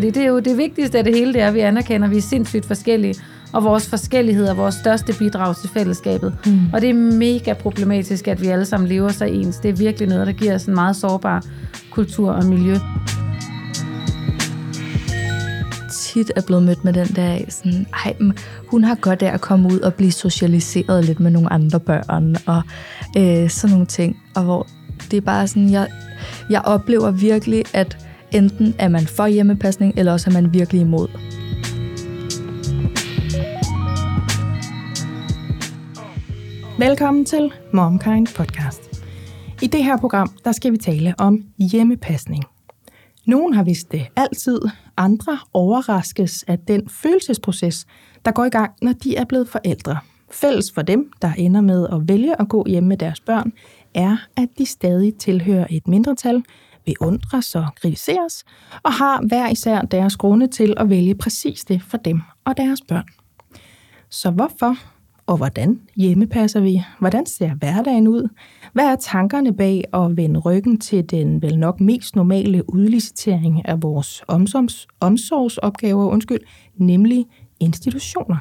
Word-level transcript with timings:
Fordi 0.00 0.10
det 0.10 0.22
er 0.22 0.26
jo 0.26 0.38
det 0.38 0.56
vigtigste 0.56 0.98
af 0.98 1.04
det 1.04 1.14
hele, 1.14 1.32
det 1.32 1.42
er, 1.42 1.48
at 1.48 1.54
vi 1.54 1.60
anerkender, 1.60 2.06
at 2.06 2.10
vi 2.10 2.16
er 2.16 2.22
sindssygt 2.22 2.66
forskellige, 2.66 3.14
og 3.52 3.64
vores 3.64 3.88
forskellighed 3.88 4.46
er 4.46 4.54
vores 4.54 4.74
største 4.74 5.12
bidrag 5.18 5.56
til 5.56 5.68
fællesskabet. 5.68 6.36
Mm. 6.46 6.58
Og 6.72 6.80
det 6.80 6.90
er 6.90 6.94
mega 6.94 7.52
problematisk, 7.52 8.28
at 8.28 8.42
vi 8.42 8.46
alle 8.46 8.64
sammen 8.64 8.88
lever 8.88 9.08
så 9.08 9.24
ens. 9.24 9.56
Det 9.56 9.68
er 9.68 9.72
virkelig 9.72 10.08
noget, 10.08 10.26
der 10.26 10.32
giver 10.32 10.54
os 10.54 10.64
en 10.64 10.74
meget 10.74 10.96
sårbar 10.96 11.44
kultur 11.90 12.30
og 12.30 12.44
miljø 12.44 12.76
tit 15.90 16.32
er 16.36 16.42
blevet 16.46 16.62
mødt 16.62 16.84
med 16.84 16.92
den 16.92 17.06
der, 17.06 17.38
sådan, 17.48 17.86
ej, 18.04 18.16
hun 18.66 18.84
har 18.84 18.94
godt 18.94 19.22
af 19.22 19.34
at 19.34 19.40
komme 19.40 19.68
ud 19.72 19.80
og 19.80 19.94
blive 19.94 20.12
socialiseret 20.12 21.04
lidt 21.04 21.20
med 21.20 21.30
nogle 21.30 21.52
andre 21.52 21.80
børn, 21.80 22.36
og 22.46 22.62
øh, 23.16 23.50
sådan 23.50 23.72
nogle 23.72 23.86
ting. 23.86 24.16
Og 24.34 24.42
hvor 24.42 24.66
det 25.10 25.16
er 25.16 25.20
bare 25.20 25.48
sådan, 25.48 25.70
jeg, 25.70 25.88
jeg 26.50 26.62
oplever 26.64 27.10
virkelig, 27.10 27.64
at 27.74 28.09
enten 28.32 28.74
er 28.78 28.88
man 28.88 29.06
for 29.06 29.26
hjemmepasning, 29.26 29.94
eller 29.96 30.12
også 30.12 30.30
er 30.30 30.34
man 30.34 30.54
virkelig 30.54 30.80
imod. 30.80 31.08
Velkommen 36.78 37.24
til 37.24 37.52
MomKind 37.72 38.36
Podcast. 38.36 39.04
I 39.62 39.66
det 39.66 39.84
her 39.84 39.96
program, 39.96 40.28
der 40.44 40.52
skal 40.52 40.72
vi 40.72 40.76
tale 40.76 41.14
om 41.18 41.44
hjemmepasning. 41.58 42.44
Nogen 43.26 43.54
har 43.54 43.64
vidst 43.64 43.92
det 43.92 44.06
altid, 44.16 44.60
andre 44.96 45.38
overraskes 45.52 46.44
af 46.48 46.58
den 46.58 46.88
følelsesproces, 46.88 47.86
der 48.24 48.30
går 48.30 48.44
i 48.44 48.48
gang, 48.48 48.72
når 48.82 48.92
de 48.92 49.16
er 49.16 49.24
blevet 49.24 49.48
forældre. 49.48 49.98
Fælles 50.30 50.72
for 50.72 50.82
dem, 50.82 51.12
der 51.22 51.32
ender 51.32 51.60
med 51.60 51.86
at 51.92 52.08
vælge 52.08 52.40
at 52.40 52.48
gå 52.48 52.64
hjemme 52.68 52.88
med 52.88 52.96
deres 52.96 53.20
børn, 53.20 53.52
er, 53.94 54.16
at 54.36 54.48
de 54.58 54.66
stadig 54.66 55.14
tilhører 55.14 55.66
et 55.70 55.88
mindretal, 55.88 56.42
beundres 56.86 57.54
og 57.54 57.66
kritiseres, 57.82 58.44
og 58.82 58.92
har 58.92 59.22
hver 59.28 59.48
især 59.48 59.80
deres 59.80 60.16
grunde 60.16 60.46
til 60.46 60.74
at 60.76 60.90
vælge 60.90 61.14
præcis 61.14 61.64
det 61.64 61.82
for 61.82 61.96
dem 61.96 62.20
og 62.44 62.56
deres 62.56 62.80
børn. 62.88 63.06
Så 64.10 64.30
hvorfor 64.30 64.76
og 65.30 65.36
hvordan 65.36 65.80
hjemmepasser 65.96 66.60
vi? 66.60 66.82
Hvordan 66.98 67.26
ser 67.26 67.54
hverdagen 67.54 68.08
ud? 68.08 68.28
Hvad 68.72 68.84
er 68.84 68.96
tankerne 68.96 69.56
bag 69.56 69.84
at 69.94 70.16
vende 70.16 70.40
ryggen 70.40 70.78
til 70.78 71.10
den 71.10 71.42
vel 71.42 71.58
nok 71.58 71.80
mest 71.80 72.16
normale 72.16 72.74
udlicitering 72.74 73.68
af 73.68 73.82
vores 73.82 74.22
omsorgs, 74.28 74.86
omsorgsopgaver, 75.00 76.04
undskyld, 76.04 76.40
nemlig 76.76 77.26
institutioner? 77.60 78.36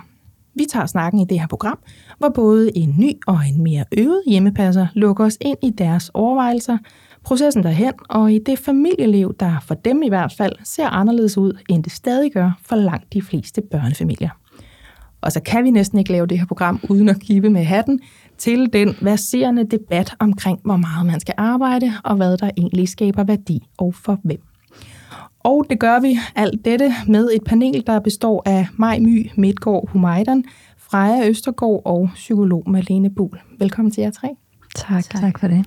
Vi 0.56 0.66
tager 0.72 0.86
snakken 0.86 1.20
i 1.20 1.26
det 1.26 1.40
her 1.40 1.48
program, 1.48 1.80
hvor 2.18 2.30
både 2.30 2.78
en 2.78 2.96
ny 2.98 3.12
og 3.28 3.40
en 3.50 3.64
mere 3.64 3.86
øvet 3.98 4.22
hjemmepasser 4.28 4.88
lukker 4.94 5.26
os 5.26 5.38
ind 5.42 5.58
i 5.64 5.70
deres 5.70 6.12
overvejelser, 6.14 6.78
processen 7.24 7.64
derhen 7.64 7.94
og 8.10 8.34
i 8.34 8.40
det 8.46 8.60
familieliv, 8.60 9.36
der 9.40 9.60
for 9.68 9.76
dem 9.76 10.04
i 10.04 10.10
hvert 10.10 10.34
fald 10.38 10.54
ser 10.64 10.88
anderledes 10.88 11.38
ud, 11.38 11.58
end 11.70 11.84
det 11.84 11.92
stadig 11.92 12.32
gør 12.32 12.60
for 12.66 12.76
langt 12.76 13.14
de 13.14 13.22
fleste 13.22 13.62
børnefamilier. 13.72 14.30
Og 15.22 15.32
så 15.32 15.40
kan 15.40 15.64
vi 15.64 15.72
næsten 15.72 16.00
ikke 16.00 16.12
lave 16.12 16.28
det 16.28 16.40
her 16.40 16.46
program 16.46 16.80
uden 16.90 17.10
at 17.10 17.20
kippe 17.20 17.50
med 17.50 17.64
hatten 17.64 18.00
til 18.38 18.74
den 18.74 18.96
verserende 19.02 19.64
debat 19.64 20.16
omkring, 20.20 20.60
hvor 20.64 20.78
meget 20.78 21.06
man 21.06 21.20
skal 21.20 21.34
arbejde, 21.38 21.94
og 22.04 22.16
hvad 22.16 22.38
der 22.38 22.52
egentlig 22.58 22.90
skaber 22.90 23.24
værdi 23.24 23.68
og 23.78 23.96
for 23.96 24.20
hvem. 24.24 24.40
Og 25.40 25.66
det 25.70 25.80
gør 25.80 26.00
vi 26.00 26.20
alt 26.36 26.66
dette 26.66 26.94
med 27.08 27.30
et 27.34 27.44
panel, 27.46 27.84
der 27.88 28.00
består 28.00 28.44
af 28.46 28.68
Maj 28.78 29.00
My 29.00 29.32
Midtgaard 29.38 29.90
Humejdan, 29.90 30.44
Freja 30.78 31.30
Østergaard 31.30 31.82
og 31.86 32.10
psykolog 32.14 32.70
Malene 32.70 33.10
Buhl. 33.10 33.40
Velkommen 33.60 33.92
til 33.92 34.02
jer 34.02 34.12
tre. 34.12 34.28
Tak. 34.76 35.04
Tak 35.04 35.40
for 35.40 35.48
det. 35.48 35.66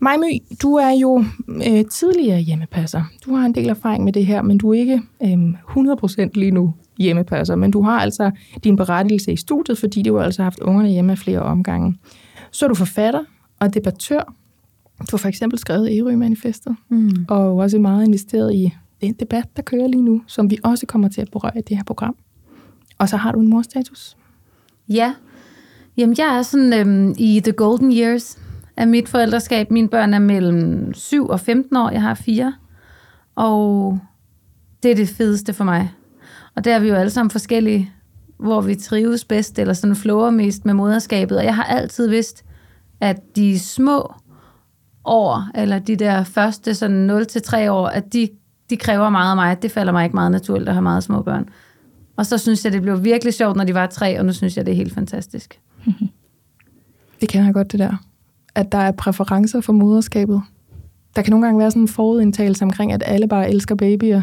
Maj 0.00 0.16
My, 0.16 0.42
du 0.62 0.74
er 0.74 0.90
jo 0.90 1.24
øh, 1.48 1.84
tidligere 1.84 2.40
hjemmepasser. 2.40 3.02
Du 3.24 3.34
har 3.34 3.46
en 3.46 3.54
del 3.54 3.68
erfaring 3.68 4.04
med 4.04 4.12
det 4.12 4.26
her, 4.26 4.42
men 4.42 4.58
du 4.58 4.70
er 4.70 4.74
ikke 4.74 5.02
øh, 5.22 5.32
100% 6.22 6.30
lige 6.34 6.50
nu 6.50 6.74
hjemmepasser. 6.98 7.56
Men 7.56 7.70
du 7.70 7.82
har 7.82 8.00
altså 8.00 8.30
din 8.64 8.76
berettigelse 8.76 9.32
i 9.32 9.36
studiet, 9.36 9.78
fordi 9.78 10.02
du 10.02 10.16
har 10.16 10.24
altså 10.24 10.42
haft 10.42 10.60
ungerne 10.60 10.88
hjemme 10.88 11.16
flere 11.16 11.40
omgange. 11.40 11.98
Så 12.50 12.66
er 12.66 12.68
du 12.68 12.74
forfatter 12.74 13.24
og 13.60 13.74
debattør. 13.74 14.34
Du 14.98 15.06
har 15.10 15.18
for 15.18 15.28
eksempel 15.28 15.58
skrevet 15.58 15.88
Ærø-manifestet, 15.90 16.76
mm. 16.88 17.26
og 17.28 17.56
også 17.56 17.78
meget 17.78 18.06
investeret 18.06 18.54
i 18.54 18.74
den 19.00 19.12
debat, 19.12 19.44
der 19.56 19.62
kører 19.62 19.88
lige 19.88 20.02
nu, 20.02 20.22
som 20.26 20.50
vi 20.50 20.58
også 20.62 20.86
kommer 20.86 21.08
til 21.08 21.20
at 21.20 21.28
berøre 21.32 21.58
i 21.58 21.62
det 21.68 21.76
her 21.76 21.84
program. 21.84 22.16
Og 22.98 23.08
så 23.08 23.16
har 23.16 23.32
du 23.32 23.40
en 23.40 23.48
morstatus. 23.48 24.16
Ja. 24.88 25.14
Jamen, 25.96 26.16
jeg 26.18 26.38
er 26.38 26.42
sådan 26.42 26.72
øhm, 26.72 27.14
i 27.18 27.40
the 27.44 27.52
golden 27.52 27.92
years 27.92 28.38
af 28.78 28.88
mit 28.88 29.08
forældreskab. 29.08 29.70
Mine 29.70 29.88
børn 29.88 30.14
er 30.14 30.18
mellem 30.18 30.94
7 30.94 31.28
og 31.28 31.40
15 31.40 31.76
år. 31.76 31.90
Jeg 31.90 32.02
har 32.02 32.14
fire. 32.14 32.54
Og 33.34 33.98
det 34.82 34.90
er 34.90 34.94
det 34.94 35.08
fedeste 35.08 35.52
for 35.52 35.64
mig. 35.64 35.92
Og 36.56 36.64
der 36.64 36.74
er 36.74 36.78
vi 36.78 36.88
jo 36.88 36.94
alle 36.94 37.10
sammen 37.10 37.30
forskellige, 37.30 37.92
hvor 38.38 38.60
vi 38.60 38.74
trives 38.74 39.24
bedst, 39.24 39.58
eller 39.58 39.74
sådan 39.74 39.96
flower 39.96 40.30
mest 40.30 40.64
med 40.64 40.74
moderskabet. 40.74 41.38
Og 41.38 41.44
jeg 41.44 41.54
har 41.56 41.64
altid 41.64 42.08
vidst, 42.08 42.44
at 43.00 43.36
de 43.36 43.58
små 43.58 44.14
år, 45.04 45.48
eller 45.54 45.78
de 45.78 45.96
der 45.96 46.24
første 46.24 46.74
sådan 46.74 47.10
0-3 47.10 47.70
år, 47.70 47.86
at 47.86 48.12
de, 48.12 48.28
de 48.70 48.76
kræver 48.76 49.10
meget 49.10 49.30
af 49.30 49.36
mig. 49.36 49.62
Det 49.62 49.70
falder 49.70 49.92
mig 49.92 50.04
ikke 50.04 50.16
meget 50.16 50.32
naturligt 50.32 50.68
at 50.68 50.74
have 50.74 50.82
meget 50.82 51.04
små 51.04 51.22
børn. 51.22 51.48
Og 52.16 52.26
så 52.26 52.38
synes 52.38 52.64
jeg, 52.64 52.72
det 52.72 52.82
blev 52.82 53.04
virkelig 53.04 53.34
sjovt, 53.34 53.56
når 53.56 53.64
de 53.64 53.74
var 53.74 53.86
tre, 53.86 54.18
og 54.18 54.26
nu 54.26 54.32
synes 54.32 54.56
jeg, 54.56 54.66
det 54.66 54.72
er 54.72 54.76
helt 54.76 54.94
fantastisk. 54.94 55.60
Det 57.20 57.28
kender 57.28 57.46
jeg 57.46 57.54
godt, 57.54 57.72
det 57.72 57.80
der. 57.80 58.07
At 58.58 58.72
der 58.72 58.78
er 58.78 58.92
præferencer 58.92 59.60
for 59.60 59.72
moderskabet. 59.72 60.42
Der 61.16 61.22
kan 61.22 61.30
nogle 61.30 61.46
gange 61.46 61.58
være 61.58 61.70
sådan 61.70 61.82
en 61.82 61.88
forudindtagelse 61.88 62.64
omkring, 62.64 62.92
at 62.92 63.02
alle 63.06 63.28
bare 63.28 63.50
elsker 63.50 63.74
babyer. 63.74 64.22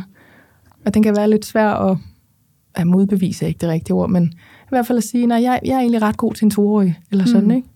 Og 0.85 0.93
den 0.93 1.03
kan 1.03 1.15
være 1.15 1.29
lidt 1.29 1.45
svær 1.45 1.69
at 1.69 1.97
ja, 2.77 2.83
modbevise 2.83 3.47
ikke 3.47 3.57
det 3.57 3.69
rigtige 3.69 3.95
ord, 3.95 4.09
men 4.09 4.23
i 4.63 4.69
hvert 4.69 4.87
fald 4.87 4.97
at 4.97 5.03
sige, 5.03 5.33
at 5.33 5.43
jeg, 5.43 5.59
jeg 5.65 5.75
er 5.75 5.79
egentlig 5.79 6.01
ret 6.01 6.17
god 6.17 6.33
til 6.33 6.45
en 6.45 6.51
toårig, 6.51 6.99
eller 7.11 7.25
sådan, 7.25 7.43
mm. 7.43 7.51
ikke? 7.51 7.67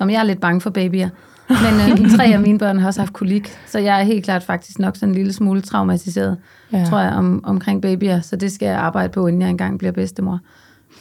Jamen, 0.00 0.12
jeg 0.12 0.20
er 0.20 0.24
lidt 0.24 0.40
bange 0.40 0.60
for 0.60 0.70
babyer. 0.70 1.08
Men 1.48 2.04
øh, 2.04 2.10
tre 2.16 2.24
af 2.24 2.40
mine 2.40 2.58
børn 2.58 2.78
har 2.78 2.86
også 2.86 3.00
haft 3.00 3.12
kolik, 3.12 3.48
så 3.66 3.78
jeg 3.78 4.00
er 4.00 4.04
helt 4.04 4.24
klart 4.24 4.42
faktisk 4.42 4.78
nok 4.78 4.96
sådan 4.96 5.08
en 5.08 5.14
lille 5.14 5.32
smule 5.32 5.60
traumatiseret, 5.60 6.36
ja. 6.72 6.84
tror 6.84 6.98
jeg, 6.98 7.12
om, 7.12 7.44
omkring 7.44 7.82
babyer. 7.82 8.20
Så 8.20 8.36
det 8.36 8.52
skal 8.52 8.66
jeg 8.66 8.78
arbejde 8.78 9.12
på, 9.12 9.26
inden 9.26 9.42
jeg 9.42 9.50
engang 9.50 9.78
bliver 9.78 9.92
bedstemor. 9.92 10.40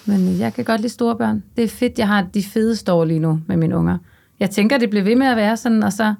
Men 0.06 0.28
øh, 0.28 0.40
jeg 0.40 0.53
kan 0.53 0.66
godt 0.66 0.81
lide 0.81 0.94
store 0.94 1.16
børn. 1.16 1.44
Det 1.56 1.64
er 1.64 1.68
fedt, 1.68 2.00
jeg 2.00 2.08
har 2.08 2.25
de 2.34 2.44
fede 2.44 2.94
år 2.94 3.06
lige 3.06 3.19
nu 3.19 3.40
med 3.47 3.58
mine 3.58 3.78
unger. 3.78 3.97
Jeg 4.40 4.50
tænker, 4.50 4.78
det 4.78 4.90
bliver 4.90 5.03
ved 5.03 5.16
med 5.16 5.28
at 5.28 5.38
være 5.38 5.58
sådan, 5.58 5.84
og 5.84 5.94
så 5.94 6.14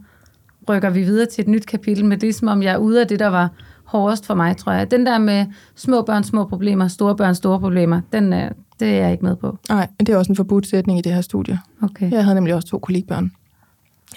rykker 0.70 0.90
vi 0.90 1.04
videre 1.04 1.26
til 1.26 1.42
et 1.42 1.48
nyt 1.48 1.66
kapitel 1.66 2.06
med 2.06 2.18
det, 2.18 2.36
som 2.36 2.48
om 2.48 2.64
jeg 2.64 2.74
er 2.74 2.78
ude 2.78 3.02
af 3.02 3.08
det, 3.08 3.20
der 3.20 3.28
var 3.28 3.50
hårdest 3.84 4.26
for 4.26 4.36
mig, 4.36 4.58
tror 4.58 4.72
jeg. 4.72 4.92
Den 4.92 5.06
der 5.06 5.18
med 5.18 5.46
små 5.76 6.02
børn, 6.02 6.24
små 6.24 6.46
problemer, 6.46 6.88
store 6.88 7.16
børn, 7.16 7.36
store 7.36 7.60
problemer, 7.60 8.02
den, 8.14 8.34
er, 8.34 8.50
det 8.80 8.88
er 8.88 9.02
jeg 9.02 9.12
ikke 9.12 9.26
med 9.26 9.36
på. 9.36 9.58
Nej, 9.70 9.88
det 10.00 10.10
er 10.10 10.18
også 10.18 10.32
en 10.32 10.36
forbudt 10.36 10.68
sætning 10.68 11.00
i 11.00 11.02
det 11.02 11.14
her 11.14 11.22
studie. 11.22 11.60
Okay. 11.82 12.12
Jeg 12.12 12.24
havde 12.24 12.36
nemlig 12.36 12.54
også 12.56 12.68
to 12.68 12.80
kolikbørn. 12.80 13.32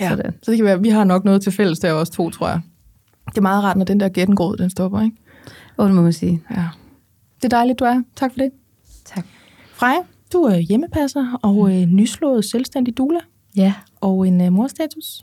Ja, 0.01 0.09
Sådan. 0.09 0.35
så 0.43 0.51
det 0.51 0.59
kan 0.59 0.65
være, 0.67 0.83
vi 0.83 0.89
har 0.89 1.05
nok 1.05 1.25
noget 1.25 1.43
til 1.43 1.53
fælles 1.53 1.79
der 1.79 1.93
også 1.93 2.13
to, 2.13 2.31
tror 2.31 2.49
jeg. 2.49 2.61
Det 3.27 3.39
er 3.39 3.43
meget 3.43 3.65
rart, 3.65 3.77
når 3.77 3.85
den 3.85 4.01
der 4.01 4.09
gættengråd, 4.09 4.57
den 4.57 4.71
stopper, 4.71 5.01
ikke? 5.01 5.17
Åh, 5.79 5.87
det 5.87 5.95
må 5.95 6.03
man 6.03 6.13
sige. 6.13 6.43
Ja. 6.51 6.69
Det 7.37 7.45
er 7.45 7.57
dejligt, 7.57 7.79
du 7.79 7.85
er. 7.85 8.03
Tak 8.17 8.33
for 8.33 8.39
det. 8.39 8.51
Tak. 9.05 9.27
Freja, 9.73 9.99
du 10.33 10.39
er 10.43 10.57
hjemmepasser 10.57 11.39
og 11.43 11.55
mm. 11.55 11.73
øh, 11.73 11.87
nyslået 11.87 12.45
selvstændig 12.45 12.97
dula. 12.97 13.19
Ja. 13.57 13.75
Og 14.01 14.29
en 14.29 14.41
øh, 14.41 14.53
morstatus. 14.53 15.21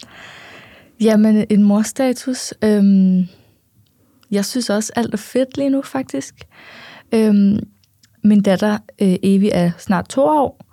Jamen, 1.02 1.46
en 1.50 1.64
morstatus. 1.64 2.54
Øhm, 2.64 3.28
jeg 4.32 4.46
synes 4.46 4.70
også, 4.70 4.92
alt 4.96 5.14
er 5.14 5.18
fedt 5.18 5.58
lige 5.58 5.70
nu, 5.70 5.82
faktisk. 5.82 6.36
Øhm, 7.12 7.60
min 8.24 8.42
datter, 8.42 8.78
øh, 9.02 9.16
Evi, 9.24 9.50
er 9.54 9.72
snart 9.78 10.10
to 10.10 10.22
år, 10.22 10.66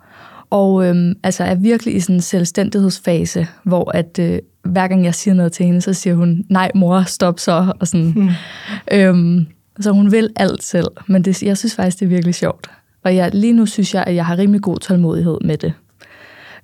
og 0.49 0.85
øhm, 0.85 1.13
altså 1.23 1.43
er 1.43 1.55
virkelig 1.55 1.95
i 1.95 1.99
sådan 1.99 2.15
en 2.15 2.21
selvstændighedsfase, 2.21 3.47
hvor 3.63 3.91
at 3.97 4.19
øh, 4.19 4.39
hver 4.63 4.87
gang 4.87 5.05
jeg 5.05 5.15
siger 5.15 5.33
noget 5.33 5.51
til 5.51 5.65
hende, 5.65 5.81
så 5.81 5.93
siger 5.93 6.15
hun, 6.15 6.45
nej 6.49 6.71
mor, 6.75 7.03
stop 7.03 7.39
så, 7.39 7.73
og 7.79 7.87
sådan. 7.87 8.11
Hmm. 8.11 8.29
Øhm, 8.91 9.45
så 9.79 9.91
hun 9.91 10.11
vil 10.11 10.29
alt 10.35 10.63
selv, 10.63 10.87
men 11.07 11.25
det, 11.25 11.43
jeg 11.43 11.57
synes 11.57 11.75
faktisk, 11.75 11.99
det 11.99 12.05
er 12.05 12.09
virkelig 12.09 12.35
sjovt. 12.35 12.69
Og 13.03 13.15
jeg, 13.15 13.35
lige 13.35 13.53
nu 13.53 13.65
synes 13.65 13.93
jeg, 13.93 14.03
at 14.07 14.15
jeg 14.15 14.25
har 14.25 14.37
rimelig 14.37 14.61
god 14.61 14.77
tålmodighed 14.77 15.37
med 15.41 15.57
det. 15.57 15.73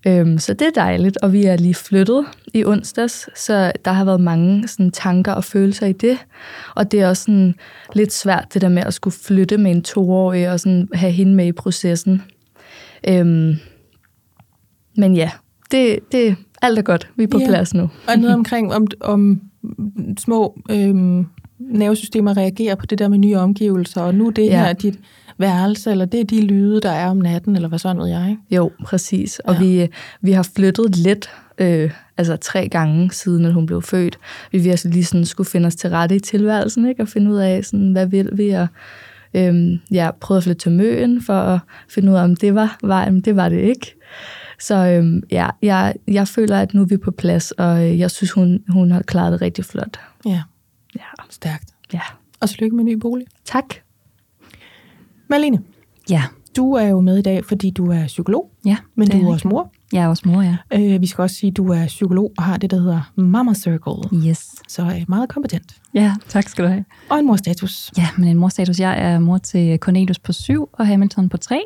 Øhm, 0.07 0.37
så 0.37 0.53
det 0.53 0.67
er 0.67 0.71
dejligt, 0.81 1.17
og 1.17 1.33
vi 1.33 1.45
er 1.45 1.57
lige 1.57 1.75
flyttet 1.75 2.25
i 2.53 2.65
onsdags, 2.65 3.29
så 3.39 3.71
der 3.85 3.91
har 3.91 4.05
været 4.05 4.21
mange 4.21 4.67
sådan, 4.67 4.91
tanker 4.91 5.31
og 5.31 5.43
følelser 5.43 5.85
i 5.87 5.93
det. 5.93 6.17
Og 6.75 6.91
det 6.91 7.01
er 7.01 7.09
også 7.09 7.23
sådan, 7.23 7.55
lidt 7.95 8.13
svært, 8.13 8.47
det 8.53 8.61
der 8.61 8.69
med 8.69 8.83
at 8.83 8.93
skulle 8.93 9.13
flytte 9.13 9.57
med 9.57 9.71
en 9.71 9.81
toårig 9.83 10.51
og 10.51 10.59
sådan, 10.59 10.87
have 10.93 11.11
hende 11.11 11.35
med 11.35 11.45
i 11.47 11.51
processen. 11.51 12.21
Øhm, 13.07 13.53
men 14.97 15.15
ja, 15.15 15.31
det, 15.71 15.99
det, 16.11 16.35
alt 16.61 16.77
er 16.79 16.83
godt. 16.83 17.09
Vi 17.15 17.23
er 17.23 17.27
på 17.27 17.39
ja. 17.39 17.47
plads 17.47 17.73
nu. 17.73 17.89
Og 18.07 18.17
noget 18.17 18.35
omkring 18.35 18.73
om, 18.73 18.87
om 19.01 19.41
små 20.17 20.61
øhm, 20.71 21.25
nervesystemer 21.59 22.37
reagerer 22.37 22.75
på 22.75 22.85
det 22.85 22.99
der 22.99 23.07
med 23.07 23.17
nye 23.17 23.37
omgivelser, 23.37 24.01
og 24.01 24.15
nu 24.15 24.29
det 24.29 24.45
Ja. 24.45 24.49
her 24.49 24.63
er 24.65 24.73
dit 24.73 24.99
værelse, 25.41 25.91
eller 25.91 26.05
det 26.05 26.19
er 26.19 26.23
de 26.23 26.41
lyde, 26.45 26.81
der 26.81 26.91
er 26.91 27.07
om 27.09 27.17
natten, 27.17 27.55
eller 27.55 27.69
hvad 27.69 27.79
sådan 27.79 28.01
ved 28.01 28.07
jeg, 28.07 28.29
ikke? 28.29 28.41
Jo, 28.55 28.71
præcis. 28.85 29.39
Og 29.39 29.53
Ja. 29.53 29.59
vi, 29.59 29.87
vi 30.21 30.31
har 30.31 30.49
flyttet 30.55 30.95
lidt, 30.95 31.29
øh, 31.57 31.91
altså 32.17 32.35
tre 32.35 32.67
gange 32.69 33.11
siden, 33.11 33.45
at 33.45 33.53
hun 33.53 33.65
blev 33.65 33.81
født. 33.81 34.19
Vi 34.51 34.57
virkelig 34.59 34.93
lige 34.93 35.05
sådan 35.05 35.25
skulle 35.25 35.49
finde 35.49 35.67
os 35.67 35.75
til 35.75 35.89
rette 35.89 36.15
i 36.15 36.19
tilværelsen, 36.19 36.89
ikke? 36.89 37.01
Og 37.01 37.07
finde 37.07 37.31
ud 37.31 37.37
af, 37.37 37.65
sådan, 37.65 37.91
hvad 37.91 38.05
vil 38.07 38.29
vi, 38.33 38.49
og 38.49 38.67
øhm, 39.33 39.79
ja, 39.91 40.09
prøvede 40.21 40.37
at 40.39 40.43
flytte 40.43 40.59
til 40.61 40.71
Møen, 40.71 41.21
for 41.21 41.33
at 41.33 41.59
finde 41.89 42.11
ud 42.11 42.17
af, 42.17 42.23
om 42.23 42.35
det 42.35 42.55
var 42.55 42.77
vejen, 42.83 43.13
men 43.13 43.21
det 43.21 43.35
var 43.35 43.49
det 43.49 43.59
ikke. 43.59 43.95
Så 44.59 44.75
øhm, 44.75 45.23
ja, 45.31 45.49
jeg, 45.61 45.93
jeg 46.07 46.27
føler, 46.27 46.59
at 46.59 46.73
nu 46.73 46.81
er 46.81 46.85
vi 46.85 46.97
på 46.97 47.11
plads, 47.11 47.51
og 47.51 47.85
øh, 47.89 47.99
jeg 47.99 48.11
synes, 48.11 48.31
hun, 48.31 48.63
hun 48.69 48.91
har 48.91 49.01
klaret 49.01 49.31
det 49.31 49.41
rigtig 49.41 49.65
flot. 49.65 49.99
Ja, 50.25 50.41
Ja, 50.95 51.01
stærkt. 51.29 51.69
ja. 51.93 52.01
Og 52.41 52.49
tillykke 52.49 52.75
med 52.75 52.83
ny 52.83 52.93
bolig. 52.93 53.27
Tak. 53.45 53.65
Malene, 55.31 55.59
Ja, 56.09 56.23
du 56.57 56.73
er 56.73 56.87
jo 56.87 57.01
med 57.01 57.17
i 57.17 57.21
dag, 57.21 57.45
fordi 57.45 57.69
du 57.69 57.91
er 57.91 58.07
psykolog, 58.07 58.51
ja. 58.65 58.77
men 58.95 59.07
du 59.07 59.17
er 59.17 59.21
jeg. 59.21 59.29
også 59.29 59.47
mor. 59.47 59.71
Jeg 59.93 60.03
er 60.03 60.07
også 60.07 60.23
mor, 60.25 60.41
ja. 60.41 60.57
Øh, 60.73 61.01
vi 61.01 61.07
skal 61.07 61.21
også 61.21 61.35
sige, 61.35 61.49
at 61.49 61.57
du 61.57 61.67
er 61.71 61.85
psykolog 61.87 62.31
og 62.37 62.43
har 62.43 62.57
det, 62.57 62.71
der 62.71 62.77
hedder 62.77 63.11
Mama 63.15 63.53
Circle. 63.53 64.27
Yes. 64.29 64.49
Så 64.67 64.81
øh, 64.81 65.05
meget 65.07 65.29
kompetent. 65.29 65.81
Ja, 65.93 66.13
tak 66.27 66.47
skal 66.49 66.65
du 66.65 66.69
have. 66.69 66.85
Og 67.09 67.19
en 67.19 67.25
morstatus. 67.25 67.91
Ja, 67.97 68.07
men 68.17 68.27
en 68.27 68.37
morstatus. 68.37 68.79
Jeg 68.79 68.99
er 69.13 69.19
mor 69.19 69.37
til 69.37 69.77
Cornelius 69.79 70.19
på 70.19 70.33
syv 70.33 70.69
og 70.73 70.87
Hamilton 70.87 71.29
på 71.29 71.37
tre. 71.37 71.61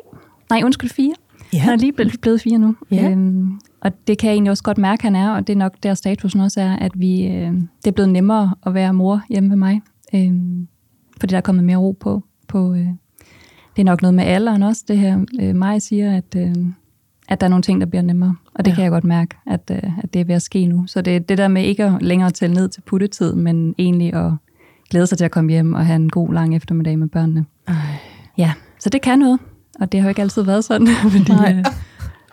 Nej, 0.50 0.62
undskyld, 0.64 0.90
fire. 0.90 1.14
Ja. 1.52 1.58
Han 1.58 1.72
er 1.72 1.76
lige 1.76 1.92
blevet, 1.92 2.20
blevet 2.22 2.40
fire 2.40 2.58
nu. 2.58 2.76
Ja. 2.90 3.10
Øhm, 3.10 3.60
og 3.80 3.92
det 4.06 4.18
kan 4.18 4.28
jeg 4.28 4.34
egentlig 4.34 4.50
også 4.50 4.62
godt 4.62 4.78
mærke, 4.78 5.02
han 5.02 5.16
er, 5.16 5.30
og 5.30 5.46
det 5.46 5.52
er 5.52 5.56
nok 5.58 5.72
der 5.82 5.94
statusen 5.94 6.40
også 6.40 6.60
er, 6.60 6.76
at 6.76 6.92
vi, 6.94 7.26
øh, 7.26 7.52
det 7.52 7.86
er 7.86 7.90
blevet 7.90 8.12
nemmere 8.12 8.54
at 8.66 8.74
være 8.74 8.92
mor 8.94 9.22
hjemme 9.30 9.50
ved 9.50 9.56
mig. 9.56 9.80
Øhm, 10.14 10.68
fordi 11.20 11.30
der 11.30 11.36
er 11.36 11.40
kommet 11.40 11.64
mere 11.64 11.76
ro 11.76 11.92
på. 12.00 12.22
på 12.48 12.74
øh, 12.74 12.86
det 13.76 13.82
er 13.82 13.84
nok 13.84 14.02
noget 14.02 14.14
med 14.14 14.24
alderen 14.24 14.62
også, 14.62 14.84
det 14.88 14.98
her. 14.98 15.24
Øh, 15.40 15.54
mig 15.56 15.82
siger, 15.82 16.16
at, 16.16 16.36
øh, 16.36 16.54
at 17.28 17.40
der 17.40 17.46
er 17.46 17.50
nogle 17.50 17.62
ting, 17.62 17.80
der 17.80 17.86
bliver 17.86 18.02
nemmere. 18.02 18.34
Og 18.54 18.64
det 18.64 18.70
Ja. 18.70 18.72
ja. 18.72 18.74
kan 18.74 18.82
jeg 18.84 18.90
godt 18.90 19.04
mærke, 19.04 19.36
at, 19.46 19.70
øh, 19.70 19.98
at 20.02 20.14
det 20.14 20.20
er 20.20 20.24
ved 20.24 20.34
at 20.34 20.42
ske 20.42 20.66
nu. 20.66 20.86
Så 20.86 21.00
det 21.02 21.16
er 21.16 21.20
det 21.20 21.38
der 21.38 21.48
med 21.48 21.62
ikke 21.64 21.84
at 21.84 22.02
længere 22.02 22.30
tælle 22.30 22.54
ned 22.54 22.68
til 22.68 22.80
puttetid, 22.80 23.34
men 23.34 23.74
egentlig 23.78 24.14
at 24.14 24.32
glæde 24.90 25.06
sig 25.06 25.18
til 25.18 25.24
at 25.24 25.30
komme 25.30 25.50
hjem 25.52 25.74
og 25.74 25.86
have 25.86 25.96
en 25.96 26.10
god 26.10 26.34
lang 26.34 26.56
eftermiddag 26.56 26.98
med 26.98 27.08
børnene. 27.08 27.44
Ej. 27.68 27.74
Ja, 28.38 28.52
så 28.80 28.90
det 28.90 29.02
kan 29.02 29.18
noget, 29.18 29.38
og 29.80 29.92
det 29.92 30.00
har 30.00 30.06
jo 30.06 30.08
ikke 30.08 30.22
altid 30.22 30.42
været 30.42 30.64
sådan, 30.64 30.86
fordi 31.02 31.32
Nej. 31.32 31.54
øh, 31.58 31.64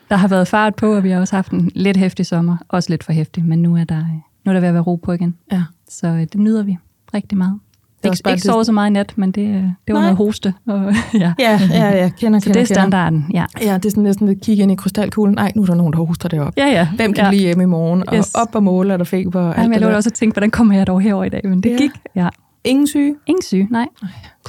der 0.09 0.15
har 0.15 0.27
været 0.27 0.47
fart 0.47 0.75
på, 0.75 0.95
og 0.95 1.03
vi 1.03 1.09
har 1.09 1.19
også 1.19 1.35
haft 1.35 1.51
en 1.51 1.71
lidt 1.75 1.97
hæftig 1.97 2.25
sommer, 2.25 2.57
også 2.67 2.89
lidt 2.89 3.03
for 3.03 3.13
hæftig, 3.13 3.45
men 3.45 3.61
nu 3.61 3.75
er 3.77 3.83
der, 3.83 3.99
øh, 3.99 4.05
nu 4.45 4.49
er 4.49 4.53
der 4.53 4.59
ved 4.59 4.67
at 4.67 4.73
være 4.73 4.83
ro 4.83 4.95
på 4.95 5.11
igen, 5.11 5.35
Ja. 5.51 5.63
så 5.89 6.07
øh, 6.07 6.19
det 6.19 6.35
nyder 6.35 6.63
vi 6.63 6.77
rigtig 7.13 7.37
meget. 7.37 7.59
Det 8.03 8.09
Ikke, 8.11 8.23
bare 8.23 8.33
ikke 8.33 8.43
sovet 8.43 8.65
så 8.65 8.71
meget 8.71 8.89
i 8.89 8.93
nat, 8.93 9.13
men 9.15 9.31
det, 9.31 9.41
øh, 9.47 9.55
det 9.55 9.71
var 9.87 9.93
Nej. 9.93 10.01
noget 10.01 10.17
hoste, 10.17 10.53
og, 10.67 10.93
ja. 11.13 11.33
Ja, 11.39 11.59
ja, 11.69 11.89
ja, 11.97 12.09
kender, 12.19 12.39
så 12.39 12.45
kender, 12.45 12.61
det 12.61 12.69
er 12.71 12.73
standarden, 12.75 13.25
ja. 13.33 13.45
Ja, 13.61 13.73
det 13.77 13.85
er 13.85 13.89
sådan 13.89 14.03
næsten 14.03 14.29
at 14.29 14.37
kigge 14.41 14.63
ind 14.63 14.71
i 14.71 14.75
krystalkuglen. 14.75 15.35
Nej, 15.35 15.51
nu 15.55 15.61
er 15.61 15.65
der 15.65 15.75
nogen, 15.75 15.93
der 15.93 15.99
hoster 15.99 16.29
deroppe. 16.29 16.61
Ja, 16.61 16.67
ja. 16.67 16.87
Hvem 16.95 17.13
kan 17.13 17.23
ja. 17.23 17.29
blive 17.29 17.41
hjemme 17.43 17.63
i 17.63 17.67
morgen? 17.67 18.03
Og 18.09 18.15
Yes. 18.15 18.35
op 18.35 18.55
og 18.55 18.63
måle, 18.63 18.93
er 18.93 18.97
der 18.97 19.03
feber 19.03 19.41
og 19.41 19.53
Ja, 19.57 19.61
alt 19.63 19.71
jeg 19.73 19.81
lå 19.81 19.87
også 19.89 20.09
at 20.09 20.13
tænke, 20.13 20.33
hvordan 20.33 20.51
kommer 20.51 20.75
jeg 20.75 20.87
dog 20.87 21.01
herover 21.01 21.23
i 21.23 21.29
dag, 21.29 21.41
men 21.43 21.63
det 21.63 21.69
Ja. 21.69 21.75
gik. 21.77 21.91
Ja. 22.15 22.29
Ingen 22.63 22.87
syge? 22.87 23.15
Ingen 23.27 23.41
syge, 23.43 23.67
nej. 23.71 23.87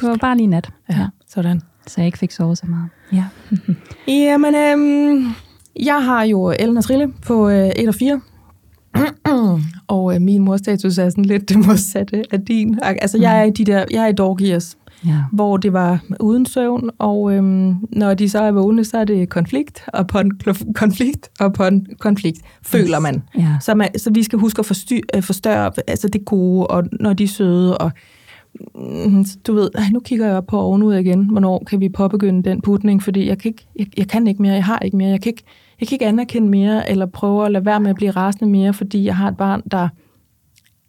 Det 0.00 0.08
var 0.08 0.16
bare 0.16 0.36
lige 0.36 0.46
nat, 0.46 0.70
Ja, 0.90 0.94
ja. 0.98 1.06
sådan. 1.28 1.62
så 1.86 1.94
jeg 1.96 2.06
ikke 2.06 2.18
fik 2.18 2.30
sovet 2.30 2.58
så 2.58 2.66
meget. 2.66 2.88
Ja. 3.12 3.24
Jamen, 4.08 4.54
øhm, 4.54 5.26
jeg 5.82 6.04
har 6.04 6.22
jo 6.24 6.50
Ellen 6.58 6.76
og 6.76 6.84
Trille 6.84 7.12
på 7.26 7.48
øh, 7.48 7.70
1 7.76 7.88
og 7.88 7.94
4. 7.94 8.20
og 9.88 10.14
øh, 10.14 10.22
min 10.22 10.42
morstatus 10.42 10.98
er 10.98 11.08
sådan 11.08 11.24
lidt 11.24 11.48
det 11.48 11.66
modsatte 11.66 12.22
af 12.30 12.40
din. 12.40 12.78
Altså, 12.82 13.18
jeg 13.18 13.40
er 13.40 13.42
i, 13.42 13.50
de 13.50 13.64
der, 13.64 13.84
jeg 13.90 14.04
er 14.04 14.08
i 14.08 14.12
dog 14.12 14.38
years, 14.42 14.76
ja. 15.06 15.18
hvor 15.32 15.56
det 15.56 15.72
var 15.72 16.00
uden 16.20 16.46
søvn, 16.46 16.90
og 16.98 17.32
øhm, 17.32 17.76
når 17.92 18.14
de 18.14 18.28
så 18.28 18.42
er 18.42 18.52
vågne, 18.52 18.84
så 18.84 18.98
er 18.98 19.04
det 19.04 19.28
konflikt 19.28 19.84
og 19.92 20.06
på 20.06 20.22
konflikt 20.74 21.30
og 21.40 21.52
på 21.52 21.64
konflikt, 21.98 22.38
føler 22.62 22.98
man. 22.98 23.22
Ja. 23.38 23.56
Så, 23.60 23.74
man, 23.74 23.98
så 23.98 24.10
vi 24.10 24.22
skal 24.22 24.38
huske 24.38 24.58
at 24.58 24.66
forstyr, 24.66 25.00
øh, 25.14 25.22
forstørre 25.22 25.70
altså 25.86 26.08
det 26.08 26.24
gode, 26.24 26.66
og 26.66 26.84
når 27.00 27.12
de 27.12 27.24
er 27.24 27.28
søde, 27.28 27.78
og 27.78 27.92
mm, 28.74 29.24
du 29.46 29.54
ved, 29.54 29.70
nu 29.92 30.00
kigger 30.00 30.26
jeg 30.26 30.36
op 30.36 30.46
på 30.46 30.60
ovenud 30.60 30.94
igen, 30.94 31.24
hvornår 31.24 31.64
kan 31.66 31.80
vi 31.80 31.88
påbegynde 31.88 32.50
den 32.50 32.60
putning, 32.60 33.02
fordi 33.02 33.28
jeg 33.28 33.38
kan, 33.38 33.48
ikke, 33.48 33.66
jeg, 33.76 33.86
jeg 33.96 34.08
kan 34.08 34.26
ikke 34.26 34.42
mere, 34.42 34.54
jeg 34.54 34.64
har 34.64 34.78
ikke 34.78 34.96
mere, 34.96 35.08
jeg 35.08 35.20
kan 35.20 35.30
ikke, 35.30 35.44
jeg 35.80 35.88
kan 35.88 35.94
ikke 35.94 36.06
anerkende 36.06 36.48
mere, 36.48 36.90
eller 36.90 37.06
prøve 37.06 37.46
at 37.46 37.52
lade 37.52 37.64
være 37.64 37.80
med 37.80 37.90
at 37.90 37.96
blive 37.96 38.10
rasende 38.10 38.50
mere, 38.50 38.74
fordi 38.74 39.04
jeg 39.04 39.16
har 39.16 39.28
et 39.28 39.36
barn, 39.36 39.62
der 39.70 39.88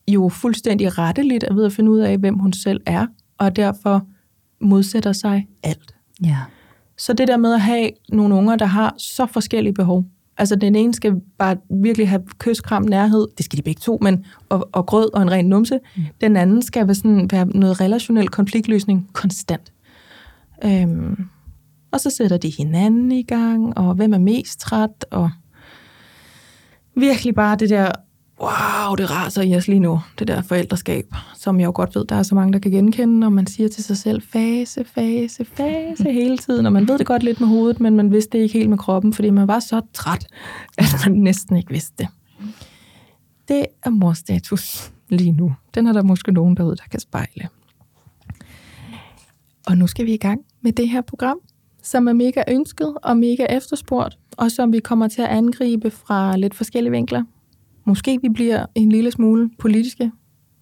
jo 0.08 0.30
fuldstændig 0.30 0.98
retteligt 0.98 1.44
er 1.44 1.54
ved 1.54 1.66
at 1.66 1.74
finde 1.74 1.92
ud 1.92 2.00
af, 2.00 2.18
hvem 2.18 2.36
hun 2.36 2.54
selv 2.54 2.82
er, 2.86 3.08
og 3.38 3.56
derfor 3.56 4.06
modsætter 4.62 5.14
sig 5.14 5.48
alt. 5.64 5.96
ja. 6.24 6.38
Så 6.98 7.14
det 7.14 7.28
der 7.28 7.38
med 7.38 7.54
at 7.54 7.62
have 7.62 7.90
nogle 8.10 8.36
unger, 8.36 8.56
der 8.56 8.66
har 8.66 8.96
så 8.98 9.26
forskellige 9.26 9.74
behov. 9.74 10.06
Altså 10.38 10.56
den 10.56 10.76
ene 10.76 10.94
skal 10.94 11.22
bare 11.38 11.58
virkelig 11.70 12.10
have 12.10 12.24
kys, 12.40 12.62
kram, 12.62 12.84
nærhed. 12.84 13.28
Det 13.38 13.46
skal 13.46 13.58
de 13.58 13.64
begge 13.64 13.80
to, 13.80 13.98
men 14.02 14.26
og, 14.50 14.70
og 14.72 14.86
grød 14.86 15.14
og 15.14 15.22
en 15.22 15.32
ren 15.32 15.46
numse. 15.46 15.80
Mm. 15.96 16.04
Den 16.22 16.38
anden 16.38 16.62
skal 16.62 16.88
være, 16.88 16.96
sådan, 16.96 17.32
være 17.32 17.46
noget 17.46 17.82
relationel 17.82 18.30
konfliktløsning 18.30 19.10
konstant. 19.14 19.74
Øhm, 20.66 21.28
og 21.96 22.02
så 22.02 22.10
sætter 22.10 22.38
de 22.38 22.50
hinanden 22.50 23.12
i 23.12 23.24
gang, 23.24 23.78
og 23.78 23.94
hvem 23.94 24.14
er 24.14 24.18
mest 24.18 24.60
træt, 24.60 25.06
og 25.12 25.32
virkelig 26.96 27.36
bare 27.36 27.56
det 27.56 27.70
der, 27.70 27.92
wow, 28.42 28.96
det 28.96 29.12
raser 29.12 29.42
i 29.42 29.56
os 29.56 29.68
lige 29.68 29.80
nu, 29.80 30.02
det 30.20 30.28
der 30.28 30.42
forældreskab, 30.42 31.06
som 31.36 31.60
jeg 31.60 31.66
jo 31.66 31.72
godt 31.76 31.96
ved, 31.96 32.06
der 32.06 32.16
er 32.16 32.24
så 32.24 32.36
mange, 32.36 32.54
der 32.54 32.60
kan 32.60 32.72
genkende, 32.72 33.20
når 33.20 33.30
man 33.30 33.48
siger 33.48 33.70
til 33.70 33.84
sig 33.84 33.98
selv, 33.98 34.22
fase, 34.22 34.86
fase, 34.86 35.46
fase 35.46 36.12
hele 36.22 36.38
tiden, 36.38 36.66
og 36.66 36.74
man 36.74 36.88
ved 36.88 36.98
det 36.98 37.06
godt 37.06 37.24
lidt 37.24 37.40
med 37.40 37.48
hovedet, 37.48 37.80
men 37.80 37.96
man 37.96 38.12
vidste 38.12 38.38
det 38.38 38.44
ikke 38.44 38.58
helt 38.58 38.70
med 38.70 38.78
kroppen, 38.78 39.14
fordi 39.14 39.30
man 39.30 39.48
var 39.48 39.60
så 39.60 39.82
træt, 39.94 40.28
at 40.78 40.86
man 41.06 41.18
næsten 41.18 41.56
ikke 41.58 41.72
vidste 41.72 41.94
det. 41.98 42.08
Det 43.48 43.66
er 43.86 43.90
morstatus 43.90 44.92
lige 45.10 45.32
nu. 45.32 45.56
Den 45.76 45.88
er 45.88 45.94
der 45.94 46.04
måske 46.04 46.32
nogen 46.32 46.58
derude, 46.58 46.76
der 46.76 46.84
kan 46.92 47.00
spejle. 47.00 47.50
Og 49.68 49.78
nu 49.78 49.88
skal 49.88 50.06
vi 50.06 50.14
i 50.14 50.18
gang 50.18 50.42
med 50.62 50.72
det 50.72 50.90
her 50.90 51.02
program, 51.02 51.40
som 51.86 52.08
er 52.08 52.14
mega 52.14 52.44
ønsket 52.48 52.94
og 53.04 53.18
mega 53.18 53.46
efterspurgt, 53.50 54.18
og 54.38 54.52
som 54.52 54.74
vi 54.74 54.80
kommer 54.80 55.08
til 55.08 55.22
at 55.22 55.28
angribe 55.28 55.92
fra 55.92 56.38
lidt 56.38 56.56
forskellige 56.56 56.92
vinkler. 56.92 57.24
Måske 57.86 58.20
vi 58.22 58.30
bliver 58.30 58.66
en 58.76 58.90
lille 58.90 59.12
smule 59.12 59.50
politiske. 59.60 60.12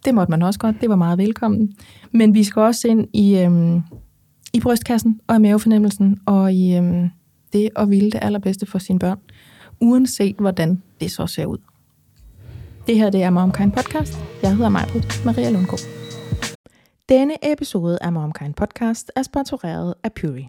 Det 0.04 0.14
måtte 0.14 0.30
man 0.30 0.42
også 0.42 0.60
godt. 0.60 0.80
Det 0.80 0.88
var 0.88 0.96
meget 0.96 1.18
velkommen. 1.18 1.74
Men 2.12 2.34
vi 2.34 2.44
skal 2.44 2.62
også 2.62 2.88
ind 2.88 3.08
i, 3.12 3.38
øhm, 3.38 3.82
i 4.52 4.60
brystkassen 4.60 5.20
og 5.26 5.36
i 5.36 5.38
mavefornemmelsen 5.38 6.18
og 6.26 6.52
i 6.52 6.76
øhm, 6.76 7.10
det 7.52 7.70
at 7.76 7.90
ville 7.90 8.10
det 8.10 8.18
allerbedste 8.22 8.66
for 8.66 8.78
sine 8.78 8.98
børn. 8.98 9.18
Uanset 9.80 10.36
hvordan 10.38 10.82
det 11.00 11.10
så 11.10 11.26
ser 11.26 11.46
ud. 11.46 11.58
Det 12.86 12.96
her 12.96 13.10
det 13.10 13.22
er 13.22 13.30
MomKind 13.30 13.72
Podcast. 13.72 14.18
Jeg 14.42 14.56
hedder 14.56 14.68
Majbrit 14.68 15.24
Maria 15.24 15.50
Lundgaard. 15.50 15.80
Denne 17.08 17.52
episode 17.52 17.98
af 18.00 18.12
MomKind 18.12 18.54
Podcast 18.54 19.12
er 19.16 19.22
sponsoreret 19.22 19.94
af 20.04 20.12
Puri. 20.12 20.48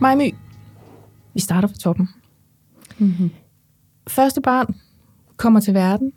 Majmy, 0.00 0.34
vi 1.34 1.40
starter 1.40 1.68
fra 1.68 1.76
toppen. 1.76 2.08
Mm-hmm. 2.98 3.30
Første 4.08 4.40
barn 4.40 4.74
kommer 5.36 5.60
til 5.60 5.74
verden, 5.74 6.12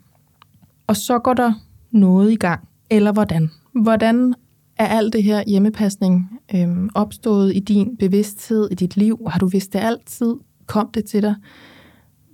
og 0.86 0.96
så 0.96 1.18
går 1.18 1.34
der 1.34 1.52
noget 1.90 2.32
i 2.32 2.36
gang. 2.36 2.68
Eller 2.90 3.12
hvordan? 3.12 3.50
Hvordan 3.72 4.34
er 4.76 4.86
alt 4.86 5.12
det 5.12 5.22
her 5.22 5.44
hjemmepasning 5.46 6.40
øhm, 6.54 6.90
opstået 6.94 7.56
i 7.56 7.60
din 7.60 7.96
bevidsthed, 7.96 8.68
i 8.70 8.74
dit 8.74 8.96
liv? 8.96 9.26
Har 9.28 9.38
du 9.38 9.46
vidst 9.46 9.72
det 9.72 9.78
altid? 9.78 10.34
Kom 10.66 10.90
det 10.94 11.04
til 11.04 11.22
dig? 11.22 11.34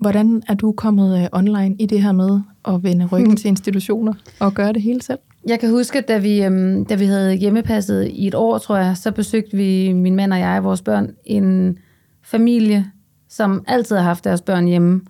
Hvordan 0.00 0.42
er 0.49 0.54
du 0.54 0.73
kommet 0.73 1.21
øh, 1.21 1.26
online 1.33 1.76
i 1.78 1.87
det 1.87 2.02
her 2.02 2.12
med 2.12 2.40
at 2.69 2.83
vende 2.83 3.07
ryggen 3.07 3.37
til 3.40 3.49
institutioner 3.49 4.12
og 4.40 4.54
gøre 4.54 4.73
det 4.73 4.83
hele 4.83 5.02
selv? 5.02 5.19
Jeg 5.47 5.61
kan 5.61 5.71
huske, 5.71 5.99
at 5.99 6.09
da 6.09 6.19
vi, 6.19 6.45
øhm, 6.45 6.85
da 6.85 6.95
vi 6.95 7.04
havde 7.04 7.35
hjemmepasset 7.35 8.09
i 8.09 8.26
et 8.26 8.35
år, 8.35 8.59
tror 8.59 8.76
jeg, 8.76 8.97
så 8.97 9.11
besøgte 9.11 9.57
vi, 9.57 9.92
min 9.92 10.16
mand 10.16 10.33
og 10.33 10.38
jeg 10.38 10.59
og 10.59 10.64
vores 10.64 10.83
børn, 10.83 11.11
en 11.25 11.78
familie, 12.23 12.90
som 13.28 13.64
altid 13.66 13.97
har 13.97 14.02
haft 14.02 14.25
deres 14.25 14.42
børn 14.42 14.66
hjemme, 14.66 15.00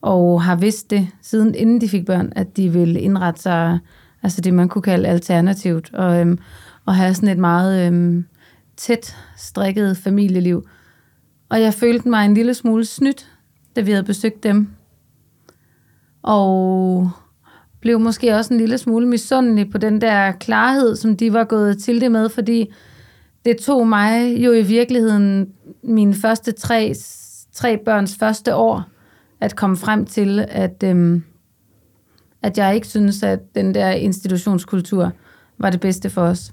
og 0.00 0.42
har 0.42 0.56
vidst 0.56 0.90
det, 0.90 1.08
siden 1.22 1.54
inden 1.54 1.80
de 1.80 1.88
fik 1.88 2.06
børn, 2.06 2.32
at 2.36 2.56
de 2.56 2.72
ville 2.72 3.00
indrette 3.00 3.42
sig, 3.42 3.78
altså 4.22 4.40
det 4.40 4.54
man 4.54 4.68
kunne 4.68 4.82
kalde 4.82 5.08
alternativt, 5.08 5.94
og, 5.94 6.20
øhm, 6.20 6.38
og 6.86 6.94
have 6.94 7.14
sådan 7.14 7.28
et 7.28 7.38
meget 7.38 7.86
øhm, 7.86 8.24
tæt 8.76 9.16
strikket 9.36 9.96
familieliv. 9.96 10.66
Og 11.48 11.60
jeg 11.60 11.74
følte 11.74 12.08
mig 12.08 12.24
en 12.24 12.34
lille 12.34 12.54
smule 12.54 12.84
snydt, 12.84 13.33
da 13.76 13.80
vi 13.80 13.90
havde 13.90 14.04
besøgt 14.04 14.42
dem. 14.42 14.68
Og 16.22 17.10
blev 17.80 18.00
måske 18.00 18.34
også 18.36 18.54
en 18.54 18.60
lille 18.60 18.78
smule 18.78 19.08
misundelig 19.08 19.70
på 19.70 19.78
den 19.78 20.00
der 20.00 20.32
klarhed, 20.32 20.96
som 20.96 21.16
de 21.16 21.32
var 21.32 21.44
gået 21.44 21.78
til 21.82 22.00
det 22.00 22.12
med, 22.12 22.28
fordi 22.28 22.72
det 23.44 23.56
tog 23.56 23.88
mig 23.88 24.44
jo 24.44 24.52
i 24.52 24.62
virkeligheden 24.62 25.52
mine 25.82 26.14
første 26.14 26.52
tre, 26.52 26.94
tre 27.52 27.78
børns 27.84 28.16
første 28.16 28.54
år 28.54 28.82
at 29.40 29.56
komme 29.56 29.76
frem 29.76 30.06
til, 30.06 30.46
at, 30.48 30.82
øhm, 30.84 31.24
at 32.42 32.58
jeg 32.58 32.74
ikke 32.74 32.86
synes, 32.86 33.22
at 33.22 33.54
den 33.54 33.74
der 33.74 33.90
institutionskultur 33.90 35.12
var 35.58 35.70
det 35.70 35.80
bedste 35.80 36.10
for 36.10 36.22
os. 36.22 36.52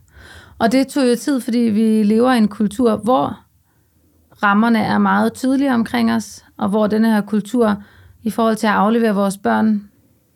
Og 0.58 0.72
det 0.72 0.88
tog 0.88 1.10
jo 1.10 1.16
tid, 1.16 1.40
fordi 1.40 1.60
vi 1.60 2.04
lever 2.04 2.34
i 2.34 2.38
en 2.38 2.48
kultur, 2.48 2.98
hvor 2.98 3.40
rammerne 4.44 4.80
er 4.80 4.98
meget 4.98 5.34
tydelige 5.34 5.74
omkring 5.74 6.14
os, 6.14 6.46
og 6.58 6.70
hvor 6.70 6.88
den 6.88 7.06
her 7.06 7.22
kultur 7.22 7.84
i 8.24 8.30
forhold 8.30 8.56
til 8.56 8.68
at 8.68 8.74
aflevere 8.74 9.16
vores 9.16 9.38
børn 9.38 9.90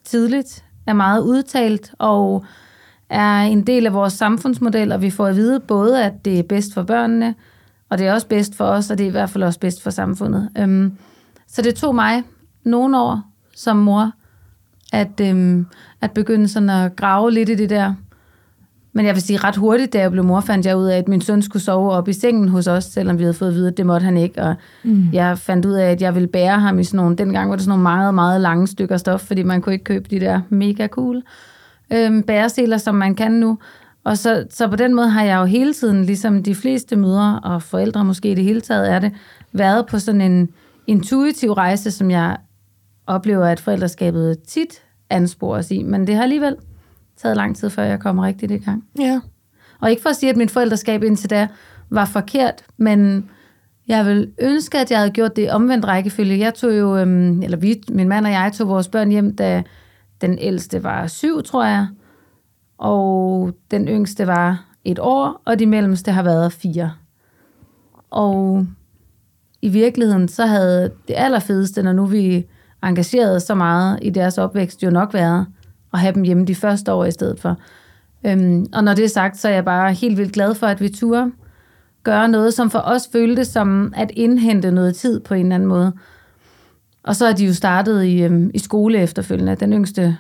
tidligt 0.04 0.66
er 0.88 0.94
meget 0.94 1.22
udtalt 1.22 1.94
og 2.00 2.46
er 3.10 3.40
en 3.40 3.68
del 3.68 3.86
af 3.86 3.94
vores 3.94 4.14
samfundsmodel, 4.14 4.92
og 4.92 5.02
vi 5.02 5.10
får 5.10 5.28
at 5.28 5.36
vide 5.36 5.60
både, 5.60 6.04
at 6.04 6.26
det 6.26 6.40
er 6.40 6.44
bedst 6.44 6.74
for 6.74 6.84
børnene, 6.84 7.36
og 7.90 7.98
det 7.98 8.08
er 8.08 8.14
også 8.14 8.28
bedst 8.28 8.56
for 8.56 8.66
os, 8.66 8.92
og 8.92 8.98
det 8.98 9.04
er 9.04 9.08
i 9.08 9.12
hvert 9.12 9.30
fald 9.30 9.44
også 9.44 9.60
bedst 9.60 9.84
for 9.84 9.90
samfundet. 9.90 10.50
Øhm, 10.58 10.98
så 11.48 11.62
det 11.62 11.76
tog 11.76 11.96
mig 11.96 12.24
nogle 12.64 13.00
år 13.00 13.22
som 13.56 13.78
mor 13.78 14.12
at, 14.94 15.20
øhm, 15.22 15.68
at 16.02 16.12
begynde 16.12 16.48
sådan 16.48 16.70
at 16.70 16.96
grave 16.96 17.32
lidt 17.32 17.50
i 17.50 17.56
det 17.56 17.70
der. 17.70 17.94
Men 18.96 19.06
jeg 19.06 19.16
vil 19.16 19.22
sige, 19.22 19.38
ret 19.38 19.56
hurtigt, 19.56 19.94
da 19.94 20.00
jeg 20.00 20.12
blev 20.12 20.24
mor, 20.24 20.40
fandt 20.40 20.66
jeg 20.66 20.78
ud 20.78 20.86
af, 20.86 20.98
at 20.98 21.08
min 21.08 21.22
søn 21.22 21.42
skulle 21.42 21.64
sove 21.64 21.92
op 21.92 22.08
i 22.08 22.14
sengen 22.14 22.50
hos 22.50 22.68
os, 22.68 22.84
selvom 22.84 23.18
vi 23.18 23.24
havde 23.24 23.34
fået 23.34 23.50
at 23.50 23.56
vide, 23.56 23.68
at 23.68 23.78
det 23.78 23.86
måtte 23.86 24.04
han 24.04 24.18
ikke. 24.18 24.42
Og 24.42 24.56
mm. 24.84 25.08
jeg 25.14 25.38
fandt 25.38 25.66
ud 25.66 25.74
af, 25.74 25.92
at 25.92 26.02
jeg 26.02 26.16
ville 26.16 26.28
bære 26.28 26.60
ham 26.60 26.80
i 26.80 26.84
sådan 26.84 26.98
nogle, 26.98 27.16
dengang 27.16 27.50
var 27.50 27.56
det 27.56 27.64
sådan 27.64 27.70
nogle 27.70 27.84
meget, 27.84 28.14
meget 28.14 28.42
lange 28.42 28.68
stykker 28.68 28.98
stof, 28.98 29.22
fordi 29.22 29.44
man 29.44 29.62
kunne 29.62 29.74
ikke 29.74 29.84
købe 29.84 30.10
de 30.10 30.20
der 30.20 30.42
mega 30.50 30.88
cool 30.88 31.22
øhm, 31.94 32.24
bæreseler, 32.24 32.78
som 32.78 32.96
man 32.96 33.16
kan 33.16 33.32
nu. 33.32 33.58
Og 34.04 34.18
så, 34.18 34.46
så 34.50 34.68
på 34.68 34.76
den 34.76 34.96
måde 34.96 35.10
har 35.10 35.24
jeg 35.24 35.38
jo 35.38 35.46
hele 35.46 35.74
tiden, 35.74 36.06
ligesom 36.06 36.44
de 36.44 36.56
fleste 36.56 36.96
mødre 36.96 37.40
og 37.44 37.62
forældre 37.62 38.06
måske 38.06 38.32
i 38.32 38.36
det 38.36 38.44
hele 38.44 38.62
taget 38.62 38.92
er 38.92 39.00
det, 39.00 39.12
været 39.52 39.86
på 39.86 40.00
sådan 40.00 40.22
en 40.22 40.50
intuitiv 40.88 41.52
rejse, 41.52 41.92
som 41.92 42.12
jeg 42.12 42.38
oplever, 43.08 43.46
at 43.46 43.60
forældreskabet 43.60 44.40
tit 44.48 44.82
anspores 45.10 45.72
i. 45.72 45.84
Men 45.84 46.08
det 46.08 46.16
har 46.16 46.24
alligevel 46.24 46.56
taget 47.18 47.38
lang 47.38 47.56
tid, 47.56 47.70
før 47.70 47.84
jeg 47.84 48.00
kom 48.00 48.20
rigtigt 48.20 48.52
i 48.52 48.58
gang. 48.58 48.84
Ja. 49.00 49.20
Og 49.82 49.90
ikke 49.90 50.02
for 50.02 50.10
at 50.10 50.16
sige, 50.16 50.30
at 50.30 50.38
mit 50.38 50.52
forældreskab 50.52 51.04
indtil 51.04 51.30
da 51.30 51.48
var 51.90 52.06
forkert, 52.06 52.64
men 52.78 53.30
jeg 53.88 54.06
vil 54.06 54.32
ønske, 54.42 54.78
at 54.78 54.92
jeg 54.92 55.00
havde 55.00 55.12
gjort 55.12 55.36
det 55.36 55.52
omvendt 55.52 55.86
rækkefølge. 55.86 56.40
Jeg 56.40 56.54
tog 56.54 56.78
jo, 56.78 56.98
øhm, 56.98 57.42
eller 57.42 57.58
vi, 57.58 57.84
min 57.90 58.08
mand 58.08 58.26
og 58.26 58.32
jeg 58.32 58.52
tog 58.54 58.68
vores 58.68 58.88
børn 58.88 59.10
hjem, 59.10 59.36
da 59.36 59.64
den 60.22 60.40
ældste 60.40 60.84
var 60.84 61.08
syv, 61.08 61.44
tror 61.44 61.66
jeg, 61.66 61.88
og 62.78 63.52
den 63.72 63.88
yngste 63.88 64.28
var 64.28 64.66
et 64.84 65.00
år, 65.00 65.42
og 65.46 65.60
de 65.60 65.66
mellemste 65.66 66.12
har 66.12 66.24
været 66.24 66.54
fire. 66.54 66.92
Og 68.10 68.68
i 69.62 69.70
virkeligheden, 69.70 70.28
så 70.28 70.46
havde 70.46 70.92
det 71.08 71.14
allerfedeste, 71.18 71.84
når 71.84 71.94
nu 71.94 72.06
vi 72.06 72.46
engagerede 72.84 73.40
så 73.40 73.56
meget 73.56 74.00
i 74.02 74.10
deres 74.10 74.38
opvækst, 74.38 74.84
jo 74.84 74.90
nok 74.90 75.14
været 75.14 75.46
at 75.96 76.02
have 76.02 76.14
dem 76.14 76.24
hjemme 76.24 76.46
de 76.46 76.56
første 76.56 76.94
år 76.94 77.06
i 77.06 77.12
stedet 77.12 77.40
for. 77.40 77.58
Øhm, 78.26 78.66
og 78.74 78.84
når 78.84 78.94
det 78.94 79.06
er 79.06 79.10
sagt, 79.10 79.38
så 79.38 79.48
er 79.48 79.54
jeg 79.54 79.66
bare 79.66 79.94
helt 79.94 80.18
vildt 80.18 80.34
glad 80.34 80.56
for, 80.56 80.68
at 80.68 80.82
vi 80.82 80.90
turde 80.90 81.32
gøre 82.04 82.28
noget, 82.28 82.54
som 82.54 82.70
for 82.70 82.80
os 82.80 83.10
føltes 83.12 83.48
som 83.48 83.94
at 83.96 84.12
indhente 84.16 84.72
noget 84.72 84.96
tid 84.96 85.20
på 85.20 85.34
en 85.34 85.46
eller 85.46 85.56
anden 85.56 85.70
måde. 85.70 85.94
Og 87.04 87.16
så 87.16 87.26
er 87.26 87.34
de 87.34 87.46
jo 87.46 87.54
startet 87.54 88.04
i, 88.04 88.24
øhm, 88.24 88.52
i 88.54 88.60
skole 88.60 88.98
efterfølgende. 89.00 89.56
Den 89.56 89.74
yngste 89.74 90.18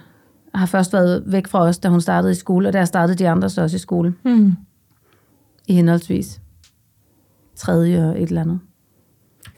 har 0.56 0.66
først 0.66 0.94
været 0.94 1.24
væk 1.26 1.48
fra 1.48 1.60
os, 1.60 1.78
da 1.78 1.90
hun 1.90 2.02
startede 2.02 2.32
i 2.32 2.36
skole, 2.36 2.68
og 2.68 2.74
der 2.74 2.86
startede 2.86 3.18
de 3.18 3.30
andre 3.30 3.50
så 3.50 3.62
også 3.62 3.76
i 3.76 3.80
skole. 3.80 4.14
Mm. 4.26 4.54
I 5.68 5.74
henholdsvis 5.74 6.42
tredje 7.56 8.10
og 8.10 8.22
et 8.22 8.30
eller 8.30 8.42
andet. 8.42 8.60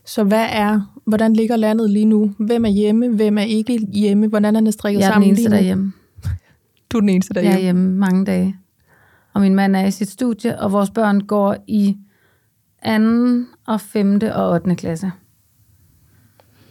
Så 0.05 0.23
hvad 0.23 0.45
er, 0.51 0.93
hvordan 1.05 1.33
ligger 1.33 1.55
landet 1.55 1.89
lige 1.89 2.05
nu? 2.05 2.31
Hvem 2.39 2.65
er 2.65 2.69
hjemme? 2.69 3.09
Hvem 3.09 3.37
er 3.37 3.41
ikke 3.41 3.77
hjemme? 3.93 4.27
Hvordan 4.27 4.55
er 4.55 4.61
det 4.61 4.73
strikket 4.73 4.99
Jeg 4.99 5.05
er 5.05 5.09
den 5.09 5.13
sammen 5.13 5.29
eneste 5.29 5.49
derhjemme. 5.49 5.93
Du 6.91 6.97
er 6.97 7.01
den 7.01 7.09
eneste 7.09 7.39
Jeg 7.39 7.53
er 7.53 7.59
hjemme 7.59 7.93
mange 7.93 8.25
dage. 8.25 8.55
Og 9.33 9.41
min 9.41 9.55
mand 9.55 9.75
er 9.75 9.85
i 9.85 9.91
sit 9.91 10.09
studie, 10.09 10.59
og 10.59 10.71
vores 10.71 10.89
børn 10.89 11.21
går 11.21 11.55
i 11.67 11.97
2. 12.85 12.91
og 13.67 13.81
5. 13.81 14.19
og 14.33 14.51
8. 14.51 14.75
klasse. 14.75 15.11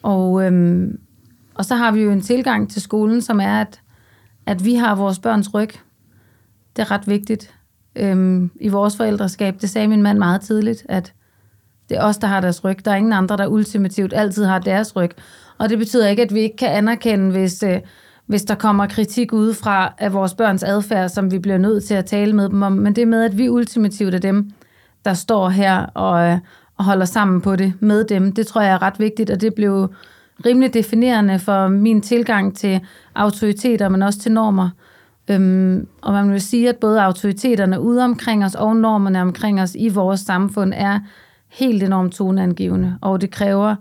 Og, 0.03 0.47
øhm, 0.47 0.99
og 1.55 1.65
så 1.65 1.75
har 1.75 1.93
vi 1.93 2.03
jo 2.03 2.11
en 2.11 2.21
tilgang 2.21 2.71
til 2.71 2.83
skolen, 2.83 3.23
som 3.23 3.41
er, 3.41 3.61
at, 3.61 3.81
at 4.47 4.65
vi 4.65 4.75
har 4.75 4.95
vores 4.95 5.19
børns 5.19 5.55
ryg. 5.55 5.71
Det 6.77 6.83
er 6.83 6.91
ret 6.91 7.09
vigtigt 7.09 7.55
øhm, 7.97 8.51
i 8.61 8.69
vores 8.69 8.97
forældreskab. 8.97 9.61
Det 9.61 9.71
sagde 9.71 9.89
min 9.89 10.03
mand 10.03 10.19
meget 10.19 10.41
tidligt, 10.41 10.87
at 10.89 11.13
det 11.89 11.97
er 11.97 12.03
os, 12.03 12.19
der 12.19 12.27
har 12.27 12.41
deres 12.41 12.65
ryg. 12.65 12.85
Der 12.85 12.91
er 12.91 12.97
ingen 12.97 13.13
andre, 13.13 13.37
der 13.37 13.47
ultimativt 13.47 14.13
altid 14.17 14.45
har 14.45 14.59
deres 14.59 14.97
ryg. 14.97 15.11
Og 15.59 15.69
det 15.69 15.79
betyder 15.79 16.09
ikke, 16.09 16.23
at 16.23 16.35
vi 16.35 16.41
ikke 16.41 16.57
kan 16.57 16.69
anerkende, 16.69 17.31
hvis, 17.31 17.63
øh, 17.63 17.81
hvis 18.27 18.45
der 18.45 18.55
kommer 18.55 18.87
kritik 18.87 19.33
udefra 19.33 19.95
af 19.99 20.13
vores 20.13 20.35
børns 20.35 20.63
adfærd, 20.63 21.09
som 21.09 21.31
vi 21.31 21.39
bliver 21.39 21.59
nødt 21.59 21.85
til 21.85 21.95
at 21.95 22.05
tale 22.05 22.33
med 22.33 22.49
dem 22.49 22.63
om. 22.63 22.73
Men 22.73 22.97
det 22.97 23.09
med, 23.09 23.25
at 23.25 23.39
vi 23.39 23.49
ultimativt 23.49 24.15
er 24.15 24.19
dem, 24.19 24.51
der 25.05 25.15
står 25.15 25.49
her 25.49 25.87
og, 25.87 26.29
øh, 26.29 26.39
og 26.77 26.85
holder 26.85 27.05
sammen 27.05 27.41
på 27.41 27.57
det 27.57 27.73
med 27.81 28.05
dem. 28.05 28.33
Det 28.33 28.47
tror 28.47 28.61
jeg 28.61 28.73
er 28.73 28.83
ret 28.83 28.99
vigtigt, 29.01 29.31
og 29.31 29.41
det 29.41 29.55
blev 29.55 29.95
rimelig 30.47 30.75
definerende 30.75 31.39
for 31.39 31.69
min 31.69 32.01
tilgang 32.01 32.57
til 32.57 32.81
autoriteter, 33.15 33.89
men 33.89 34.03
også 34.03 34.19
til 34.19 34.33
normer. 34.33 34.71
Øhm, 35.31 35.89
og 36.03 36.13
man 36.13 36.33
vil 36.33 36.41
sige, 36.41 36.69
at 36.69 36.77
både 36.77 37.03
autoriteterne 37.03 37.81
ude 37.81 38.05
omkring 38.05 38.45
os 38.45 38.55
og 38.55 38.77
normerne 38.77 39.21
omkring 39.21 39.63
os 39.63 39.77
i 39.79 39.89
vores 39.89 40.21
samfund 40.21 40.73
er 40.77 40.99
helt 41.49 41.83
enormt 41.83 42.13
toneangivende, 42.13 42.99
og 43.01 43.21
det 43.21 43.31
kræver 43.31 43.75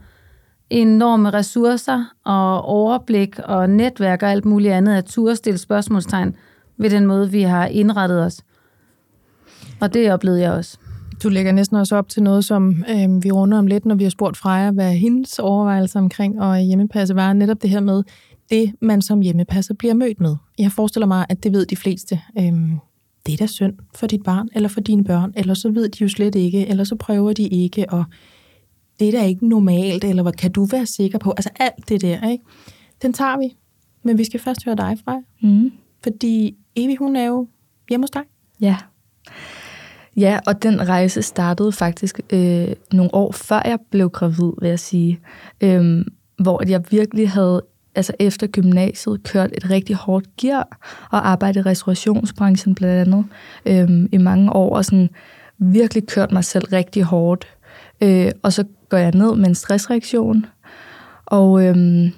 enorme 0.70 1.30
ressourcer 1.30 2.04
og 2.24 2.62
overblik 2.62 3.40
og 3.40 3.70
netværk 3.70 4.24
og 4.24 4.32
alt 4.32 4.46
muligt 4.46 4.74
andet 4.74 4.96
at 4.96 5.06
turde 5.06 5.36
stille 5.36 5.58
spørgsmålstegn 5.58 6.36
ved 6.78 6.90
den 6.90 7.06
måde, 7.06 7.32
vi 7.32 7.42
har 7.42 7.66
indrettet 7.66 8.24
os. 8.24 8.42
Og 9.82 9.94
det 9.94 10.14
oplevede 10.14 10.42
jeg 10.42 10.52
også. 10.52 10.78
Du 11.24 11.30
lægger 11.30 11.52
næsten 11.52 11.78
også 11.78 11.96
op 11.96 12.10
til 12.10 12.24
noget, 12.24 12.46
som 12.46 12.86
øh, 12.90 13.24
vi 13.24 13.32
runder 13.32 13.58
om 13.58 13.68
lidt, 13.68 13.86
når 13.86 13.96
vi 13.96 14.04
har 14.04 14.12
spurgt 14.12 14.38
Freja, 14.38 14.72
hvad 14.72 14.94
hendes 14.94 15.40
overvejelser 15.40 16.00
omkring 16.00 16.42
at 16.42 16.66
hjemmepasse 16.66 17.16
var. 17.16 17.34
Netop 17.34 17.62
det 17.62 17.70
her 17.70 17.80
med, 17.80 18.04
det 18.50 18.74
man 18.82 19.02
som 19.02 19.22
hjemmepasser 19.22 19.74
bliver 19.74 19.94
mødt 19.94 20.20
med. 20.20 20.36
Jeg 20.60 20.72
forestiller 20.72 21.08
mig, 21.08 21.26
at 21.30 21.44
det 21.44 21.54
ved 21.54 21.66
de 21.66 21.76
fleste. 21.76 22.22
Øh, 22.40 22.54
det 23.26 23.34
er 23.34 23.38
da 23.38 23.46
synd 23.46 23.74
for 23.96 24.08
dit 24.08 24.24
barn, 24.24 24.50
eller 24.56 24.70
for 24.70 24.82
dine 24.82 25.04
børn, 25.04 25.34
eller 25.36 25.54
så 25.54 25.70
ved 25.70 25.90
de 25.90 25.98
jo 26.02 26.10
slet 26.10 26.36
ikke, 26.36 26.68
eller 26.68 26.84
så 26.84 26.96
prøver 26.96 27.34
de 27.34 27.44
ikke, 27.44 27.86
og 27.90 28.04
det 29.00 29.08
er 29.08 29.12
da 29.12 29.26
ikke 29.26 29.48
normalt, 29.48 30.04
eller 30.04 30.24
hvad 30.24 30.34
kan 30.34 30.52
du 30.52 30.66
være 30.66 30.86
sikker 30.86 31.18
på? 31.18 31.32
Altså 31.32 31.50
alt 31.60 31.90
det 31.90 32.02
der, 32.02 32.30
ikke? 32.30 32.44
Den 33.02 33.14
tager 33.14 33.38
vi. 33.38 33.58
Men 34.04 34.18
vi 34.18 34.24
skal 34.24 34.40
først 34.40 34.66
høre 34.66 34.76
dig, 34.76 34.98
Freja. 35.06 35.22
Mm. 35.42 35.72
Fordi 36.04 36.56
Evi, 36.76 36.96
hun 36.96 37.16
er 37.16 37.26
jo 37.26 37.48
hjemme 37.90 38.04
hos 38.04 38.12
dig. 38.12 38.22
Ja. 38.62 38.78
Ja, 40.18 40.40
og 40.48 40.64
den 40.64 40.90
rejse 40.90 41.22
startede 41.22 41.72
faktisk 41.72 42.20
øh, 42.30 42.68
nogle 42.94 43.14
år 43.14 43.32
før 43.32 43.62
jeg 43.66 43.80
blev 43.92 44.10
gravid, 44.10 44.52
vil 44.62 44.70
jeg 44.70 44.80
sige. 44.80 45.20
Øhm, 45.62 46.08
hvor 46.38 46.70
jeg 46.70 46.84
virkelig 46.92 47.30
havde, 47.30 47.64
altså 47.96 48.14
efter 48.20 48.48
gymnasiet, 48.48 49.24
kørt 49.24 49.50
et 49.54 49.70
rigtig 49.70 49.96
hårdt 49.96 50.38
gear 50.38 50.78
og 51.12 51.30
arbejdet 51.30 51.60
i 51.60 51.70
restaurationsbranchen 51.70 52.76
blandt 52.76 53.08
andet 53.08 53.26
øhm, 53.66 54.10
i 54.12 54.18
mange 54.18 54.54
år, 54.54 54.76
og 54.76 54.86
sådan 54.86 55.10
virkelig 55.58 56.08
kørt 56.08 56.32
mig 56.32 56.44
selv 56.44 56.66
rigtig 56.66 57.04
hårdt. 57.04 57.48
Øh, 58.02 58.32
og 58.44 58.54
så 58.54 58.64
går 58.90 58.98
jeg 58.98 59.12
ned 59.12 59.36
med 59.36 59.48
en 59.48 59.56
stressreaktion. 59.56 60.46
Og, 61.26 61.64
øhm, 61.64 62.12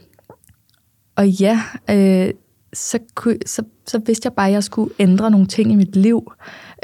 og 1.16 1.28
ja, 1.28 1.62
øh, 1.90 2.34
så, 2.74 3.00
kunne, 3.16 3.38
så, 3.46 3.64
så 3.88 4.02
vidste 4.06 4.26
jeg 4.26 4.34
bare, 4.34 4.48
at 4.48 4.54
jeg 4.54 4.64
skulle 4.64 4.94
ændre 5.00 5.32
nogle 5.32 5.48
ting 5.48 5.72
i 5.72 5.76
mit 5.76 5.96
liv. 5.96 6.32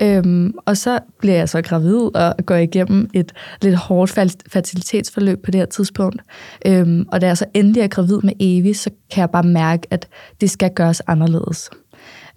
Øhm, 0.01 0.53
og 0.65 0.77
så 0.77 0.99
bliver 1.19 1.35
jeg 1.35 1.49
så 1.49 1.61
gravid 1.61 2.15
og 2.15 2.35
går 2.45 2.55
igennem 2.55 3.09
et 3.13 3.31
lidt 3.61 3.75
hårdt 3.75 4.11
fertilitetsforløb 4.47 5.43
på 5.43 5.51
det 5.51 5.59
her 5.59 5.65
tidspunkt. 5.65 6.21
Øhm, 6.65 7.05
og 7.11 7.21
da 7.21 7.27
jeg 7.27 7.37
så 7.37 7.45
endelig 7.53 7.81
er 7.81 7.87
gravid 7.87 8.19
med 8.23 8.33
Evi, 8.39 8.73
så 8.73 8.89
kan 9.11 9.21
jeg 9.21 9.29
bare 9.29 9.43
mærke, 9.43 9.87
at 9.91 10.07
det 10.41 10.49
skal 10.49 10.71
gøres 10.75 11.01
anderledes. 11.07 11.69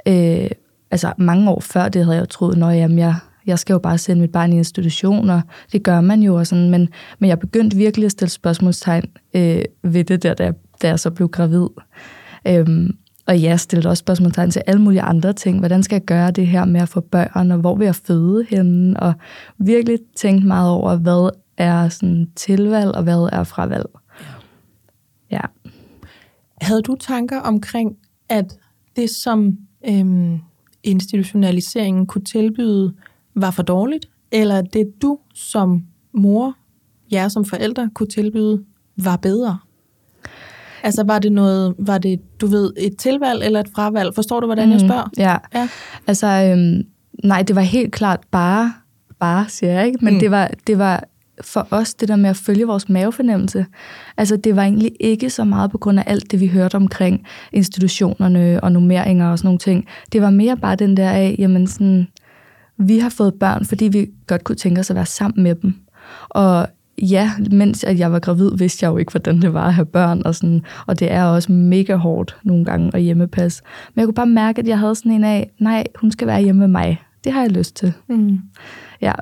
Øh, 0.09 0.50
altså 0.91 1.12
mange 1.19 1.50
år 1.50 1.61
før 1.61 1.88
det 1.88 2.05
havde 2.05 2.17
jeg 2.17 2.21
jo 2.21 2.26
troet, 2.26 2.59
når 2.59 2.71
jamen, 2.71 2.99
jeg, 2.99 3.15
jeg 3.47 3.59
skal 3.59 3.73
jo 3.73 3.79
bare 3.79 3.99
sende 3.99 4.21
mit 4.21 4.33
barn 4.33 4.53
i 4.53 4.57
institution, 4.57 5.31
og 5.31 5.41
det 5.73 5.83
gør 5.83 6.00
man 6.00 6.23
jo. 6.23 6.35
Og 6.35 6.47
sådan, 6.47 6.71
men, 6.71 6.88
men 7.19 7.29
jeg 7.29 7.38
begyndte 7.38 7.76
virkelig 7.76 8.07
at 8.07 8.12
stille 8.12 8.31
spørgsmålstegn 8.31 9.05
øh, 9.35 9.62
ved 9.83 10.05
det 10.05 10.23
der, 10.23 10.35
da 10.35 10.45
jeg, 10.45 10.55
da 10.83 10.88
jeg 10.88 11.00
så 11.00 11.11
blev 11.11 11.29
gravid. 11.29 11.69
Øhm, 12.47 12.97
og 13.26 13.43
jeg 13.43 13.61
stillede 13.61 13.88
også 13.88 14.00
spørgsmålstegn 14.00 14.50
til 14.50 14.62
alle 14.67 14.83
mulige 14.83 15.03
andre 15.03 15.33
ting. 15.33 15.59
Hvordan 15.59 15.83
skal 15.83 15.97
jeg 15.97 16.05
gøre 16.05 16.31
det 16.31 16.47
her 16.47 16.65
med 16.65 16.81
at 16.81 16.88
få 16.88 17.00
børn, 17.00 17.50
og 17.50 17.59
hvor 17.59 17.76
vil 17.76 17.85
jeg 17.85 17.95
føde 17.95 18.47
henne? 18.49 19.00
Og 19.00 19.15
virkelig 19.59 19.99
tænkt 20.17 20.45
meget 20.45 20.71
over, 20.71 20.97
hvad 20.97 21.31
er 21.57 21.88
sådan 21.88 22.31
tilvalg, 22.37 22.91
og 22.91 23.03
hvad 23.03 23.29
er 23.33 23.45
fravalg. 23.45 23.87
Ja. 25.31 25.41
Havde 26.61 26.83
du 26.83 26.97
tanker 27.00 27.41
omkring, 27.41 27.97
at 28.29 28.59
det, 28.97 29.11
som 29.11 29.59
øhm, 29.88 30.38
institutionaliseringen 30.83 32.07
kunne 32.07 32.25
tilbyde, 32.25 32.95
var 33.37 33.50
for 33.50 33.62
dårligt? 33.62 34.09
Eller 34.33 34.61
det, 34.61 35.02
du 35.02 35.19
som 35.35 35.83
mor, 36.12 36.55
jer 37.12 37.28
som 37.28 37.45
forældre, 37.45 37.90
kunne 37.95 38.07
tilbyde, 38.07 38.62
var 38.97 39.16
bedre? 39.16 39.59
Altså 40.83 41.05
var 41.05 41.19
det 41.19 41.33
noget, 41.33 41.75
var 41.78 41.99
det, 41.99 42.40
du 42.40 42.47
ved, 42.47 42.73
et 42.76 42.97
tilvalg 42.97 43.45
eller 43.45 43.61
et 43.61 43.69
fravalg? 43.75 44.14
Forstår 44.14 44.40
du, 44.40 44.47
hvordan 44.47 44.66
mm, 44.66 44.73
jeg 44.73 44.81
spørger? 44.81 45.11
Ja, 45.19 45.37
ja. 45.55 45.69
altså 46.07 46.26
øhm, 46.26 46.87
nej, 47.25 47.43
det 47.43 47.57
var 47.57 47.62
helt 47.62 47.93
klart 47.93 48.21
bare, 48.31 48.73
bare 49.19 49.45
siger 49.49 49.73
jeg 49.73 49.87
ikke, 49.87 49.99
men 50.02 50.14
mm. 50.14 50.21
det, 50.21 50.31
var, 50.31 50.50
det 50.66 50.78
var 50.78 51.05
for 51.40 51.69
os 51.71 51.95
det 51.95 52.09
der 52.09 52.16
med 52.16 52.31
at 52.31 52.37
følge 52.37 52.66
vores 52.66 52.88
mavefornemmelse. 52.88 53.66
Altså 54.16 54.37
det 54.37 54.57
var 54.57 54.62
egentlig 54.62 54.93
ikke 55.00 55.31
så 55.31 55.45
meget 55.45 55.71
på 55.71 55.78
grund 55.78 55.99
af 55.99 56.05
alt 56.07 56.31
det, 56.31 56.40
vi 56.40 56.47
hørte 56.47 56.75
omkring 56.75 57.26
institutionerne 57.52 58.61
og 58.62 58.73
nummeringer 58.73 59.31
og 59.31 59.38
sådan 59.38 59.47
nogle 59.47 59.59
ting. 59.59 59.87
Det 60.12 60.23
var 60.23 60.31
mere 60.31 60.57
bare 60.57 60.76
den 60.76 60.97
der 60.97 61.11
af, 61.11 61.37
jamen 61.38 61.66
sådan, 61.66 62.09
vi 62.78 62.99
har 62.99 63.09
fået 63.09 63.35
børn, 63.35 63.64
fordi 63.64 63.85
vi 63.85 64.06
godt 64.26 64.45
kunne 64.45 64.56
tænke 64.56 64.80
os 64.80 64.90
at 64.90 64.97
være 64.97 65.06
sammen 65.06 65.42
med 65.42 65.54
dem. 65.54 65.75
Og 66.28 66.66
ja, 67.02 67.30
mens 67.52 67.85
jeg 67.99 68.12
var 68.12 68.18
gravid, 68.18 68.50
vidste 68.59 68.85
jeg 68.85 68.92
jo 68.92 68.97
ikke, 68.97 69.11
hvordan 69.11 69.42
det 69.42 69.54
var 69.54 69.66
at 69.66 69.75
have 69.75 69.87
børn, 69.87 70.23
og, 70.25 70.35
sådan, 70.35 70.62
og 70.87 71.00
det 71.00 71.12
er 71.12 71.25
også 71.25 71.52
mega 71.52 71.95
hårdt 71.95 72.37
nogle 72.45 72.64
gange 72.64 72.90
at 72.95 73.02
hjemmepasse. 73.02 73.62
Men 73.95 74.00
jeg 74.00 74.06
kunne 74.06 74.14
bare 74.14 74.26
mærke, 74.26 74.59
at 74.59 74.68
jeg 74.68 74.78
havde 74.78 74.95
sådan 74.95 75.12
en 75.12 75.25
af, 75.25 75.50
nej, 75.59 75.85
hun 76.00 76.11
skal 76.11 76.26
være 76.26 76.42
hjemme 76.42 76.59
med 76.59 76.68
mig. 76.68 77.02
Det 77.25 77.33
har 77.33 77.42
jeg 77.42 77.50
lyst 77.50 77.76
til. 77.76 77.92
Mm. 78.09 78.38
Ja. 79.00 79.12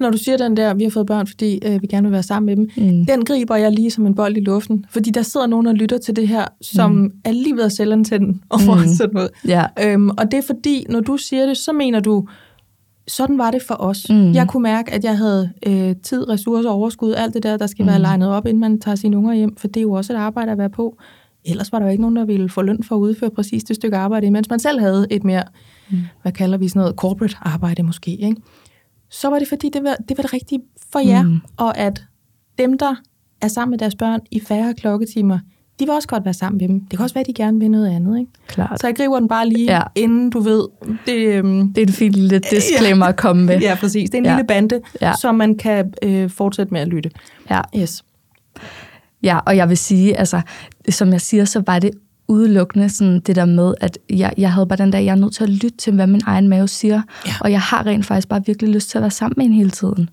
Når 0.00 0.10
du 0.10 0.18
siger 0.18 0.36
den 0.36 0.56
der, 0.56 0.74
vi 0.74 0.82
har 0.82 0.90
fået 0.90 1.06
børn, 1.06 1.26
fordi 1.26 1.58
øh, 1.66 1.82
vi 1.82 1.86
gerne 1.86 2.02
vil 2.02 2.12
være 2.12 2.22
sammen 2.22 2.46
med 2.46 2.56
dem, 2.56 2.92
mm. 2.92 3.06
den 3.06 3.24
griber 3.24 3.56
jeg 3.56 3.72
lige 3.72 3.90
som 3.90 4.06
en 4.06 4.14
bold 4.14 4.36
i 4.36 4.40
luften. 4.40 4.84
Fordi 4.90 5.10
der 5.10 5.22
sidder 5.22 5.46
nogen 5.46 5.66
og 5.66 5.74
lytter 5.74 5.98
til 5.98 6.16
det 6.16 6.28
her, 6.28 6.44
som 6.60 6.92
mm. 6.92 7.12
er 7.24 7.32
lige 7.32 7.56
ved 7.56 7.62
at 7.62 7.72
sælge 7.72 7.92
antænden 7.92 8.42
over 8.50 8.82
mm. 8.82 8.88
sådan 8.88 9.14
noget. 9.14 9.30
Ja. 9.48 9.64
Øhm, 9.82 10.10
og 10.10 10.30
det 10.30 10.34
er 10.34 10.42
fordi, 10.42 10.86
når 10.88 11.00
du 11.00 11.16
siger 11.16 11.46
det, 11.46 11.56
så 11.56 11.72
mener 11.72 12.00
du, 12.00 12.26
sådan 13.10 13.38
var 13.38 13.50
det 13.50 13.62
for 13.62 13.74
os. 13.74 14.06
Mm. 14.10 14.32
Jeg 14.32 14.48
kunne 14.48 14.62
mærke, 14.62 14.92
at 14.92 15.04
jeg 15.04 15.18
havde 15.18 15.50
øh, 15.66 15.96
tid, 16.02 16.28
ressourcer, 16.28 16.70
overskud, 16.70 17.12
alt 17.12 17.34
det 17.34 17.42
der, 17.42 17.56
der 17.56 17.66
skal 17.66 17.82
mm. 17.82 17.88
være 17.88 17.98
legnet 17.98 18.28
op, 18.28 18.46
inden 18.46 18.60
man 18.60 18.80
tager 18.80 18.94
sine 18.94 19.16
unger 19.16 19.34
hjem, 19.34 19.56
for 19.56 19.68
det 19.68 19.76
er 19.76 19.82
jo 19.82 19.92
også 19.92 20.12
et 20.12 20.16
arbejde 20.16 20.52
at 20.52 20.58
være 20.58 20.70
på. 20.70 20.96
Ellers 21.44 21.72
var 21.72 21.78
der 21.78 21.86
jo 21.86 21.90
ikke 21.90 22.00
nogen, 22.00 22.16
der 22.16 22.24
ville 22.24 22.48
få 22.48 22.62
løn 22.62 22.82
for 22.82 22.96
at 22.96 23.00
udføre 23.00 23.30
præcis 23.30 23.64
det 23.64 23.76
stykke 23.76 23.96
arbejde, 23.96 24.30
mens 24.30 24.50
man 24.50 24.60
selv 24.60 24.80
havde 24.80 25.06
et 25.10 25.24
mere, 25.24 25.42
mm. 25.90 25.98
hvad 26.22 26.32
kalder 26.32 26.58
vi 26.58 26.68
sådan 26.68 26.80
noget, 26.80 26.96
corporate 26.96 27.36
arbejde 27.40 27.82
måske. 27.82 28.10
Ikke? 28.10 28.36
Så 29.10 29.30
var 29.30 29.38
det 29.38 29.48
fordi, 29.48 29.68
det 29.68 29.84
var 29.84 29.96
det, 30.08 30.18
var 30.18 30.22
det 30.22 30.32
rigtige 30.32 30.60
for 30.92 30.98
jer, 30.98 31.22
mm. 31.22 31.40
og 31.56 31.78
at 31.78 32.04
dem, 32.58 32.78
der 32.78 32.94
er 33.40 33.48
sammen 33.48 33.70
med 33.70 33.78
deres 33.78 33.94
børn 33.94 34.20
i 34.30 34.40
færre 34.40 34.74
klokketimer, 34.74 35.38
de 35.80 35.84
vil 35.84 35.94
også 35.94 36.08
godt 36.08 36.24
være 36.24 36.34
sammen 36.34 36.58
med 36.58 36.68
dem. 36.68 36.80
Det 36.80 36.98
kan 36.98 37.02
også 37.02 37.14
være, 37.14 37.20
at 37.20 37.26
de 37.26 37.34
gerne 37.34 37.58
vil 37.58 37.70
noget 37.70 37.88
andet. 37.88 38.18
Ikke? 38.18 38.30
Klart. 38.46 38.80
Så 38.80 38.86
jeg 38.86 38.96
griber 38.96 39.18
den 39.18 39.28
bare 39.28 39.48
lige, 39.48 39.76
ja. 39.76 39.82
inden 39.94 40.30
du 40.30 40.40
ved... 40.40 40.68
Det, 41.06 41.16
øhm, 41.16 41.72
det 41.72 41.82
er 41.82 41.86
en 41.86 41.92
fint 41.92 42.14
lille 42.14 42.38
disclaimer 42.38 43.06
ja. 43.06 43.08
at 43.08 43.16
komme 43.16 43.44
med. 43.44 43.60
Ja, 43.60 43.76
præcis. 43.80 44.10
Det 44.10 44.14
er 44.14 44.18
en 44.18 44.24
ja. 44.24 44.34
lille 44.34 44.46
bande, 44.46 44.80
ja. 45.00 45.12
som 45.20 45.34
man 45.34 45.54
kan 45.58 45.92
øh, 46.02 46.30
fortsætte 46.30 46.72
med 46.72 46.80
at 46.80 46.88
lytte. 46.88 47.10
Ja. 47.50 47.60
Yes. 47.76 48.04
Ja, 49.22 49.38
og 49.38 49.56
jeg 49.56 49.68
vil 49.68 49.76
sige, 49.76 50.16
altså, 50.16 50.40
som 50.88 51.12
jeg 51.12 51.20
siger, 51.20 51.44
så 51.44 51.62
var 51.66 51.78
det 51.78 51.90
udelukkende 52.28 52.88
sådan 52.88 53.20
det 53.20 53.36
der 53.36 53.44
med, 53.44 53.74
at 53.80 53.98
jeg, 54.10 54.32
jeg 54.38 54.52
havde 54.52 54.66
bare 54.66 54.76
den 54.76 54.92
der, 54.92 54.98
jeg 54.98 55.12
er 55.12 55.16
nødt 55.16 55.34
til 55.34 55.42
at 55.42 55.50
lytte 55.50 55.76
til, 55.76 55.92
hvad 55.92 56.06
min 56.06 56.22
egen 56.26 56.48
mave 56.48 56.68
siger. 56.68 57.02
Ja. 57.26 57.32
Og 57.40 57.50
jeg 57.50 57.60
har 57.60 57.86
rent 57.86 58.06
faktisk 58.06 58.28
bare 58.28 58.42
virkelig 58.46 58.74
lyst 58.74 58.90
til 58.90 58.98
at 58.98 59.02
være 59.02 59.10
sammen 59.10 59.34
med 59.36 59.44
hende 59.44 59.56
hele 59.56 59.70
tiden. 59.70 60.10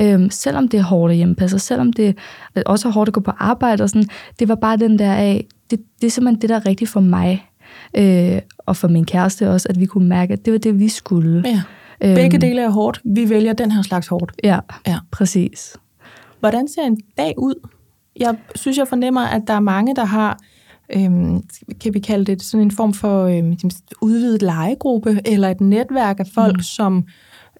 Øhm, 0.00 0.30
selvom 0.30 0.68
det 0.68 0.78
er 0.78 0.84
hårdt 0.84 1.10
at 1.10 1.16
hjemmepasse, 1.16 1.58
selvom 1.58 1.92
det 1.92 2.18
også 2.66 2.88
er 2.88 2.92
hårdt 2.92 3.08
at 3.08 3.14
gå 3.14 3.20
på 3.20 3.32
arbejde, 3.38 3.82
og 3.82 3.88
sådan, 3.88 4.08
det 4.38 4.48
var 4.48 4.54
bare 4.54 4.76
den 4.76 4.98
der 4.98 5.12
af, 5.12 5.46
det, 5.70 5.80
det 6.00 6.06
er 6.06 6.10
simpelthen 6.10 6.42
det, 6.42 6.50
der 6.50 6.56
er 6.56 6.66
rigtigt 6.66 6.90
for 6.90 7.00
mig, 7.00 7.46
øh, 7.96 8.38
og 8.58 8.76
for 8.76 8.88
min 8.88 9.04
kæreste 9.04 9.50
også, 9.50 9.68
at 9.70 9.80
vi 9.80 9.86
kunne 9.86 10.08
mærke, 10.08 10.32
at 10.32 10.44
det 10.44 10.52
var 10.52 10.58
det, 10.58 10.78
vi 10.78 10.88
skulle. 10.88 11.42
Ja. 11.48 11.62
Øhm, 12.02 12.14
Begge 12.14 12.38
dele 12.38 12.60
er 12.60 12.70
hårdt. 12.70 13.00
Vi 13.04 13.30
vælger 13.30 13.52
den 13.52 13.70
her 13.70 13.82
slags 13.82 14.06
hårdt. 14.06 14.32
Ja, 14.44 14.58
ja, 14.86 14.98
præcis. 15.10 15.76
Hvordan 16.40 16.68
ser 16.68 16.82
en 16.82 17.00
dag 17.18 17.34
ud? 17.38 17.68
Jeg 18.16 18.36
synes, 18.54 18.78
jeg 18.78 18.88
fornemmer, 18.88 19.20
at 19.20 19.42
der 19.46 19.54
er 19.54 19.60
mange, 19.60 19.96
der 19.96 20.04
har 20.04 20.38
øhm, 20.96 21.42
kan 21.80 21.94
vi 21.94 21.98
kalde 21.98 22.24
det 22.24 22.42
sådan 22.42 22.66
en 22.66 22.70
form 22.70 22.94
for 22.94 23.24
øhm, 23.24 23.58
udvidet 24.00 24.42
legegruppe, 24.42 25.20
eller 25.24 25.48
et 25.48 25.60
netværk 25.60 26.20
af 26.20 26.26
folk, 26.34 26.56
mm. 26.56 26.62
som 26.62 27.04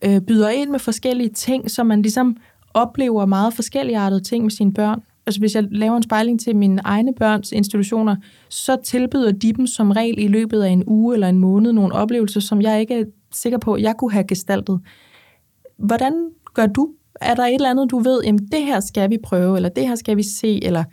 øh, 0.05 0.21
byder 0.21 0.49
ind 0.49 0.71
med 0.71 0.79
forskellige 0.79 1.29
ting, 1.29 1.71
så 1.71 1.85
man 1.85 2.03
ligesom 2.03 2.37
oplever 2.75 3.27
meget 3.27 3.55
forskelligartede 3.55 4.21
ting 4.21 4.45
med 4.45 4.51
sine 4.51 4.73
børn. 4.73 5.03
Altså 5.27 5.41
hvis 5.41 5.55
jeg 5.55 5.65
laver 5.71 5.97
en 5.97 6.03
spejling 6.03 6.41
til 6.41 6.57
mine 6.57 6.81
egne 6.85 7.15
børns 7.15 7.53
institutioner, 7.53 8.17
så 8.49 8.77
tilbyder 8.85 9.33
de 9.33 9.53
dem 9.53 9.67
som 9.67 9.91
regel 9.91 10.19
i 10.19 10.29
løbet 10.29 10.63
af 10.63 10.71
en 10.71 10.85
uge 10.87 11.15
eller 11.15 11.29
en 11.29 11.39
måned 11.39 11.73
nogle 11.73 11.95
oplevelser, 11.95 12.41
som 12.41 12.63
jeg 12.63 12.81
ikke 12.81 12.95
er 12.95 13.05
sikker 13.33 13.59
på, 13.59 13.75
at 13.75 13.83
jeg 13.83 13.95
kunne 13.99 14.13
have 14.13 14.25
gestaltet. 14.25 14.81
Hvordan 15.77 16.31
gør 16.55 16.67
du? 16.67 16.89
Er 17.21 17.35
der 17.35 17.45
et 17.45 17.55
eller 17.55 17.71
andet, 17.71 17.91
du 17.91 17.99
ved, 17.99 18.23
jamen 18.25 18.49
det 18.53 18.63
her 18.63 18.81
skal 18.81 19.11
vi 19.11 19.19
prøve, 19.25 19.57
eller 19.57 19.69
det 19.69 19.89
her 19.89 19.95
skal 19.95 20.17
vi 20.17 20.23
se, 20.23 20.65
eller 20.65 20.85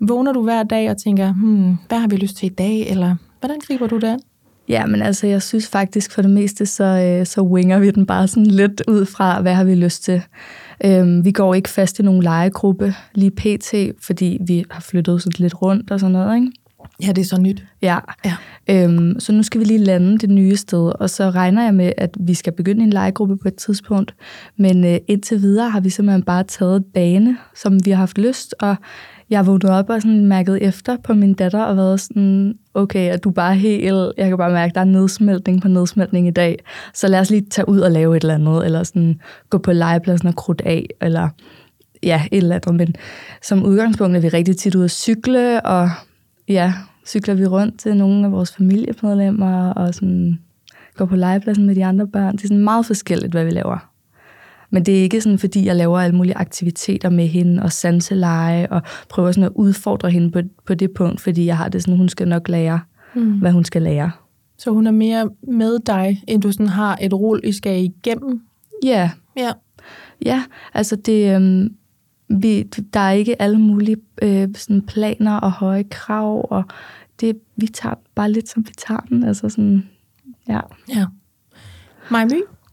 vågner 0.00 0.32
du 0.32 0.42
hver 0.42 0.62
dag 0.62 0.90
og 0.90 0.96
tænker, 0.96 1.32
hmm, 1.32 1.76
hvad 1.88 1.98
har 1.98 2.08
vi 2.08 2.16
lyst 2.16 2.36
til 2.36 2.46
i 2.46 2.54
dag, 2.54 2.90
eller 2.90 3.16
hvordan 3.40 3.58
griber 3.58 3.86
du 3.86 3.98
det 3.98 4.06
an? 4.06 4.20
Ja, 4.68 4.86
men 4.86 5.02
altså, 5.02 5.26
jeg 5.26 5.42
synes 5.42 5.68
faktisk 5.68 6.12
for 6.12 6.22
det 6.22 6.30
meste, 6.30 6.66
så, 6.66 6.84
øh, 6.84 7.26
så 7.26 7.42
winger 7.42 7.78
vi 7.78 7.90
den 7.90 8.06
bare 8.06 8.28
sådan 8.28 8.46
lidt 8.46 8.82
ud 8.88 9.06
fra, 9.06 9.40
hvad 9.40 9.54
har 9.54 9.64
vi 9.64 9.74
lyst 9.74 10.04
til. 10.04 10.22
Øhm, 10.84 11.24
vi 11.24 11.32
går 11.32 11.54
ikke 11.54 11.68
fast 11.68 11.98
i 11.98 12.02
nogen 12.02 12.22
legegruppe 12.22 12.94
lige 13.14 13.30
pt, 13.30 13.74
fordi 14.00 14.38
vi 14.46 14.64
har 14.70 14.80
flyttet 14.80 15.22
sådan 15.22 15.42
lidt 15.42 15.62
rundt 15.62 15.90
og 15.90 16.00
sådan 16.00 16.12
noget, 16.12 16.36
ikke? 16.36 16.52
Ja, 17.02 17.08
det 17.08 17.18
er 17.18 17.24
så 17.24 17.40
nyt. 17.40 17.64
Ja. 17.82 17.98
ja. 18.24 18.34
Øhm, 18.70 19.20
så 19.20 19.32
nu 19.32 19.42
skal 19.42 19.60
vi 19.60 19.64
lige 19.64 19.78
lande 19.78 20.18
det 20.18 20.30
nye 20.30 20.56
sted, 20.56 20.92
og 21.00 21.10
så 21.10 21.30
regner 21.30 21.64
jeg 21.64 21.74
med, 21.74 21.92
at 21.96 22.16
vi 22.20 22.34
skal 22.34 22.52
begynde 22.52 22.84
en 22.84 22.90
legegruppe 22.90 23.36
på 23.36 23.48
et 23.48 23.54
tidspunkt. 23.54 24.14
Men 24.56 24.84
øh, 24.84 24.98
indtil 25.08 25.42
videre 25.42 25.70
har 25.70 25.80
vi 25.80 25.90
simpelthen 25.90 26.22
bare 26.22 26.44
taget 26.44 26.84
dagene, 26.94 27.36
som 27.54 27.84
vi 27.84 27.90
har 27.90 27.98
haft 27.98 28.18
lyst, 28.18 28.54
og 28.60 28.76
jeg 29.30 29.46
vågnede 29.46 29.72
op 29.72 29.90
og 29.90 30.02
sådan 30.02 30.24
mærkede 30.24 30.62
efter 30.62 30.96
på 31.04 31.14
min 31.14 31.34
datter 31.34 31.62
og 31.62 31.76
været 31.76 32.00
sådan, 32.00 32.54
okay, 32.74 33.10
at 33.10 33.24
du 33.24 33.30
bare 33.30 33.54
helt, 33.54 34.12
jeg 34.16 34.28
kan 34.28 34.38
bare 34.38 34.52
mærke, 34.52 34.70
at 34.70 34.74
der 34.74 34.80
er 34.80 34.84
nedsmeltning 34.84 35.62
på 35.62 35.68
nedsmeltning 35.68 36.28
i 36.28 36.30
dag, 36.30 36.58
så 36.94 37.08
lad 37.08 37.20
os 37.20 37.30
lige 37.30 37.46
tage 37.50 37.68
ud 37.68 37.80
og 37.80 37.90
lave 37.90 38.16
et 38.16 38.22
eller 38.22 38.34
andet, 38.34 38.64
eller 38.64 38.82
sådan 38.82 39.20
gå 39.50 39.58
på 39.58 39.72
legepladsen 39.72 40.28
og 40.28 40.36
krudt 40.36 40.62
af, 40.64 40.86
eller 41.00 41.28
ja, 42.02 42.22
et 42.32 42.36
eller 42.36 42.54
andet. 42.54 42.74
Men 42.74 42.94
som 43.42 43.64
udgangspunkt 43.64 44.16
er 44.16 44.20
vi 44.20 44.28
rigtig 44.28 44.56
tit 44.56 44.74
ude 44.74 44.84
at 44.84 44.90
cykle, 44.90 45.66
og 45.66 45.90
ja, 46.48 46.72
cykler 47.06 47.34
vi 47.34 47.46
rundt 47.46 47.78
til 47.78 47.96
nogle 47.96 48.26
af 48.26 48.32
vores 48.32 48.52
familiemedlemmer, 48.56 49.70
og 49.70 49.94
sådan 49.94 50.38
går 50.96 51.04
på 51.04 51.16
legepladsen 51.16 51.66
med 51.66 51.74
de 51.74 51.84
andre 51.84 52.06
børn. 52.06 52.36
Det 52.36 52.44
er 52.44 52.48
sådan 52.48 52.64
meget 52.64 52.86
forskelligt, 52.86 53.32
hvad 53.32 53.44
vi 53.44 53.50
laver. 53.50 53.93
Men 54.74 54.86
det 54.86 54.98
er 54.98 55.02
ikke 55.02 55.20
sådan, 55.20 55.38
fordi 55.38 55.66
jeg 55.66 55.76
laver 55.76 55.98
alle 55.98 56.16
mulige 56.16 56.36
aktiviteter 56.36 57.10
med 57.10 57.26
hende 57.26 57.62
og 57.62 57.72
sanseleje 57.72 58.66
og 58.70 58.82
prøver 59.08 59.32
sådan 59.32 59.44
at 59.44 59.52
udfordre 59.54 60.10
hende 60.10 60.30
på, 60.30 60.40
på 60.66 60.74
det 60.74 60.90
punkt, 60.90 61.20
fordi 61.20 61.46
jeg 61.46 61.56
har 61.56 61.68
det 61.68 61.82
sådan, 61.82 61.96
hun 61.96 62.08
skal 62.08 62.28
nok 62.28 62.48
lære, 62.48 62.80
mm. 63.14 63.38
hvad 63.38 63.52
hun 63.52 63.64
skal 63.64 63.82
lære. 63.82 64.10
Så 64.58 64.70
hun 64.70 64.86
er 64.86 64.90
mere 64.90 65.30
med 65.42 65.78
dig, 65.78 66.22
end 66.26 66.42
du 66.42 66.52
sådan 66.52 66.68
har 66.68 66.98
et 67.02 67.14
rol, 67.14 67.40
I 67.44 67.52
skal 67.52 67.84
igennem? 67.84 68.42
Ja. 68.84 69.10
Ja. 69.36 69.52
Ja, 70.24 70.44
altså 70.74 70.96
det, 70.96 71.36
øhm, 71.36 71.74
vi, 72.28 72.62
der 72.94 73.00
er 73.00 73.12
ikke 73.12 73.42
alle 73.42 73.58
mulige 73.58 73.96
øh, 74.22 74.48
sådan 74.54 74.82
planer 74.82 75.36
og 75.36 75.52
høje 75.52 75.84
krav, 75.90 76.46
og 76.50 76.64
det, 77.20 77.36
vi 77.56 77.66
tager 77.66 77.94
bare 78.14 78.32
lidt, 78.32 78.48
som 78.48 78.66
vi 78.66 78.72
tager 78.78 79.00
den. 79.00 79.24
Altså 79.24 79.48
sådan, 79.48 79.88
ja. 80.48 80.60
Ja. 80.88 81.06
Maja 82.10 82.26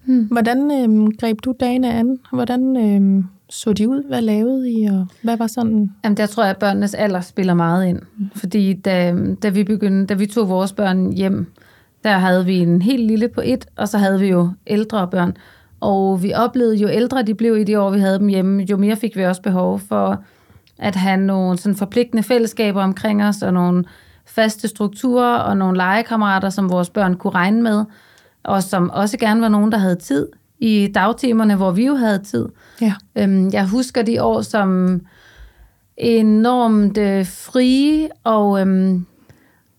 Hmm. 0.06 0.24
Hvordan 0.24 0.72
øh, 0.72 1.12
greb 1.20 1.38
du 1.44 1.54
dagene 1.60 1.94
an? 1.94 2.20
Hvordan 2.34 2.78
øh, 2.78 3.24
så 3.50 3.74
de 3.74 3.90
ud? 3.90 4.04
Hvad 4.08 4.22
lavede 4.22 4.72
I, 4.72 4.86
og 4.86 5.08
hvad 5.22 5.38
var 5.38 5.48
sådan? 5.48 5.92
Jamen, 6.04 6.18
der 6.18 6.26
tror 6.26 6.44
jeg, 6.44 6.50
at 6.50 6.58
børnenes 6.58 6.94
alder 6.94 7.22
spiller 7.22 7.54
meget 7.54 7.88
ind. 7.88 8.00
Fordi 8.36 8.74
da, 8.74 9.16
da, 9.44 9.50
vi 9.50 9.64
begyndte, 9.64 10.06
da 10.06 10.14
vi 10.14 10.26
tog 10.26 10.50
vores 10.50 10.74
børn 10.74 11.14
hjem, 11.14 11.52
der 12.04 12.18
havde 12.18 12.46
vi 12.46 12.58
en 12.58 12.82
helt 12.82 13.04
lille 13.04 13.28
på 13.28 13.42
et, 13.44 13.66
og 13.76 13.88
så 13.88 13.98
havde 13.98 14.20
vi 14.20 14.28
jo 14.28 14.50
ældre 14.68 15.08
børn. 15.08 15.34
Og 15.80 16.24
vi 16.24 16.34
oplevede, 16.34 16.76
jo 16.76 16.90
ældre 16.90 17.24
de 17.24 17.36
blev 17.36 17.58
i 17.58 17.64
de 17.64 17.80
år, 17.80 17.90
vi 17.90 18.00
havde 18.00 18.20
dem 18.20 18.28
hjemme, 18.28 18.64
jo 18.64 18.78
mere 18.78 18.96
fik 18.96 19.16
vi 19.16 19.26
også 19.26 19.42
behov 19.42 19.80
for 19.80 20.24
at 20.78 20.96
have 20.96 21.18
nogle 21.18 21.58
sådan 21.58 21.76
forpligtende 21.76 22.24
fællesskaber 22.24 22.84
omkring 22.84 23.24
os, 23.24 23.42
og 23.42 23.54
nogle 23.54 23.84
faste 24.26 24.68
strukturer, 24.68 25.38
og 25.38 25.58
nogle 25.58 25.78
legekammerater, 25.78 26.50
som 26.50 26.70
vores 26.70 26.90
børn 26.90 27.16
kunne 27.16 27.34
regne 27.34 27.62
med, 27.62 27.84
og 28.44 28.64
som 28.64 28.90
også 28.90 29.18
gerne 29.18 29.42
var 29.42 29.50
nogen, 29.50 29.72
der 29.72 29.78
havde 29.78 29.96
tid 29.96 30.28
i 30.60 30.92
dagtimerne, 30.96 31.56
hvor 31.56 31.72
vi 31.72 31.86
jo 31.86 31.96
havde 31.96 32.20
tid. 32.20 32.50
Ja. 32.82 32.94
Øhm, 33.16 33.50
jeg 33.54 33.68
husker 33.68 34.02
de 34.02 34.24
år 34.24 34.42
som 34.42 35.02
enormt 35.98 36.98
øh, 36.98 37.26
frie 37.26 38.10
og, 38.24 38.62
øhm, 38.62 39.06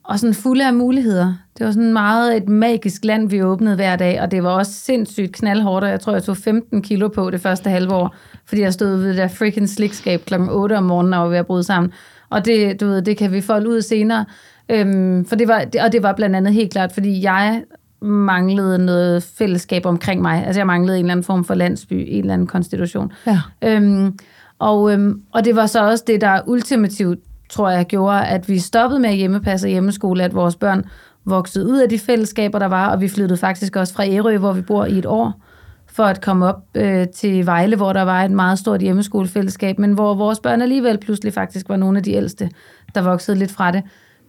og 0.02 0.18
sådan 0.18 0.34
fulde 0.34 0.66
af 0.66 0.74
muligheder. 0.74 1.34
Det 1.58 1.66
var 1.66 1.72
sådan 1.72 1.92
meget 1.92 2.36
et 2.36 2.48
magisk 2.48 3.04
land, 3.04 3.30
vi 3.30 3.42
åbnede 3.42 3.76
hver 3.76 3.96
dag, 3.96 4.20
og 4.20 4.30
det 4.30 4.42
var 4.42 4.50
også 4.50 4.72
sindssygt 4.72 5.32
knaldhårdt, 5.32 5.84
og 5.84 5.90
jeg 5.90 6.00
tror, 6.00 6.12
jeg 6.12 6.22
tog 6.22 6.36
15 6.36 6.82
kilo 6.82 7.08
på 7.08 7.30
det 7.30 7.40
første 7.40 7.70
halve 7.70 7.94
år, 7.94 8.14
fordi 8.44 8.62
jeg 8.62 8.72
stod 8.72 8.96
ved 8.96 9.08
det 9.08 9.16
der 9.16 9.28
freaking 9.28 9.68
slikskab 9.68 10.24
klokken 10.24 10.48
8 10.50 10.76
om 10.76 10.84
morgenen 10.84 11.14
og 11.14 11.22
var 11.22 11.28
ved 11.28 11.38
at 11.38 11.46
bryde 11.46 11.64
sammen. 11.64 11.92
Og 12.30 12.44
det, 12.44 12.80
du 12.80 12.86
ved, 12.86 13.02
det 13.02 13.16
kan 13.16 13.32
vi 13.32 13.40
folde 13.40 13.68
ud 13.68 13.82
senere. 13.82 14.24
Øhm, 14.68 15.24
for 15.24 15.36
det 15.36 15.48
var, 15.48 15.64
og 15.84 15.92
det 15.92 16.02
var 16.02 16.12
blandt 16.12 16.36
andet 16.36 16.54
helt 16.54 16.72
klart, 16.72 16.92
fordi 16.92 17.22
jeg 17.22 17.62
manglede 18.02 18.78
noget 18.78 19.22
fællesskab 19.22 19.86
omkring 19.86 20.22
mig. 20.22 20.46
Altså 20.46 20.60
jeg 20.60 20.66
manglede 20.66 20.98
en 20.98 21.04
eller 21.04 21.12
anden 21.12 21.24
form 21.24 21.44
for 21.44 21.54
landsby, 21.54 22.04
en 22.08 22.20
eller 22.20 22.34
anden 22.34 22.46
konstitution. 22.46 23.12
Ja. 23.26 23.40
Øhm, 23.62 24.18
og, 24.58 24.92
øhm, 24.92 25.20
og 25.32 25.44
det 25.44 25.56
var 25.56 25.66
så 25.66 25.86
også 25.88 26.04
det, 26.06 26.20
der 26.20 26.40
ultimativt, 26.46 27.18
tror 27.50 27.70
jeg, 27.70 27.86
gjorde, 27.86 28.26
at 28.26 28.48
vi 28.48 28.58
stoppede 28.58 29.00
med 29.00 29.10
at 29.10 29.16
hjemmepasse 29.16 29.66
og 29.66 29.70
hjemmeskole, 29.70 30.24
at 30.24 30.34
vores 30.34 30.56
børn 30.56 30.84
voksede 31.24 31.68
ud 31.68 31.78
af 31.78 31.88
de 31.88 31.98
fællesskaber, 31.98 32.58
der 32.58 32.66
var, 32.66 32.90
og 32.90 33.00
vi 33.00 33.08
flyttede 33.08 33.38
faktisk 33.38 33.76
også 33.76 33.94
fra 33.94 34.06
Ærø, 34.06 34.38
hvor 34.38 34.52
vi 34.52 34.62
bor 34.62 34.84
i 34.84 34.98
et 34.98 35.06
år, 35.06 35.40
for 35.86 36.04
at 36.04 36.20
komme 36.20 36.46
op 36.46 36.62
øh, 36.74 37.08
til 37.08 37.46
Vejle, 37.46 37.76
hvor 37.76 37.92
der 37.92 38.02
var 38.02 38.24
et 38.24 38.30
meget 38.30 38.58
stort 38.58 38.80
hjemmeskolefællesskab, 38.80 39.78
men 39.78 39.92
hvor 39.92 40.14
vores 40.14 40.40
børn 40.40 40.62
alligevel 40.62 40.98
pludselig 40.98 41.32
faktisk 41.32 41.68
var 41.68 41.76
nogle 41.76 41.98
af 41.98 42.04
de 42.04 42.12
ældste, 42.12 42.50
der 42.94 43.02
voksede 43.02 43.38
lidt 43.38 43.50
fra 43.50 43.70
det. 43.70 43.82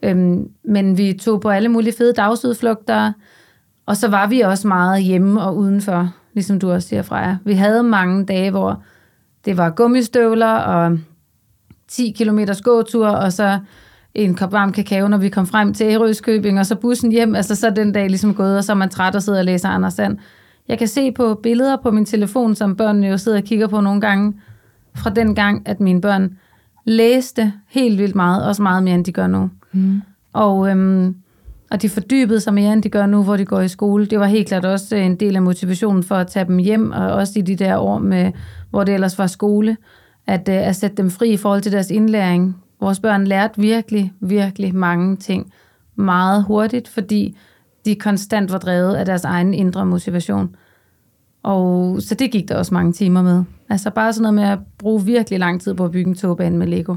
Øhm, 0.03 0.47
men 0.65 0.97
vi 0.97 1.13
tog 1.13 1.41
på 1.41 1.49
alle 1.49 1.69
mulige 1.69 1.93
fede 1.97 2.13
dagsudflugter, 2.13 3.11
og 3.85 3.97
så 3.97 4.07
var 4.07 4.27
vi 4.27 4.41
også 4.41 4.67
meget 4.67 5.03
hjemme 5.03 5.41
og 5.41 5.57
udenfor, 5.57 6.13
ligesom 6.33 6.59
du 6.59 6.71
også 6.71 6.87
siger, 6.87 7.01
Freja. 7.01 7.37
Vi 7.45 7.53
havde 7.53 7.83
mange 7.83 8.25
dage, 8.25 8.51
hvor 8.51 8.83
det 9.45 9.57
var 9.57 9.69
gummistøvler 9.69 10.55
og 10.55 10.97
10 11.87 12.11
km 12.11 12.39
gåtur, 12.63 13.07
og 13.07 13.33
så 13.33 13.59
en 14.13 14.35
kop 14.35 14.51
varm 14.51 14.71
kakao, 14.71 15.07
når 15.07 15.17
vi 15.17 15.29
kom 15.29 15.47
frem 15.47 15.73
til 15.73 15.87
Ærøskøbing, 15.87 16.59
og 16.59 16.65
så 16.65 16.75
bussen 16.75 17.11
hjem. 17.11 17.35
Altså 17.35 17.55
så 17.55 17.69
den 17.69 17.91
dag 17.91 18.07
ligesom 18.07 18.35
gået, 18.35 18.57
og 18.57 18.63
så 18.63 18.71
er 18.71 18.75
man 18.75 18.89
træt 18.89 19.15
og 19.15 19.23
sidder 19.23 19.39
og 19.39 19.45
læser 19.45 19.69
Anders 19.69 19.93
Sand. 19.93 20.17
Jeg 20.67 20.77
kan 20.77 20.87
se 20.87 21.11
på 21.11 21.39
billeder 21.43 21.77
på 21.77 21.91
min 21.91 22.05
telefon, 22.05 22.55
som 22.55 22.75
børnene 22.75 23.07
jo 23.07 23.17
sidder 23.17 23.37
og 23.37 23.43
kigger 23.43 23.67
på 23.67 23.81
nogle 23.81 24.01
gange, 24.01 24.33
fra 24.95 25.09
den 25.09 25.35
gang, 25.35 25.67
at 25.67 25.79
mine 25.79 26.01
børn 26.01 26.37
læste 26.85 27.53
helt 27.67 27.97
vildt 27.97 28.15
meget, 28.15 28.45
også 28.45 28.61
meget 28.61 28.83
mere, 28.83 28.95
end 28.95 29.05
de 29.05 29.11
gør 29.11 29.27
nu. 29.27 29.49
Mm. 29.71 30.01
Og, 30.33 30.69
øhm, 30.69 31.15
og 31.73 31.81
de 31.81 31.89
fordybede 31.89 32.39
sig 32.39 32.53
mere, 32.53 32.73
end 32.73 32.83
de 32.83 32.89
gør 32.89 33.05
nu, 33.05 33.23
hvor 33.23 33.37
de 33.37 33.45
går 33.45 33.61
i 33.61 33.67
skole. 33.67 34.05
Det 34.05 34.19
var 34.19 34.25
helt 34.25 34.47
klart 34.47 34.65
også 34.65 34.95
øh, 34.95 35.05
en 35.05 35.15
del 35.15 35.35
af 35.35 35.41
motivationen 35.41 36.03
for 36.03 36.15
at 36.15 36.27
tage 36.27 36.45
dem 36.45 36.57
hjem, 36.57 36.91
og 36.91 37.11
også 37.11 37.39
i 37.39 37.41
de 37.41 37.55
der 37.55 37.77
år, 37.77 37.99
med, 37.99 38.31
hvor 38.69 38.83
det 38.83 38.93
ellers 38.93 39.17
var 39.17 39.27
skole, 39.27 39.77
at, 40.27 40.49
øh, 40.49 40.67
at 40.67 40.75
sætte 40.75 40.97
dem 40.97 41.09
fri 41.09 41.29
i 41.29 41.37
forhold 41.37 41.61
til 41.61 41.71
deres 41.71 41.91
indlæring. 41.91 42.55
Vores 42.81 42.99
børn 42.99 43.27
lærte 43.27 43.61
virkelig, 43.61 44.13
virkelig 44.19 44.75
mange 44.75 45.15
ting 45.15 45.51
meget 45.95 46.43
hurtigt, 46.43 46.87
fordi 46.87 47.37
de 47.85 47.95
konstant 47.95 48.51
var 48.51 48.57
drevet 48.57 48.95
af 48.95 49.05
deres 49.05 49.23
egen 49.23 49.53
indre 49.53 49.85
motivation. 49.85 50.55
Og 51.43 52.01
så 52.01 52.15
det 52.15 52.31
gik 52.31 52.49
der 52.49 52.55
også 52.55 52.73
mange 52.73 52.93
timer 52.93 53.21
med. 53.21 53.43
Altså 53.69 53.89
bare 53.89 54.13
sådan 54.13 54.21
noget 54.21 54.33
med 54.33 54.43
at 54.43 54.59
bruge 54.77 55.05
virkelig 55.05 55.39
lang 55.39 55.61
tid 55.61 55.73
på 55.73 55.85
at 55.85 55.91
bygge 55.91 56.09
en 56.09 56.15
togbane 56.15 56.57
med 56.57 56.67
Lego. 56.67 56.95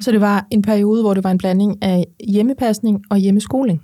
Så 0.00 0.12
det 0.12 0.20
var 0.20 0.46
en 0.50 0.62
periode, 0.62 1.02
hvor 1.02 1.14
det 1.14 1.24
var 1.24 1.30
en 1.30 1.38
blanding 1.38 1.82
af 1.82 2.04
hjemmepasning 2.28 3.02
og 3.10 3.16
hjemmeskoling. 3.16 3.82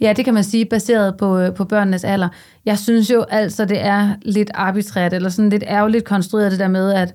Ja, 0.00 0.12
det 0.12 0.24
kan 0.24 0.34
man 0.34 0.44
sige, 0.44 0.64
baseret 0.64 1.16
på, 1.16 1.38
øh, 1.38 1.54
på 1.54 1.64
børnenes 1.64 2.04
alder. 2.04 2.28
Jeg 2.64 2.78
synes 2.78 3.10
jo 3.10 3.22
altså, 3.22 3.64
det 3.64 3.84
er 3.84 4.14
lidt 4.22 4.50
arbitrært, 4.54 5.12
eller 5.12 5.28
sådan 5.28 5.50
lidt 5.50 5.64
ærgerligt 5.66 6.04
konstrueret 6.04 6.50
det 6.50 6.58
der 6.58 6.68
med, 6.68 6.92
at, 6.92 7.14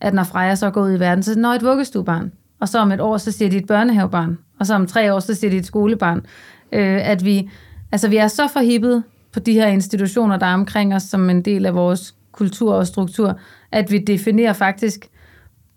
at 0.00 0.14
når 0.14 0.24
Freja 0.24 0.54
så 0.54 0.70
går 0.70 0.82
ud 0.82 0.92
i 0.96 1.00
verden, 1.00 1.22
så 1.22 1.38
når 1.38 1.50
et 1.50 1.64
vuggestuebarn, 1.64 2.32
og 2.60 2.68
så 2.68 2.78
om 2.78 2.92
et 2.92 3.00
år, 3.00 3.16
så 3.16 3.32
siger 3.32 3.50
de 3.50 3.56
et 3.56 3.66
børnehavebarn, 3.66 4.38
og 4.60 4.66
så 4.66 4.74
om 4.74 4.86
tre 4.86 5.14
år, 5.14 5.20
så 5.20 5.34
siger 5.34 5.50
de 5.50 5.56
et 5.56 5.66
skolebarn. 5.66 6.26
Øh, 6.72 7.10
at 7.10 7.24
vi, 7.24 7.50
altså 7.92 8.08
vi 8.08 8.16
er 8.16 8.28
så 8.28 8.48
forhippet 8.48 9.02
på 9.32 9.40
de 9.40 9.52
her 9.52 9.66
institutioner, 9.66 10.36
der 10.36 10.46
er 10.46 10.54
omkring 10.54 10.94
os, 10.94 11.02
som 11.02 11.30
en 11.30 11.42
del 11.42 11.66
af 11.66 11.74
vores 11.74 12.14
kultur 12.32 12.74
og 12.74 12.86
struktur, 12.86 13.38
at 13.72 13.90
vi 13.90 13.98
definerer 13.98 14.52
faktisk 14.52 15.08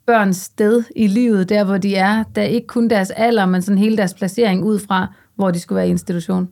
børns 0.05 0.37
sted 0.37 0.83
i 0.95 1.07
livet, 1.07 1.49
der 1.49 1.63
hvor 1.63 1.77
de 1.77 1.95
er, 1.95 2.23
der 2.35 2.41
ikke 2.41 2.67
kun 2.67 2.89
deres 2.89 3.11
alder, 3.11 3.45
men 3.45 3.61
sådan 3.61 3.77
hele 3.77 3.97
deres 3.97 4.13
placering 4.13 4.63
ud 4.63 4.79
fra, 4.79 5.13
hvor 5.39 5.51
de 5.51 5.59
skulle 5.59 5.77
være 5.77 5.87
i 5.87 5.91
institution. 5.91 6.49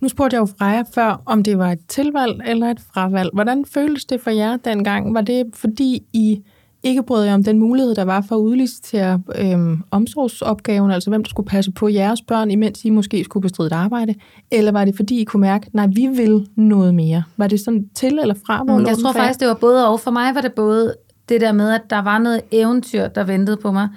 Nu 0.00 0.08
spurgte 0.08 0.34
jeg 0.34 0.40
jo 0.40 0.46
Freja 0.58 0.82
før, 0.94 1.22
om 1.26 1.42
det 1.42 1.58
var 1.58 1.72
et 1.72 1.78
tilvalg 1.88 2.40
eller 2.46 2.70
et 2.70 2.80
fravalg. 2.94 3.30
Hvordan 3.32 3.64
føltes 3.64 4.04
det 4.04 4.20
for 4.20 4.30
jer 4.30 4.56
dengang? 4.56 5.14
Var 5.14 5.20
det 5.20 5.44
fordi 5.54 6.02
I 6.12 6.42
ikke 6.82 7.02
brød 7.02 7.24
jer 7.24 7.34
om 7.34 7.44
den 7.44 7.58
mulighed, 7.58 7.94
der 7.94 8.04
var 8.04 8.20
for 8.28 8.36
at 8.36 8.40
udlicitere 8.40 9.22
øhm, 9.38 9.82
omsorgsopgaven, 9.90 10.90
altså 10.90 11.10
hvem 11.10 11.24
der 11.24 11.28
skulle 11.28 11.46
passe 11.46 11.70
på 11.70 11.88
jeres 11.88 12.22
børn, 12.22 12.50
imens 12.50 12.84
I 12.84 12.90
måske 12.90 13.24
skulle 13.24 13.42
bestride 13.42 13.66
et 13.66 13.72
arbejde? 13.72 14.14
Eller 14.50 14.72
var 14.72 14.84
det 14.84 14.96
fordi 14.96 15.20
I 15.20 15.24
kunne 15.24 15.40
mærke, 15.40 15.70
nej, 15.72 15.86
vi 15.86 16.06
vil 16.06 16.48
noget 16.56 16.94
mere? 16.94 17.22
Var 17.36 17.46
det 17.46 17.60
sådan 17.60 17.88
til 17.94 18.18
eller 18.18 18.34
fra? 18.46 18.64
Hvor 18.64 18.80
Jeg 18.88 18.98
tror 18.98 19.12
faktisk, 19.12 19.40
det 19.40 19.48
var 19.48 19.54
både 19.54 19.88
og. 19.88 20.00
For 20.00 20.10
mig 20.10 20.34
var 20.34 20.40
det 20.40 20.52
både 20.52 20.94
det 21.28 21.40
der 21.40 21.52
med, 21.52 21.70
at 21.70 21.82
der 21.90 22.02
var 22.02 22.18
noget 22.18 22.40
eventyr, 22.50 23.08
der 23.08 23.24
ventede 23.24 23.56
på 23.56 23.72
mig. 23.72 23.88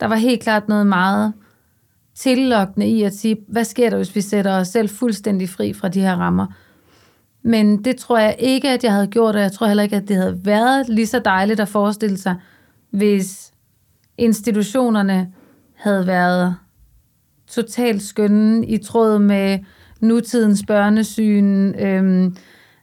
Der 0.00 0.06
var 0.06 0.16
helt 0.16 0.40
klart 0.40 0.68
noget 0.68 0.86
meget 0.86 1.32
tillokkende 2.18 2.88
i 2.88 3.02
at 3.02 3.14
sige, 3.14 3.36
hvad 3.48 3.64
sker 3.64 3.90
der, 3.90 3.96
hvis 3.96 4.14
vi 4.14 4.20
sætter 4.20 4.52
os 4.52 4.68
selv 4.68 4.88
fuldstændig 4.88 5.48
fri 5.48 5.72
fra 5.72 5.88
de 5.88 6.00
her 6.00 6.16
rammer? 6.16 6.46
Men 7.42 7.84
det 7.84 7.96
tror 7.96 8.18
jeg 8.18 8.36
ikke, 8.38 8.68
at 8.68 8.84
jeg 8.84 8.92
havde 8.92 9.06
gjort, 9.06 9.36
og 9.36 9.42
jeg 9.42 9.52
tror 9.52 9.66
heller 9.66 9.82
ikke, 9.82 9.96
at 9.96 10.08
det 10.08 10.16
havde 10.16 10.40
været 10.44 10.88
lige 10.88 11.06
så 11.06 11.18
dejligt 11.18 11.60
at 11.60 11.68
forestille 11.68 12.18
sig, 12.18 12.36
hvis 12.90 13.52
institutionerne 14.18 15.32
havde 15.74 16.06
været 16.06 16.56
totalt 17.48 18.02
skønne 18.02 18.66
i 18.66 18.78
tråd 18.78 19.18
med 19.18 19.58
nutidens 20.00 20.64
børnesyn, 20.66 21.74
øhm, 21.78 22.36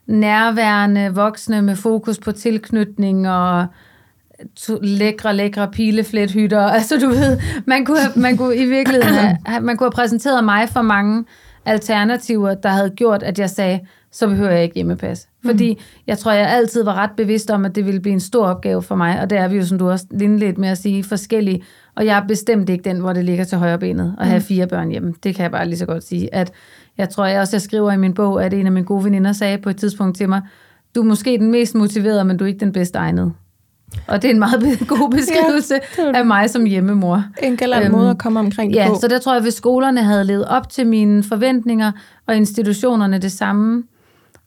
nærværende 0.06 1.14
voksne 1.14 1.62
med 1.62 1.76
fokus 1.76 2.18
på 2.18 2.32
tilknytning 2.32 3.30
og 3.30 3.66
to, 4.56 4.78
lækre, 4.82 5.36
lækre 5.36 5.70
pileflethytter. 5.70 6.60
Altså 6.78 6.98
du 6.98 7.08
ved, 7.08 7.38
man 7.66 7.84
kunne, 7.84 8.00
have, 8.00 8.12
man 8.16 8.36
kunne 8.36 8.56
i 8.56 8.66
virkeligheden 8.66 9.36
have, 9.46 9.60
man 9.60 9.76
kunne 9.76 9.86
have 9.86 9.92
præsenteret 9.92 10.44
mig 10.44 10.68
for 10.68 10.82
mange 10.82 11.24
alternativer, 11.64 12.54
der 12.54 12.68
havde 12.68 12.90
gjort, 12.90 13.22
at 13.22 13.38
jeg 13.38 13.50
sagde, 13.50 13.80
så 14.12 14.28
behøver 14.28 14.50
jeg 14.50 14.62
ikke 14.62 14.74
hjemmepas. 14.74 15.28
Fordi 15.44 15.74
mm. 15.74 15.80
jeg 16.06 16.18
tror, 16.18 16.32
jeg 16.32 16.48
altid 16.48 16.84
var 16.84 16.94
ret 16.94 17.10
bevidst 17.16 17.50
om, 17.50 17.64
at 17.64 17.74
det 17.74 17.86
ville 17.86 18.00
blive 18.00 18.12
en 18.12 18.20
stor 18.20 18.46
opgave 18.46 18.82
for 18.82 18.94
mig, 18.94 19.20
og 19.20 19.30
det 19.30 19.38
er 19.38 19.48
vi 19.48 19.56
jo, 19.56 19.66
som 19.66 19.78
du 19.78 19.90
også 19.90 20.06
lidt 20.10 20.58
med 20.58 20.68
at 20.68 20.78
sige, 20.78 21.04
forskellige. 21.04 21.62
Og 21.94 22.06
jeg 22.06 22.18
er 22.18 22.26
bestemt 22.26 22.68
ikke 22.68 22.84
den, 22.84 23.00
hvor 23.00 23.12
det 23.12 23.24
ligger 23.24 23.44
til 23.44 23.58
højre 23.58 23.78
benet 23.78 24.14
at 24.18 24.26
have 24.26 24.40
fire 24.40 24.66
børn 24.66 24.90
hjemme. 24.90 25.14
Det 25.22 25.34
kan 25.34 25.42
jeg 25.42 25.50
bare 25.50 25.66
lige 25.68 25.78
så 25.78 25.86
godt 25.86 26.04
sige. 26.04 26.34
At 26.34 26.52
jeg 26.98 27.08
tror, 27.08 27.26
jeg 27.26 27.40
også 27.40 27.56
jeg 27.56 27.62
skriver 27.62 27.92
i 27.92 27.96
min 27.96 28.14
bog, 28.14 28.44
at 28.44 28.54
en 28.54 28.66
af 28.66 28.72
mine 28.72 28.86
gode 28.86 29.04
veninder 29.04 29.32
sagde 29.32 29.58
på 29.58 29.70
et 29.70 29.76
tidspunkt 29.76 30.16
til 30.16 30.28
mig, 30.28 30.42
du 30.94 31.00
er 31.00 31.04
måske 31.04 31.38
den 31.38 31.50
mest 31.50 31.74
motiverede, 31.74 32.24
men 32.24 32.36
du 32.36 32.44
er 32.44 32.48
ikke 32.48 32.60
den 32.60 32.72
bedst 32.72 32.96
egnede. 32.96 33.32
Og 34.06 34.22
det 34.22 34.28
er 34.28 34.32
en 34.32 34.38
meget 34.38 34.78
god 34.88 35.10
beskrivelse 35.10 35.80
ja, 35.98 36.18
af 36.18 36.26
mig 36.26 36.50
som 36.50 36.64
hjemmemor. 36.64 37.24
En 37.42 37.56
galant 37.56 37.84
øhm, 37.84 37.92
måde 37.92 38.10
at 38.10 38.18
komme 38.18 38.40
omkring 38.40 38.72
det 38.72 38.78
ja, 38.78 38.88
på. 38.88 38.98
så 39.00 39.08
der 39.08 39.18
tror 39.18 39.32
jeg, 39.32 39.42
hvis 39.42 39.54
skolerne 39.54 40.02
havde 40.02 40.24
levet 40.24 40.44
op 40.44 40.68
til 40.68 40.86
mine 40.86 41.22
forventninger, 41.22 41.92
og 42.26 42.36
institutionerne 42.36 43.18
det 43.18 43.32
samme, 43.32 43.82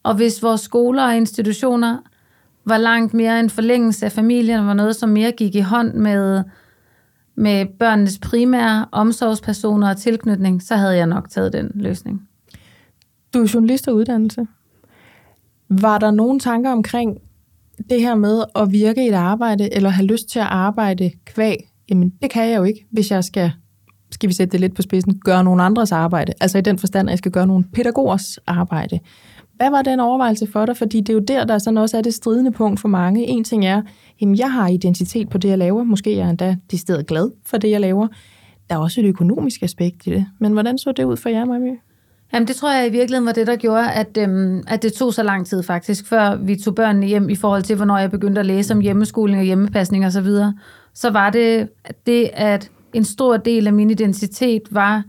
og 0.03 0.15
hvis 0.15 0.43
vores 0.43 0.61
skoler 0.61 1.03
og 1.03 1.17
institutioner 1.17 1.97
var 2.65 2.77
langt 2.77 3.13
mere 3.13 3.39
en 3.39 3.49
forlængelse 3.49 4.05
af 4.05 4.11
familien, 4.11 4.67
var 4.67 4.73
noget, 4.73 4.95
som 4.95 5.09
mere 5.09 5.31
gik 5.31 5.55
i 5.55 5.59
hånd 5.59 5.93
med, 5.93 6.43
med 7.35 7.65
børnenes 7.79 8.19
primære 8.19 8.85
omsorgspersoner 8.91 9.89
og 9.89 9.97
tilknytning, 9.97 10.63
så 10.63 10.75
havde 10.75 10.95
jeg 10.95 11.07
nok 11.07 11.29
taget 11.29 11.53
den 11.53 11.71
løsning. 11.75 12.27
Du 13.33 13.43
er 13.43 13.51
journalist 13.53 13.87
og 13.87 13.95
uddannelse. 13.95 14.47
Var 15.69 15.97
der 15.97 16.11
nogle 16.11 16.39
tanker 16.39 16.71
omkring 16.71 17.17
det 17.89 18.01
her 18.01 18.15
med 18.15 18.43
at 18.55 18.71
virke 18.71 19.05
i 19.05 19.07
et 19.07 19.13
arbejde, 19.13 19.73
eller 19.75 19.89
have 19.89 20.05
lyst 20.05 20.29
til 20.29 20.39
at 20.39 20.45
arbejde 20.45 21.11
kvæg? 21.25 21.69
Jamen, 21.89 22.09
det 22.21 22.29
kan 22.29 22.49
jeg 22.49 22.57
jo 22.57 22.63
ikke, 22.63 22.85
hvis 22.91 23.11
jeg 23.11 23.23
skal, 23.23 23.51
skal 24.11 24.29
vi 24.29 24.33
sætte 24.33 24.51
det 24.51 24.59
lidt 24.59 24.75
på 24.75 24.81
spidsen, 24.81 25.19
gøre 25.19 25.43
nogen 25.43 25.59
andres 25.59 25.91
arbejde. 25.91 26.33
Altså 26.41 26.57
i 26.57 26.61
den 26.61 26.77
forstand, 26.77 27.09
at 27.09 27.11
jeg 27.11 27.17
skal 27.17 27.31
gøre 27.31 27.47
nogle 27.47 27.63
pædagogers 27.73 28.37
arbejde. 28.47 28.99
Hvad 29.55 29.69
var 29.69 29.81
den 29.81 29.99
overvejelse 29.99 30.47
for 30.47 30.65
dig? 30.65 30.77
Fordi 30.77 31.01
det 31.01 31.09
er 31.09 31.13
jo 31.13 31.19
der, 31.19 31.45
der 31.45 31.57
sådan 31.57 31.77
også 31.77 31.97
er 31.97 32.01
det 32.01 32.13
stridende 32.13 32.51
punkt 32.51 32.79
for 32.79 32.87
mange. 32.87 33.25
En 33.25 33.43
ting 33.43 33.65
er, 33.65 33.81
jamen 34.21 34.37
jeg 34.37 34.51
har 34.51 34.67
identitet 34.67 35.29
på 35.29 35.37
det, 35.37 35.49
jeg 35.49 35.57
laver. 35.57 35.83
Måske 35.83 36.13
er 36.13 36.17
jeg 36.17 36.29
endda 36.29 36.55
decideret 36.71 37.07
glad 37.07 37.31
for 37.45 37.57
det, 37.57 37.71
jeg 37.71 37.81
laver. 37.81 38.07
Der 38.69 38.75
er 38.75 38.79
også 38.79 39.01
et 39.01 39.05
økonomisk 39.05 39.63
aspekt 39.63 40.07
i 40.07 40.09
det. 40.09 40.25
Men 40.39 40.53
hvordan 40.53 40.77
så 40.77 40.91
det 40.91 41.03
ud 41.03 41.17
for 41.17 41.29
jer, 41.29 41.45
Marie? 41.45 41.77
Jamen, 42.33 42.47
det 42.47 42.55
tror 42.55 42.73
jeg 42.73 42.87
i 42.87 42.91
virkeligheden 42.91 43.25
var 43.25 43.31
det, 43.31 43.47
der 43.47 43.55
gjorde, 43.55 43.91
at, 43.91 44.17
øhm, 44.17 44.63
at 44.67 44.83
det 44.83 44.93
tog 44.93 45.13
så 45.13 45.23
lang 45.23 45.47
tid 45.47 45.63
faktisk, 45.63 46.07
før 46.07 46.35
vi 46.35 46.55
tog 46.55 46.75
børnene 46.75 47.05
hjem 47.05 47.29
i 47.29 47.35
forhold 47.35 47.63
til, 47.63 47.75
hvornår 47.75 47.97
jeg 47.97 48.11
begyndte 48.11 48.39
at 48.39 48.45
læse 48.45 48.73
om 48.73 48.79
hjemmeskoling 48.79 49.39
og 49.39 49.45
hjemmepasning 49.45 50.05
og 50.05 50.11
så 50.11 50.21
videre. 50.21 50.53
Så 50.93 51.09
var 51.09 51.29
det 51.29 51.69
det, 52.05 52.29
at 52.33 52.69
en 52.93 53.03
stor 53.03 53.37
del 53.37 53.67
af 53.67 53.73
min 53.73 53.89
identitet 53.89 54.61
var 54.71 55.03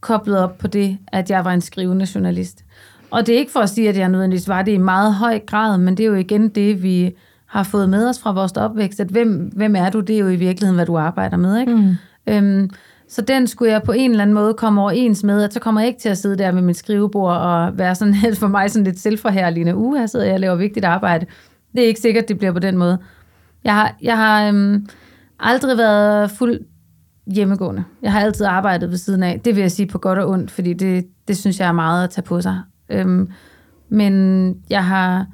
koblet 0.00 0.38
op 0.38 0.58
på 0.58 0.66
det, 0.66 0.98
at 1.08 1.30
jeg 1.30 1.44
var 1.44 1.52
en 1.52 1.60
skrivende 1.60 2.06
journalist. 2.14 2.64
Og 3.10 3.26
det 3.26 3.34
er 3.34 3.38
ikke 3.38 3.52
for 3.52 3.60
at 3.60 3.70
sige, 3.70 3.88
at 3.88 3.96
jeg 3.96 4.08
nødvendigvis 4.08 4.48
var 4.48 4.62
det 4.62 4.72
i 4.72 4.78
meget 4.78 5.14
høj 5.14 5.38
grad, 5.38 5.78
men 5.78 5.96
det 5.96 6.04
er 6.04 6.08
jo 6.08 6.14
igen 6.14 6.48
det, 6.48 6.82
vi 6.82 7.16
har 7.46 7.62
fået 7.62 7.88
med 7.88 8.08
os 8.08 8.18
fra 8.18 8.32
vores 8.32 8.52
opvækst, 8.52 9.00
at 9.00 9.08
hvem, 9.08 9.52
hvem 9.56 9.76
er 9.76 9.90
du? 9.90 10.00
Det 10.00 10.14
er 10.14 10.20
jo 10.20 10.28
i 10.28 10.36
virkeligheden, 10.36 10.74
hvad 10.74 10.86
du 10.86 10.98
arbejder 10.98 11.36
med. 11.36 11.60
Ikke? 11.60 11.74
Mm. 11.74 11.94
Øhm, 12.26 12.70
så 13.10 13.22
den 13.22 13.46
skulle 13.46 13.72
jeg 13.72 13.82
på 13.82 13.92
en 13.92 14.10
eller 14.10 14.22
anden 14.22 14.34
måde 14.34 14.54
komme 14.54 14.80
overens 14.80 15.24
med, 15.24 15.42
at 15.42 15.54
så 15.54 15.60
kommer 15.60 15.80
jeg 15.80 15.88
ikke 15.88 16.00
til 16.00 16.08
at 16.08 16.18
sidde 16.18 16.38
der 16.38 16.52
med 16.52 16.62
min 16.62 16.74
skrivebord 16.74 17.36
og 17.36 17.78
være 17.78 17.94
sådan 17.94 18.14
for 18.34 18.48
mig 18.48 18.70
sådan 18.70 18.84
lidt 18.84 18.98
selvforherligende. 18.98 19.76
Uh, 19.76 19.96
her 19.96 20.06
sidder 20.06 20.24
jeg 20.24 20.34
og 20.34 20.40
laver 20.40 20.54
vigtigt 20.54 20.84
arbejde. 20.84 21.26
Det 21.72 21.82
er 21.82 21.86
ikke 21.86 22.00
sikkert, 22.00 22.28
det 22.28 22.38
bliver 22.38 22.52
på 22.52 22.58
den 22.58 22.76
måde. 22.76 22.98
Jeg 23.64 23.74
har, 23.74 23.96
jeg 24.02 24.16
har 24.16 24.48
øhm, 24.48 24.86
aldrig 25.40 25.78
været 25.78 26.30
fuld 26.30 26.60
hjemmegående. 27.26 27.84
Jeg 28.02 28.12
har 28.12 28.20
altid 28.20 28.46
arbejdet 28.46 28.90
ved 28.90 28.98
siden 28.98 29.22
af. 29.22 29.40
Det 29.44 29.56
vil 29.56 29.60
jeg 29.60 29.72
sige 29.72 29.86
på 29.86 29.98
godt 29.98 30.18
og 30.18 30.28
ondt, 30.28 30.50
fordi 30.50 30.72
det, 30.72 31.06
det 31.28 31.36
synes 31.38 31.60
jeg 31.60 31.68
er 31.68 31.72
meget 31.72 32.04
at 32.04 32.10
tage 32.10 32.24
på 32.24 32.40
sig. 32.40 32.60
Øhm, 32.88 33.28
men 33.88 34.54
jeg 34.70 34.84
har 34.84 35.26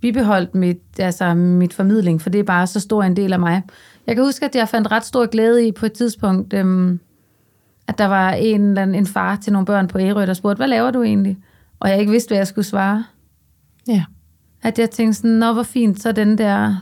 bibeholdt 0.00 0.54
mit, 0.54 0.82
altså 0.98 1.34
mit 1.34 1.74
formidling, 1.74 2.22
for 2.22 2.30
det 2.30 2.38
er 2.38 2.44
bare 2.44 2.66
så 2.66 2.80
stor 2.80 3.02
en 3.02 3.16
del 3.16 3.32
af 3.32 3.40
mig. 3.40 3.62
Jeg 4.08 4.16
kan 4.16 4.24
huske, 4.24 4.44
at 4.44 4.54
jeg 4.56 4.68
fandt 4.68 4.90
ret 4.90 5.04
stor 5.04 5.26
glæde 5.26 5.66
i 5.68 5.72
på 5.72 5.86
et 5.86 5.92
tidspunkt, 5.92 6.52
øhm, 6.52 7.00
at 7.88 7.98
der 7.98 8.04
var 8.06 8.30
en, 8.32 8.60
eller 8.60 8.82
anden, 8.82 8.94
en 8.94 9.06
far 9.06 9.36
til 9.36 9.52
nogle 9.52 9.66
børn 9.66 9.88
på 9.88 9.98
Ærø, 9.98 10.26
der 10.26 10.34
spurgte, 10.34 10.56
hvad 10.56 10.68
laver 10.68 10.90
du 10.90 11.02
egentlig? 11.02 11.38
Og 11.80 11.88
jeg 11.90 11.98
ikke 12.00 12.12
vidste, 12.12 12.28
hvad 12.28 12.38
jeg 12.38 12.46
skulle 12.46 12.64
svare. 12.64 13.04
Ja. 13.88 14.04
At 14.62 14.78
jeg 14.78 14.90
tænkte 14.90 15.14
sådan, 15.16 15.30
nå 15.30 15.52
hvor 15.52 15.62
fint, 15.62 16.02
så 16.02 16.12
den 16.12 16.38
der, 16.38 16.74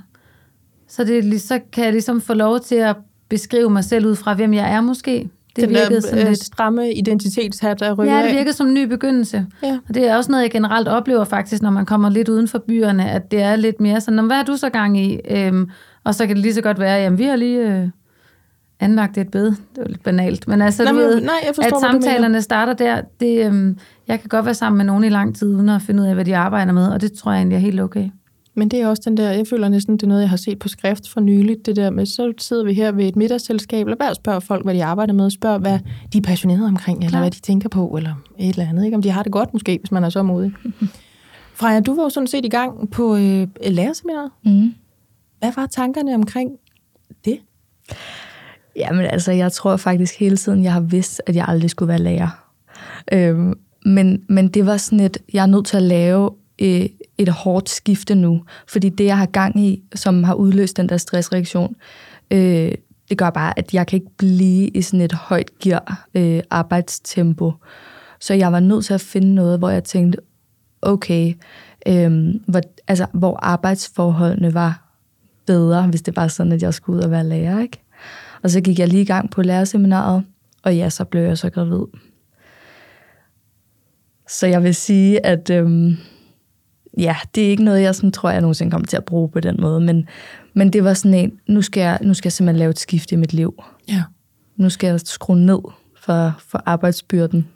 så, 0.88 1.04
det, 1.04 1.40
så 1.42 1.60
kan 1.72 1.84
jeg 1.84 1.92
ligesom 1.92 2.20
få 2.20 2.34
lov 2.34 2.60
til 2.60 2.74
at 2.74 2.96
beskrive 3.28 3.70
mig 3.70 3.84
selv 3.84 4.06
ud 4.06 4.16
fra, 4.16 4.34
hvem 4.34 4.54
jeg 4.54 4.72
er 4.72 4.80
måske. 4.80 5.28
Det 5.56 5.64
Den 5.64 5.70
virkede 5.70 5.94
der 5.94 6.00
sådan 6.00 6.18
øh, 6.18 6.28
lidt... 6.28 6.44
stramme 6.44 6.92
identitetshat, 6.92 7.80
der 7.80 7.92
rykker 7.94 8.16
Ja, 8.16 8.22
det 8.22 8.28
af. 8.28 8.34
virker 8.36 8.52
som 8.52 8.66
en 8.66 8.74
ny 8.74 8.84
begyndelse. 8.84 9.46
Ja. 9.62 9.78
Og 9.88 9.94
det 9.94 10.08
er 10.08 10.16
også 10.16 10.30
noget, 10.30 10.42
jeg 10.42 10.50
generelt 10.50 10.88
oplever 10.88 11.24
faktisk, 11.24 11.62
når 11.62 11.70
man 11.70 11.86
kommer 11.86 12.08
lidt 12.10 12.28
uden 12.28 12.48
for 12.48 12.58
byerne, 12.58 13.10
at 13.10 13.30
det 13.30 13.42
er 13.42 13.56
lidt 13.56 13.80
mere 13.80 14.00
sådan, 14.00 14.16
"Nå, 14.16 14.22
hvad 14.22 14.36
er 14.36 14.42
du 14.42 14.56
så 14.56 14.68
gang 14.70 14.98
i? 15.00 15.20
Øhm, 15.30 15.70
og 16.06 16.14
så 16.14 16.26
kan 16.26 16.36
det 16.36 16.42
lige 16.42 16.54
så 16.54 16.60
godt 16.60 16.78
være, 16.78 16.96
jamen 17.02 17.18
vi 17.18 17.24
har 17.24 17.36
lige 17.36 17.58
øh, 17.58 17.88
anlagt 18.80 19.18
et 19.18 19.30
bed. 19.30 19.46
Det 19.46 19.56
var 19.76 19.84
lidt 19.84 20.02
banalt. 20.02 20.48
Men 20.48 20.62
altså, 20.62 20.84
Nej, 20.84 20.92
du 20.92 20.98
ved, 20.98 21.20
nej, 21.20 21.34
jeg 21.46 21.54
forstår, 21.54 21.76
at 21.76 21.80
samtalerne 21.80 22.42
starter 22.42 22.72
der. 22.72 23.00
Det, 23.20 23.46
øhm, 23.46 23.78
jeg 24.08 24.20
kan 24.20 24.28
godt 24.28 24.44
være 24.44 24.54
sammen 24.54 24.76
med 24.76 24.84
nogen 24.84 25.04
i 25.04 25.08
lang 25.08 25.36
tid, 25.36 25.54
uden 25.54 25.68
at 25.68 25.82
finde 25.82 26.02
ud 26.02 26.08
af, 26.08 26.14
hvad 26.14 26.24
de 26.24 26.36
arbejder 26.36 26.72
med, 26.72 26.88
og 26.88 27.00
det 27.00 27.12
tror 27.12 27.32
jeg 27.32 27.38
egentlig 27.38 27.56
er 27.56 27.60
helt 27.60 27.80
okay. 27.80 28.08
Men 28.54 28.68
det 28.68 28.80
er 28.80 28.88
også 28.88 29.02
den 29.04 29.16
der, 29.16 29.30
jeg 29.30 29.46
føler 29.46 29.68
næsten, 29.68 29.96
det 29.96 30.02
er 30.02 30.06
noget, 30.06 30.20
jeg 30.20 30.30
har 30.30 30.36
set 30.36 30.58
på 30.58 30.68
skrift 30.68 31.08
for 31.08 31.20
nyligt, 31.20 31.66
det 31.66 31.76
der 31.76 31.90
med, 31.90 32.06
så 32.06 32.32
sidder 32.38 32.64
vi 32.64 32.72
her 32.72 32.92
ved 32.92 33.04
et 33.04 33.16
middagsselskab, 33.16 33.86
eller 33.86 33.96
bare 33.96 34.14
spørger 34.14 34.40
folk, 34.40 34.64
hvad 34.64 34.74
de 34.74 34.84
arbejder 34.84 35.12
med, 35.12 35.30
spørg, 35.30 35.58
hvad 35.58 35.78
de 36.12 36.18
er 36.18 36.22
passionerede 36.22 36.66
omkring, 36.66 36.98
eller 36.98 37.10
Klart. 37.10 37.22
hvad 37.22 37.30
de 37.30 37.40
tænker 37.40 37.68
på, 37.68 37.94
eller 37.96 38.14
et 38.38 38.48
eller 38.48 38.68
andet, 38.68 38.84
ikke? 38.84 38.96
om 38.96 39.02
de 39.02 39.10
har 39.10 39.22
det 39.22 39.32
godt 39.32 39.52
måske, 39.52 39.78
hvis 39.80 39.92
man 39.92 40.04
er 40.04 40.08
så 40.08 40.22
modig. 40.22 40.52
Freja, 41.54 41.80
du 41.80 41.94
var 41.94 42.02
jo 42.02 42.08
sådan 42.08 42.26
set 42.26 42.44
i 42.44 42.48
gang 42.48 42.90
på 42.90 43.16
øh, 43.16 43.46
lærerseminaret. 43.66 44.30
Mm. 44.44 44.74
Hvad 45.38 45.52
var 45.56 45.66
tankerne 45.66 46.14
omkring 46.14 46.50
det? 47.24 47.38
Jamen 48.76 49.06
altså, 49.06 49.32
jeg 49.32 49.52
tror 49.52 49.76
faktisk 49.76 50.18
hele 50.18 50.36
tiden, 50.36 50.64
jeg 50.64 50.72
har 50.72 50.80
vidst, 50.80 51.22
at 51.26 51.36
jeg 51.36 51.44
aldrig 51.48 51.70
skulle 51.70 51.88
være 51.88 51.98
lærer. 51.98 52.52
Øhm, 53.12 53.54
men, 53.86 54.22
men 54.28 54.48
det 54.48 54.66
var 54.66 54.76
sådan 54.76 55.00
et, 55.00 55.18
jeg 55.32 55.42
er 55.42 55.46
nødt 55.46 55.66
til 55.66 55.76
at 55.76 55.82
lave 55.82 56.30
øh, 56.62 56.86
et 57.18 57.28
hårdt 57.28 57.70
skifte 57.70 58.14
nu, 58.14 58.42
fordi 58.68 58.88
det, 58.88 59.04
jeg 59.04 59.18
har 59.18 59.26
gang 59.26 59.60
i, 59.60 59.82
som 59.94 60.24
har 60.24 60.34
udløst 60.34 60.76
den 60.76 60.88
der 60.88 60.96
stressreaktion, 60.96 61.76
øh, 62.30 62.72
det 63.08 63.18
gør 63.18 63.30
bare, 63.30 63.58
at 63.58 63.74
jeg 63.74 63.86
kan 63.86 63.96
ikke 63.96 64.16
blive 64.16 64.68
i 64.68 64.82
sådan 64.82 65.00
et 65.00 65.12
højt 65.12 65.58
gear 65.58 66.08
øh, 66.14 66.42
arbejdstempo. 66.50 67.52
Så 68.20 68.34
jeg 68.34 68.52
var 68.52 68.60
nødt 68.60 68.84
til 68.84 68.94
at 68.94 69.00
finde 69.00 69.34
noget, 69.34 69.58
hvor 69.58 69.70
jeg 69.70 69.84
tænkte, 69.84 70.18
okay, 70.82 71.34
øh, 71.88 72.34
hvor, 72.48 72.60
altså, 72.88 73.06
hvor 73.12 73.38
arbejdsforholdene 73.42 74.54
var 74.54 74.85
bedre, 75.46 75.86
hvis 75.86 76.02
det 76.02 76.16
var 76.16 76.28
sådan, 76.28 76.52
at 76.52 76.62
jeg 76.62 76.74
skulle 76.74 76.98
ud 76.98 77.02
og 77.04 77.10
være 77.10 77.24
lærer, 77.24 77.60
ikke? 77.60 77.82
Og 78.42 78.50
så 78.50 78.60
gik 78.60 78.78
jeg 78.78 78.88
lige 78.88 79.02
i 79.02 79.06
gang 79.06 79.30
på 79.30 79.42
lærerseminaret, 79.42 80.24
og 80.62 80.76
ja, 80.76 80.90
så 80.90 81.04
blev 81.04 81.22
jeg 81.22 81.38
så 81.38 81.50
gravid. 81.50 81.86
Så 84.28 84.46
jeg 84.46 84.62
vil 84.62 84.74
sige, 84.74 85.26
at 85.26 85.50
øhm, 85.50 85.96
ja, 86.98 87.16
det 87.34 87.46
er 87.46 87.48
ikke 87.48 87.64
noget, 87.64 87.82
jeg 87.82 87.94
sådan, 87.94 88.12
tror, 88.12 88.30
jeg 88.30 88.40
nogensinde 88.40 88.70
kommer 88.70 88.86
til 88.86 88.96
at 88.96 89.04
bruge 89.04 89.28
på 89.28 89.40
den 89.40 89.56
måde, 89.60 89.80
men, 89.80 90.08
men 90.54 90.72
det 90.72 90.84
var 90.84 90.94
sådan 90.94 91.14
en, 91.14 91.32
nu 91.48 91.62
skal, 91.62 91.80
jeg, 91.80 91.98
nu 92.02 92.14
skal 92.14 92.28
jeg 92.28 92.32
simpelthen 92.32 92.58
lave 92.58 92.70
et 92.70 92.78
skift 92.78 93.12
i 93.12 93.16
mit 93.16 93.32
liv. 93.32 93.62
Ja. 93.88 94.02
Nu 94.56 94.70
skal 94.70 94.88
jeg 94.88 95.00
skrue 95.00 95.36
ned 95.36 95.58
for, 96.00 96.34
for 96.38 96.62
arbejdsbyrden. 96.66 97.48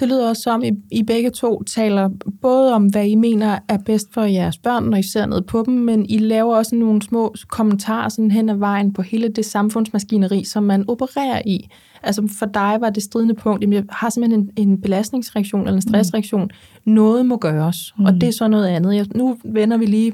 Det 0.00 0.08
lyder 0.08 0.28
også 0.28 0.42
som, 0.42 0.62
I, 0.62 0.70
I 0.90 1.02
begge 1.02 1.30
to 1.30 1.62
taler 1.62 2.08
både 2.42 2.74
om, 2.74 2.86
hvad 2.86 3.06
I 3.06 3.14
mener 3.14 3.58
er 3.68 3.78
bedst 3.78 4.14
for 4.14 4.22
jeres 4.22 4.58
børn, 4.58 4.84
når 4.84 4.96
I 4.96 5.02
ser 5.02 5.26
ned 5.26 5.42
på 5.42 5.62
dem, 5.66 5.74
men 5.74 6.06
I 6.08 6.18
laver 6.18 6.56
også 6.56 6.74
nogle 6.74 7.02
små 7.02 7.34
kommentarer 7.48 8.08
sådan 8.08 8.30
hen 8.30 8.48
ad 8.48 8.54
vejen 8.56 8.92
på 8.92 9.02
hele 9.02 9.28
det 9.28 9.44
samfundsmaskineri, 9.44 10.44
som 10.44 10.62
man 10.62 10.84
opererer 10.88 11.42
i. 11.46 11.68
Altså 12.02 12.28
for 12.38 12.46
dig 12.46 12.76
var 12.80 12.90
det 12.90 13.02
stridende 13.02 13.34
punkt, 13.34 13.62
jamen 13.62 13.72
jeg 13.72 13.84
har 13.90 14.10
simpelthen 14.10 14.50
en, 14.56 14.68
en 14.68 14.80
belastningsreaktion 14.80 15.60
eller 15.60 15.76
en 15.76 15.82
stressreaktion. 15.82 16.50
Mm. 16.84 16.92
Noget 16.92 17.26
må 17.26 17.36
gøres, 17.36 17.94
mm. 17.98 18.04
og 18.04 18.14
det 18.14 18.22
er 18.22 18.32
så 18.32 18.48
noget 18.48 18.66
andet. 18.66 18.96
Jeg, 18.96 19.06
nu 19.14 19.38
vender 19.44 19.76
vi 19.76 19.86
lige 19.86 20.12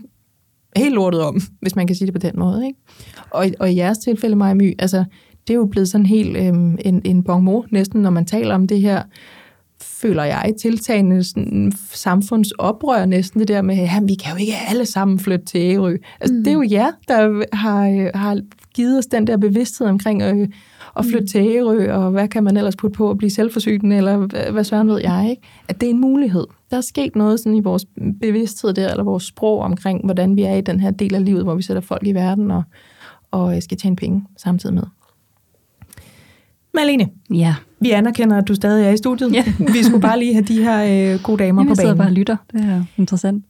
helt 0.77 0.95
lortet 0.95 1.21
om, 1.21 1.41
hvis 1.61 1.77
man 1.77 1.87
kan 1.87 1.97
sige 1.97 2.07
det 2.07 2.15
på 2.15 2.19
den 2.19 2.33
måde. 2.37 2.67
Ikke? 2.67 2.79
Og, 3.31 3.47
og 3.61 3.73
i 3.73 3.77
jeres 3.77 3.99
tilfælde, 3.99 4.37
Maja 4.37 4.55
My, 4.55 4.75
altså, 4.79 5.05
det 5.47 5.55
er 5.55 5.59
jo 5.59 5.67
blevet 5.67 5.89
sådan 5.89 6.07
helt 6.07 6.37
øhm, 6.37 6.79
en, 6.85 7.03
en 7.05 7.23
bon 7.23 7.43
mot, 7.43 7.73
næsten, 7.73 8.03
når 8.03 8.11
man 8.11 8.25
taler 8.25 8.55
om 8.55 8.67
det 8.67 8.81
her, 8.81 9.03
føler 10.03 10.25
jeg, 10.25 10.55
tiltagende 10.61 11.25
sådan, 11.25 11.73
samfundsoprør 11.93 13.05
næsten, 13.05 13.41
det 13.41 13.49
der 13.49 13.63
med, 13.63 13.79
at 13.79 14.03
vi 14.09 14.15
kan 14.15 14.33
jo 14.33 14.37
ikke 14.37 14.53
alle 14.69 14.87
sammen 14.87 15.19
flytte 15.19 15.45
til 15.45 15.61
Ærø. 15.61 15.97
Altså, 16.21 16.35
mm. 16.35 16.45
Det 16.45 16.51
er 16.51 16.55
jo 16.55 16.69
jer, 16.71 16.91
der 17.09 17.45
har, 17.57 17.89
øh, 17.89 18.11
har 18.15 18.41
givet 18.75 18.99
os 18.99 19.07
den 19.07 19.27
der 19.27 19.37
bevidsthed 19.37 19.87
omkring 19.87 20.23
øh, 20.23 20.49
at 20.97 21.05
flytte 21.05 21.21
mm. 21.21 21.27
til 21.27 21.41
Ærø, 21.41 21.93
og 21.93 22.11
hvad 22.11 22.29
kan 22.29 22.45
man 22.45 22.57
ellers 22.57 22.77
putte 22.77 22.97
på 22.97 23.11
at 23.11 23.19
blive 23.19 23.31
selvforsynende, 23.31 23.97
eller 23.97 24.17
hvad, 24.51 24.65
søren 24.65 24.89
ved 24.89 25.01
jeg, 25.01 25.27
ikke? 25.31 25.43
At 25.69 25.81
det 25.81 25.87
er 25.87 25.91
en 25.91 26.01
mulighed. 26.01 26.47
Der 26.71 26.77
er 26.77 26.81
sket 26.81 27.17
noget 27.17 27.41
sådan 27.41 27.55
i 27.55 27.61
vores 27.61 27.87
bevidsthed 28.21 28.73
der, 28.73 28.91
eller 28.91 29.05
vores 29.05 29.25
sprog 29.25 29.59
omkring, 29.59 30.05
hvordan 30.05 30.37
vi 30.37 30.43
er 30.43 30.55
i 30.55 30.61
den 30.61 30.81
her 30.81 30.91
del 30.91 31.15
af 31.15 31.25
livet, 31.25 31.43
hvor 31.43 31.55
vi 31.55 31.63
sætter 31.63 31.81
folk 31.81 32.07
i 32.07 32.13
verden 32.13 32.51
og, 32.51 32.63
og 33.31 33.57
øh, 33.57 33.63
skal 33.63 33.79
tjene 33.79 33.97
penge 33.97 34.25
samtidig 34.37 34.75
med. 34.75 34.85
Malene, 36.75 37.09
Ja, 37.31 37.55
vi 37.81 37.91
anerkender, 37.91 38.39
at 38.39 38.49
du 38.49 38.55
stadig 38.55 38.87
er 38.87 38.91
i 38.91 38.97
studiet. 38.97 39.33
Ja. 39.35 39.45
vi 39.59 39.83
skulle 39.83 40.01
bare 40.01 40.19
lige 40.19 40.33
have 40.33 40.45
de 40.45 40.63
her 40.65 41.15
øh, 41.15 41.23
gode 41.23 41.39
damer 41.39 41.63
Jamen, 41.63 41.67
på 41.67 41.71
jeg 41.71 41.77
sidder 41.77 41.91
banen. 41.91 41.99
bare 41.99 42.09
og 42.09 42.13
lytter. 42.13 42.37
Det 42.53 42.61
er 42.61 42.85
interessant. 42.97 43.45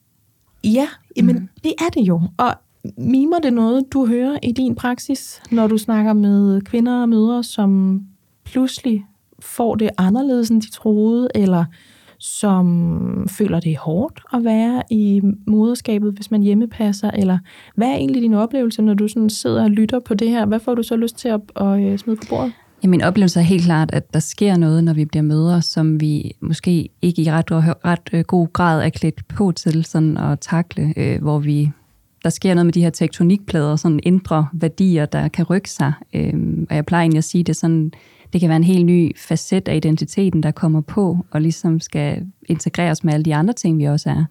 Ja, 0.65 0.89
men 1.23 1.37
mm. 1.37 1.49
det 1.65 1.73
er 1.79 1.89
det 1.95 2.01
jo. 2.01 2.21
Og 2.37 2.55
mimer 2.99 3.39
det 3.39 3.53
noget, 3.53 3.85
du 3.93 4.07
hører 4.07 4.39
i 4.43 4.53
din 4.53 4.75
praksis, 4.75 5.43
når 5.51 5.67
du 5.67 5.79
snakker 5.79 6.13
med 6.13 6.61
kvinder 6.61 7.03
og 7.03 7.09
mødre, 7.09 7.45
som 7.45 8.01
pludselig 8.45 9.05
får 9.41 9.75
det 9.75 9.91
anderledes, 9.99 10.51
end 10.51 10.63
de 10.63 10.71
troede, 10.71 11.29
eller 11.35 11.65
som 12.19 13.27
føler, 13.31 13.61
det 13.61 13.77
hårdt 13.77 14.23
at 14.35 14.45
være 14.45 14.83
i 14.91 15.21
moderskabet, 15.47 16.13
hvis 16.13 16.31
man 16.31 16.43
hjemmepasser, 16.43 17.11
eller 17.11 17.39
hvad 17.77 17.89
er 17.89 17.95
egentlig 17.95 18.23
din 18.23 18.35
oplevelse, 18.35 18.83
når 18.83 18.95
du 18.95 19.09
sådan 19.09 19.31
sidder 19.31 19.63
og 19.65 19.71
lytter 19.71 19.99
på 20.01 20.15
det 20.15 20.29
her? 20.31 20.47
Hvad 20.47 20.61
får 20.61 20.75
du 20.75 20.83
så 20.83 20.97
lyst 20.97 21.17
til 21.19 21.29
at, 21.29 21.41
at 21.57 21.81
øh, 21.81 21.99
smide 21.99 22.17
på 22.17 22.23
bordet? 22.29 22.53
Ja, 22.83 22.89
min 22.89 23.03
oplevelse 23.03 23.41
er 23.41 23.45
helt 23.45 23.65
klart, 23.65 23.91
at 23.93 24.15
der 24.15 24.21
sker 24.21 24.57
noget, 24.57 24.85
når 24.85 24.93
vi 24.93 25.05
bliver 25.05 25.23
mødre, 25.23 25.63
som 25.63 26.01
vi 26.01 26.33
måske 26.41 26.89
ikke 27.03 27.23
i 27.23 27.31
ret, 27.31 27.47
ret 27.51 28.11
øh, 28.13 28.25
god 28.25 28.53
grad 28.53 28.83
er 28.83 28.89
klædt 28.89 29.29
på 29.29 29.53
til 29.53 29.85
sådan 29.85 30.17
at 30.17 30.41
takle, 30.41 30.95
øh, 30.97 31.23
hvor 31.23 31.39
vi 31.39 31.71
der 32.25 32.31
sker 32.31 32.55
noget 32.55 32.67
med 32.67 32.73
de 32.73 32.83
her 32.83 32.91
tektonikplader, 32.91 33.77
sådan 33.77 34.01
indre 34.03 34.47
værdier, 34.53 35.07
der 35.07 35.29
kan 35.29 35.45
rykke 35.45 35.71
sig. 35.71 35.93
Øh, 36.15 36.35
og 36.71 36.77
jeg 36.77 36.87
plejer 36.87 37.03
egentlig 37.03 37.19
at 37.19 37.25
sige 37.25 37.45
det 37.45 37.57
sådan, 37.57 37.93
det 38.33 38.41
kan 38.41 38.49
være 38.49 38.57
en 38.57 38.65
helt 38.65 38.87
ny 38.87 39.17
facet 39.17 39.69
af 39.69 39.77
identiteten, 39.77 40.43
der 40.43 40.51
kommer 40.51 40.81
på, 40.81 41.27
og 41.31 41.41
ligesom 41.41 41.81
skal 41.81 42.27
integreres 42.49 43.05
med 43.05 43.15
alle 43.15 43.25
de 43.25 43.35
andre 43.35 43.55
ting, 43.55 43.79
vi 43.79 43.85
også 43.85 44.11
er. 44.11 44.25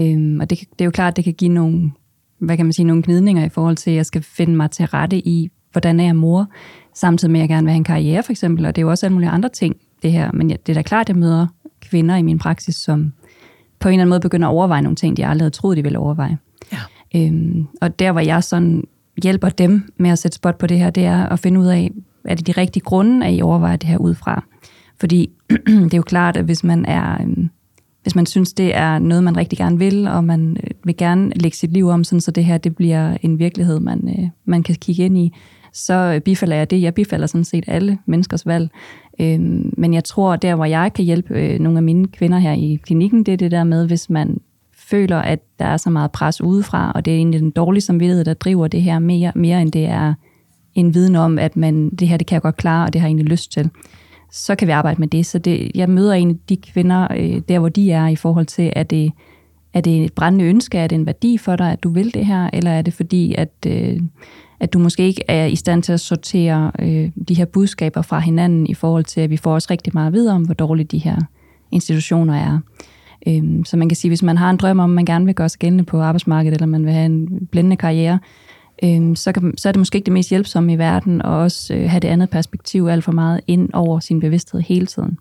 Øh, 0.00 0.36
og 0.40 0.50
det, 0.50 0.58
det 0.58 0.80
er 0.80 0.84
jo 0.84 0.90
klart, 0.90 1.12
at 1.12 1.16
det 1.16 1.24
kan 1.24 1.34
give 1.34 1.52
nogle, 1.52 1.92
hvad 2.38 2.56
kan 2.56 2.66
man 2.66 2.72
sige, 2.72 2.86
nogle 2.86 3.02
gnidninger 3.02 3.44
i 3.44 3.48
forhold 3.48 3.76
til, 3.76 3.90
at 3.90 3.96
jeg 3.96 4.06
skal 4.06 4.22
finde 4.22 4.56
mig 4.56 4.70
til 4.70 4.86
rette 4.86 5.28
i, 5.28 5.50
hvordan 5.72 6.00
er 6.00 6.04
jeg 6.04 6.16
mor, 6.16 6.46
samtidig 6.94 7.32
med, 7.32 7.40
at 7.40 7.42
jeg 7.42 7.48
gerne 7.48 7.64
vil 7.64 7.72
have 7.72 7.76
en 7.76 7.84
karriere, 7.84 8.22
for 8.22 8.32
eksempel, 8.32 8.66
og 8.66 8.76
det 8.76 8.82
er 8.82 8.86
jo 8.86 8.90
også 8.90 9.06
alle 9.06 9.14
mulige 9.14 9.30
andre 9.30 9.48
ting, 9.48 9.76
det 10.02 10.12
her. 10.12 10.32
Men 10.32 10.48
det 10.48 10.68
er 10.68 10.74
da 10.74 10.82
klart, 10.82 11.04
at 11.04 11.08
jeg 11.08 11.16
møder 11.16 11.46
kvinder 11.80 12.16
i 12.16 12.22
min 12.22 12.38
praksis, 12.38 12.74
som 12.74 13.12
på 13.80 13.88
en 13.88 13.92
eller 13.92 14.02
anden 14.02 14.08
måde 14.08 14.20
begynder 14.20 14.48
at 14.48 14.52
overveje 14.52 14.82
nogle 14.82 14.96
ting, 14.96 15.16
de 15.16 15.26
aldrig 15.26 15.42
havde 15.42 15.54
troet, 15.54 15.76
de 15.76 15.82
ville 15.82 15.98
overveje. 15.98 16.38
Ja. 16.72 16.78
Øhm, 17.16 17.66
og 17.80 17.98
der, 17.98 18.12
hvor 18.12 18.20
jeg 18.20 18.44
sådan 18.44 18.84
hjælper 19.22 19.48
dem 19.48 19.92
med 19.96 20.10
at 20.10 20.18
sætte 20.18 20.34
spot 20.34 20.58
på 20.58 20.66
det 20.66 20.78
her, 20.78 20.90
det 20.90 21.04
er 21.04 21.26
at 21.26 21.38
finde 21.38 21.60
ud 21.60 21.66
af, 21.66 21.90
er 22.24 22.34
det 22.34 22.46
de 22.46 22.52
rigtige 22.52 22.82
grunde, 22.82 23.26
at 23.26 23.34
I 23.34 23.42
overvejer 23.42 23.76
det 23.76 23.88
her 23.88 23.98
ud 23.98 24.14
fra. 24.14 24.44
Fordi 25.00 25.30
det 25.66 25.94
er 25.94 25.98
jo 25.98 26.02
klart, 26.02 26.36
at 26.36 26.44
hvis 26.44 26.64
man 26.64 26.84
er... 26.84 27.22
Øhm, 27.22 27.50
hvis 28.02 28.14
man 28.14 28.26
synes, 28.26 28.52
det 28.52 28.76
er 28.76 28.98
noget, 28.98 29.24
man 29.24 29.36
rigtig 29.36 29.58
gerne 29.58 29.78
vil, 29.78 30.08
og 30.08 30.24
man 30.24 30.56
øh, 30.64 30.70
vil 30.84 30.96
gerne 30.96 31.32
lægge 31.36 31.56
sit 31.56 31.72
liv 31.72 31.88
om, 31.88 32.04
sådan, 32.04 32.20
så 32.20 32.30
det 32.30 32.44
her 32.44 32.58
det 32.58 32.76
bliver 32.76 33.16
en 33.22 33.38
virkelighed, 33.38 33.80
man, 33.80 34.14
øh, 34.18 34.28
man 34.44 34.62
kan 34.62 34.74
kigge 34.74 35.04
ind 35.04 35.18
i, 35.18 35.32
så 35.72 36.20
bifalder 36.24 36.56
jeg 36.56 36.70
det. 36.70 36.82
Jeg 36.82 36.94
bifalder 36.94 37.26
sådan 37.26 37.44
set 37.44 37.64
alle 37.66 37.98
menneskers 38.06 38.46
valg. 38.46 38.70
Øhm, 39.20 39.74
men 39.76 39.94
jeg 39.94 40.04
tror, 40.04 40.36
der 40.36 40.54
hvor 40.54 40.64
jeg 40.64 40.92
kan 40.92 41.04
hjælpe 41.04 41.34
øh, 41.34 41.58
nogle 41.58 41.78
af 41.78 41.82
mine 41.82 42.08
kvinder 42.08 42.38
her 42.38 42.52
i 42.52 42.78
klinikken, 42.82 43.24
det 43.24 43.32
er 43.32 43.36
det 43.36 43.50
der 43.50 43.64
med, 43.64 43.86
hvis 43.86 44.10
man 44.10 44.40
føler, 44.76 45.18
at 45.18 45.38
der 45.58 45.64
er 45.64 45.76
så 45.76 45.90
meget 45.90 46.12
pres 46.12 46.40
udefra, 46.40 46.92
og 46.94 47.04
det 47.04 47.12
er 47.12 47.16
egentlig 47.16 47.40
den 47.40 47.50
dårlige 47.50 47.82
samvittighed, 47.82 48.24
der 48.24 48.34
driver 48.34 48.68
det 48.68 48.82
her 48.82 48.98
mere, 48.98 49.32
mere 49.34 49.62
end 49.62 49.72
det 49.72 49.84
er 49.84 50.14
en 50.74 50.94
viden 50.94 51.16
om, 51.16 51.38
at 51.38 51.56
man, 51.56 51.90
det 51.90 52.08
her 52.08 52.16
det 52.16 52.26
kan 52.26 52.34
jeg 52.34 52.42
godt 52.42 52.56
klare, 52.56 52.86
og 52.86 52.92
det 52.92 53.00
har 53.00 53.08
jeg 53.08 53.10
egentlig 53.10 53.30
lyst 53.30 53.52
til 53.52 53.70
så 54.32 54.54
kan 54.54 54.68
vi 54.68 54.72
arbejde 54.72 55.00
med 55.00 55.08
det. 55.08 55.26
Så 55.26 55.38
det, 55.38 55.70
jeg 55.74 55.90
møder 55.90 56.12
egentlig 56.12 56.48
de 56.48 56.56
kvinder, 56.56 57.08
øh, 57.16 57.42
der 57.48 57.58
hvor 57.58 57.68
de 57.68 57.92
er, 57.92 58.08
i 58.08 58.16
forhold 58.16 58.46
til, 58.46 58.72
at 58.76 58.90
det, 58.90 59.12
er 59.74 59.80
det 59.80 60.04
et 60.04 60.12
brændende 60.12 60.44
ønske, 60.44 60.78
er 60.78 60.86
det 60.86 60.96
en 60.96 61.06
værdi 61.06 61.38
for 61.38 61.56
dig, 61.56 61.72
at 61.72 61.82
du 61.82 61.88
vil 61.88 62.14
det 62.14 62.26
her, 62.26 62.50
eller 62.52 62.70
er 62.70 62.82
det 62.82 62.94
fordi, 62.94 63.34
at, 63.38 63.52
øh, 63.66 64.00
at 64.62 64.72
du 64.72 64.78
måske 64.78 65.06
ikke 65.06 65.22
er 65.28 65.46
i 65.46 65.56
stand 65.56 65.82
til 65.82 65.92
at 65.92 66.00
sortere 66.00 66.72
øh, 66.78 67.10
de 67.28 67.34
her 67.34 67.44
budskaber 67.44 68.02
fra 68.02 68.18
hinanden, 68.18 68.66
i 68.66 68.74
forhold 68.74 69.04
til, 69.04 69.20
at 69.20 69.30
vi 69.30 69.36
får 69.36 69.54
også 69.54 69.68
rigtig 69.70 69.90
meget 69.94 70.12
videre 70.12 70.34
om, 70.34 70.42
hvor 70.42 70.54
dårlige 70.54 70.84
de 70.84 70.98
her 70.98 71.16
institutioner 71.70 72.34
er. 72.34 72.58
Øh, 73.26 73.64
så 73.64 73.76
man 73.76 73.88
kan 73.88 73.96
sige, 73.96 74.10
hvis 74.10 74.22
man 74.22 74.36
har 74.36 74.50
en 74.50 74.56
drøm 74.56 74.78
om, 74.78 74.90
at 74.90 74.94
man 74.94 75.04
gerne 75.04 75.24
vil 75.24 75.34
gøre 75.34 75.48
sig 75.48 75.58
gældende 75.58 75.84
på 75.84 76.00
arbejdsmarkedet, 76.00 76.54
eller 76.54 76.66
man 76.66 76.84
vil 76.84 76.92
have 76.92 77.06
en 77.06 77.46
blændende 77.50 77.76
karriere, 77.76 78.18
øh, 78.84 79.16
så, 79.16 79.32
kan, 79.32 79.54
så 79.56 79.68
er 79.68 79.72
det 79.72 79.80
måske 79.80 79.96
ikke 79.96 80.06
det 80.06 80.12
mest 80.12 80.30
hjælpsomme 80.30 80.72
i 80.72 80.78
verden, 80.78 81.22
og 81.22 81.38
også 81.38 81.74
øh, 81.74 81.90
have 81.90 82.00
det 82.00 82.08
andet 82.08 82.30
perspektiv 82.30 82.86
alt 82.86 83.04
for 83.04 83.12
meget 83.12 83.40
ind 83.46 83.68
over 83.72 84.00
sin 84.00 84.20
bevidsthed 84.20 84.60
hele 84.60 84.86
tiden. 84.86 85.18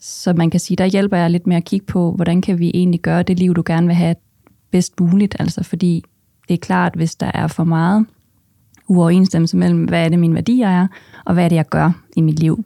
Så 0.00 0.32
man 0.32 0.50
kan 0.50 0.60
sige, 0.60 0.76
der 0.76 0.86
hjælper 0.86 1.16
jeg 1.16 1.30
lidt 1.30 1.46
med 1.46 1.56
at 1.56 1.64
kigge 1.64 1.86
på, 1.86 2.12
hvordan 2.12 2.40
kan 2.40 2.58
vi 2.58 2.70
egentlig 2.74 3.00
gøre 3.00 3.22
det 3.22 3.38
liv, 3.38 3.54
du 3.54 3.62
gerne 3.66 3.86
vil 3.86 3.96
have 3.96 4.14
bedst 4.70 5.00
muligt. 5.00 5.36
Altså 5.38 5.64
fordi 5.64 6.04
det 6.48 6.54
er 6.54 6.58
klart, 6.58 6.94
hvis 6.94 7.14
der 7.14 7.30
er 7.34 7.46
for 7.46 7.64
meget 7.64 8.06
uoverensstemmelse 8.88 9.56
mellem, 9.56 9.84
hvad 9.84 10.04
er 10.04 10.08
det, 10.08 10.18
mine 10.18 10.34
værdier 10.34 10.68
er, 10.68 10.86
og 11.24 11.34
hvad 11.34 11.44
er 11.44 11.48
det, 11.48 11.56
jeg 11.56 11.68
gør 11.68 11.90
i 12.16 12.20
mit 12.20 12.38
liv, 12.38 12.64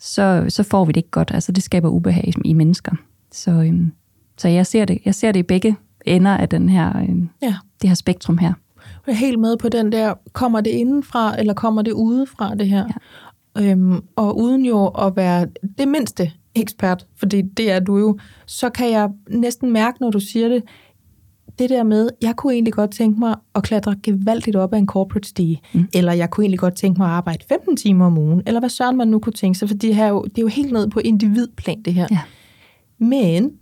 så, 0.00 0.44
så 0.48 0.62
får 0.62 0.84
vi 0.84 0.92
det 0.92 0.96
ikke 0.96 1.10
godt. 1.10 1.30
Altså 1.34 1.52
det 1.52 1.62
skaber 1.62 1.88
ubehag 1.88 2.32
i 2.44 2.52
mennesker. 2.52 2.92
Så, 3.32 3.50
øhm, 3.50 3.92
så 4.38 4.48
jeg, 4.48 4.66
ser 4.66 4.84
det, 4.84 4.98
jeg 5.04 5.14
ser 5.14 5.32
det 5.32 5.40
i 5.40 5.42
begge 5.42 5.76
ender 6.06 6.36
af 6.36 6.48
den 6.48 6.68
her, 6.68 6.98
øhm, 6.98 7.28
ja. 7.42 7.54
det 7.82 7.90
her 7.90 7.94
spektrum 7.94 8.38
her. 8.38 8.52
Jeg 9.06 9.12
er 9.12 9.16
helt 9.16 9.40
med 9.40 9.56
på 9.56 9.68
den 9.68 9.92
der, 9.92 10.14
kommer 10.32 10.60
det 10.60 10.70
indenfra, 10.70 11.40
eller 11.40 11.54
kommer 11.54 11.82
det 11.82 11.92
udefra, 11.92 12.54
det 12.54 12.68
her? 12.68 12.84
Ja. 13.56 13.62
Øhm, 13.62 14.00
og 14.16 14.38
uden 14.38 14.64
jo 14.64 14.86
at 14.86 15.16
være 15.16 15.46
det 15.78 15.88
mindste 15.88 16.32
ekspert, 16.54 17.06
fordi 17.16 17.42
det 17.42 17.72
er 17.72 17.80
du 17.80 17.98
jo, 17.98 18.18
så 18.46 18.70
kan 18.70 18.90
jeg 18.90 19.10
næsten 19.30 19.72
mærke, 19.72 19.96
når 20.00 20.10
du 20.10 20.20
siger 20.20 20.48
det, 20.48 20.62
det 21.58 21.70
der 21.70 21.82
med, 21.82 22.08
jeg 22.22 22.36
kunne 22.36 22.52
egentlig 22.52 22.72
godt 22.72 22.90
tænke 22.90 23.18
mig 23.18 23.36
at 23.54 23.62
klatre 23.62 23.96
gevaldigt 24.02 24.56
op 24.56 24.74
ad 24.74 24.78
en 24.78 24.86
corporate 24.86 25.28
stige, 25.28 25.60
mm. 25.74 25.88
eller 25.94 26.12
jeg 26.12 26.30
kunne 26.30 26.44
egentlig 26.44 26.58
godt 26.58 26.76
tænke 26.76 26.98
mig 26.98 27.08
at 27.08 27.14
arbejde 27.14 27.44
15 27.48 27.76
timer 27.76 28.06
om 28.06 28.18
ugen, 28.18 28.42
eller 28.46 28.60
hvad 28.60 28.70
søren 28.70 28.96
man 28.96 29.08
nu 29.08 29.18
kunne 29.18 29.32
tænke 29.32 29.58
sig, 29.58 29.68
for 29.68 29.76
det, 29.76 29.94
her 29.94 30.04
er 30.04 30.08
jo, 30.08 30.22
det 30.22 30.38
er 30.38 30.42
jo 30.42 30.48
helt 30.48 30.72
ned 30.72 30.90
på 30.90 31.00
individplan, 31.00 31.82
det 31.82 31.94
her. 31.94 32.06
Ja. 32.10 32.20
Men 32.98 33.52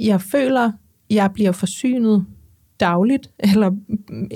jeg 0.00 0.20
føler, 0.20 0.72
jeg 1.10 1.30
bliver 1.34 1.52
forsynet 1.52 2.26
dagligt, 2.80 3.30
eller 3.38 3.70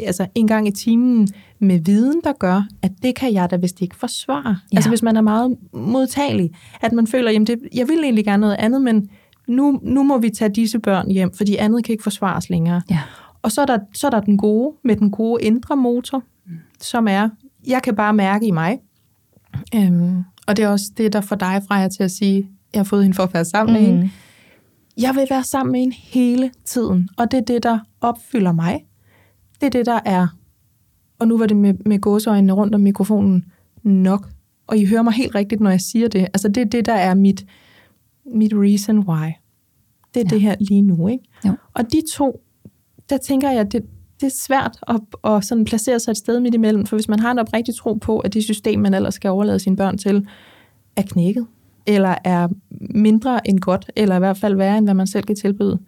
altså 0.07 0.27
en 0.35 0.47
gang 0.47 0.69
i 0.69 0.71
timen 0.71 1.29
med 1.59 1.79
viden, 1.79 2.21
der 2.25 2.33
gør, 2.33 2.63
at 2.83 2.93
det 3.03 3.15
kan 3.15 3.33
jeg 3.33 3.51
da 3.51 3.57
vist 3.57 3.81
ikke 3.83 3.97
forsvare. 3.97 4.57
Ja. 4.73 4.77
Altså 4.77 4.89
hvis 4.89 5.03
man 5.03 5.17
er 5.17 5.21
meget 5.21 5.57
modtagelig, 5.73 6.51
at 6.81 6.93
man 6.93 7.07
føler, 7.07 7.31
jamen 7.31 7.47
det, 7.47 7.59
jeg 7.75 7.89
vil 7.89 7.99
egentlig 7.99 8.25
gerne 8.25 8.41
noget 8.41 8.57
andet, 8.59 8.83
men 8.83 9.11
nu, 9.49 9.81
nu 9.83 10.03
må 10.03 10.19
vi 10.19 10.31
tage 10.31 10.49
disse 10.49 10.79
børn 10.79 11.11
hjem, 11.11 11.33
fordi 11.33 11.57
andet 11.57 11.85
kan 11.85 11.93
ikke 11.93 12.03
forsvares 12.03 12.51
længere. 12.51 12.83
Ja. 12.91 13.01
Og 13.43 13.53
så 13.53 13.61
er, 13.61 13.67
der, 13.67 13.79
så 13.95 14.07
er 14.07 14.11
der 14.11 14.21
den 14.21 14.39
gode, 14.39 14.77
med 14.85 14.97
den 14.97 15.11
gode 15.11 15.43
indre 15.43 15.77
motor, 15.77 16.23
mm. 16.47 16.53
som 16.81 17.09
er, 17.09 17.29
jeg 17.67 17.83
kan 17.83 17.97
bare 17.97 18.13
mærke 18.13 18.47
i 18.47 18.51
mig. 18.51 18.79
Øhm, 19.75 20.25
og 20.47 20.57
det 20.57 20.65
er 20.65 20.69
også 20.69 20.87
det, 20.97 21.13
der 21.13 21.21
får 21.21 21.37
dig 21.37 21.63
fra 21.69 21.75
jer 21.75 21.89
til 21.89 22.03
at 22.03 22.11
sige, 22.11 22.49
jeg 22.73 22.79
har 22.79 22.85
fået 22.85 23.03
hende 23.03 23.15
for 23.15 23.23
at 23.23 23.35
være 23.35 23.45
sammen 23.45 23.77
mm. 23.77 23.83
med 23.83 23.89
hende 23.91 24.11
jeg 24.99 25.15
vil 25.15 25.27
være 25.31 25.45
sammen 25.45 25.73
med 25.73 25.83
en 25.83 25.93
hele 25.93 26.51
tiden, 26.65 27.09
og 27.17 27.31
det 27.31 27.39
er 27.39 27.45
det, 27.45 27.63
der 27.63 27.79
opfylder 28.01 28.53
mig. 28.53 28.85
Det 29.61 29.67
er 29.67 29.71
det, 29.71 29.87
der 29.87 30.01
er, 30.05 30.27
og 31.19 31.29
nu 31.29 31.39
var 31.39 31.47
det 31.47 31.57
med, 31.57 31.75
med 31.87 31.99
gåseøjnene 32.01 32.53
rundt 32.53 32.75
om 32.75 32.81
mikrofonen, 32.81 33.45
nok. 33.83 34.29
Og 34.67 34.79
I 34.79 34.85
hører 34.85 35.03
mig 35.03 35.13
helt 35.13 35.35
rigtigt, 35.35 35.61
når 35.61 35.71
jeg 35.71 35.81
siger 35.81 36.09
det. 36.09 36.21
Altså 36.21 36.49
det 36.49 36.61
er 36.61 36.65
det, 36.65 36.87
der 36.87 36.95
er 36.95 37.15
mit, 37.15 37.45
mit 38.35 38.53
reason 38.55 38.99
why. 38.99 39.33
Det 40.15 40.21
er 40.21 40.25
ja. 40.31 40.35
det 40.35 40.41
her 40.41 40.57
lige 40.61 40.83
nu, 40.83 41.09
ikke? 41.09 41.25
Jo. 41.47 41.53
Og 41.75 41.93
de 41.93 42.03
to, 42.13 42.41
der 43.11 43.17
tænker 43.17 43.51
jeg, 43.51 43.73
det, 43.73 43.83
det 44.21 44.27
er 44.27 44.37
svært 44.41 44.79
at, 44.89 45.01
at 45.25 45.45
sådan 45.45 45.65
placere 45.65 46.01
sig 46.01 46.11
et 46.11 46.17
sted 46.17 46.41
midt 46.41 46.55
imellem, 46.55 46.87
for 46.87 46.97
hvis 46.97 47.09
man 47.09 47.19
har 47.19 47.31
en 47.31 47.39
oprigtig 47.39 47.75
tro 47.75 47.95
på, 47.95 48.19
at 48.19 48.35
det 48.35 48.45
system, 48.45 48.81
man 48.81 48.95
ellers 48.95 49.15
skal 49.15 49.31
overlade 49.31 49.59
sine 49.59 49.77
børn 49.77 49.99
til, 49.99 50.29
er 50.97 51.03
knækket, 51.03 51.47
eller 51.87 52.15
er 52.25 52.49
mindre 52.81 53.49
end 53.49 53.61
godt, 53.61 53.91
eller 53.97 54.17
i 54.17 54.19
hvert 54.19 54.37
fald 54.37 54.55
værre, 54.55 54.79
end 54.79 54.87
hvad 54.87 54.95
man 54.95 55.07
selv 55.07 55.25
kan 55.25 55.37
tilbyde, 55.37 55.79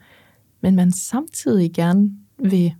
men 0.60 0.76
man 0.76 0.92
samtidig 0.92 1.72
gerne 1.72 2.10
vil 2.38 2.72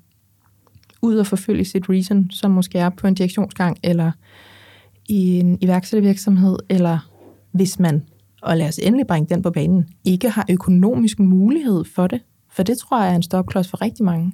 ud 1.02 1.16
og 1.16 1.26
forfølge 1.26 1.64
sit 1.64 1.88
reason, 1.88 2.30
som 2.30 2.50
måske 2.50 2.78
er 2.78 2.88
på 2.88 3.06
en 3.06 3.14
direktionsgang, 3.14 3.78
eller 3.82 4.12
i 5.08 5.38
en 5.38 5.58
iværksættervirksomhed, 5.60 6.56
eller 6.68 7.10
hvis 7.52 7.78
man, 7.78 8.02
og 8.42 8.56
lad 8.56 8.68
os 8.68 8.78
endelig 8.78 9.06
bringe 9.06 9.34
den 9.34 9.42
på 9.42 9.50
banen, 9.50 9.88
ikke 10.04 10.30
har 10.30 10.46
økonomisk 10.50 11.18
mulighed 11.18 11.84
for 11.94 12.06
det, 12.06 12.20
for 12.52 12.62
det 12.62 12.78
tror 12.78 13.02
jeg 13.02 13.12
er 13.12 13.16
en 13.16 13.22
stopklods 13.22 13.68
for 13.68 13.82
rigtig 13.82 14.04
mange, 14.04 14.32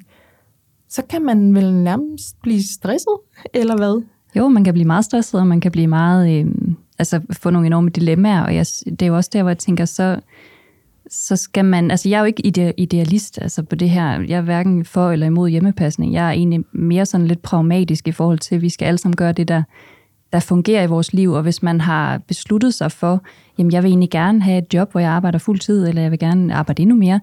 så 0.88 1.03
kan 1.09 1.23
man 1.23 1.55
vel 1.55 1.75
nærmest 1.75 2.42
blive 2.42 2.62
stresset, 2.62 3.16
eller 3.55 3.77
hvad? 3.77 4.03
Jo, 4.37 4.49
man 4.49 4.64
kan 4.64 4.75
blive 4.75 4.87
meget 4.87 5.05
stresset, 5.05 5.40
og 5.40 5.47
man 5.47 5.61
kan 5.61 5.73
blive 5.73 5.87
meget 5.87 6.40
øh, 6.40 6.47
altså 6.99 7.21
få 7.33 7.51
nogle 7.51 7.66
enorme 7.66 7.90
dilemmaer, 7.90 8.42
og 8.42 8.55
jeg, 8.55 8.66
det 8.87 9.03
er 9.03 9.07
jo 9.07 9.16
også 9.16 9.31
der, 9.33 9.42
hvor 9.42 9.51
jeg 9.51 9.59
tænker, 9.59 9.85
så, 9.85 10.21
så 11.11 11.37
skal 11.37 11.64
man, 11.64 11.90
altså 11.90 12.09
jeg 12.09 12.16
er 12.16 12.21
jo 12.21 12.27
ikke 12.27 12.73
idealist 12.77 13.38
altså 13.42 13.62
på 13.62 13.77
det 13.77 13.90
her, 13.90 14.21
jeg 14.21 14.37
er 14.37 14.42
hverken 14.42 14.85
for 14.85 15.11
eller 15.11 15.27
imod 15.27 15.49
hjemmepasning, 15.49 16.12
jeg 16.12 16.27
er 16.27 16.33
egentlig 16.33 16.64
mere 16.73 17.07
sådan 17.07 17.27
lidt 17.27 17.42
pragmatisk 17.42 18.09
i 18.09 18.12
forhold 18.12 18.38
til, 18.38 18.55
at 18.55 18.62
vi 18.62 18.69
skal 18.69 18.87
alle 18.87 18.99
sammen 18.99 19.16
gøre 19.16 19.33
det, 19.33 19.49
der, 19.49 19.62
der 20.37 20.40
fungerer 20.40 20.83
i 20.83 20.87
vores 20.87 21.12
liv, 21.12 21.33
og 21.33 21.42
hvis 21.42 21.62
man 21.62 21.81
har 21.81 22.18
besluttet 22.18 22.75
sig 22.75 22.92
for, 22.92 23.22
jamen 23.59 23.72
jeg 23.72 23.83
vil 23.83 23.88
egentlig 23.88 24.11
gerne 24.11 24.42
have 24.42 24.59
et 24.59 24.75
job, 24.75 24.92
hvor 24.92 25.01
jeg 25.01 25.11
arbejder 25.11 25.38
fuld 25.38 25.59
tid, 25.59 25.88
eller 25.88 26.03
jeg 26.03 26.11
vil 26.11 26.18
gerne 26.18 26.55
arbejde 26.55 26.83
endnu 26.83 26.96
mere, 26.96 27.20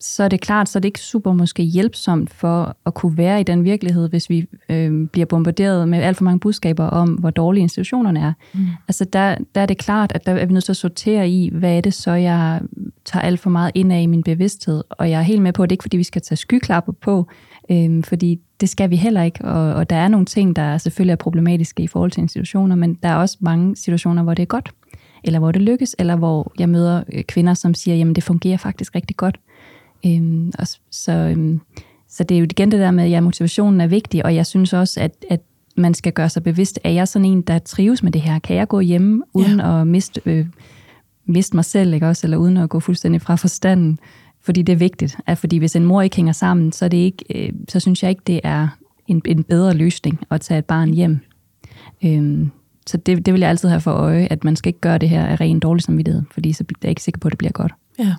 så 0.00 0.22
er 0.22 0.28
det 0.28 0.40
klart, 0.40 0.68
så 0.68 0.78
er 0.78 0.80
det 0.80 0.88
ikke 0.88 1.00
super 1.00 1.32
måske 1.32 1.62
hjælpsomt 1.62 2.30
for 2.30 2.76
at 2.86 2.94
kunne 2.94 3.16
være 3.16 3.40
i 3.40 3.42
den 3.42 3.64
virkelighed, 3.64 4.08
hvis 4.08 4.30
vi 4.30 4.46
øh, 4.68 5.06
bliver 5.06 5.26
bombarderet 5.26 5.88
med 5.88 5.98
alt 5.98 6.16
for 6.16 6.24
mange 6.24 6.40
budskaber 6.40 6.84
om, 6.84 7.08
hvor 7.08 7.30
dårlige 7.30 7.62
institutionerne 7.62 8.20
er. 8.20 8.32
Mm. 8.54 8.66
Altså 8.88 9.04
der, 9.04 9.36
der 9.54 9.60
er 9.60 9.66
det 9.66 9.78
klart, 9.78 10.12
at 10.14 10.26
der 10.26 10.32
er 10.32 10.46
vi 10.46 10.52
nødt 10.52 10.64
til 10.64 10.72
at 10.72 10.76
sortere 10.76 11.28
i, 11.28 11.50
hvad 11.52 11.76
er 11.76 11.80
det 11.80 11.94
så, 11.94 12.12
jeg 12.12 12.60
tager 13.04 13.22
alt 13.22 13.40
for 13.40 13.50
meget 13.50 13.72
ind 13.74 13.92
af 13.92 14.00
i 14.00 14.06
min 14.06 14.22
bevidsthed. 14.22 14.84
Og 14.90 15.10
jeg 15.10 15.18
er 15.18 15.22
helt 15.22 15.42
med 15.42 15.52
på, 15.52 15.62
at 15.62 15.70
det 15.70 15.74
ikke 15.74 15.84
fordi, 15.84 15.96
vi 15.96 16.02
skal 16.02 16.22
tage 16.22 16.36
skyklapper 16.36 16.92
på, 16.92 17.28
øh, 17.70 18.04
fordi 18.04 18.40
det 18.60 18.68
skal 18.68 18.90
vi 18.90 18.96
heller 18.96 19.22
ikke. 19.22 19.44
Og, 19.44 19.74
og 19.74 19.90
der 19.90 19.96
er 19.96 20.08
nogle 20.08 20.26
ting, 20.26 20.56
der 20.56 20.78
selvfølgelig 20.78 21.12
er 21.12 21.16
problematiske 21.16 21.82
i 21.82 21.86
forhold 21.86 22.10
til 22.10 22.20
institutioner, 22.20 22.76
men 22.76 22.94
der 23.02 23.08
er 23.08 23.16
også 23.16 23.36
mange 23.40 23.76
situationer, 23.76 24.22
hvor 24.22 24.34
det 24.34 24.42
er 24.42 24.46
godt 24.46 24.72
eller 25.24 25.38
hvor 25.38 25.52
det 25.52 25.62
lykkes, 25.62 25.96
eller 25.98 26.16
hvor 26.16 26.52
jeg 26.58 26.68
møder 26.68 27.02
øh, 27.12 27.24
kvinder, 27.24 27.54
som 27.54 27.74
siger, 27.74 27.96
jamen 27.96 28.14
det 28.14 28.24
fungerer 28.24 28.56
faktisk 28.56 28.94
rigtig 28.94 29.16
godt. 29.16 29.40
Øhm, 30.06 30.52
og 30.58 30.66
så, 30.90 31.12
øhm, 31.12 31.60
så 32.08 32.24
det 32.24 32.34
er 32.34 32.38
jo 32.38 32.44
igen 32.44 32.70
det 32.70 32.80
der 32.80 32.90
med, 32.90 33.04
at 33.04 33.10
ja, 33.10 33.20
motivationen 33.20 33.80
er 33.80 33.86
vigtig, 33.86 34.24
og 34.24 34.34
jeg 34.34 34.46
synes 34.46 34.72
også, 34.72 35.00
at, 35.00 35.24
at 35.30 35.40
man 35.76 35.94
skal 35.94 36.12
gøre 36.12 36.28
sig 36.28 36.42
bevidst, 36.42 36.80
at 36.84 36.94
jeg 36.94 37.08
sådan 37.08 37.26
en, 37.26 37.42
der 37.42 37.58
trives 37.58 38.02
med 38.02 38.12
det 38.12 38.20
her? 38.20 38.38
Kan 38.38 38.56
jeg 38.56 38.68
gå 38.68 38.80
hjemme 38.80 39.22
uden 39.34 39.58
ja. 39.58 39.80
at 39.80 39.86
miste, 39.86 40.20
øh, 40.26 40.46
miste 41.26 41.56
mig 41.56 41.64
selv, 41.64 41.94
ikke 41.94 42.08
også? 42.08 42.26
eller 42.26 42.36
uden 42.36 42.56
at 42.56 42.68
gå 42.68 42.80
fuldstændig 42.80 43.22
fra 43.22 43.36
forstanden? 43.36 43.98
Fordi 44.48 44.62
det 44.62 44.72
er 44.72 44.76
vigtigt. 44.76 45.16
At 45.26 45.38
fordi 45.38 45.56
hvis 45.56 45.76
en 45.76 45.84
mor 45.84 46.02
ikke 46.02 46.16
hænger 46.16 46.32
sammen, 46.32 46.72
så, 46.72 46.84
er 46.84 46.88
det 46.88 46.96
ikke, 46.96 47.24
øh, 47.34 47.52
så 47.68 47.80
synes 47.80 48.02
jeg 48.02 48.10
ikke, 48.10 48.22
det 48.26 48.40
er 48.44 48.68
en, 49.06 49.22
en 49.24 49.44
bedre 49.44 49.74
løsning 49.74 50.20
at 50.30 50.40
tage 50.40 50.58
et 50.58 50.64
barn 50.64 50.94
hjem. 50.94 51.18
Øhm, 52.04 52.50
så 52.86 52.96
det, 52.96 53.26
det 53.26 53.34
vil 53.34 53.40
jeg 53.40 53.50
altid 53.50 53.68
have 53.68 53.80
for 53.80 53.90
øje, 53.90 54.28
at 54.30 54.44
man 54.44 54.56
skal 54.56 54.68
ikke 54.70 54.80
gøre 54.80 54.98
det 54.98 55.08
her 55.08 55.26
af 55.26 55.40
ren 55.40 55.60
dårlig 55.60 55.82
samvittighed, 55.82 56.22
fordi 56.30 56.52
så 56.52 56.64
er 56.70 56.74
jeg 56.82 56.90
ikke 56.90 57.02
sikker 57.02 57.18
på, 57.18 57.28
at 57.28 57.32
det 57.32 57.38
bliver 57.38 57.52
godt. 57.52 57.72
Ja, 57.98 58.14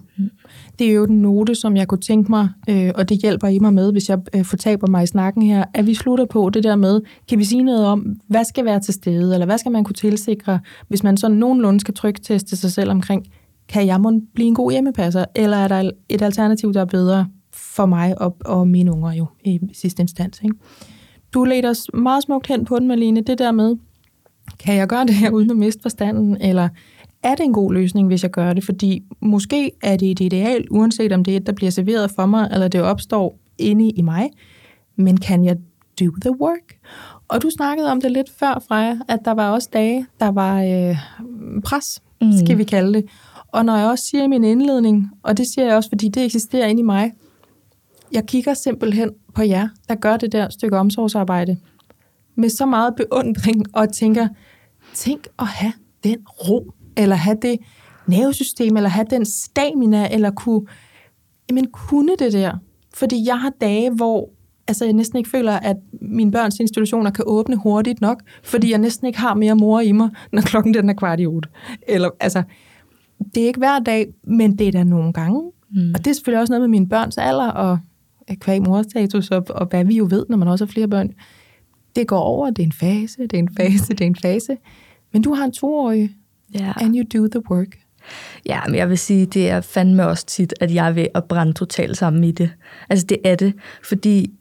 det 0.80 0.90
er 0.90 0.94
jo 0.94 1.06
den 1.06 1.22
note, 1.22 1.56
som 1.56 1.78
jeg 1.78 1.88
kunne 1.88 2.02
tænke 2.02 2.32
mig, 2.32 2.50
øh, 2.70 2.92
og 2.96 3.10
det 3.10 3.22
hjælper 3.22 3.48
I 3.48 3.60
mig 3.60 3.74
med, 3.74 3.92
hvis 3.92 4.10
jeg 4.10 4.20
øh, 4.36 4.46
fortaber 4.46 4.88
mig 4.88 5.04
i 5.04 5.08
snakken 5.08 5.42
her, 5.42 5.64
at 5.74 5.86
vi 5.86 5.94
slutter 5.94 6.26
på 6.26 6.50
det 6.50 6.64
der 6.64 6.76
med, 6.76 7.02
kan 7.30 7.40
vi 7.40 7.44
sige 7.44 7.64
noget 7.64 7.86
om, 7.86 8.20
hvad 8.28 8.44
skal 8.44 8.66
være 8.66 8.80
til 8.80 8.94
stede, 8.94 9.34
eller 9.34 9.46
hvad 9.46 9.58
skal 9.58 9.72
man 9.72 9.84
kunne 9.84 9.94
tilsikre, 9.94 10.60
hvis 10.88 11.04
man 11.04 11.18
sådan 11.18 11.38
nogenlunde 11.38 11.80
skal 11.80 11.94
trygteste 11.94 12.56
sig 12.56 12.72
selv 12.72 12.92
omkring, 12.92 13.26
kan 13.70 13.88
jeg 13.88 14.02
må 14.02 14.22
blive 14.36 14.48
en 14.48 14.56
god 14.56 14.72
hjemmepasser, 14.72 15.26
eller 15.36 15.58
er 15.58 15.68
der 15.68 15.92
et 16.10 16.22
alternativ, 16.22 16.74
der 16.74 16.82
er 16.82 16.86
bedre 16.86 17.28
for 17.54 17.86
mig 17.86 18.22
og, 18.22 18.36
og 18.46 18.68
mine 18.68 18.92
unger 18.92 19.14
jo 19.14 19.26
i 19.44 19.60
sidste 19.74 20.02
instans. 20.02 20.42
Ikke? 20.44 20.56
Du 21.34 21.44
ledte 21.44 21.70
os 21.70 21.88
meget 21.94 22.24
smukt 22.24 22.48
hen 22.48 22.66
på 22.66 22.80
den, 22.80 22.88
Malene, 22.88 23.22
det 23.22 23.38
der 23.38 23.52
med, 23.52 23.76
kan 24.60 24.76
jeg 24.76 24.88
gøre 24.88 25.06
det 25.06 25.16
her 25.16 25.32
uden 25.32 25.52
at 25.52 25.58
miste 25.58 25.82
forstanden, 25.82 26.38
eller 26.42 26.70
er 27.24 27.36
det 27.36 27.44
en 27.44 27.54
god 27.54 27.74
løsning, 27.74 28.08
hvis 28.08 28.24
jeg 28.24 28.32
gør 28.32 28.54
det? 28.54 28.64
Fordi 28.64 29.04
måske 29.20 29.72
er 29.84 29.98
det 29.98 30.12
et 30.12 30.20
ideal, 30.20 30.68
uanset 30.72 31.12
om 31.12 31.24
det 31.24 31.34
er 31.34 31.38
et, 31.38 31.46
der 31.46 31.54
bliver 31.54 31.72
serveret 31.72 32.12
for 32.12 32.26
mig, 32.26 32.50
eller 32.52 32.68
det 32.68 32.82
opstår 32.82 33.40
inde 33.58 33.90
i 33.90 34.02
mig, 34.02 34.30
men 34.96 35.18
kan 35.18 35.44
jeg 35.44 35.58
do 36.00 36.06
the 36.22 36.42
work? 36.42 36.78
Og 37.28 37.42
du 37.42 37.50
snakkede 37.50 37.92
om 37.92 38.02
det 38.02 38.12
lidt 38.12 38.30
før, 38.40 38.64
Freja, 38.68 38.98
at 39.08 39.20
der 39.26 39.32
var 39.32 39.52
også 39.52 39.70
dage, 39.74 40.06
der 40.20 40.32
var 40.32 40.64
øh, 40.64 40.98
pres, 41.64 42.02
mm. 42.22 42.32
skal 42.46 42.58
vi 42.58 42.64
kalde 42.64 42.94
det. 42.94 43.06
Og 43.52 43.66
når 43.66 43.78
jeg 43.78 43.88
også 43.88 44.06
siger 44.06 44.24
i 44.24 44.28
min 44.28 44.44
indledning, 44.44 45.10
og 45.24 45.38
det 45.38 45.48
siger 45.48 45.66
jeg 45.66 45.76
også, 45.76 45.90
fordi 45.90 46.10
det 46.10 46.26
eksisterer 46.26 46.68
inde 46.68 46.80
i 46.80 46.84
mig, 46.84 47.12
jeg 48.12 48.26
kigger 48.26 48.54
simpelthen 48.54 49.10
på 49.36 49.44
jer, 49.44 49.68
der 49.90 49.96
gør 49.96 50.18
det 50.18 50.32
der 50.32 50.50
stykke 50.50 50.78
omsorgsarbejde 50.78 51.58
med 52.36 52.50
så 52.50 52.66
meget 52.66 52.96
beundring, 52.96 53.66
og 53.74 53.94
tænker, 53.94 54.28
tænk 54.94 55.28
at 55.40 55.48
have 55.48 55.74
den 56.04 56.18
ro, 56.28 56.74
eller 56.98 57.16
have 57.16 57.38
det 57.42 57.58
nervesystem, 58.08 58.78
eller 58.78 58.90
have 58.90 59.08
den 59.10 59.26
stamina, 59.26 60.14
eller 60.14 60.32
kunne, 60.32 60.62
jamen, 61.50 61.68
kunne 61.72 62.16
det 62.20 62.34
der. 62.34 62.58
Fordi 62.94 63.28
jeg 63.28 63.40
har 63.40 63.52
dage, 63.62 63.92
hvor 63.92 64.30
altså, 64.68 64.86
jeg 64.86 64.94
næsten 64.94 65.18
ikke 65.18 65.30
føler, 65.30 65.54
at 65.54 65.78
mine 66.02 66.32
børns 66.32 66.60
institutioner 66.60 67.12
kan 67.12 67.24
åbne 67.28 67.56
hurtigt 67.56 68.02
nok, 68.02 68.22
fordi 68.44 68.72
jeg 68.72 68.78
næsten 68.78 69.08
ikke 69.08 69.20
har 69.20 69.34
mere 69.34 69.56
mor 69.56 69.80
i 69.80 69.92
mig, 69.92 70.10
når 70.32 70.42
klokken 70.42 70.74
den 70.74 70.90
er 70.90 70.94
kvart 70.94 71.20
i 71.20 71.26
otte. 71.26 71.50
Eller, 71.88 72.10
altså, 72.20 72.44
det 73.36 73.44
er 73.44 73.48
ikke 73.48 73.60
hver 73.60 73.80
dag, 73.80 74.08
men 74.24 74.58
det 74.58 74.68
er 74.68 74.72
da 74.72 74.84
nogle 74.84 75.14
gange. 75.14 75.52
Mm. 75.72 75.92
Og 75.96 76.06
det 76.06 76.08
er 76.08 76.14
selvfølgelig 76.14 76.42
også 76.42 76.52
noget 76.52 76.62
med 76.62 76.80
mine 76.80 76.90
børns 76.90 77.18
alder, 77.18 77.48
og 77.48 77.78
kvæg 78.36 78.62
morstatus, 78.62 79.32
og, 79.32 79.46
og 79.50 79.66
hvad 79.66 79.86
vi 79.86 79.96
jo 79.96 80.08
ved, 80.10 80.26
når 80.30 80.38
man 80.38 80.48
også 80.48 80.66
har 80.66 80.72
flere 80.72 80.88
børn. 80.88 81.10
Det 81.96 82.08
går 82.08 82.20
over, 82.20 82.50
det 82.50 82.60
er 82.60 82.66
en 82.66 82.72
fase, 82.72 83.22
det 83.22 83.34
er 83.34 83.40
en 83.40 83.56
fase, 83.58 83.94
det 83.94 84.02
er 84.02 84.06
en 84.06 84.16
fase. 84.16 84.58
Men 85.14 85.22
du 85.22 85.34
har 85.34 85.46
en 85.46 85.52
toårig, 85.52 86.16
yeah. 86.62 86.84
and 86.84 86.96
you 86.96 87.22
do 87.22 87.28
the 87.28 87.52
work. 87.52 87.78
Ja, 88.46 88.60
men 88.66 88.76
jeg 88.76 88.90
vil 88.90 88.98
sige, 88.98 89.26
det 89.26 89.50
er 89.50 89.62
fandme 89.62 90.08
også 90.08 90.26
tit, 90.26 90.54
at 90.62 90.74
jeg 90.74 90.88
er 90.88 90.92
ved 90.92 91.08
at 91.16 91.24
brænde 91.24 91.54
totalt 91.54 91.98
sammen 91.98 92.24
i 92.24 92.32
det. 92.32 92.52
Altså 92.90 93.06
det 93.06 93.18
er 93.24 93.36
det, 93.36 93.54
fordi 93.84 94.32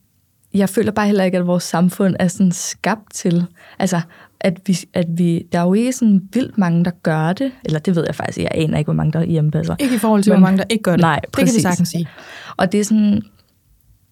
jeg 0.55 0.69
føler 0.69 0.93
bare 0.93 1.07
heller 1.07 1.25
ikke, 1.25 1.39
at 1.39 1.47
vores 1.47 1.65
samfund 1.65 2.17
er 2.19 2.29
sådan 2.29 2.53
skabt 2.53 3.15
til, 3.15 3.45
altså 3.79 4.01
at 4.41 4.61
vi, 4.67 4.79
at 4.95 5.07
vi, 5.09 5.47
der 5.53 5.59
er 5.59 5.63
jo 5.63 5.75
ikke 5.75 5.93
sådan 5.93 6.29
vildt 6.33 6.59
mange, 6.59 6.85
der 6.85 6.91
gør 6.91 7.33
det, 7.33 7.53
eller 7.65 7.79
det 7.79 7.97
ved 7.97 8.05
jeg 8.07 8.15
faktisk, 8.15 8.39
jeg 8.39 8.49
aner 8.55 8.79
ikke, 8.79 8.87
hvor 8.87 8.95
mange, 8.95 9.13
der 9.13 9.25
hjemmepasser. 9.25 9.77
Ikke 9.79 9.95
i 9.95 9.99
forhold 9.99 10.23
til, 10.23 10.33
Men, 10.33 10.39
hvor 10.39 10.47
mange, 10.47 10.59
der 10.59 10.65
ikke 10.69 10.83
gør 10.83 10.93
det. 10.93 11.01
Nej, 11.01 11.21
præcis. 11.33 11.45
Det 11.45 11.53
kan 11.53 11.57
vi 11.57 11.63
sagtens 11.63 11.89
sige. 11.89 12.09
Og 12.57 12.73
det 12.73 12.81
er 12.81 12.85
sådan, 12.85 13.23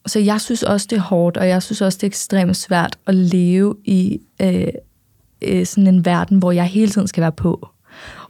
så 0.07 0.19
jeg 0.19 0.41
synes 0.41 0.63
også, 0.63 0.87
det 0.91 0.97
er 0.97 1.01
hårdt, 1.03 1.37
og 1.37 1.49
jeg 1.49 1.63
synes 1.63 1.81
også, 1.81 1.97
det 1.97 2.03
er 2.03 2.07
ekstremt 2.07 2.57
svært 2.57 2.99
at 3.07 3.15
leve 3.15 3.75
i 3.85 4.21
øh, 4.43 4.67
øh, 5.43 5.67
sådan 5.67 5.87
en 5.87 6.05
verden, 6.05 6.39
hvor 6.39 6.53
jeg 6.53 6.65
hele 6.65 6.91
tiden 6.91 7.09
skal 7.09 7.21
være 7.21 7.33
på. 7.33 7.69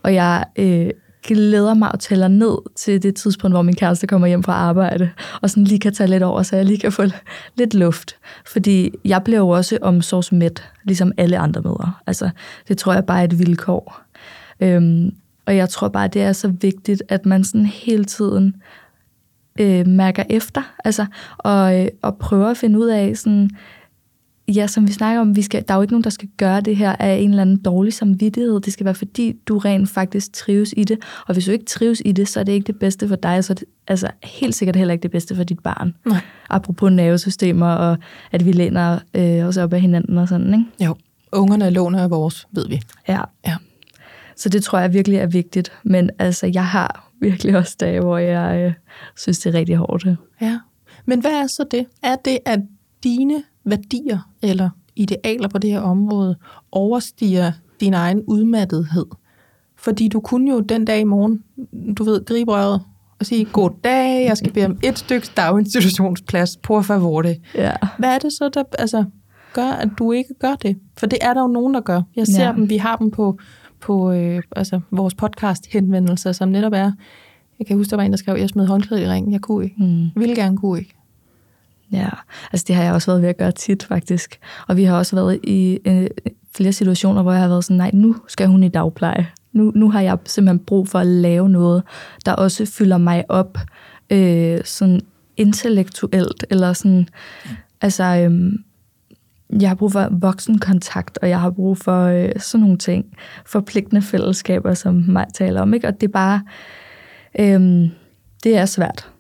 Og 0.02 0.14
jeg 0.14 0.44
øh, 0.56 0.90
glæder 1.26 1.74
mig 1.74 1.92
og 1.92 2.00
tæller 2.00 2.28
ned 2.28 2.56
til 2.76 3.02
det 3.02 3.14
tidspunkt, 3.14 3.54
hvor 3.54 3.62
min 3.62 3.76
kæreste 3.76 4.06
kommer 4.06 4.26
hjem 4.26 4.42
fra 4.42 4.52
arbejde, 4.52 5.10
og 5.42 5.50
sådan 5.50 5.64
lige 5.64 5.78
kan 5.78 5.94
tage 5.94 6.10
lidt 6.10 6.22
over, 6.22 6.42
så 6.42 6.56
jeg 6.56 6.64
lige 6.64 6.78
kan 6.78 6.92
få 6.92 7.02
lidt 7.58 7.74
luft. 7.74 8.16
Fordi 8.46 8.90
jeg 9.04 9.24
bliver 9.24 9.38
jo 9.38 9.48
også 9.48 9.78
omsorgsmæt, 9.82 10.64
ligesom 10.84 11.12
alle 11.16 11.38
andre 11.38 11.62
mødre. 11.62 11.92
Altså, 12.06 12.30
det 12.68 12.78
tror 12.78 12.92
jeg 12.92 13.04
bare 13.04 13.20
er 13.20 13.24
et 13.24 13.38
vilkår. 13.38 14.00
Øhm, 14.60 15.10
og 15.46 15.56
jeg 15.56 15.68
tror 15.68 15.88
bare, 15.88 16.08
det 16.08 16.22
er 16.22 16.32
så 16.32 16.48
vigtigt, 16.48 17.02
at 17.08 17.26
man 17.26 17.44
sådan 17.44 17.66
hele 17.66 18.04
tiden 18.04 18.54
øh, 19.60 19.86
mærker 19.86 20.24
efter, 20.30 20.62
altså, 20.84 21.06
og, 21.38 21.80
øh, 21.80 21.88
og 22.02 22.16
prøver 22.16 22.48
at 22.48 22.56
finde 22.56 22.78
ud 22.78 22.86
af, 22.86 23.16
sådan, 23.16 23.50
ja, 24.48 24.66
som 24.66 24.88
vi 24.88 24.92
snakker 24.92 25.20
om, 25.20 25.36
vi 25.36 25.42
skal, 25.42 25.64
der 25.68 25.74
er 25.74 25.78
jo 25.78 25.82
ikke 25.82 25.92
nogen, 25.92 26.04
der 26.04 26.10
skal 26.10 26.28
gøre 26.36 26.60
det 26.60 26.76
her 26.76 26.96
af 26.98 27.16
en 27.16 27.30
eller 27.30 27.42
anden 27.42 27.56
dårlig 27.56 27.92
samvittighed. 27.92 28.60
Det 28.60 28.72
skal 28.72 28.84
være, 28.84 28.94
fordi 28.94 29.32
du 29.46 29.58
rent 29.58 29.88
faktisk 29.88 30.32
trives 30.32 30.74
i 30.76 30.84
det. 30.84 30.98
Og 31.26 31.34
hvis 31.34 31.44
du 31.44 31.50
ikke 31.50 31.64
trives 31.64 32.02
i 32.04 32.12
det, 32.12 32.28
så 32.28 32.40
er 32.40 32.44
det 32.44 32.52
ikke 32.52 32.66
det 32.66 32.78
bedste 32.78 33.08
for 33.08 33.16
dig, 33.16 33.44
så 33.44 33.52
er 33.52 33.54
det 33.54 33.64
altså, 33.88 34.10
helt 34.24 34.54
sikkert 34.54 34.76
heller 34.76 34.92
ikke 34.92 35.02
det 35.02 35.10
bedste 35.10 35.36
for 35.36 35.44
dit 35.44 35.58
barn. 35.58 35.94
Nej. 36.06 36.20
Apropos 36.50 36.92
nervesystemer, 36.92 37.66
og 37.66 37.96
at 38.32 38.46
vi 38.46 38.52
læner 38.52 38.98
øh, 39.14 39.46
os 39.46 39.56
op 39.56 39.72
af 39.72 39.80
hinanden 39.80 40.18
og 40.18 40.28
sådan, 40.28 40.54
ikke? 40.54 40.84
Jo, 40.84 40.96
ungerne 41.32 41.70
låner 41.70 42.02
af 42.02 42.10
vores, 42.10 42.46
ved 42.52 42.68
vi. 42.68 42.80
Ja. 43.08 43.20
ja. 43.46 43.56
Så 44.36 44.48
det 44.48 44.62
tror 44.62 44.78
jeg 44.78 44.92
virkelig 44.92 45.18
er 45.18 45.26
vigtigt. 45.26 45.72
Men 45.84 46.10
altså, 46.18 46.50
jeg 46.54 46.66
har 46.66 47.10
virkelig 47.20 47.56
også 47.56 47.76
dage, 47.80 48.00
hvor 48.00 48.18
jeg 48.18 48.60
øh, 48.60 48.72
synes, 49.16 49.38
det 49.38 49.54
er 49.54 49.58
rigtig 49.58 49.76
hårdt. 49.76 50.06
Ja. 50.40 50.58
Men 51.06 51.20
hvad 51.20 51.30
er 51.30 51.46
så 51.46 51.64
det? 51.70 51.86
Er 52.02 52.16
det, 52.24 52.38
at 52.44 52.60
dine 53.04 53.42
værdier 53.66 54.30
eller 54.42 54.70
idealer 54.96 55.48
på 55.48 55.58
det 55.58 55.70
her 55.70 55.80
område 55.80 56.36
overstiger 56.72 57.52
din 57.80 57.94
egen 57.94 58.22
udmattethed? 58.26 59.06
Fordi 59.76 60.08
du 60.08 60.20
kunne 60.20 60.50
jo 60.50 60.60
den 60.60 60.84
dag 60.84 61.00
i 61.00 61.04
morgen, 61.04 61.42
du 61.98 62.04
ved, 62.04 62.24
gribe 62.24 62.52
røret 62.52 62.82
og 63.18 63.26
sige, 63.26 63.44
god 63.44 63.70
dag, 63.84 64.26
jeg 64.26 64.36
skal 64.36 64.52
bede 64.52 64.66
om 64.66 64.78
et 64.82 64.98
stykke 64.98 65.28
daginstitutionsplads, 65.36 66.56
på 66.56 66.82
favore. 66.82 67.36
Ja. 67.54 67.72
Hvad 67.98 68.14
er 68.14 68.18
det 68.18 68.32
så, 68.32 68.48
der 68.48 68.62
altså, 68.78 69.04
gør, 69.52 69.68
at 69.68 69.88
du 69.98 70.12
ikke 70.12 70.34
gør 70.40 70.54
det? 70.54 70.78
For 70.96 71.06
det 71.06 71.18
er 71.22 71.34
der 71.34 71.40
jo 71.40 71.48
nogen, 71.48 71.74
der 71.74 71.80
gør. 71.80 72.02
Jeg 72.16 72.26
ser 72.26 72.44
ja. 72.44 72.52
dem, 72.52 72.70
vi 72.70 72.76
har 72.76 72.96
dem 72.96 73.10
på 73.10 73.38
på 73.80 74.12
øh, 74.12 74.42
altså, 74.56 74.80
vores 74.90 75.14
podcast-henvendelser, 75.14 76.32
som 76.32 76.48
netop 76.48 76.72
er, 76.72 76.92
jeg 77.58 77.66
kan 77.66 77.76
huske, 77.76 77.90
der 77.90 77.96
var 77.96 78.02
en, 78.02 78.10
der 78.10 78.16
skrev, 78.16 78.36
jeg 78.36 78.48
smed 78.48 78.66
håndklædet 78.66 79.02
i 79.02 79.08
ringen, 79.08 79.32
jeg 79.32 79.40
kunne 79.40 79.64
ikke. 79.64 79.76
Mm. 79.78 80.00
Jeg 80.00 80.10
ville 80.14 80.34
gerne, 80.34 80.56
kunne 80.56 80.78
ikke. 80.78 80.95
Ja, 81.92 82.08
altså 82.52 82.64
det 82.68 82.76
har 82.76 82.82
jeg 82.82 82.92
også 82.92 83.10
været 83.10 83.22
ved 83.22 83.28
at 83.28 83.36
gøre 83.36 83.52
tit, 83.52 83.82
faktisk. 83.82 84.38
Og 84.68 84.76
vi 84.76 84.84
har 84.84 84.96
også 84.96 85.16
været 85.16 85.40
i 85.44 85.78
øh, 85.84 86.06
flere 86.56 86.72
situationer, 86.72 87.22
hvor 87.22 87.32
jeg 87.32 87.40
har 87.40 87.48
været 87.48 87.64
sådan, 87.64 87.76
nej, 87.76 87.90
nu 87.94 88.16
skal 88.28 88.48
hun 88.48 88.62
i 88.62 88.68
dagpleje. 88.68 89.28
Nu, 89.52 89.72
nu 89.74 89.90
har 89.90 90.00
jeg 90.00 90.18
simpelthen 90.24 90.58
brug 90.58 90.88
for 90.88 90.98
at 90.98 91.06
lave 91.06 91.48
noget, 91.48 91.82
der 92.26 92.32
også 92.32 92.66
fylder 92.66 92.98
mig 92.98 93.24
op 93.28 93.58
øh, 94.10 94.60
sådan 94.64 95.00
intellektuelt, 95.36 96.44
eller 96.50 96.72
sådan, 96.72 97.08
altså, 97.80 98.04
øh, 98.04 98.52
jeg 99.60 99.70
har 99.70 99.74
brug 99.74 99.92
for 99.92 100.08
voksenkontakt, 100.10 101.18
og 101.22 101.28
jeg 101.28 101.40
har 101.40 101.50
brug 101.50 101.78
for 101.78 102.04
øh, 102.04 102.32
sådan 102.36 102.62
nogle 102.62 102.78
ting. 102.78 103.04
Forpligtende 103.46 104.02
fællesskaber, 104.02 104.74
som 104.74 104.94
mig 105.08 105.26
taler 105.34 105.60
om. 105.60 105.74
Ikke? 105.74 105.88
Og 105.88 106.00
det 106.00 106.06
er 106.06 106.12
bare, 106.12 106.42
øh, 107.38 107.90
det 108.44 108.56
er 108.56 108.66
svært. 108.66 109.10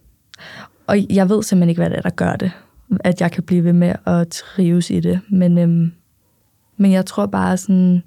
Og 0.86 1.14
jeg 1.14 1.28
ved 1.28 1.42
simpelthen 1.42 1.68
ikke, 1.68 1.80
hvad 1.80 1.90
det 1.90 1.98
er, 1.98 2.02
der 2.02 2.10
gør 2.10 2.36
det. 2.36 2.52
At 3.00 3.20
jeg 3.20 3.32
kan 3.32 3.42
blive 3.42 3.64
ved 3.64 3.72
med 3.72 3.94
at 4.06 4.28
trives 4.28 4.90
i 4.90 5.00
det. 5.00 5.20
Men, 5.28 5.58
øhm, 5.58 5.92
men 6.76 6.92
jeg 6.92 7.06
tror 7.06 7.26
bare 7.26 7.56
sådan, 7.56 8.02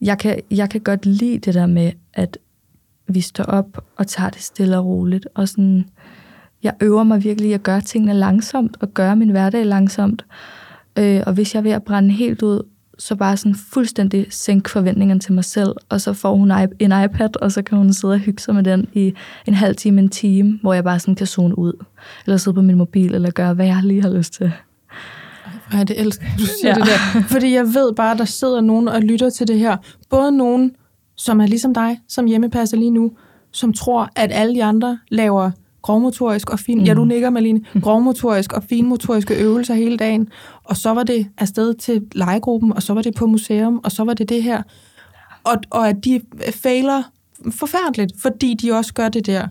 jeg 0.00 0.18
kan, 0.18 0.40
jeg 0.50 0.70
kan 0.70 0.80
godt 0.80 1.06
lide 1.06 1.38
det 1.38 1.54
der 1.54 1.66
med, 1.66 1.92
at 2.14 2.38
vi 3.06 3.20
står 3.20 3.44
op 3.44 3.84
og 3.96 4.06
tager 4.06 4.30
det 4.30 4.42
stille 4.42 4.78
og 4.78 4.86
roligt. 4.86 5.28
Og 5.34 5.48
sådan, 5.48 5.84
jeg 6.62 6.74
øver 6.80 7.02
mig 7.02 7.24
virkelig 7.24 7.50
i 7.50 7.52
at 7.52 7.62
gøre 7.62 7.80
tingene 7.80 8.14
langsomt, 8.14 8.76
og 8.80 8.88
gøre 8.88 9.16
min 9.16 9.30
hverdag 9.30 9.66
langsomt. 9.66 10.24
Øh, 10.98 11.22
og 11.26 11.32
hvis 11.32 11.54
jeg 11.54 11.58
er 11.58 11.62
ved 11.62 11.70
at 11.70 11.82
brænde 11.82 12.10
helt 12.10 12.42
ud, 12.42 12.62
så 13.02 13.16
bare 13.16 13.36
sådan 13.36 13.54
fuldstændig 13.54 14.26
sænke 14.30 14.70
forventningerne 14.70 15.20
til 15.20 15.32
mig 15.32 15.44
selv, 15.44 15.74
og 15.88 16.00
så 16.00 16.12
får 16.12 16.34
hun 16.36 16.50
en 16.78 16.92
iPad, 17.04 17.42
og 17.42 17.52
så 17.52 17.62
kan 17.62 17.78
hun 17.78 17.92
sidde 17.92 18.14
og 18.14 18.18
hygge 18.18 18.42
sig 18.42 18.54
med 18.54 18.62
den 18.62 18.88
i 18.92 19.14
en 19.46 19.54
halv 19.54 19.76
time, 19.76 20.00
en 20.00 20.08
time, 20.08 20.58
hvor 20.62 20.74
jeg 20.74 20.84
bare 20.84 20.98
sådan 20.98 21.14
kan 21.14 21.26
zone 21.26 21.58
ud, 21.58 21.84
eller 22.26 22.36
sidde 22.36 22.54
på 22.54 22.62
min 22.62 22.76
mobil, 22.76 23.14
eller 23.14 23.30
gøre, 23.30 23.54
hvad 23.54 23.66
jeg 23.66 23.80
lige 23.82 24.02
har 24.02 24.10
lyst 24.10 24.32
til. 24.32 24.52
Ej, 25.72 25.84
det 25.84 26.00
elsker 26.00 26.26
du 26.38 26.44
siger 26.60 26.68
ja. 26.68 26.74
det 26.74 26.86
der. 26.86 27.22
Fordi 27.22 27.54
jeg 27.54 27.64
ved 27.64 27.92
bare, 27.94 28.16
der 28.16 28.24
sidder 28.24 28.60
nogen 28.60 28.88
og 28.88 29.02
lytter 29.02 29.30
til 29.30 29.48
det 29.48 29.58
her. 29.58 29.76
Både 30.10 30.32
nogen, 30.32 30.72
som 31.16 31.40
er 31.40 31.46
ligesom 31.46 31.74
dig, 31.74 32.00
som 32.08 32.26
hjemmepasser 32.26 32.76
lige 32.76 32.90
nu, 32.90 33.12
som 33.52 33.72
tror, 33.72 34.10
at 34.16 34.30
alle 34.32 34.54
de 34.54 34.64
andre 34.64 34.98
laver 35.08 35.50
grovmotorisk 35.82 36.50
og 36.50 36.58
fin, 36.58 36.78
mm. 36.78 36.84
ja 36.84 36.94
du 36.94 37.04
nikker 37.04 37.30
Malene, 37.30 37.60
mm. 37.74 37.80
grovmotorisk 37.80 38.52
og 38.52 38.64
finmotoriske 38.64 39.34
øvelser 39.34 39.74
hele 39.74 39.96
dagen, 39.96 40.28
og 40.64 40.76
så 40.76 40.90
var 40.94 41.02
det 41.02 41.28
afsted 41.38 41.74
til 41.74 42.02
legegruppen, 42.14 42.72
og 42.72 42.82
så 42.82 42.94
var 42.94 43.02
det 43.02 43.14
på 43.14 43.26
museum, 43.26 43.80
og 43.84 43.92
så 43.92 44.04
var 44.04 44.14
det 44.14 44.28
det 44.28 44.42
her. 44.42 44.62
Og, 45.44 45.56
og 45.70 45.88
at 45.88 46.04
de 46.04 46.20
fejler 46.50 47.02
forfærdeligt, 47.50 48.12
fordi 48.22 48.54
de 48.54 48.72
også 48.72 48.94
gør 48.94 49.08
det 49.08 49.26
der. 49.26 49.48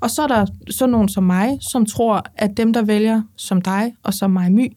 Og 0.00 0.10
så 0.10 0.22
er 0.22 0.26
der 0.26 0.46
sådan 0.70 0.92
nogen 0.92 1.08
som 1.08 1.24
mig, 1.24 1.58
som 1.60 1.86
tror, 1.86 2.24
at 2.34 2.56
dem, 2.56 2.72
der 2.72 2.82
vælger 2.82 3.22
som 3.36 3.62
dig 3.62 3.94
og 4.02 4.14
som 4.14 4.30
mig 4.30 4.52
My, 4.52 4.76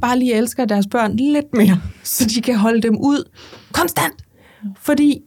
bare 0.00 0.18
lige 0.18 0.34
elsker 0.34 0.64
deres 0.64 0.86
børn 0.86 1.16
lidt 1.16 1.54
mere, 1.54 1.80
så 2.02 2.24
de 2.34 2.40
kan 2.40 2.56
holde 2.56 2.80
dem 2.80 2.96
ud 2.96 3.30
konstant. 3.72 4.24
Fordi 4.76 5.22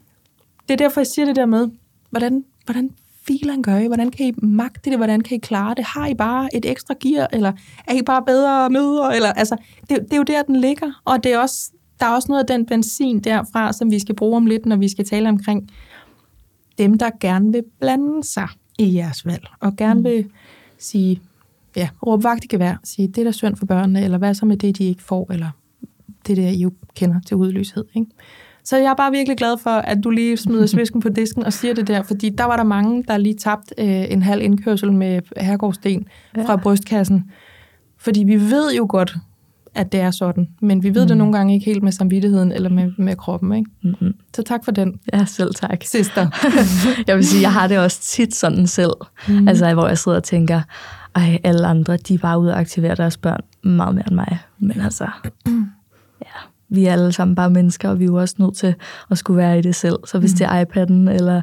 det 0.67 0.73
er 0.73 0.77
derfor, 0.77 1.01
jeg 1.01 1.07
siger 1.07 1.25
det 1.25 1.35
der 1.35 1.45
med, 1.45 1.67
hvordan, 2.09 2.43
hvordan 2.65 2.89
filen 3.27 3.63
gør 3.63 3.77
I? 3.77 3.87
Hvordan 3.87 4.11
kan 4.11 4.25
I 4.25 4.33
magte 4.37 4.89
det? 4.89 4.99
Hvordan 4.99 5.21
kan 5.21 5.37
I 5.37 5.39
klare 5.39 5.75
det? 5.75 5.85
Har 5.85 6.07
I 6.07 6.13
bare 6.13 6.55
et 6.55 6.65
ekstra 6.65 6.95
gear? 6.99 7.27
Eller 7.33 7.51
er 7.87 7.93
I 7.93 8.01
bare 8.01 8.23
bedre 8.25 8.69
møder? 8.69 9.09
Eller, 9.09 9.33
altså, 9.33 9.55
det, 9.89 9.89
det 9.89 10.13
er 10.13 10.17
jo 10.17 10.23
der, 10.23 10.43
den 10.43 10.55
ligger. 10.55 11.01
Og 11.05 11.23
det 11.23 11.33
er 11.33 11.39
også, 11.39 11.71
der 11.99 12.05
er 12.05 12.09
også 12.09 12.27
noget 12.31 12.43
af 12.43 12.47
den 12.47 12.65
benzin 12.65 13.19
derfra, 13.19 13.73
som 13.73 13.91
vi 13.91 13.99
skal 13.99 14.15
bruge 14.15 14.37
om 14.37 14.45
lidt, 14.45 14.65
når 14.65 14.75
vi 14.75 14.89
skal 14.89 15.05
tale 15.05 15.29
omkring 15.29 15.69
dem, 16.77 16.97
der 16.97 17.09
gerne 17.19 17.51
vil 17.51 17.63
blande 17.79 18.23
sig 18.23 18.47
i 18.79 18.95
jeres 18.95 19.25
valg, 19.25 19.47
og 19.59 19.75
gerne 19.75 19.99
mm. 19.99 20.05
vil 20.05 20.25
sige, 20.77 21.21
ja, 21.75 21.89
råbe 22.05 22.23
vagt 22.23 22.43
i 22.43 22.47
gevær, 22.47 22.75
sige, 22.83 23.07
det 23.07 23.17
er 23.17 23.23
da 23.23 23.31
synd 23.31 23.55
for 23.55 23.65
børnene, 23.65 24.03
eller 24.03 24.17
hvad 24.17 24.33
så 24.33 24.45
med 24.45 24.57
det, 24.57 24.77
de 24.77 24.83
ikke 24.83 25.03
får, 25.03 25.31
eller 25.31 25.49
det 26.27 26.37
der, 26.37 26.47
I 26.47 26.57
jo 26.57 26.71
kender 26.95 27.19
til 27.19 27.37
udløshed. 27.37 27.85
Ikke? 27.95 28.11
Så 28.63 28.77
jeg 28.77 28.91
er 28.91 28.95
bare 28.95 29.11
virkelig 29.11 29.37
glad 29.37 29.57
for, 29.57 29.69
at 29.69 29.97
du 30.03 30.09
lige 30.09 30.37
smider 30.37 30.65
svisken 30.75 31.01
på 31.01 31.09
disken 31.09 31.43
og 31.43 31.53
siger 31.53 31.73
det 31.73 31.87
der, 31.87 32.03
fordi 32.03 32.29
der 32.29 32.43
var 32.43 32.55
der 32.55 32.63
mange, 32.63 33.03
der 33.07 33.17
lige 33.17 33.35
tabt 33.35 33.73
øh, 33.77 34.11
en 34.11 34.21
halv 34.21 34.41
indkørsel 34.41 34.93
med 34.93 35.21
herregårdsten 35.37 36.07
ja. 36.37 36.45
fra 36.45 36.55
brystkassen. 36.55 37.31
Fordi 37.97 38.23
vi 38.23 38.35
ved 38.35 38.73
jo 38.73 38.85
godt, 38.89 39.15
at 39.75 39.91
det 39.91 39.99
er 39.99 40.11
sådan, 40.11 40.49
men 40.61 40.83
vi 40.83 40.95
ved 40.95 41.01
mm. 41.01 41.07
det 41.07 41.17
nogle 41.17 41.33
gange 41.33 41.53
ikke 41.53 41.65
helt 41.65 41.83
med 41.83 41.91
samvittigheden 41.91 42.51
eller 42.51 42.69
med, 42.69 42.91
med 42.97 43.15
kroppen. 43.15 43.53
Ikke? 43.53 43.71
Mm-hmm. 43.83 44.13
Så 44.35 44.43
tak 44.43 44.65
for 44.65 44.71
den. 44.71 44.99
Ja, 45.13 45.25
selv 45.25 45.53
tak. 45.53 45.83
Sister. 45.83 46.27
jeg 47.07 47.15
vil 47.15 47.25
sige, 47.25 47.41
jeg 47.41 47.53
har 47.53 47.67
det 47.67 47.79
også 47.79 48.01
tit 48.01 48.35
sådan 48.35 48.67
selv, 48.67 48.93
mm. 49.27 49.47
altså 49.47 49.73
hvor 49.73 49.87
jeg 49.87 49.97
sidder 49.97 50.17
og 50.17 50.23
tænker, 50.23 50.61
ej, 51.15 51.39
alle 51.43 51.67
andre, 51.67 51.97
de 51.97 52.13
er 52.13 52.17
bare 52.17 52.39
ude 52.39 52.51
og 52.51 52.59
aktivere 52.59 52.95
deres 52.95 53.17
børn 53.17 53.41
meget 53.63 53.95
mere 53.95 54.05
end 54.07 54.15
mig. 54.15 54.39
Men 54.59 54.81
altså, 54.81 55.07
ja, 56.21 56.39
vi 56.73 56.85
er 56.85 56.91
alle 56.91 57.11
sammen 57.11 57.35
bare 57.35 57.49
mennesker, 57.49 57.89
og 57.89 57.99
vi 57.99 58.03
er 58.03 58.07
jo 58.07 58.15
også 58.15 58.35
nødt 58.37 58.55
til 58.55 58.75
at 59.11 59.17
skulle 59.17 59.37
være 59.37 59.59
i 59.59 59.61
det 59.61 59.75
selv. 59.75 59.95
Så 60.05 60.19
hvis 60.19 60.33
mm. 60.33 60.37
det 60.37 60.45
er 60.45 60.65
iPad'en, 60.65 61.15
eller 61.15 61.41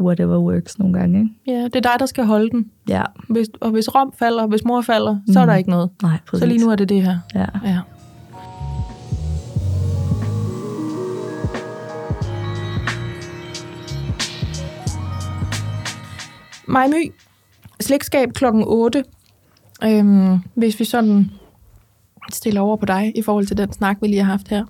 whatever 0.00 0.38
works 0.38 0.78
nogle 0.78 0.98
gange. 0.98 1.18
Ikke? 1.18 1.30
Ja, 1.46 1.64
det 1.64 1.76
er 1.76 1.80
dig, 1.80 1.92
der 1.98 2.06
skal 2.06 2.24
holde 2.24 2.50
den. 2.50 2.70
Ja. 2.88 3.02
Hvis, 3.28 3.48
og 3.60 3.70
hvis 3.70 3.94
Rom 3.94 4.12
falder, 4.18 4.46
hvis 4.46 4.64
mor 4.64 4.80
falder, 4.80 5.12
mm. 5.12 5.32
så 5.32 5.40
er 5.40 5.46
der 5.46 5.54
ikke 5.54 5.70
noget. 5.70 5.90
Nej, 6.02 6.18
præcis. 6.26 6.40
Så 6.40 6.46
lige 6.46 6.64
nu 6.64 6.70
er 6.70 6.76
det 6.76 6.88
det 6.88 7.02
her. 7.02 7.18
Ja. 7.34 7.46
ja. 7.64 7.80
Maj 16.68 16.86
My, 16.86 17.12
slægtskab 17.80 18.32
klokken 18.32 18.64
8. 18.66 19.04
Øhm, 19.84 20.38
hvis 20.54 20.80
vi 20.80 20.84
sådan 20.84 21.30
stiller 22.32 22.60
over 22.60 22.76
på 22.76 22.86
dig 22.86 23.12
i 23.14 23.22
forhold 23.22 23.46
til 23.46 23.56
den 23.56 23.72
snak, 23.72 23.96
vi 24.00 24.06
lige 24.06 24.24
har 24.24 24.30
haft 24.30 24.48
her. 24.48 24.64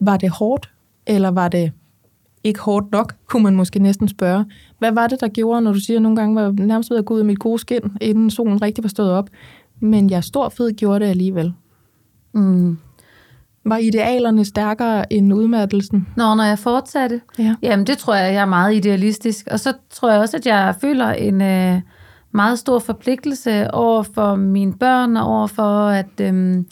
Var 0.00 0.16
det 0.16 0.30
hårdt, 0.30 0.70
eller 1.06 1.30
var 1.30 1.48
det 1.48 1.72
ikke 2.44 2.60
hårdt 2.60 2.92
nok, 2.92 3.14
kunne 3.26 3.42
man 3.42 3.56
måske 3.56 3.78
næsten 3.78 4.08
spørge. 4.08 4.44
Hvad 4.78 4.92
var 4.92 5.06
det, 5.06 5.20
der 5.20 5.28
gjorde, 5.28 5.60
når 5.60 5.72
du 5.72 5.80
siger, 5.80 5.98
at 5.98 6.02
nogle 6.02 6.16
gange 6.16 6.36
var 6.36 6.50
nærmest 6.50 6.90
ved 6.90 6.98
at 6.98 7.04
gå 7.04 7.14
ud 7.14 7.18
af 7.18 7.24
mit 7.24 7.38
gode 7.38 7.58
skin, 7.58 7.80
inden 8.00 8.30
solen 8.30 8.62
rigtig 8.62 8.84
var 8.84 8.88
stået 8.88 9.10
op, 9.10 9.30
men 9.80 10.10
jeg 10.10 10.24
stor 10.24 10.48
fed 10.48 10.72
gjorde 10.72 11.04
det 11.04 11.10
alligevel? 11.10 11.52
Mm. 12.32 12.78
Var 13.64 13.76
idealerne 13.76 14.44
stærkere 14.44 15.12
end 15.12 15.34
udmattelsen? 15.34 16.08
Nå, 16.16 16.34
når 16.34 16.44
jeg 16.44 16.58
fortsatte? 16.58 17.20
Ja. 17.38 17.54
Jamen, 17.62 17.86
det 17.86 17.98
tror 17.98 18.14
jeg, 18.14 18.34
jeg 18.34 18.42
er 18.42 18.46
meget 18.46 18.74
idealistisk. 18.74 19.48
Og 19.50 19.60
så 19.60 19.72
tror 19.90 20.10
jeg 20.10 20.20
også, 20.20 20.36
at 20.36 20.46
jeg 20.46 20.74
føler 20.80 21.06
en 21.06 21.42
øh, 21.42 21.80
meget 22.32 22.58
stor 22.58 22.78
forpligtelse 22.78 23.74
over 23.74 24.02
for 24.02 24.34
mine 24.34 24.72
børn, 24.72 25.16
og 25.16 25.26
over 25.26 25.46
for 25.46 25.88
at, 25.88 26.20
øhm, 26.20 26.66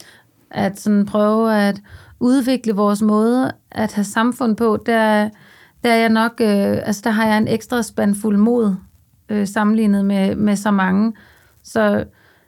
at 0.51 0.79
sådan 0.79 1.05
prøve 1.05 1.55
at 1.55 1.81
udvikle 2.19 2.73
vores 2.73 3.01
måde 3.01 3.51
at 3.71 3.93
have 3.93 4.05
samfund 4.05 4.55
på. 4.55 4.77
Der, 4.85 5.29
der 5.83 5.91
er 5.91 5.97
jeg 5.97 6.09
nok, 6.09 6.31
øh, 6.41 6.77
altså 6.83 7.01
der 7.03 7.09
har 7.09 7.27
jeg 7.27 7.37
en 7.37 7.47
ekstra 7.47 7.81
spandfuld 7.81 8.37
mod 8.37 8.75
øh, 9.29 9.47
sammenlignet 9.47 10.05
med, 10.05 10.35
med 10.35 10.55
så 10.55 10.71
mange. 10.71 11.13
Så, 11.63 12.03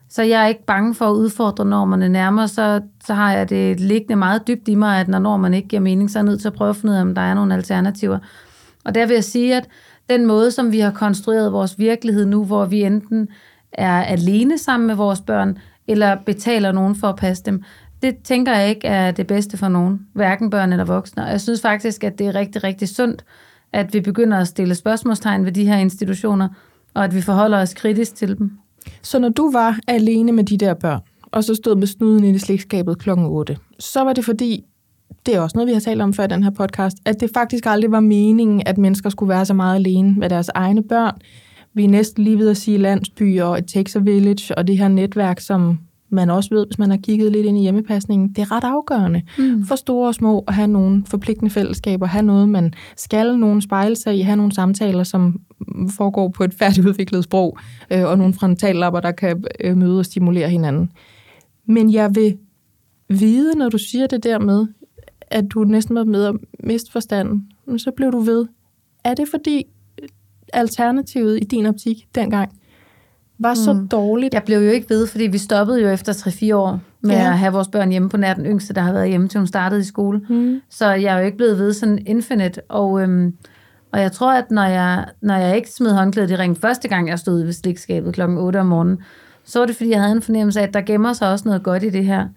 så 0.09 0.23
jeg 0.23 0.43
er 0.43 0.47
ikke 0.47 0.65
bange 0.65 0.95
for 0.95 1.05
at 1.09 1.13
udfordre 1.13 1.65
normerne 1.65 2.09
nærmere, 2.09 2.47
så, 2.47 2.81
så 3.05 3.13
har 3.13 3.33
jeg 3.33 3.49
det 3.49 3.79
liggende 3.79 4.15
meget 4.15 4.47
dybt 4.47 4.67
i 4.67 4.75
mig, 4.75 4.99
at 4.99 5.07
når 5.07 5.19
normerne 5.19 5.57
ikke 5.57 5.69
giver 5.69 5.81
mening, 5.81 6.11
så 6.11 6.19
er 6.19 6.23
jeg 6.23 6.29
nødt 6.29 6.41
til 6.41 6.47
at 6.47 6.53
prøve 6.53 6.69
at 6.69 6.75
finde 6.75 6.91
ud 6.91 6.97
af, 6.97 7.01
om 7.01 7.15
der 7.15 7.21
er 7.21 7.33
nogle 7.33 7.53
alternativer. 7.53 8.19
Og 8.85 8.95
der 8.95 9.05
vil 9.05 9.13
jeg 9.13 9.23
sige, 9.23 9.55
at 9.55 9.67
den 10.09 10.25
måde, 10.25 10.51
som 10.51 10.71
vi 10.71 10.79
har 10.79 10.91
konstrueret 10.91 11.53
vores 11.53 11.79
virkelighed 11.79 12.25
nu, 12.25 12.45
hvor 12.45 12.65
vi 12.65 12.81
enten 12.83 13.27
er 13.73 14.03
alene 14.03 14.57
sammen 14.57 14.87
med 14.87 14.95
vores 14.95 15.21
børn, 15.21 15.57
eller 15.87 16.17
betaler 16.25 16.71
nogen 16.71 16.95
for 16.95 17.07
at 17.07 17.15
passe 17.15 17.43
dem, 17.43 17.63
det 18.01 18.17
tænker 18.23 18.55
jeg 18.55 18.69
ikke 18.69 18.87
er 18.87 19.11
det 19.11 19.27
bedste 19.27 19.57
for 19.57 19.67
nogen, 19.67 19.99
hverken 20.13 20.49
børn 20.49 20.71
eller 20.71 20.85
voksne. 20.85 21.23
Og 21.23 21.29
jeg 21.29 21.41
synes 21.41 21.61
faktisk, 21.61 22.03
at 22.03 22.19
det 22.19 22.27
er 22.27 22.35
rigtig, 22.35 22.63
rigtig 22.63 22.89
sundt, 22.89 23.25
at 23.73 23.93
vi 23.93 23.99
begynder 23.99 24.37
at 24.37 24.47
stille 24.47 24.75
spørgsmålstegn 24.75 25.45
ved 25.45 25.51
de 25.51 25.65
her 25.65 25.77
institutioner, 25.77 26.49
og 26.93 27.03
at 27.03 27.15
vi 27.15 27.21
forholder 27.21 27.61
os 27.61 27.73
kritisk 27.73 28.15
til 28.15 28.37
dem. 28.37 28.51
Så 29.01 29.19
når 29.19 29.29
du 29.29 29.51
var 29.51 29.79
alene 29.87 30.31
med 30.31 30.43
de 30.43 30.57
der 30.57 30.73
børn, 30.73 30.99
og 31.31 31.43
så 31.43 31.55
stod 31.55 31.75
med 31.75 31.87
snuden 31.87 32.23
i 32.23 32.33
det 32.33 32.41
slægtskabet 32.41 32.99
kl. 32.99 33.09
8, 33.09 33.57
så 33.79 34.03
var 34.03 34.13
det 34.13 34.25
fordi, 34.25 34.65
det 35.25 35.35
er 35.35 35.39
også 35.39 35.57
noget, 35.57 35.67
vi 35.67 35.73
har 35.73 35.79
talt 35.79 36.01
om 36.01 36.13
før 36.13 36.23
i 36.23 36.27
den 36.27 36.43
her 36.43 36.51
podcast, 36.51 36.97
at 37.05 37.21
det 37.21 37.29
faktisk 37.33 37.65
aldrig 37.65 37.91
var 37.91 37.99
meningen, 37.99 38.61
at 38.65 38.77
mennesker 38.77 39.09
skulle 39.09 39.29
være 39.29 39.45
så 39.45 39.53
meget 39.53 39.75
alene 39.75 40.15
med 40.17 40.29
deres 40.29 40.49
egne 40.55 40.83
børn. 40.83 41.21
Vi 41.73 41.83
er 41.83 41.89
næsten 41.89 42.23
lige 42.23 42.37
ved 42.37 42.49
at 42.49 42.57
sige 42.57 42.77
landsbyer 42.77 43.43
og 43.43 43.57
et 43.57 43.95
a 43.95 43.99
village 43.99 44.57
og 44.57 44.67
det 44.67 44.77
her 44.77 44.87
netværk, 44.87 45.39
som 45.39 45.79
man 46.11 46.29
også 46.29 46.49
ved, 46.55 46.65
hvis 46.65 46.79
man 46.79 46.89
har 46.89 46.97
kigget 46.97 47.31
lidt 47.31 47.45
ind 47.45 47.57
i 47.57 47.61
hjemmepasningen, 47.61 48.29
det 48.29 48.37
er 48.37 48.51
ret 48.51 48.63
afgørende 48.63 49.21
mm. 49.37 49.65
for 49.65 49.75
store 49.75 50.07
og 50.07 50.15
små 50.15 50.43
at 50.47 50.53
have 50.53 50.67
nogle 50.67 51.03
forpligtende 51.07 51.51
fællesskaber, 51.51 52.05
have 52.05 52.23
noget, 52.23 52.49
man 52.49 52.73
skal, 52.97 53.37
nogen 53.37 53.61
spejle 53.61 53.95
sig 53.95 54.17
i, 54.17 54.21
have 54.21 54.35
nogle 54.35 54.51
samtaler, 54.51 55.03
som 55.03 55.41
foregår 55.89 56.29
på 56.29 56.43
et 56.43 56.53
færdigudviklet 56.53 57.23
sprog, 57.23 57.57
øh, 57.91 58.03
og 58.03 58.17
nogle 58.17 58.33
frontallapper, 58.33 58.99
der 58.99 59.11
kan 59.11 59.43
øh, 59.59 59.77
møde 59.77 59.99
og 59.99 60.05
stimulere 60.05 60.49
hinanden. 60.49 60.91
Men 61.65 61.93
jeg 61.93 62.15
vil 62.15 62.37
vide, 63.09 63.57
når 63.57 63.69
du 63.69 63.77
siger 63.77 64.07
det 64.07 64.23
der 64.23 64.39
med, 64.39 64.67
at 65.31 65.45
du 65.53 65.63
næsten 65.63 65.95
var 65.95 66.03
med 66.03 66.25
at 66.25 66.35
miste 66.59 66.91
forstanden, 66.91 67.51
så 67.77 67.91
blev 67.91 68.11
du 68.11 68.19
ved. 68.19 68.45
Er 69.03 69.13
det 69.13 69.27
fordi 69.31 69.67
alternativet 70.53 71.39
i 71.41 71.43
din 71.43 71.65
optik 71.65 72.07
dengang 72.15 72.51
var 73.39 73.53
så 73.53 73.73
mm. 73.73 73.87
dårligt. 73.87 74.33
Jeg 74.33 74.43
blev 74.43 74.57
jo 74.57 74.69
ikke 74.69 74.89
ved, 74.89 75.07
fordi 75.07 75.23
vi 75.23 75.37
stoppede 75.37 75.81
jo 75.81 75.89
efter 75.89 76.13
3-4 76.13 76.55
år 76.55 76.79
med 77.01 77.15
ja. 77.15 77.31
at 77.31 77.37
have 77.37 77.53
vores 77.53 77.67
børn 77.67 77.91
hjemme 77.91 78.09
på 78.09 78.17
nær 78.17 78.33
den 78.33 78.45
yngste, 78.45 78.73
der 78.73 78.81
har 78.81 78.93
været 78.93 79.09
hjemme 79.09 79.27
til 79.27 79.39
hun 79.39 79.47
startede 79.47 79.81
i 79.81 79.83
skole. 79.83 80.21
Mm. 80.29 80.61
Så 80.69 80.91
jeg 80.91 81.15
er 81.15 81.19
jo 81.19 81.25
ikke 81.25 81.37
blevet 81.37 81.57
ved 81.57 81.73
sådan 81.73 81.99
infinite. 82.05 82.61
Og, 82.69 83.01
øhm, 83.01 83.35
og 83.91 84.01
jeg 84.01 84.11
tror, 84.11 84.33
at 84.33 84.51
når 84.51 84.63
jeg, 84.63 85.05
når 85.21 85.35
jeg 85.35 85.55
ikke 85.55 85.71
smed 85.71 85.91
håndklædet 85.93 86.31
i 86.31 86.35
ring 86.35 86.57
første 86.57 86.87
gang, 86.87 87.09
jeg 87.09 87.19
stod 87.19 87.43
ved 87.43 87.53
slikskabet 87.53 88.13
klokken 88.13 88.37
8 88.37 88.57
om 88.59 88.65
morgenen, 88.65 88.97
så 89.43 89.59
var 89.59 89.65
det, 89.65 89.75
fordi 89.75 89.89
jeg 89.89 90.01
havde 90.01 90.15
en 90.15 90.21
fornemmelse 90.21 90.59
af, 90.59 90.67
at 90.67 90.73
der 90.73 90.81
gemmer 90.81 91.13
sig 91.13 91.31
også 91.31 91.47
noget 91.47 91.63
godt 91.63 91.83
i 91.83 91.89
det 91.89 92.05
her. 92.05 92.27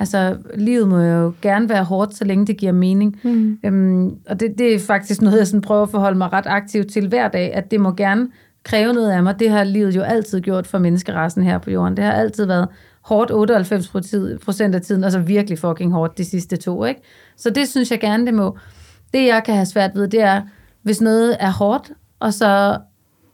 Altså, 0.00 0.36
livet 0.54 0.88
må 0.88 0.98
jo 0.98 1.32
gerne 1.42 1.68
være 1.68 1.84
hårdt, 1.84 2.14
så 2.14 2.24
længe 2.24 2.46
det 2.46 2.56
giver 2.56 2.72
mening. 2.72 3.20
Mm. 3.22 3.58
Øhm, 3.64 4.16
og 4.28 4.40
det, 4.40 4.58
det 4.58 4.74
er 4.74 4.78
faktisk 4.78 5.22
noget, 5.22 5.38
jeg 5.38 5.46
sådan 5.46 5.60
prøver 5.60 5.82
at 5.82 5.90
forholde 5.90 6.18
mig 6.18 6.32
ret 6.32 6.46
aktivt 6.46 6.92
til 6.92 7.08
hver 7.08 7.28
dag, 7.28 7.54
at 7.54 7.70
det 7.70 7.80
må 7.80 7.92
gerne 7.92 8.28
kræve 8.64 8.92
noget 8.92 9.10
af 9.10 9.22
mig. 9.22 9.40
Det 9.40 9.50
har 9.50 9.64
livet 9.64 9.96
jo 9.96 10.02
altid 10.02 10.40
gjort 10.40 10.66
for 10.66 10.78
menneskerassen 10.78 11.42
her 11.42 11.58
på 11.58 11.70
jorden. 11.70 11.96
Det 11.96 12.04
har 12.04 12.12
altid 12.12 12.46
været 12.46 12.68
hårdt 13.02 13.30
98 13.30 13.88
procent 14.44 14.74
af 14.74 14.82
tiden, 14.82 15.04
og 15.04 15.12
så 15.12 15.18
virkelig 15.18 15.58
fucking 15.58 15.92
hårdt 15.92 16.18
de 16.18 16.24
sidste 16.24 16.56
to. 16.56 16.84
Ikke? 16.84 17.00
Så 17.36 17.50
det 17.50 17.68
synes 17.68 17.90
jeg 17.90 18.00
gerne, 18.00 18.26
det 18.26 18.34
må. 18.34 18.58
Det 19.14 19.26
jeg 19.26 19.42
kan 19.44 19.54
have 19.54 19.66
svært 19.66 19.90
ved, 19.94 20.08
det 20.08 20.20
er, 20.20 20.42
hvis 20.82 21.00
noget 21.00 21.36
er 21.40 21.50
hårdt, 21.50 21.92
og 22.20 22.34
så 22.34 22.78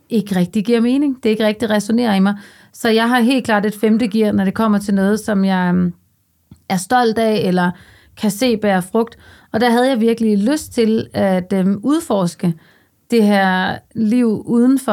ikke 0.09 0.37
rigtig 0.37 0.64
giver 0.64 0.81
mening. 0.81 1.23
Det 1.23 1.29
ikke 1.29 1.47
rigtig 1.47 1.71
resonerer 1.71 2.14
i 2.14 2.21
mig. 2.21 2.35
Så 2.73 2.89
jeg 2.89 3.09
har 3.09 3.21
helt 3.21 3.45
klart 3.45 3.67
et 3.67 3.75
femte 3.75 4.09
gear, 4.09 4.33
når 4.33 4.45
det 4.45 4.55
kommer 4.55 4.79
til 4.79 4.95
noget, 4.95 5.21
som 5.21 5.45
jeg 5.45 5.75
øhm, 5.75 5.93
er 6.69 6.77
stolt 6.77 7.19
af, 7.19 7.43
eller 7.45 7.71
kan 8.17 8.31
se 8.31 8.57
bære 8.57 8.83
frugt. 8.83 9.19
Og 9.53 9.61
der 9.61 9.71
havde 9.71 9.89
jeg 9.89 10.01
virkelig 10.01 10.39
lyst 10.39 10.73
til 10.73 11.07
at 11.12 11.53
øhm, 11.53 11.81
udforske, 11.83 12.55
det 13.11 13.25
her 13.25 13.79
liv 13.95 14.43
uden 14.47 14.79
for 14.79 14.93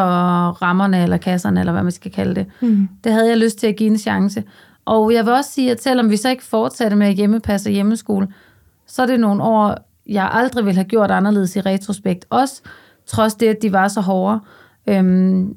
rammerne 0.62 1.04
eller 1.04 1.18
kasserne, 1.18 1.60
eller 1.60 1.74
hvad 1.74 1.84
man 1.84 1.92
skal 1.92 2.12
kalde 2.12 2.36
det. 2.36 2.46
Mm. 2.62 2.88
Det 3.04 3.12
havde 3.12 3.30
jeg 3.30 3.38
lyst 3.38 3.58
til 3.58 3.68
at 3.68 3.76
give 3.76 3.90
en 3.90 3.98
chance. 3.98 4.44
Og 4.86 5.14
jeg 5.14 5.26
vil 5.26 5.34
også 5.34 5.52
sige, 5.52 5.72
at 5.72 5.84
selvom 5.84 6.10
vi 6.10 6.18
så 6.18 6.30
ikke 6.30 6.44
fortsatte 6.44 6.98
med 6.98 7.08
at 7.08 7.14
hjemmepasse 7.14 7.70
og 7.70 7.74
hjemmeskole, 7.74 8.28
så 8.88 9.02
er 9.02 9.06
det 9.06 9.20
nogle 9.20 9.44
år, 9.44 9.78
jeg 10.08 10.30
aldrig 10.32 10.66
ville 10.66 10.76
have 10.76 10.88
gjort 10.88 11.12
anderledes 11.12 11.56
i 11.56 11.62
retrospekt. 11.62 12.26
Også 12.30 12.62
trods 13.06 13.36
det, 13.36 13.48
at 13.48 13.62
de 13.62 13.72
var 13.72 13.88
så 13.88 14.02
hårde. 14.02 14.40
Øhm, 14.88 15.56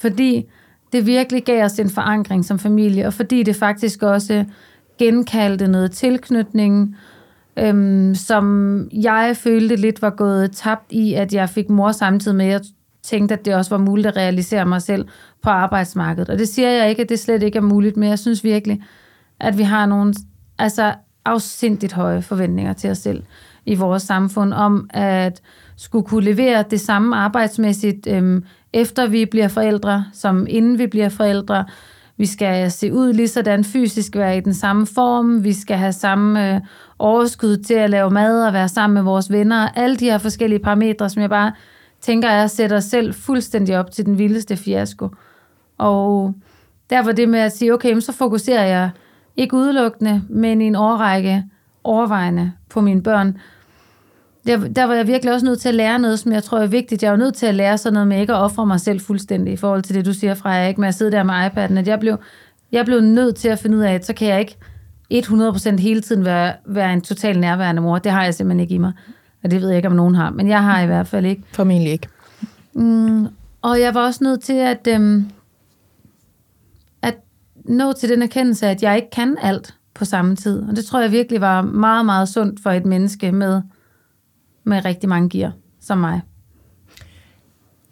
fordi 0.00 0.44
det 0.92 1.06
virkelig 1.06 1.44
gav 1.44 1.64
os 1.64 1.78
en 1.78 1.90
forankring 1.90 2.44
som 2.44 2.58
familie, 2.58 3.06
og 3.06 3.12
fordi 3.12 3.42
det 3.42 3.56
faktisk 3.56 4.02
også 4.02 4.44
genkaldte 4.98 5.68
noget 5.68 5.92
tilknytning, 5.92 6.96
øhm, 7.56 8.14
som 8.14 8.88
jeg 8.92 9.36
følte 9.36 9.76
lidt 9.76 10.02
var 10.02 10.10
gået 10.10 10.52
tabt 10.52 10.92
i, 10.92 11.14
at 11.14 11.34
jeg 11.34 11.48
fik 11.48 11.70
mor 11.70 11.92
samtidig 11.92 12.36
med, 12.36 12.46
at 12.46 12.52
jeg 12.52 12.60
tænkte, 13.02 13.34
at 13.34 13.44
det 13.44 13.54
også 13.54 13.70
var 13.70 13.84
muligt 13.84 14.06
at 14.06 14.16
realisere 14.16 14.66
mig 14.66 14.82
selv 14.82 15.08
på 15.42 15.50
arbejdsmarkedet. 15.50 16.28
Og 16.30 16.38
det 16.38 16.48
siger 16.48 16.70
jeg 16.70 16.90
ikke, 16.90 17.02
at 17.02 17.08
det 17.08 17.18
slet 17.18 17.42
ikke 17.42 17.58
er 17.58 17.62
muligt, 17.62 17.96
men 17.96 18.08
jeg 18.08 18.18
synes 18.18 18.44
virkelig, 18.44 18.82
at 19.40 19.58
vi 19.58 19.62
har 19.62 19.86
nogle 19.86 20.14
altså, 20.58 20.94
afsindigt 21.24 21.92
høje 21.92 22.22
forventninger 22.22 22.72
til 22.72 22.90
os 22.90 22.98
selv 22.98 23.22
i 23.66 23.74
vores 23.74 24.02
samfund, 24.02 24.52
om 24.52 24.90
at 24.90 25.42
skulle 25.76 26.06
kunne 26.06 26.24
levere 26.24 26.64
det 26.70 26.80
samme 26.80 27.16
arbejdsmæssigt, 27.16 28.06
øhm, 28.06 28.44
efter 28.72 29.06
vi 29.08 29.26
bliver 29.26 29.48
forældre, 29.48 30.04
som 30.12 30.46
inden 30.48 30.78
vi 30.78 30.86
bliver 30.86 31.08
forældre. 31.08 31.64
Vi 32.16 32.26
skal 32.26 32.70
se 32.70 32.92
ud 32.92 33.12
lige 33.12 33.28
sådan 33.28 33.64
fysisk, 33.64 34.16
være 34.16 34.36
i 34.36 34.40
den 34.40 34.54
samme 34.54 34.86
form. 34.86 35.44
Vi 35.44 35.52
skal 35.52 35.76
have 35.76 35.92
samme 35.92 36.54
øh, 36.54 36.60
overskud 36.98 37.56
til 37.56 37.74
at 37.74 37.90
lave 37.90 38.10
mad 38.10 38.46
og 38.46 38.52
være 38.52 38.68
sammen 38.68 38.94
med 38.94 39.02
vores 39.02 39.30
venner. 39.30 39.68
Alle 39.68 39.96
de 39.96 40.04
her 40.04 40.18
forskellige 40.18 40.58
parametre, 40.58 41.10
som 41.10 41.22
jeg 41.22 41.30
bare 41.30 41.52
tænker 42.00 42.30
jeg, 42.30 42.50
sætter 42.50 42.76
os 42.76 42.84
selv 42.84 43.14
fuldstændig 43.14 43.78
op 43.78 43.90
til 43.90 44.06
den 44.06 44.18
vildeste 44.18 44.56
fiasko. 44.56 45.08
Og 45.78 46.34
derfor 46.90 47.12
det 47.12 47.28
med 47.28 47.40
at 47.40 47.52
sige, 47.52 47.74
okay, 47.74 48.00
så 48.00 48.12
fokuserer 48.12 48.64
jeg 48.64 48.90
ikke 49.36 49.56
udelukkende, 49.56 50.22
men 50.28 50.60
i 50.60 50.64
en 50.64 50.76
årrække 50.76 51.44
overvejende 51.84 52.52
på 52.70 52.80
mine 52.80 53.02
børn. 53.02 53.36
Der, 54.46 54.68
der 54.68 54.84
var 54.84 54.94
jeg 54.94 55.06
virkelig 55.06 55.34
også 55.34 55.46
nødt 55.46 55.60
til 55.60 55.68
at 55.68 55.74
lære 55.74 55.98
noget, 55.98 56.18
som 56.18 56.32
jeg 56.32 56.42
tror 56.42 56.58
er 56.58 56.66
vigtigt. 56.66 57.02
Jeg 57.02 57.10
var 57.10 57.16
nødt 57.16 57.34
til 57.34 57.46
at 57.46 57.54
lære 57.54 57.78
sådan 57.78 57.94
noget 57.94 58.08
med 58.08 58.20
ikke 58.20 58.32
at 58.32 58.38
ofre 58.38 58.66
mig 58.66 58.80
selv 58.80 59.00
fuldstændig 59.00 59.52
i 59.52 59.56
forhold 59.56 59.82
til 59.82 59.94
det, 59.94 60.06
du 60.06 60.12
siger 60.12 60.34
fra, 60.34 60.66
ikke 60.66 60.80
med 60.80 60.88
at 60.88 60.94
sidde 60.94 61.12
der 61.12 61.22
med 61.22 61.34
iPad'en. 61.34 61.78
At 61.78 61.88
jeg 61.88 62.00
blev, 62.00 62.16
jeg 62.72 62.84
blev 62.84 63.00
nødt 63.00 63.36
til 63.36 63.48
at 63.48 63.58
finde 63.58 63.76
ud 63.76 63.82
af, 63.82 63.94
at 63.94 64.06
så 64.06 64.12
kan 64.12 64.28
jeg 64.28 64.40
ikke 64.40 64.56
100% 65.14 65.80
hele 65.80 66.00
tiden 66.00 66.24
være, 66.24 66.54
være 66.66 66.92
en 66.92 67.00
total 67.00 67.38
nærværende 67.38 67.82
mor. 67.82 67.98
Det 67.98 68.12
har 68.12 68.24
jeg 68.24 68.34
simpelthen 68.34 68.60
ikke 68.60 68.74
i 68.74 68.78
mig. 68.78 68.92
Og 69.44 69.50
det 69.50 69.60
ved 69.60 69.68
jeg 69.68 69.76
ikke, 69.76 69.88
om 69.88 69.94
nogen 69.94 70.14
har, 70.14 70.30
men 70.30 70.48
jeg 70.48 70.62
har 70.62 70.82
i 70.82 70.86
hvert 70.86 71.06
fald 71.06 71.26
ikke. 71.26 71.42
Formentlig 71.52 71.92
ikke. 71.92 72.08
Mm, 72.74 73.26
og 73.62 73.80
jeg 73.80 73.94
var 73.94 74.04
også 74.06 74.24
nødt 74.24 74.42
til 74.42 74.52
at, 74.52 74.88
øhm, 74.88 75.26
at 77.02 77.14
nå 77.64 77.92
til 77.92 78.08
den 78.08 78.22
erkendelse, 78.22 78.66
at 78.66 78.82
jeg 78.82 78.96
ikke 78.96 79.10
kan 79.10 79.36
alt 79.42 79.74
på 79.94 80.04
samme 80.04 80.36
tid. 80.36 80.62
Og 80.68 80.76
det 80.76 80.84
tror 80.84 81.00
jeg 81.00 81.12
virkelig 81.12 81.40
var 81.40 81.62
meget, 81.62 82.06
meget 82.06 82.28
sundt 82.28 82.62
for 82.62 82.70
et 82.70 82.86
menneske 82.86 83.32
med, 83.32 83.62
med 84.64 84.84
rigtig 84.84 85.08
mange 85.08 85.28
gear, 85.28 85.52
som 85.80 85.98
mig. 85.98 86.20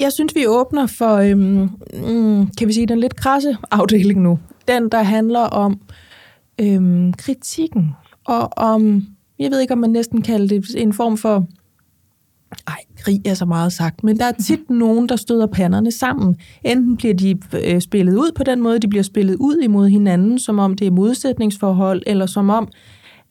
Jeg 0.00 0.12
synes, 0.12 0.34
vi 0.34 0.46
åbner 0.46 0.86
for, 0.86 1.16
øhm, 1.16 1.70
mm, 1.94 2.46
kan 2.46 2.68
vi 2.68 2.72
sige, 2.72 2.86
den 2.86 3.00
lidt 3.00 3.16
krasse 3.16 3.56
afdeling 3.70 4.22
nu. 4.22 4.38
Den, 4.68 4.88
der 4.88 5.02
handler 5.02 5.40
om 5.40 5.80
øhm, 6.60 7.12
kritikken, 7.12 7.90
og 8.24 8.58
om, 8.58 9.06
jeg 9.38 9.50
ved 9.50 9.60
ikke, 9.60 9.72
om 9.72 9.78
man 9.78 9.90
næsten 9.90 10.22
kalder 10.22 10.46
det 10.46 10.74
en 10.76 10.92
form 10.92 11.16
for, 11.16 11.46
ej, 12.66 12.78
krig 12.98 13.26
er 13.26 13.34
så 13.34 13.44
meget 13.44 13.72
sagt, 13.72 14.04
men 14.04 14.18
der 14.18 14.24
er 14.24 14.32
tit 14.46 14.70
nogen, 14.70 15.08
der 15.08 15.16
støder 15.16 15.46
panderne 15.46 15.92
sammen. 15.92 16.36
Enten 16.64 16.96
bliver 16.96 17.14
de 17.14 17.38
øh, 17.64 17.80
spillet 17.80 18.16
ud 18.16 18.32
på 18.34 18.44
den 18.44 18.60
måde, 18.60 18.78
de 18.78 18.88
bliver 18.88 19.02
spillet 19.02 19.36
ud 19.40 19.56
imod 19.62 19.88
hinanden, 19.88 20.38
som 20.38 20.58
om 20.58 20.76
det 20.76 20.86
er 20.86 20.90
modsætningsforhold, 20.90 22.02
eller 22.06 22.26
som 22.26 22.50
om, 22.50 22.68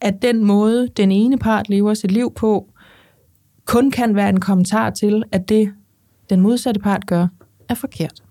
at 0.01 0.21
den 0.21 0.45
måde, 0.45 0.87
den 0.97 1.11
ene 1.11 1.37
part 1.37 1.69
lever 1.69 1.93
sit 1.93 2.11
liv 2.11 2.33
på, 2.35 2.71
kun 3.69 3.91
kan 3.91 4.15
være 4.15 4.29
en 4.29 4.39
kommentar 4.39 4.89
til, 4.89 5.23
at 5.31 5.49
det, 5.49 5.73
den 6.29 6.41
modsatte 6.41 6.79
part 6.79 7.07
gør, 7.07 7.27
er 7.69 7.73
forkert. 7.73 8.23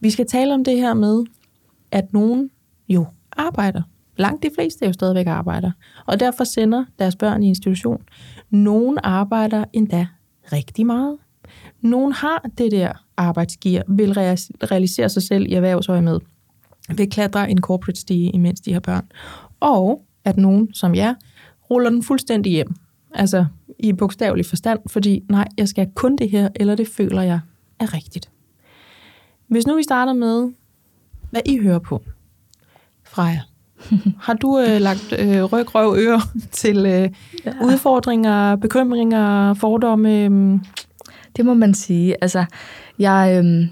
Vi 0.00 0.10
skal 0.10 0.26
tale 0.26 0.54
om 0.54 0.64
det 0.64 0.76
her 0.76 0.94
med, 0.94 1.24
at 1.90 2.12
nogen 2.12 2.50
jo 2.88 3.06
arbejder. 3.32 3.82
Langt 4.16 4.42
de 4.42 4.50
fleste 4.54 4.84
er 4.84 4.88
jo 4.88 4.92
stadigvæk 4.92 5.26
arbejder, 5.26 5.70
og 6.06 6.20
derfor 6.20 6.44
sender 6.44 6.84
deres 6.98 7.16
børn 7.16 7.42
i 7.42 7.48
institution. 7.48 8.02
Nogen 8.50 8.98
arbejder 9.02 9.64
endda 9.72 10.06
rigtig 10.52 10.86
meget. 10.86 11.18
Nogen 11.80 12.12
har 12.12 12.50
det 12.58 12.72
der 12.72 12.92
arbejdsgear, 13.16 13.82
vil 13.88 14.12
realisere 14.12 15.08
sig 15.08 15.22
selv 15.22 15.46
i 15.46 15.54
erhvervsøje 15.54 16.02
med, 16.02 16.18
vil 16.96 17.10
klatre 17.10 17.50
en 17.50 17.60
corporate 17.60 18.00
stige, 18.00 18.30
imens 18.30 18.60
de 18.60 18.72
har 18.72 18.80
børn. 18.80 19.08
Og 19.60 20.02
at 20.24 20.36
nogen, 20.36 20.74
som 20.74 20.94
jeg, 20.94 21.14
ruller 21.70 21.90
den 21.90 22.02
fuldstændig 22.02 22.52
hjem. 22.52 22.74
Altså 23.14 23.46
i 23.82 23.92
bogstavelig 23.92 24.46
forstand, 24.46 24.80
fordi 24.86 25.22
nej, 25.28 25.48
jeg 25.58 25.68
skal 25.68 25.88
kun 25.94 26.16
det 26.16 26.30
her, 26.30 26.48
eller 26.56 26.74
det 26.74 26.88
føler 26.88 27.22
jeg 27.22 27.40
er 27.80 27.94
rigtigt. 27.94 28.30
Hvis 29.48 29.66
nu 29.66 29.76
vi 29.76 29.82
starter 29.82 30.12
med, 30.12 30.52
hvad 31.30 31.40
I 31.46 31.58
hører 31.58 31.78
på, 31.78 32.02
Freja. 33.04 33.40
Har 34.26 34.34
du 34.34 34.58
øh, 34.58 34.80
lagt 34.80 35.14
øh, 35.18 35.44
ryg, 35.44 35.74
røv, 35.74 35.96
øre 35.98 36.20
til 36.52 36.76
øh, 36.76 37.10
ja. 37.44 37.52
udfordringer, 37.64 38.56
bekymringer, 38.56 39.54
fordomme? 39.54 40.24
Øh? 40.24 40.58
Det 41.36 41.46
må 41.46 41.54
man 41.54 41.74
sige. 41.74 42.16
Altså, 42.22 42.44
jeg, 42.98 43.42
øh, 43.44 43.66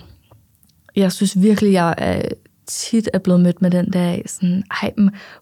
jeg 0.96 1.12
synes 1.12 1.42
virkelig, 1.42 1.72
jeg 1.72 1.94
er 1.98 2.22
tit 2.71 3.09
er 3.12 3.18
blevet 3.18 3.41
mødt 3.41 3.62
med 3.62 3.71
den 3.71 3.93
der, 3.93 4.16
sådan, 4.27 4.62
ej, 4.83 4.93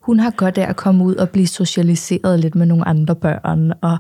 hun 0.01 0.21
har 0.21 0.31
godt 0.31 0.59
af 0.59 0.69
at 0.69 0.77
komme 0.77 1.05
ud 1.05 1.15
og 1.15 1.31
blive 1.31 1.47
socialiseret 1.47 2.41
lidt 2.41 2.55
med 2.55 2.67
nogle 2.67 2.89
andre 2.89 3.17
børn, 3.17 3.73
og 3.81 3.99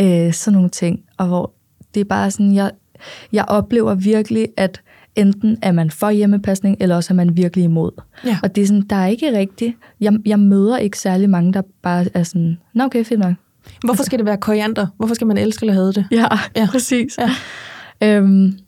øh, 0.00 0.32
sådan 0.32 0.56
nogle 0.56 0.70
ting. 0.70 1.00
Og 1.18 1.26
hvor 1.26 1.52
det 1.94 2.00
er 2.00 2.04
bare 2.04 2.30
sådan, 2.30 2.54
jeg, 2.54 2.70
jeg 3.32 3.44
oplever 3.48 3.94
virkelig, 3.94 4.48
at 4.56 4.80
enten 5.16 5.58
er 5.62 5.72
man 5.72 5.90
for 5.90 6.10
hjemmepasning, 6.10 6.76
eller 6.80 6.96
også 6.96 7.12
er 7.12 7.16
man 7.16 7.36
virkelig 7.36 7.64
imod. 7.64 7.90
Ja. 8.24 8.38
Og 8.42 8.56
det 8.56 8.62
er 8.62 8.66
sådan, 8.66 8.86
der 8.90 8.96
er 8.96 9.06
ikke 9.06 9.38
rigtigt. 9.38 9.76
Jeg, 10.00 10.12
jeg 10.26 10.38
møder 10.38 10.76
ikke 10.76 10.98
særlig 10.98 11.30
mange, 11.30 11.52
der 11.52 11.62
bare 11.82 12.06
er 12.14 12.22
sådan, 12.22 12.58
nå 12.74 12.84
okay, 12.84 13.04
fint 13.04 13.20
nok. 13.20 13.34
Hvorfor 13.80 13.92
altså, 13.92 14.04
skal 14.04 14.18
det 14.18 14.26
være 14.26 14.36
koriander? 14.36 14.86
Hvorfor 14.96 15.14
skal 15.14 15.26
man 15.26 15.38
elske 15.38 15.64
eller 15.64 15.74
have 15.74 15.92
det? 15.92 16.06
Ja, 16.10 16.26
ja. 16.56 16.68
præcis. 16.72 17.18
Ja. 17.18 17.30
Øhm, 18.02 18.58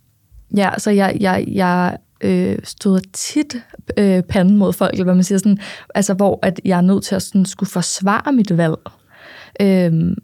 ja, 0.57 0.71
så 0.79 0.91
jeg, 0.91 1.17
jeg, 1.21 1.45
jeg 1.49 1.97
øh, 2.21 2.59
stod 2.64 3.01
tit 3.12 3.57
øh, 3.97 4.23
panden 4.23 4.57
mod 4.57 4.73
folk, 4.73 4.93
eller 4.93 5.05
hvad 5.05 5.14
man 5.14 5.25
siger, 5.25 5.39
sådan, 5.39 5.59
altså 5.95 6.14
hvor 6.14 6.39
at 6.43 6.61
jeg 6.64 6.77
er 6.77 6.83
nødt 6.83 7.05
til 7.05 7.14
at 7.14 7.23
sådan, 7.23 7.45
skulle 7.45 7.71
forsvare 7.71 8.33
mit 8.33 8.57
valg. 8.57 8.79
Øhm, 9.61 10.14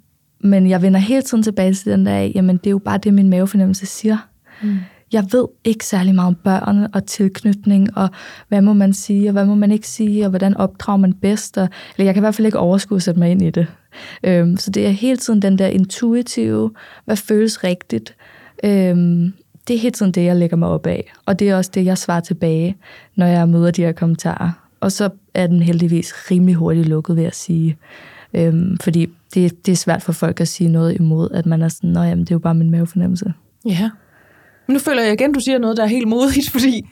men 0.40 0.70
jeg 0.70 0.82
vender 0.82 1.00
hele 1.00 1.22
tiden 1.22 1.42
tilbage 1.42 1.74
til 1.74 1.92
den 1.92 2.06
der 2.06 2.12
af, 2.12 2.32
jamen 2.34 2.56
det 2.56 2.66
er 2.66 2.70
jo 2.70 2.78
bare 2.78 2.98
det, 2.98 3.14
min 3.14 3.30
mavefornemmelse 3.30 3.86
siger. 3.86 4.16
Mm 4.62 4.78
jeg 5.14 5.24
ved 5.32 5.48
ikke 5.64 5.86
særlig 5.86 6.14
meget 6.14 6.28
om 6.28 6.34
børn 6.34 6.88
og 6.92 7.06
tilknytning, 7.06 7.96
og 7.96 8.08
hvad 8.48 8.62
må 8.62 8.72
man 8.72 8.92
sige, 8.92 9.28
og 9.28 9.32
hvad 9.32 9.44
må 9.44 9.54
man 9.54 9.70
ikke 9.70 9.88
sige, 9.88 10.24
og 10.24 10.30
hvordan 10.30 10.56
opdrager 10.56 10.96
man 10.96 11.12
bedst. 11.12 11.58
Og, 11.58 11.68
eller 11.96 12.04
jeg 12.04 12.14
kan 12.14 12.20
i 12.20 12.24
hvert 12.24 12.34
fald 12.34 12.46
ikke 12.46 12.58
overskue 12.58 12.96
at 12.96 13.02
sætte 13.02 13.20
mig 13.20 13.30
ind 13.30 13.42
i 13.42 13.50
det. 13.50 13.66
Øhm, 14.24 14.56
så 14.56 14.70
det 14.70 14.86
er 14.86 14.90
hele 14.90 15.16
tiden 15.16 15.42
den 15.42 15.58
der 15.58 15.66
intuitive, 15.66 16.70
hvad 17.04 17.16
føles 17.16 17.64
rigtigt. 17.64 18.16
Øhm, 18.64 19.32
det 19.68 19.76
er 19.76 19.80
helt 19.80 19.94
tiden 19.94 20.12
det, 20.12 20.24
jeg 20.24 20.36
lægger 20.36 20.56
mig 20.56 20.68
op 20.68 20.86
af. 20.86 21.12
Og 21.26 21.38
det 21.38 21.50
er 21.50 21.56
også 21.56 21.70
det, 21.74 21.84
jeg 21.84 21.98
svarer 21.98 22.20
tilbage, 22.20 22.76
når 23.16 23.26
jeg 23.26 23.48
møder 23.48 23.70
de 23.70 23.82
her 23.82 23.92
kommentarer. 23.92 24.50
Og 24.80 24.92
så 24.92 25.10
er 25.34 25.46
den 25.46 25.62
heldigvis 25.62 26.30
rimelig 26.30 26.54
hurtigt 26.54 26.88
lukket 26.88 27.16
ved 27.16 27.24
at 27.24 27.34
sige. 27.34 27.76
Øhm, 28.34 28.78
fordi 28.78 29.08
det, 29.34 29.66
det 29.66 29.72
er 29.72 29.76
svært 29.76 30.02
for 30.02 30.12
folk 30.12 30.40
at 30.40 30.48
sige 30.48 30.68
noget 30.68 30.96
imod, 30.96 31.30
at 31.30 31.46
man 31.46 31.62
er 31.62 31.68
sådan, 31.68 31.90
nå 31.90 32.02
jamen, 32.02 32.24
det 32.24 32.30
er 32.30 32.34
jo 32.34 32.38
bare 32.38 32.54
min 32.54 32.70
mavefornemmelse. 32.70 33.32
Ja, 33.66 33.90
men 34.66 34.74
nu 34.74 34.78
føler 34.78 35.02
jeg 35.02 35.12
igen, 35.12 35.32
du 35.32 35.40
siger 35.40 35.58
noget, 35.58 35.76
der 35.76 35.82
er 35.82 35.86
helt 35.86 36.08
modigt, 36.08 36.50
fordi 36.56 36.90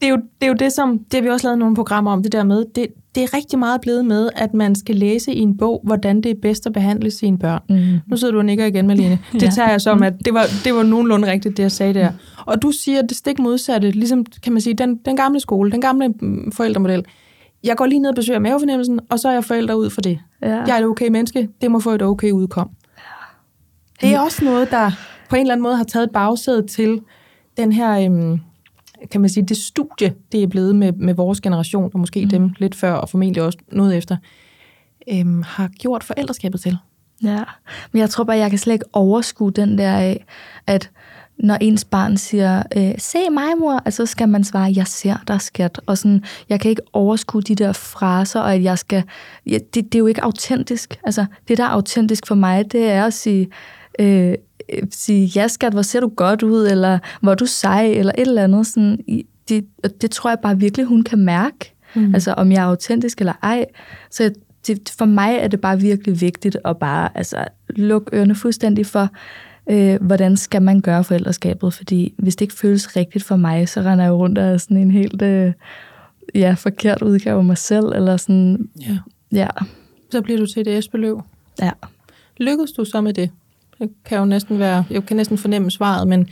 det 0.00 0.06
er 0.06 0.10
jo 0.10 0.16
det, 0.16 0.46
er 0.46 0.46
jo 0.46 0.54
det 0.54 0.72
som, 0.72 0.98
det 0.98 1.14
har 1.14 1.22
vi 1.22 1.28
også 1.28 1.46
lavet 1.46 1.58
nogle 1.58 1.74
programmer 1.74 2.12
om, 2.12 2.22
det 2.22 2.32
der 2.32 2.44
med, 2.44 2.64
det, 2.74 2.86
det 3.14 3.22
er 3.22 3.34
rigtig 3.36 3.58
meget 3.58 3.80
blevet 3.80 4.04
med, 4.04 4.30
at 4.36 4.54
man 4.54 4.74
skal 4.74 4.96
læse 4.96 5.32
i 5.32 5.38
en 5.38 5.56
bog, 5.56 5.80
hvordan 5.84 6.20
det 6.20 6.30
er 6.30 6.34
bedst 6.42 6.66
at 6.66 6.72
behandle 6.72 7.10
sine 7.10 7.38
børn. 7.38 7.60
Mm. 7.68 7.98
Nu 8.06 8.16
sidder 8.16 8.32
du 8.32 8.38
og 8.38 8.44
nikker 8.44 8.64
igen, 8.64 8.86
Malene. 8.86 9.18
Det 9.32 9.42
ja. 9.42 9.50
tager 9.50 9.70
jeg 9.70 9.80
som, 9.80 10.02
at 10.02 10.14
det 10.24 10.34
var, 10.34 10.44
det 10.64 10.74
var 10.74 10.82
nogenlunde 10.82 11.30
rigtigt, 11.30 11.56
det 11.56 11.62
jeg 11.62 11.72
sagde 11.72 11.94
der. 11.94 12.12
Og 12.46 12.62
du 12.62 12.70
siger 12.70 13.02
det 13.02 13.16
stik 13.16 13.38
modsatte, 13.38 13.90
ligesom 13.90 14.24
kan 14.42 14.52
man 14.52 14.62
sige, 14.62 14.74
den, 14.74 14.96
den 14.96 15.16
gamle 15.16 15.40
skole, 15.40 15.70
den 15.70 15.80
gamle 15.80 16.08
mm, 16.08 16.52
forældremodel. 16.52 17.04
Jeg 17.64 17.76
går 17.76 17.86
lige 17.86 17.98
ned 17.98 18.08
og 18.08 18.16
besøger 18.16 18.38
mavefornemmelsen, 18.38 19.00
og 19.10 19.18
så 19.18 19.28
er 19.28 19.32
jeg 19.32 19.44
forælder 19.44 19.74
ud 19.74 19.90
for 19.90 20.00
det. 20.00 20.18
Ja. 20.42 20.48
Jeg 20.48 20.76
er 20.76 20.78
et 20.78 20.84
okay 20.84 21.08
menneske, 21.08 21.48
det 21.60 21.70
må 21.70 21.80
få 21.80 21.90
et 21.90 22.02
okay 22.02 22.30
udkom. 22.30 22.70
Det 24.00 24.14
er 24.14 24.20
også 24.20 24.44
noget, 24.44 24.70
der 24.70 24.90
på 25.30 25.36
en 25.36 25.40
eller 25.40 25.54
anden 25.54 25.62
måde 25.62 25.76
har 25.76 25.84
taget 25.84 26.10
bagsædet 26.10 26.70
til 26.70 27.00
den 27.56 27.72
her, 27.72 28.04
øhm, 28.04 28.40
kan 29.10 29.20
man 29.20 29.30
sige, 29.30 29.46
det 29.46 29.56
studie, 29.56 30.14
det 30.32 30.42
er 30.42 30.46
blevet 30.46 30.76
med, 30.76 30.92
med 30.92 31.14
vores 31.14 31.40
generation, 31.40 31.90
og 31.94 32.00
måske 32.00 32.24
mm. 32.24 32.30
dem 32.30 32.50
lidt 32.58 32.74
før, 32.74 32.92
og 32.92 33.08
formentlig 33.08 33.42
også 33.42 33.58
noget 33.72 33.96
efter, 33.96 34.16
øhm, 35.12 35.42
har 35.42 35.68
gjort 35.68 36.04
forældreskabet 36.04 36.60
til. 36.60 36.78
Ja, 37.22 37.42
men 37.92 38.00
jeg 38.00 38.10
tror 38.10 38.24
bare, 38.24 38.36
jeg 38.36 38.50
kan 38.50 38.58
slet 38.58 38.74
ikke 38.74 38.86
overskue 38.92 39.50
den 39.50 39.78
der 39.78 39.92
af, 39.92 40.24
at 40.66 40.90
når 41.38 41.54
ens 41.60 41.84
barn 41.84 42.16
siger, 42.16 42.62
øh, 42.76 42.94
se 42.98 43.18
mig 43.30 43.58
mor, 43.58 43.82
altså 43.84 44.06
skal 44.06 44.28
man 44.28 44.44
svare, 44.44 44.72
jeg 44.76 44.86
ser 44.86 45.16
dig 45.28 45.40
skat. 45.40 45.80
Og 45.86 45.98
sådan, 45.98 46.24
jeg 46.48 46.60
kan 46.60 46.68
ikke 46.68 46.82
overskue 46.92 47.42
de 47.42 47.54
der 47.54 47.72
fraser, 47.72 48.40
og 48.40 48.54
at 48.54 48.62
jeg 48.62 48.78
skal, 48.78 49.02
ja, 49.46 49.58
det, 49.74 49.74
det 49.74 49.94
er 49.94 49.98
jo 49.98 50.06
ikke 50.06 50.22
autentisk. 50.22 50.98
Altså, 51.04 51.26
det 51.48 51.58
der 51.58 51.64
er 51.64 51.68
autentisk 51.68 52.26
for 52.26 52.34
mig, 52.34 52.72
det 52.72 52.90
er 52.90 53.04
at 53.04 53.14
sige, 53.14 53.48
øh, 53.98 54.34
sige, 54.90 55.26
ja 55.26 55.48
skat, 55.48 55.72
hvor 55.72 55.82
ser 55.82 56.00
du 56.00 56.08
godt 56.16 56.42
ud, 56.42 56.66
eller 56.66 56.98
hvor 57.20 57.30
er 57.32 57.36
du 57.36 57.46
sej, 57.46 57.86
eller 57.86 58.12
et 58.18 58.28
eller 58.28 58.44
andet. 58.44 58.66
Sådan, 58.66 58.98
det, 59.48 59.64
det 60.02 60.10
tror 60.10 60.30
jeg 60.30 60.38
bare 60.42 60.58
virkelig, 60.58 60.86
hun 60.86 61.02
kan 61.02 61.18
mærke. 61.18 61.74
Mm. 61.94 62.14
Altså, 62.14 62.32
om 62.32 62.52
jeg 62.52 62.62
er 62.62 62.66
autentisk 62.66 63.20
eller 63.20 63.32
ej. 63.42 63.66
Så 64.10 64.30
det, 64.66 64.94
for 64.98 65.04
mig 65.04 65.36
er 65.36 65.48
det 65.48 65.60
bare 65.60 65.80
virkelig 65.80 66.20
vigtigt 66.20 66.56
at 66.64 66.76
bare 66.78 67.08
altså, 67.14 67.44
lukke 67.68 68.16
ørerne 68.16 68.34
fuldstændig 68.34 68.86
for, 68.86 69.08
øh, 69.70 70.02
hvordan 70.02 70.36
skal 70.36 70.62
man 70.62 70.80
gøre 70.80 71.04
forældreskabet. 71.04 71.74
Fordi 71.74 72.14
hvis 72.18 72.36
det 72.36 72.44
ikke 72.44 72.54
føles 72.54 72.96
rigtigt 72.96 73.24
for 73.24 73.36
mig, 73.36 73.68
så 73.68 73.80
render 73.80 74.04
jeg 74.04 74.12
rundt 74.12 74.38
af 74.38 74.60
sådan 74.60 74.76
en 74.76 74.90
helt 74.90 75.22
øh, 75.22 75.52
ja, 76.34 76.54
forkert 76.58 77.02
udgave 77.02 77.38
af 77.38 77.44
mig 77.44 77.58
selv. 77.58 77.86
Eller 77.86 78.16
sådan, 78.16 78.68
ja. 78.80 78.98
ja. 79.32 79.48
Så 80.10 80.22
bliver 80.22 80.38
du 80.38 80.46
til 80.46 80.60
et 80.60 80.68
æsbeløv. 80.68 81.22
Ja. 81.60 81.70
Lykkedes 82.36 82.72
du 82.72 82.84
så 82.84 83.00
med 83.00 83.14
det? 83.14 83.30
Jeg 83.80 83.88
kan 84.04 84.18
jo 84.18 84.24
næsten 84.24 84.58
være, 84.58 84.84
jeg 84.90 85.06
kan 85.06 85.16
næsten 85.16 85.38
fornemme 85.38 85.70
svaret, 85.70 86.08
men 86.08 86.28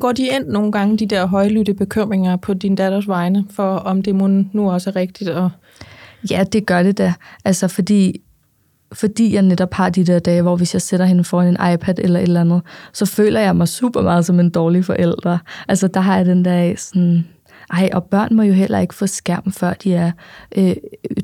går 0.00 0.12
de 0.12 0.26
ind 0.26 0.46
nogle 0.46 0.72
gange, 0.72 0.98
de 0.98 1.06
der 1.06 1.26
højlytte 1.26 1.74
bekymringer 1.74 2.36
på 2.36 2.54
din 2.54 2.74
datters 2.74 3.08
vegne, 3.08 3.44
for 3.50 3.76
om 3.76 4.02
det 4.02 4.14
nu 4.52 4.70
også 4.70 4.90
er 4.90 4.96
rigtigt? 4.96 5.30
Og... 5.30 5.50
Ja, 6.30 6.44
det 6.52 6.66
gør 6.66 6.82
det 6.82 6.98
da. 6.98 7.14
Altså, 7.44 7.68
fordi 7.68 8.20
fordi 8.92 9.34
jeg 9.34 9.42
netop 9.42 9.74
har 9.74 9.90
de 9.90 10.04
der 10.04 10.18
dage, 10.18 10.42
hvor 10.42 10.56
hvis 10.56 10.74
jeg 10.74 10.82
sætter 10.82 11.06
hende 11.06 11.24
foran 11.24 11.48
en 11.48 11.74
iPad 11.74 11.98
eller 11.98 12.20
et 12.20 12.22
eller 12.22 12.40
andet, 12.40 12.62
så 12.92 13.06
føler 13.06 13.40
jeg 13.40 13.56
mig 13.56 13.68
super 13.68 14.02
meget 14.02 14.26
som 14.26 14.40
en 14.40 14.50
dårlig 14.50 14.84
forælder. 14.84 15.38
Altså 15.68 15.88
der 15.88 16.00
har 16.00 16.16
jeg 16.16 16.26
den 16.26 16.44
der 16.44 16.74
sådan, 16.76 17.26
ej, 17.70 17.88
og 17.92 18.04
børn 18.04 18.36
må 18.36 18.42
jo 18.42 18.52
heller 18.52 18.78
ikke 18.78 18.94
få 18.94 19.06
skærm, 19.06 19.52
før 19.52 19.72
de 19.72 19.94
er 19.94 20.12
øh, 20.56 20.76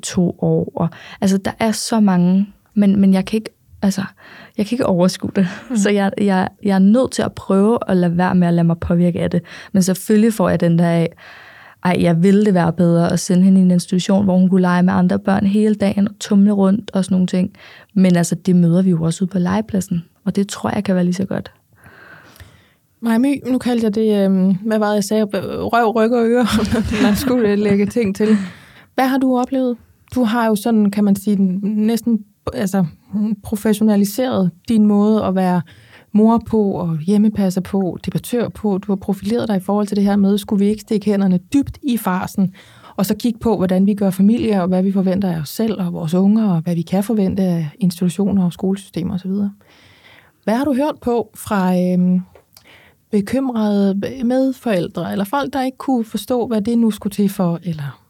to 0.03 0.37
år. 0.39 0.73
Og, 0.77 0.89
altså 1.21 1.39
der 1.39 1.53
er 1.59 1.73
så 1.73 2.01
mange, 2.01 2.47
men, 2.75 3.01
men 3.01 3.15
jeg 3.15 3.25
kan 3.25 3.37
ikke 3.37 3.51
altså, 3.85 4.03
jeg 4.59 4.67
kan 4.67 4.75
ikke 4.75 4.87
overskue 4.87 5.31
det. 5.37 5.49
Mm. 5.71 5.77
Så 5.77 5.91
jeg, 5.91 6.13
jeg, 6.19 6.49
jeg 6.63 6.75
er 6.75 6.79
nødt 6.79 7.13
til 7.13 7.23
at 7.23 7.33
prøve 7.33 7.79
at 7.89 7.97
lade 7.97 8.19
være 8.19 8.35
med 8.35 8.49
at 8.49 8.55
lade 8.55 8.67
mig 8.67 8.79
påvirke 8.79 9.21
af 9.21 9.31
det. 9.31 9.43
Men 9.73 9.83
selvfølgelig 9.83 10.33
får 10.33 10.49
jeg 10.49 10.61
den 10.61 10.79
der 10.79 10.89
af, 10.89 11.09
ej, 11.85 11.97
jeg 12.01 12.23
ville 12.23 12.45
det 12.45 12.55
være 12.55 12.73
bedre 12.73 13.13
at 13.13 13.21
sende 13.21 13.43
hende 13.43 13.61
i 13.61 13.65
en 13.65 13.71
institution, 13.71 14.25
hvor 14.25 14.39
hun 14.39 14.49
kunne 14.49 14.61
lege 14.61 14.83
med 14.83 14.93
andre 14.93 15.19
børn 15.19 15.47
hele 15.47 15.75
dagen 15.75 16.09
og 16.09 16.19
tumle 16.21 16.53
rundt 16.53 16.91
og 16.95 17.05
sådan 17.05 17.15
nogle 17.15 17.27
ting. 17.27 17.51
Men 17.95 18.17
altså, 18.17 18.35
det 18.35 18.57
møder 18.57 18.83
vi 18.83 18.91
jo 18.91 19.03
også 19.03 19.25
ude 19.25 19.31
på 19.31 19.39
legepladsen, 19.39 20.05
og 20.25 20.37
det 20.37 20.49
tror 20.49 20.71
jeg 20.75 20.85
kan 20.85 20.95
være 20.95 21.05
lige 21.05 21.15
så 21.15 21.25
godt. 21.25 21.53
Maja 23.01 23.19
My, 23.19 23.43
nu 23.47 23.59
kaldte 23.59 23.85
jeg 23.85 23.95
det, 23.95 24.31
øh, 24.31 24.55
hvad 24.67 24.79
var 24.79 24.89
det, 24.89 24.95
jeg 24.95 25.05
sagde, 25.05 25.25
røv, 25.25 25.91
ryg 25.91 26.13
og 26.13 26.27
øre, 26.27 26.47
man 27.07 27.17
skulle 27.17 27.57
lægge 27.57 27.87
ting 27.87 28.17
til. 28.17 28.29
Hvad 28.95 29.07
har 29.07 29.19
du 29.19 29.39
oplevet? 29.39 29.77
Du 30.15 30.25
har 30.25 30.47
jo 30.47 30.57
sådan, 30.57 30.91
kan 30.91 31.05
man 31.05 31.17
sige, 31.17 31.37
næsten 31.63 32.25
altså, 32.53 32.85
professionaliseret 33.43 34.51
din 34.69 34.87
måde 34.87 35.25
at 35.25 35.35
være 35.35 35.63
mor 36.13 36.43
på 36.47 36.73
og 36.73 36.99
hjemmepasser 36.99 37.61
på, 37.61 37.99
debattør 38.07 38.49
på. 38.49 38.79
Du 38.79 38.93
har 38.93 38.97
profileret 38.97 39.49
dig 39.49 39.57
i 39.57 39.61
forhold 39.61 39.87
til 39.87 39.97
det 39.97 40.05
her 40.05 40.17
med, 40.17 40.39
skulle 40.39 40.65
vi 40.65 40.71
ikke 40.71 40.81
stikke 40.81 41.07
hænderne 41.07 41.39
dybt 41.39 41.79
i 41.83 41.97
farsen, 41.97 42.55
og 42.97 43.07
så 43.07 43.15
kigge 43.15 43.39
på, 43.39 43.57
hvordan 43.57 43.87
vi 43.87 43.95
gør 43.95 44.11
familie, 44.11 44.63
og 44.63 44.69
hvad 44.69 44.83
vi 44.83 44.93
forventer 44.93 45.33
af 45.33 45.41
os 45.41 45.49
selv 45.49 45.81
og 45.81 45.93
vores 45.93 46.15
unger, 46.15 46.51
og 46.51 46.61
hvad 46.61 46.75
vi 46.75 46.83
kan 46.83 47.05
forvente 47.05 47.43
af 47.43 47.71
institutioner 47.79 48.45
og 48.45 48.53
skolesystemer 48.53 49.15
osv. 49.15 49.31
Hvad 50.45 50.55
har 50.55 50.65
du 50.65 50.75
hørt 50.75 50.95
på 51.03 51.31
fra 51.35 51.77
øhm, 51.77 52.21
bekymrede 53.11 53.95
medforældre, 54.25 55.13
eller 55.13 55.25
folk, 55.25 55.53
der 55.53 55.63
ikke 55.63 55.79
kunne 55.79 56.05
forstå, 56.05 56.47
hvad 56.47 56.63
det 56.63 56.79
nu 56.79 56.91
skulle 56.91 57.13
til 57.13 57.29
for, 57.29 57.61
eller 57.63 58.04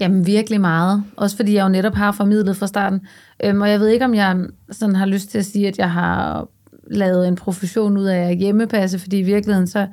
Jamen 0.00 0.26
virkelig 0.26 0.60
meget. 0.60 1.04
Også 1.16 1.36
fordi 1.36 1.54
jeg 1.54 1.64
jo 1.64 1.68
netop 1.68 1.94
har 1.94 2.12
formidlet 2.12 2.56
fra 2.56 2.66
starten. 2.66 3.00
Øhm, 3.44 3.60
og 3.60 3.70
jeg 3.70 3.80
ved 3.80 3.88
ikke, 3.88 4.04
om 4.04 4.14
jeg 4.14 4.36
sådan 4.70 4.96
har 4.96 5.06
lyst 5.06 5.30
til 5.30 5.38
at 5.38 5.46
sige, 5.46 5.68
at 5.68 5.78
jeg 5.78 5.90
har 5.90 6.48
lavet 6.90 7.28
en 7.28 7.36
profession 7.36 7.96
ud 7.96 8.04
af 8.04 8.30
at 8.30 8.36
hjemmepasse, 8.36 8.98
fordi 8.98 9.18
i 9.18 9.22
virkeligheden 9.22 9.66
så 9.66 9.86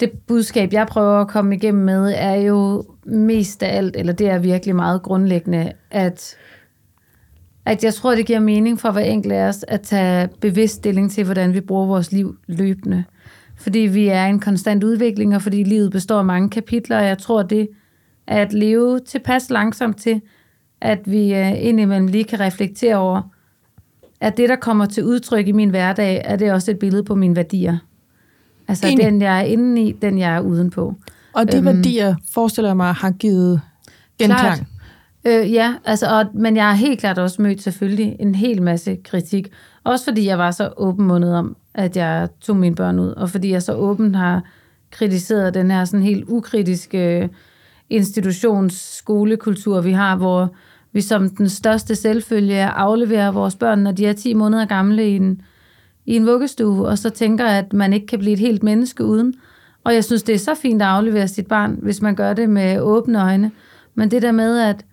det 0.00 0.10
budskab, 0.26 0.72
jeg 0.72 0.86
prøver 0.86 1.20
at 1.20 1.28
komme 1.28 1.54
igennem 1.54 1.84
med, 1.84 2.14
er 2.16 2.34
jo 2.34 2.84
mest 3.04 3.62
af 3.62 3.76
alt, 3.76 3.96
eller 3.96 4.12
det 4.12 4.30
er 4.30 4.38
virkelig 4.38 4.76
meget 4.76 5.02
grundlæggende, 5.02 5.72
at, 5.90 6.36
at 7.64 7.84
jeg 7.84 7.94
tror, 7.94 8.14
det 8.14 8.26
giver 8.26 8.40
mening 8.40 8.80
for 8.80 8.90
hver 8.90 9.02
enkelt 9.02 9.32
af 9.32 9.48
os 9.48 9.64
at 9.68 9.80
tage 9.80 10.28
bevidst 10.40 10.74
stilling 10.74 11.10
til, 11.10 11.24
hvordan 11.24 11.54
vi 11.54 11.60
bruger 11.60 11.86
vores 11.86 12.12
liv 12.12 12.36
løbende. 12.46 13.04
Fordi 13.56 13.78
vi 13.78 14.08
er 14.08 14.26
i 14.26 14.30
en 14.30 14.40
konstant 14.40 14.84
udvikling, 14.84 15.34
og 15.34 15.42
fordi 15.42 15.62
livet 15.62 15.90
består 15.90 16.18
af 16.18 16.24
mange 16.24 16.50
kapitler, 16.50 16.98
og 16.98 17.04
jeg 17.04 17.18
tror, 17.18 17.42
det 17.42 17.68
at 18.26 18.52
leve 18.52 19.00
tilpas 19.00 19.50
langsomt 19.50 19.96
til, 19.96 20.20
at 20.80 20.98
vi 21.04 21.32
uh, 21.32 21.64
indimellem 21.64 22.06
lige 22.06 22.24
kan 22.24 22.40
reflektere 22.40 22.96
over, 22.96 23.22
at 24.20 24.36
det, 24.36 24.48
der 24.48 24.56
kommer 24.56 24.86
til 24.86 25.04
udtryk 25.04 25.48
i 25.48 25.52
min 25.52 25.70
hverdag, 25.70 26.22
er 26.24 26.36
det 26.36 26.52
også 26.52 26.70
et 26.70 26.78
billede 26.78 27.04
på 27.04 27.14
mine 27.14 27.36
værdier. 27.36 27.78
Altså 28.68 28.86
Enig. 28.86 29.04
den, 29.04 29.22
jeg 29.22 29.38
er 29.38 29.44
inde 29.44 29.82
i, 29.82 29.92
den, 29.92 30.18
jeg 30.18 30.36
er 30.36 30.40
udenpå. 30.40 30.94
Og 31.32 31.52
de 31.52 31.56
øhm, 31.56 31.66
værdier, 31.66 32.14
forestiller 32.32 32.68
jeg 32.68 32.76
mig, 32.76 32.94
har 32.94 33.10
givet 33.10 33.60
genklang. 34.18 34.68
Øh, 35.24 35.52
ja, 35.52 35.74
altså, 35.84 36.06
og, 36.06 36.26
men 36.34 36.56
jeg 36.56 36.68
har 36.68 36.74
helt 36.74 37.00
klart 37.00 37.18
også 37.18 37.42
mødt 37.42 37.62
selvfølgelig 37.62 38.16
en 38.20 38.34
hel 38.34 38.62
masse 38.62 38.96
kritik. 39.04 39.48
Også 39.84 40.04
fordi 40.04 40.26
jeg 40.26 40.38
var 40.38 40.50
så 40.50 40.72
åbenmundet 40.76 41.34
om, 41.34 41.56
at 41.74 41.96
jeg 41.96 42.28
tog 42.40 42.56
mine 42.56 42.74
børn 42.74 42.98
ud, 42.98 43.08
og 43.08 43.30
fordi 43.30 43.50
jeg 43.50 43.62
så 43.62 43.74
åbent 43.74 44.16
har 44.16 44.42
kritiseret 44.90 45.54
den 45.54 45.70
her 45.70 45.84
sådan 45.84 46.06
helt 46.06 46.24
ukritiske 46.28 47.30
institutionsskolekultur, 47.90 49.80
vi 49.80 49.92
har, 49.92 50.16
hvor 50.16 50.54
vi 50.92 51.00
som 51.00 51.28
den 51.28 51.48
største 51.48 51.94
selvfølge 51.94 52.64
afleverer 52.64 53.30
vores 53.30 53.56
børn, 53.56 53.78
når 53.78 53.92
de 53.92 54.06
er 54.06 54.12
10 54.12 54.34
måneder 54.34 54.64
gamle 54.64 55.08
i 55.08 55.16
en, 55.16 55.42
i 56.06 56.16
en 56.16 56.26
vuggestue, 56.26 56.88
og 56.88 56.98
så 56.98 57.10
tænker, 57.10 57.46
at 57.46 57.72
man 57.72 57.92
ikke 57.92 58.06
kan 58.06 58.18
blive 58.18 58.32
et 58.32 58.38
helt 58.38 58.62
menneske 58.62 59.04
uden. 59.04 59.34
Og 59.84 59.94
jeg 59.94 60.04
synes, 60.04 60.22
det 60.22 60.34
er 60.34 60.38
så 60.38 60.54
fint 60.54 60.82
at 60.82 60.88
aflevere 60.88 61.28
sit 61.28 61.46
barn, 61.46 61.78
hvis 61.82 62.02
man 62.02 62.14
gør 62.14 62.32
det 62.32 62.50
med 62.50 62.80
åbne 62.80 63.22
øjne. 63.22 63.50
Men 63.94 64.10
det 64.10 64.22
der 64.22 64.32
med, 64.32 64.58
at, 64.58 64.84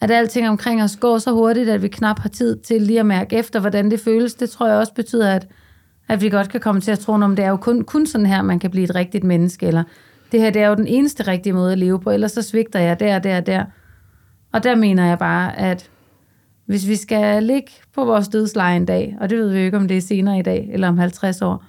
at 0.00 0.10
alting 0.10 0.48
omkring 0.48 0.82
os 0.82 0.96
går 0.96 1.18
så 1.18 1.32
hurtigt, 1.32 1.68
at 1.68 1.82
vi 1.82 1.88
knap 1.88 2.18
har 2.18 2.28
tid 2.28 2.56
til 2.56 2.82
lige 2.82 3.00
at 3.00 3.06
mærke 3.06 3.36
efter, 3.36 3.60
hvordan 3.60 3.90
det 3.90 4.00
føles, 4.00 4.34
det 4.34 4.50
tror 4.50 4.68
jeg 4.68 4.76
også 4.76 4.94
betyder, 4.94 5.34
at, 5.34 5.48
at 6.08 6.22
vi 6.22 6.28
godt 6.28 6.48
kan 6.48 6.60
komme 6.60 6.80
til 6.80 6.90
at 6.90 6.98
tro, 6.98 7.12
om 7.12 7.36
det 7.36 7.44
er 7.44 7.48
jo 7.48 7.56
kun, 7.56 7.84
kun 7.84 8.06
sådan 8.06 8.26
her, 8.26 8.42
man 8.42 8.58
kan 8.58 8.70
blive 8.70 8.84
et 8.84 8.94
rigtigt 8.94 9.24
menneske, 9.24 9.66
eller 9.66 9.82
det 10.32 10.40
her 10.40 10.50
det 10.50 10.62
er 10.62 10.68
jo 10.68 10.74
den 10.74 10.86
eneste 10.86 11.22
rigtige 11.22 11.52
måde 11.52 11.72
at 11.72 11.78
leve 11.78 12.00
på, 12.00 12.10
ellers 12.10 12.32
så 12.32 12.42
svigter 12.42 12.78
jeg 12.78 13.00
der, 13.00 13.18
der, 13.18 13.40
der. 13.40 13.64
Og 14.52 14.62
der 14.62 14.74
mener 14.74 15.06
jeg 15.06 15.18
bare, 15.18 15.58
at 15.58 15.90
hvis 16.66 16.88
vi 16.88 16.96
skal 16.96 17.42
ligge 17.42 17.70
på 17.94 18.04
vores 18.04 18.28
dødsleje 18.28 18.76
en 18.76 18.86
dag, 18.86 19.16
og 19.20 19.30
det 19.30 19.38
ved 19.38 19.48
vi 19.48 19.58
jo 19.58 19.64
ikke, 19.64 19.76
om 19.76 19.88
det 19.88 19.96
er 19.96 20.00
senere 20.00 20.38
i 20.38 20.42
dag, 20.42 20.70
eller 20.72 20.88
om 20.88 20.98
50 20.98 21.42
år, 21.42 21.64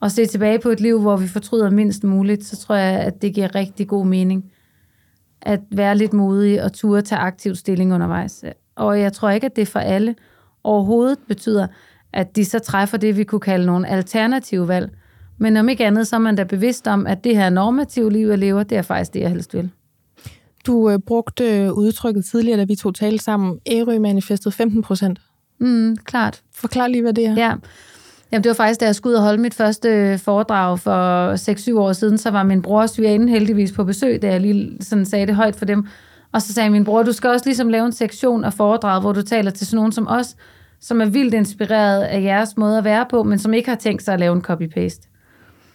og 0.00 0.10
se 0.10 0.26
tilbage 0.26 0.58
på 0.58 0.68
et 0.68 0.80
liv, 0.80 1.00
hvor 1.00 1.16
vi 1.16 1.28
fortryder 1.28 1.70
mindst 1.70 2.04
muligt, 2.04 2.44
så 2.44 2.56
tror 2.56 2.74
jeg, 2.74 3.00
at 3.00 3.22
det 3.22 3.34
giver 3.34 3.54
rigtig 3.54 3.88
god 3.88 4.06
mening 4.06 4.52
at 5.42 5.60
være 5.70 5.96
lidt 5.96 6.12
modig 6.12 6.62
og 6.62 6.72
ture 6.72 7.02
tage 7.02 7.18
aktiv 7.18 7.54
stilling 7.54 7.94
undervejs. 7.94 8.44
Og 8.76 9.00
jeg 9.00 9.12
tror 9.12 9.30
ikke, 9.30 9.46
at 9.46 9.56
det 9.56 9.68
for 9.68 9.80
alle 9.80 10.14
overhovedet 10.64 11.18
betyder, 11.28 11.66
at 12.12 12.36
de 12.36 12.44
så 12.44 12.58
træffer 12.58 12.98
det, 12.98 13.16
vi 13.16 13.24
kunne 13.24 13.40
kalde 13.40 13.66
nogle 13.66 13.88
alternative 13.88 14.68
valg. 14.68 14.90
Men 15.40 15.56
om 15.56 15.68
ikke 15.68 15.86
andet, 15.86 16.06
så 16.06 16.16
er 16.16 16.20
man 16.20 16.36
da 16.36 16.44
bevidst 16.44 16.86
om, 16.86 17.06
at 17.06 17.24
det 17.24 17.36
her 17.36 17.50
normative 17.50 18.12
liv, 18.12 18.28
jeg 18.28 18.38
lever, 18.38 18.62
det 18.62 18.78
er 18.78 18.82
faktisk 18.82 19.14
det, 19.14 19.20
jeg 19.20 19.30
helst 19.30 19.54
vil. 19.54 19.70
Du 20.66 20.90
øh, 20.90 20.98
brugte 20.98 21.58
øh, 21.58 21.72
udtrykket 21.72 22.24
tidligere, 22.24 22.58
da 22.58 22.64
vi 22.64 22.74
to 22.74 22.90
talte 22.90 23.24
sammen, 23.24 23.58
Ærø-manifestet 23.66 24.54
15 24.54 24.82
procent. 24.82 25.20
Mm, 25.58 25.96
klart. 26.04 26.42
Forklar 26.54 26.86
lige, 26.86 27.02
hvad 27.02 27.12
det 27.12 27.26
er. 27.26 27.34
Ja. 27.34 27.54
Jamen, 28.32 28.44
det 28.44 28.50
var 28.50 28.54
faktisk, 28.54 28.80
da 28.80 28.84
jeg 28.84 28.94
skulle 28.94 29.12
ud 29.12 29.16
og 29.16 29.22
holde 29.22 29.42
mit 29.42 29.54
første 29.54 29.88
øh, 29.88 30.18
foredrag 30.18 30.78
for 30.78 31.34
6-7 31.74 31.78
år 31.78 31.92
siden, 31.92 32.18
så 32.18 32.30
var 32.30 32.42
min 32.42 32.62
bror 32.62 32.82
og 32.82 32.90
svigerinde 32.90 33.28
heldigvis 33.28 33.72
på 33.72 33.84
besøg, 33.84 34.22
da 34.22 34.28
jeg 34.30 34.40
lige 34.40 34.76
sådan 34.80 35.06
sagde 35.06 35.26
det 35.26 35.34
højt 35.34 35.56
for 35.56 35.64
dem. 35.64 35.86
Og 36.32 36.42
så 36.42 36.52
sagde 36.52 36.70
min 36.70 36.84
bror, 36.84 37.02
du 37.02 37.12
skal 37.12 37.30
også 37.30 37.46
ligesom 37.46 37.68
lave 37.68 37.86
en 37.86 37.92
sektion 37.92 38.44
af 38.44 38.52
foredraget, 38.52 39.02
hvor 39.02 39.12
du 39.12 39.22
taler 39.22 39.50
til 39.50 39.66
sådan 39.66 39.76
nogen 39.76 39.92
som 39.92 40.08
os, 40.08 40.36
som 40.80 41.00
er 41.00 41.06
vildt 41.06 41.34
inspireret 41.34 42.02
af 42.02 42.22
jeres 42.22 42.56
måde 42.56 42.78
at 42.78 42.84
være 42.84 43.06
på, 43.10 43.22
men 43.22 43.38
som 43.38 43.54
ikke 43.54 43.68
har 43.68 43.76
tænkt 43.76 44.02
sig 44.02 44.14
at 44.14 44.20
lave 44.20 44.36
en 44.36 44.44
copy-paste. 44.50 45.09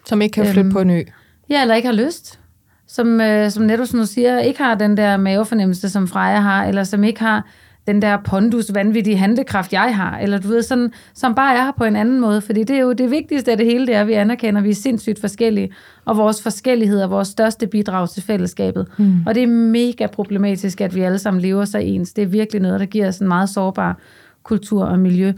Som 0.06 0.22
ikke 0.22 0.34
kan 0.34 0.46
flytte 0.46 0.60
øhm, 0.60 0.72
på 0.72 0.80
en 0.80 0.90
ø. 0.90 1.02
Ja, 1.50 1.62
eller 1.62 1.76
ikke 1.76 1.88
har 1.88 1.96
lyst. 1.96 2.40
Som, 2.88 3.22
øh, 3.22 3.52
som 3.52 3.64
netop 3.64 3.88
som 3.88 4.00
du 4.00 4.06
siger, 4.06 4.40
ikke 4.40 4.64
har 4.64 4.76
den 4.76 4.98
der 4.98 5.18
mavefornemmelse, 5.18 5.90
som 5.90 6.08
Freja 6.08 6.40
har, 6.40 6.66
eller 6.66 6.84
som 6.84 7.04
ikke 7.04 7.20
har 7.20 7.48
den 7.88 8.02
der 8.02 8.18
pondus, 8.26 8.74
vanvittige 8.74 9.18
handlekraft, 9.18 9.74
jeg 9.74 9.96
har, 9.96 10.18
eller 10.18 10.38
du 10.38 10.48
ved, 10.48 10.62
sådan, 10.62 10.92
som 11.14 11.36
bare 11.36 11.56
er 11.56 11.64
her 11.64 11.72
på 11.78 11.84
en 11.84 11.96
anden 11.96 12.20
måde, 12.20 12.42
fordi 12.42 12.64
det 12.64 12.76
er 12.76 12.80
jo 12.80 12.94
det 12.94 13.12
vigtigste 13.12 13.52
af 13.52 13.58
det 13.58 13.66
hele, 13.66 13.88
det 13.88 13.96
er, 13.96 14.02
at 14.02 14.08
vi 14.08 14.14
anerkender, 14.14 14.62
at 14.62 14.66
vi 14.66 14.70
er 14.70 14.76
sindssygt 14.76 15.20
forskellige, 15.20 15.74
og 16.06 16.18
vores 16.18 16.44
forskellighed 16.44 17.02
er 17.02 17.08
vores 17.08 17.28
største 17.28 17.68
bidrag 17.68 18.10
til 18.10 18.24
fællesskabet. 18.24 18.88
Mm. 18.98 19.24
Og 19.28 19.36
det 19.36 19.44
er 19.44 19.48
mega 19.48 20.08
problematisk, 20.08 20.82
at 20.82 20.96
vi 20.96 21.02
alle 21.02 21.20
sammen 21.20 21.42
lever 21.42 21.66
så 21.66 21.78
ens. 21.78 22.14
Det 22.14 22.22
er 22.22 22.28
virkelig 22.28 22.62
noget, 22.62 22.80
der 22.80 22.86
giver 22.86 23.08
os 23.08 23.18
en 23.18 23.28
meget 23.28 23.50
sårbar 23.50 24.00
kultur 24.44 24.84
og 24.86 25.00
miljø. 25.00 25.34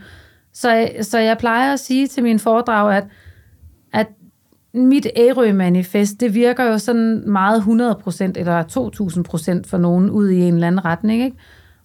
Så, 0.53 0.89
så 1.01 1.19
jeg 1.19 1.37
plejer 1.37 1.73
at 1.73 1.79
sige 1.79 2.07
til 2.07 2.23
mine 2.23 2.39
foredrag, 2.39 2.97
at, 2.97 3.03
at 3.93 4.07
mit 4.73 5.07
Ærø-manifest, 5.17 6.19
det 6.19 6.33
virker 6.33 6.63
jo 6.63 6.77
sådan 6.77 7.23
meget 7.25 7.61
100% 7.61 8.31
eller 8.35 8.63
2000% 9.63 9.69
for 9.69 9.77
nogen 9.77 10.09
ud 10.09 10.29
i 10.29 10.41
en 10.41 10.53
eller 10.53 10.67
anden 10.67 10.85
retning. 10.85 11.23
Ikke? 11.23 11.37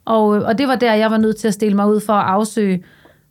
Og, 0.05 0.37
øh, 0.37 0.43
og 0.45 0.59
det 0.59 0.69
var 0.69 0.77
der, 0.77 0.95
jeg 0.95 1.11
var 1.11 1.19
nødt 1.19 1.37
til 1.37 1.49
at 1.49 1.55
stille 1.55 1.77
mig 1.77 1.89
ud 1.89 2.01
for 2.01 2.13
at 2.13 2.27
afsøge, 2.27 2.85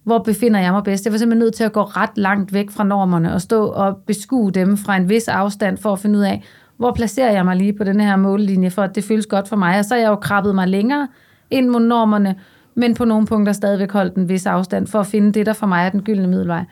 hvor 0.03 0.19
befinder 0.19 0.59
jeg 0.59 0.71
mig 0.71 0.83
bedst. 0.83 1.05
Jeg 1.05 1.13
var 1.13 1.17
simpelthen 1.17 1.39
nødt 1.39 1.53
til 1.53 1.63
at 1.63 1.73
gå 1.73 1.81
ret 1.81 2.17
langt 2.17 2.53
væk 2.53 2.71
fra 2.71 2.83
normerne 2.83 3.33
og 3.33 3.41
stå 3.41 3.65
og 3.65 3.97
beskue 3.97 4.51
dem 4.51 4.77
fra 4.77 4.95
en 4.97 5.09
vis 5.09 5.27
afstand 5.27 5.77
for 5.77 5.93
at 5.93 5.99
finde 5.99 6.19
ud 6.19 6.23
af, 6.23 6.43
hvor 6.77 6.93
placerer 6.93 7.31
jeg 7.31 7.45
mig 7.45 7.55
lige 7.55 7.73
på 7.73 7.83
den 7.83 7.99
her 7.99 8.15
mållinje, 8.15 8.69
for 8.69 8.81
at 8.81 8.95
det 8.95 9.03
føles 9.03 9.25
godt 9.25 9.47
for 9.47 9.55
mig. 9.55 9.79
Og 9.79 9.85
så 9.85 9.93
har 9.93 10.01
jeg 10.01 10.09
jo 10.09 10.15
krabbet 10.15 10.55
mig 10.55 10.67
længere 10.67 11.07
ind 11.51 11.69
mod 11.69 11.79
normerne, 11.79 12.35
men 12.75 12.93
på 12.93 13.05
nogle 13.05 13.25
punkter 13.25 13.53
stadigvæk 13.53 13.91
holdt 13.91 14.15
en 14.15 14.29
vis 14.29 14.45
afstand 14.45 14.87
for 14.87 14.99
at 14.99 15.07
finde 15.07 15.31
det, 15.31 15.45
der 15.45 15.53
for 15.53 15.67
mig 15.67 15.85
er 15.85 15.89
den 15.89 16.01
gyldne 16.01 16.27
middelvej. 16.27 16.63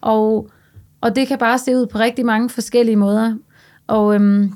Og 0.00 0.50
og 1.06 1.16
det 1.16 1.28
kan 1.28 1.38
bare 1.38 1.58
se 1.58 1.76
ud 1.76 1.86
på 1.86 1.98
rigtig 1.98 2.26
mange 2.26 2.50
forskellige 2.50 2.96
måder. 2.96 3.34
Og, 3.86 4.14
øhm, 4.14 4.52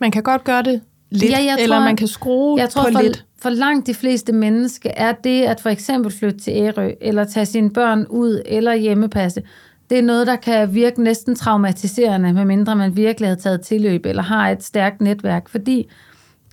man 0.00 0.10
kan 0.10 0.22
godt 0.22 0.44
gøre 0.44 0.62
det 0.62 0.80
lidt, 1.10 1.32
ja, 1.32 1.38
jeg 1.38 1.56
eller 1.60 1.76
tror, 1.76 1.84
man 1.84 1.96
kan 1.96 2.08
skrue 2.08 2.60
jeg 2.60 2.70
tror, 2.70 2.82
på 2.82 2.92
for, 2.92 3.02
lidt. 3.02 3.24
For 3.42 3.50
langt 3.50 3.86
de 3.86 3.94
fleste 3.94 4.32
mennesker 4.32 4.90
er 4.96 5.12
det 5.12 5.42
at 5.42 5.60
for 5.60 5.70
eksempel 5.70 6.12
flytte 6.12 6.38
til 6.38 6.52
Ærø, 6.56 6.90
eller 7.00 7.24
tage 7.24 7.46
sine 7.46 7.70
børn 7.70 8.06
ud, 8.06 8.42
eller 8.46 8.74
hjemmepasse, 8.74 9.42
det 9.90 9.98
er 9.98 10.02
noget, 10.02 10.26
der 10.26 10.36
kan 10.36 10.74
virke 10.74 11.02
næsten 11.02 11.34
traumatiserende, 11.34 12.32
medmindre 12.32 12.76
man 12.76 12.96
virkelig 12.96 13.28
har 13.28 13.36
taget 13.36 13.60
tilløb, 13.60 14.06
eller 14.06 14.22
har 14.22 14.50
et 14.50 14.62
stærkt 14.62 15.00
netværk, 15.00 15.48
fordi 15.48 15.90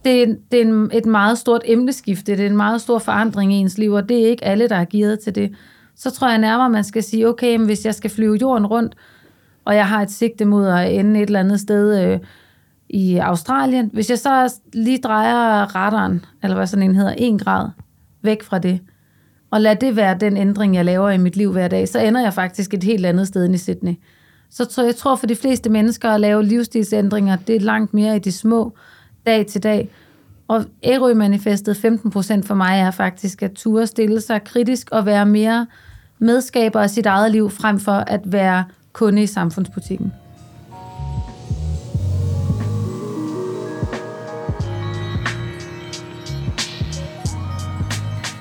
det, 0.03 0.23
er, 0.23 0.27
det 0.51 0.61
er 0.61 0.65
en, 0.65 0.91
et 0.93 1.05
meget 1.05 1.37
stort 1.37 1.61
emneskifte, 1.65 2.31
det 2.31 2.45
er 2.45 2.49
en 2.49 2.57
meget 2.57 2.81
stor 2.81 2.99
forandring 2.99 3.53
i 3.53 3.55
ens 3.55 3.77
liv, 3.77 3.91
og 3.91 4.09
det 4.09 4.23
er 4.23 4.27
ikke 4.27 4.45
alle, 4.45 4.69
der 4.69 4.75
er 4.75 4.85
givet 4.85 5.19
til 5.19 5.35
det. 5.35 5.51
Så 5.95 6.11
tror 6.11 6.29
jeg 6.29 6.37
nærmere, 6.37 6.69
man 6.69 6.83
skal 6.83 7.03
sige, 7.03 7.27
okay, 7.27 7.55
men 7.55 7.65
hvis 7.65 7.85
jeg 7.85 7.95
skal 7.95 8.09
flyve 8.09 8.37
jorden 8.41 8.65
rundt, 8.65 8.95
og 9.65 9.75
jeg 9.75 9.87
har 9.87 10.01
et 10.01 10.11
sigte 10.11 10.45
mod 10.45 10.67
at 10.67 10.99
ende 10.99 11.21
et 11.21 11.27
eller 11.27 11.39
andet 11.39 11.59
sted 11.59 12.05
øh, 12.05 12.19
i 12.89 13.17
Australien, 13.17 13.89
hvis 13.93 14.09
jeg 14.09 14.19
så 14.19 14.53
lige 14.73 14.97
drejer 14.97 15.75
radaren, 15.75 16.25
eller 16.43 16.55
hvad 16.55 16.67
sådan 16.67 16.83
en 16.83 16.95
hedder, 16.95 17.13
en 17.17 17.39
grad 17.39 17.69
væk 18.21 18.43
fra 18.43 18.59
det, 18.59 18.79
og 19.51 19.61
lad 19.61 19.75
det 19.75 19.95
være 19.95 20.17
den 20.19 20.37
ændring, 20.37 20.75
jeg 20.75 20.85
laver 20.85 21.09
i 21.09 21.17
mit 21.17 21.35
liv 21.35 21.51
hver 21.51 21.67
dag, 21.67 21.87
så 21.87 21.99
ender 21.99 22.21
jeg 22.21 22.33
faktisk 22.33 22.73
et 22.73 22.83
helt 22.83 23.05
andet 23.05 23.27
sted 23.27 23.45
end 23.45 23.55
i 23.55 23.57
Sydney. 23.57 23.93
Så 24.49 24.65
tror 24.65 24.83
jeg 24.83 24.95
tror 24.95 25.15
for 25.15 25.27
de 25.27 25.35
fleste 25.35 25.69
mennesker 25.69 26.09
at 26.09 26.21
lave 26.21 26.43
livsstilsændringer, 26.43 27.35
det 27.35 27.55
er 27.55 27.59
langt 27.59 27.93
mere 27.93 28.15
i 28.15 28.19
de 28.19 28.31
små, 28.31 28.73
dag 29.25 29.45
til 29.45 29.63
dag. 29.63 29.89
Og 30.47 30.65
Ærø-manifestet 30.83 31.77
15% 31.77 32.41
for 32.43 32.53
mig 32.53 32.79
er 32.79 32.91
faktisk 32.91 33.43
at 33.43 33.51
ture 33.51 33.87
stille 33.87 34.21
sig 34.21 34.43
kritisk 34.43 34.89
og 34.91 35.05
være 35.05 35.25
mere 35.25 35.67
medskaber 36.19 36.81
af 36.81 36.89
sit 36.89 37.05
eget 37.05 37.31
liv, 37.31 37.49
frem 37.49 37.79
for 37.79 37.91
at 37.91 38.21
være 38.25 38.63
kunde 38.93 39.23
i 39.23 39.27
samfundsbutikken. 39.27 40.11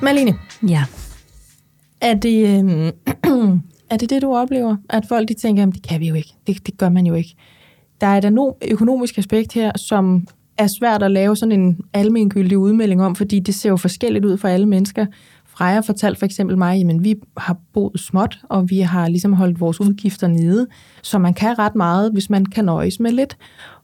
Malene, 0.03 0.34
Ja. 0.68 0.84
er 2.01 2.14
det, 2.14 2.64
øh, 2.64 2.92
er 3.90 3.96
det 3.96 4.11
det, 4.11 4.22
du 4.22 4.34
oplever? 4.34 4.76
At 4.90 5.07
folk 5.09 5.28
de 5.28 5.34
tænker, 5.34 5.62
at 5.66 5.74
det 5.74 5.82
kan 5.88 6.01
vi 6.01 6.09
jo 6.09 6.14
ikke. 6.14 6.34
Det, 6.46 6.66
det 6.66 6.78
gør 6.78 6.88
man 6.88 7.07
jo 7.07 7.14
ikke. 7.14 7.34
Der 8.01 8.07
er 8.07 8.20
der 8.20 8.30
no 8.30 8.53
økonomisk 8.70 9.18
aspekt 9.18 9.53
her, 9.53 9.72
som 9.76 10.26
er 10.59 10.66
svært 10.66 11.03
at 11.03 11.11
lave 11.11 11.36
sådan 11.36 11.61
en 11.61 11.78
almengyldig 11.94 12.59
udmelding 12.59 13.03
om, 13.03 13.16
fordi 13.16 13.38
det 13.40 13.55
ser 13.55 13.68
jo 13.70 13.76
forskelligt 13.76 14.24
ud 14.24 14.36
for 14.36 14.48
alle 14.48 14.66
mennesker. 14.66 15.07
Freja 15.61 15.80
fortalte 15.80 16.18
for 16.18 16.26
eksempel 16.26 16.58
mig, 16.58 16.80
at 16.80 17.04
vi 17.04 17.14
har 17.36 17.56
boet 17.72 18.00
småt, 18.00 18.38
og 18.48 18.70
vi 18.70 18.80
har 18.80 19.08
ligesom 19.08 19.32
holdt 19.32 19.61
vores 19.61 19.80
udgifter 19.80 20.26
nede, 20.26 20.66
så 21.02 21.18
man 21.18 21.34
kan 21.34 21.58
ret 21.58 21.74
meget, 21.74 22.12
hvis 22.12 22.30
man 22.30 22.46
kan 22.46 22.64
nøjes 22.64 23.00
med 23.00 23.11
lidt. 23.11 23.36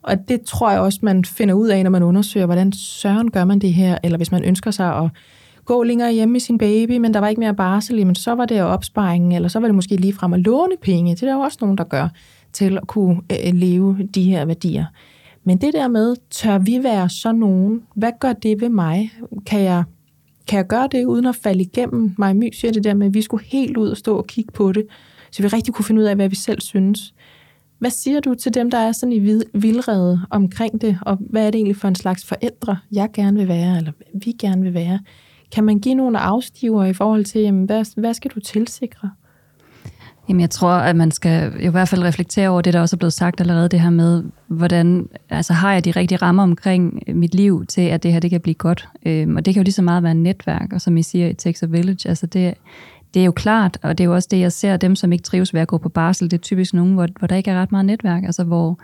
Og 0.03 0.29
det 0.29 0.41
tror 0.43 0.71
jeg 0.71 0.81
også, 0.81 0.99
man 1.03 1.25
finder 1.25 1.55
ud 1.55 1.69
af, 1.69 1.83
når 1.83 1.91
man 1.91 2.03
undersøger, 2.03 2.47
hvordan 2.47 2.73
søren 2.73 3.31
gør 3.31 3.45
man 3.45 3.59
det 3.59 3.73
her, 3.73 3.99
eller 4.05 4.17
hvis 4.17 4.33
man 4.33 4.45
ønsker 4.45 4.71
sig 4.71 4.97
at 4.97 5.11
gå 5.65 5.83
længere 5.83 6.13
hjemme 6.13 6.33
med 6.33 6.41
sin 6.41 6.59
baby, 6.59 6.99
men 6.99 7.15
der 7.15 7.21
var 7.21 7.29
ikke 7.29 7.41
mere 7.41 7.55
barsel, 7.55 8.07
men 8.07 8.15
så 8.15 8.35
var 8.35 8.45
det 8.45 8.63
opsparingen, 8.63 9.33
eller 9.33 9.49
så 9.49 9.61
var 9.61 9.69
det 9.69 9.75
måske 9.75 9.97
lige 9.97 10.15
frem 10.15 10.33
at 10.33 10.41
låne 10.41 10.77
penge. 10.83 11.15
Det 11.15 11.23
er 11.23 11.27
der 11.27 11.35
jo 11.35 11.41
også 11.41 11.59
nogen, 11.61 11.79
der 11.79 11.85
gør 11.85 12.09
til 12.53 12.77
at 12.77 12.87
kunne 12.87 13.21
øh, 13.33 13.55
leve 13.55 13.99
de 14.15 14.23
her 14.23 14.45
værdier. 14.45 14.85
Men 15.45 15.59
det 15.59 15.75
der 15.75 15.89
med, 15.89 16.17
tør 16.31 16.59
vi 16.59 16.81
være 16.83 17.09
så 17.09 17.33
nogen? 17.33 17.83
Hvad 17.95 18.13
gør 18.21 18.33
det 18.33 18.61
ved 18.61 18.69
mig? 18.69 19.11
Kan 19.47 19.61
jeg, 19.61 19.85
kan 20.49 20.57
jeg 20.57 20.67
gøre 20.67 20.89
det 20.93 21.05
uden 21.05 21.27
at 21.27 21.37
falde 21.37 21.61
igennem 21.61 22.15
mig? 22.19 22.37
My 22.37 22.51
siger 22.53 22.73
det 22.73 22.85
der 22.85 22.95
med, 22.95 23.07
at 23.07 23.15
vi 23.15 23.23
skulle 23.23 23.45
helt 23.45 23.77
ud 23.77 23.89
og 23.89 23.97
stå 23.97 24.17
og 24.17 24.27
kigge 24.27 24.53
på 24.53 24.73
det, 24.73 24.87
så 25.31 25.43
vi 25.43 25.49
rigtig 25.49 25.75
kunne 25.75 25.85
finde 25.85 26.01
ud 26.01 26.07
af, 26.07 26.15
hvad 26.17 26.29
vi 26.29 26.37
selv 26.37 26.61
synes. 26.61 27.15
Hvad 27.79 27.91
siger 27.91 28.21
du 28.21 28.35
til 28.35 28.55
dem, 28.55 28.71
der 28.71 28.79
er 28.79 28.93
sådan 28.93 29.13
i 29.13 29.43
vildrede 29.55 30.21
omkring 30.31 30.81
det, 30.81 30.99
og 31.03 31.19
hvad 31.21 31.47
er 31.47 31.51
det 31.51 31.59
egentlig 31.59 31.77
for 31.77 31.89
en 31.89 31.95
slags 31.95 32.25
forældre, 32.25 32.79
jeg 32.93 33.09
gerne 33.15 33.39
vil 33.39 33.49
være, 33.49 33.77
eller 33.77 33.93
vi 34.25 34.33
gerne 34.33 34.63
vil 34.63 34.75
være? 34.75 35.01
Kan 35.53 35.65
man 35.65 35.79
give 35.79 35.95
nogle 35.95 36.19
afstiver 36.19 36.85
i 36.85 36.93
forhold 36.93 37.25
til, 37.25 37.41
jamen, 37.41 37.65
hvad, 37.65 38.01
hvad 38.01 38.15
skal 38.15 38.31
du 38.31 38.41
tilsikre? 38.41 39.11
Jamen, 40.29 40.41
jeg 40.41 40.51
tror, 40.51 40.71
at 40.71 40.97
man 40.97 41.11
skal 41.11 41.53
i 41.61 41.69
hvert 41.69 41.89
fald 41.89 42.03
reflektere 42.03 42.49
over 42.49 42.61
det, 42.61 42.73
der 42.73 42.81
også 42.81 42.97
er 42.97 42.99
blevet 42.99 43.13
sagt 43.13 43.41
allerede, 43.41 43.69
det 43.69 43.81
her 43.81 43.91
med, 43.91 44.25
hvordan, 44.47 45.09
altså 45.31 45.53
har 45.53 45.73
jeg 45.73 45.85
de 45.85 45.91
rigtige 45.91 46.19
rammer 46.19 46.43
omkring 46.43 47.03
mit 47.09 47.35
liv 47.35 47.67
til, 47.67 47.81
at 47.81 48.03
det 48.03 48.13
her 48.13 48.21
det 48.21 48.31
kan 48.31 48.41
blive 48.41 48.55
godt. 48.55 48.89
Øhm, 49.07 49.37
og 49.37 49.47
det 49.47 49.55
kan 49.55 49.61
jo 49.61 49.65
lige 49.65 49.73
så 49.73 49.83
meget 49.83 50.03
være 50.03 50.13
et 50.13 50.19
netværk, 50.19 50.73
og 50.73 50.81
som 50.81 50.97
I 50.97 51.03
siger, 51.03 51.29
it 51.29 51.37
takes 51.37 51.63
a 51.63 51.67
village. 51.67 52.09
Altså 52.09 52.27
det, 52.27 52.55
det 53.15 53.21
er 53.21 53.25
jo 53.25 53.33
klart, 53.33 53.79
og 53.83 53.99
det 53.99 54.05
er 54.05 54.09
jo 54.09 54.15
også 54.15 54.29
det, 54.31 54.41
jeg 54.41 54.53
ser, 54.53 54.77
dem, 54.77 54.97
som 54.97 55.13
ikke 55.13 55.23
trives 55.23 55.55
ved 55.55 55.61
at 55.61 55.69
gå 55.69 55.79
på 55.79 55.89
barsel, 55.89 56.31
det 56.31 56.37
er 56.37 56.43
typisk 56.43 56.75
nogen, 56.75 56.95
hvor, 56.95 57.09
hvor 57.19 57.27
der 57.27 57.37
ikke 57.37 57.51
er 57.51 57.61
ret 57.61 57.73
meget 57.73 57.87
netværk, 57.87 58.25
altså 58.25 58.45
hvor 58.45 58.79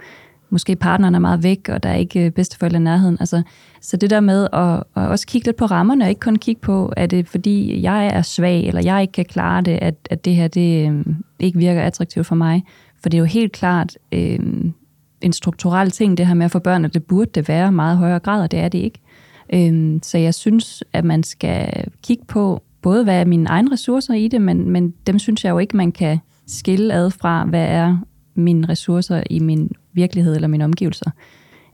måske 0.53 0.77
partneren 0.77 1.15
er 1.15 1.19
meget 1.19 1.43
væk, 1.43 1.69
og 1.69 1.83
der 1.83 1.89
er 1.89 1.95
ikke 1.95 2.25
øh, 2.25 2.31
bedsteforældre 2.31 2.79
i 2.79 2.83
nærheden. 2.83 3.17
Altså, 3.21 3.43
så 3.81 3.97
det 3.97 4.11
der 4.11 4.21
med 4.21 4.49
at, 4.53 5.03
at 5.03 5.09
også 5.09 5.27
kigge 5.27 5.49
lidt 5.49 5.57
på 5.57 5.65
rammerne, 5.65 6.05
og 6.05 6.09
ikke 6.09 6.21
kun 6.21 6.37
kigge 6.37 6.61
på, 6.61 6.93
er 6.97 7.07
det 7.07 7.29
fordi 7.29 7.83
jeg 7.83 8.07
er 8.07 8.23
svag, 8.23 8.67
eller 8.67 8.83
jeg 8.83 9.03
ikke 9.03 9.13
kan 9.13 9.25
klare 9.25 9.63
det, 9.63 9.79
at, 9.83 9.95
at 10.11 10.25
det 10.25 10.35
her 10.35 10.49
det, 10.49 10.91
øh, 10.91 11.07
ikke 11.39 11.59
virker 11.59 11.83
attraktivt 11.83 12.27
for 12.27 12.35
mig. 12.35 12.65
For 13.03 13.09
det 13.09 13.19
er 13.19 13.21
jo 13.21 13.25
helt 13.25 13.53
klart 13.53 13.99
øh, 14.13 14.39
en 15.21 15.33
strukturel 15.33 15.91
ting, 15.91 16.19
det 16.19 16.27
her 16.27 16.35
med 16.35 16.45
at 16.45 16.51
få 16.51 16.59
børn, 16.59 16.85
og 16.85 16.95
det 16.95 17.05
burde 17.05 17.31
det 17.35 17.49
være 17.49 17.73
meget 17.73 17.99
højere 17.99 18.19
grad, 18.19 18.43
og 18.43 18.51
det 18.51 18.59
er 18.59 18.69
det 18.69 18.79
ikke. 18.79 19.01
Øh, 19.55 20.01
så 20.03 20.19
jeg 20.19 20.35
synes, 20.35 20.85
at 20.93 21.05
man 21.05 21.23
skal 21.23 21.85
kigge 22.03 22.25
på, 22.25 22.63
både 22.83 23.05
hvad 23.05 23.21
er 23.21 23.25
mine 23.25 23.49
egne 23.49 23.73
ressourcer 23.73 24.15
i 24.15 24.29
det, 24.29 24.43
men, 24.43 24.71
men 24.71 24.95
dem 25.07 25.19
synes 25.19 25.45
jeg 25.45 25.51
jo 25.51 25.59
ikke, 25.59 25.77
man 25.77 25.93
kan 25.93 26.19
skille 26.47 26.95
ad 26.95 27.11
fra, 27.11 27.45
hvad 27.45 27.67
er 27.69 27.99
mine 28.35 28.69
ressourcer 28.69 29.23
i 29.31 29.39
min 29.39 29.71
virkelighed 29.93 30.35
eller 30.35 30.49
mine 30.49 30.65
omgivelser. 30.65 31.11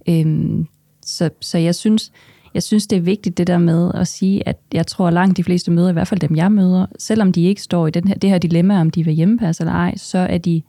Øhm, 0.08 0.66
så, 1.02 1.30
så 1.40 1.58
jeg 1.58 1.74
synes, 1.74 2.12
jeg 2.54 2.62
synes, 2.62 2.86
det 2.86 2.96
er 2.96 3.00
vigtigt 3.00 3.38
det 3.38 3.46
der 3.46 3.58
med 3.58 3.90
at 3.94 4.08
sige, 4.08 4.48
at 4.48 4.58
jeg 4.72 4.86
tror, 4.86 5.06
at 5.06 5.12
langt 5.12 5.36
de 5.36 5.44
fleste 5.44 5.70
møder, 5.70 5.90
i 5.90 5.92
hvert 5.92 6.08
fald 6.08 6.20
dem 6.20 6.36
jeg 6.36 6.52
møder, 6.52 6.86
selvom 6.98 7.32
de 7.32 7.42
ikke 7.42 7.62
står 7.62 7.86
i 7.86 7.90
den 7.90 8.08
her, 8.08 8.14
det 8.14 8.30
her 8.30 8.38
dilemma, 8.38 8.80
om 8.80 8.90
de 8.90 9.04
vil 9.04 9.14
hjemmepasse 9.14 9.62
eller 9.62 9.72
ej, 9.72 9.96
så 9.96 10.18
er 10.18 10.38
de 10.38 10.62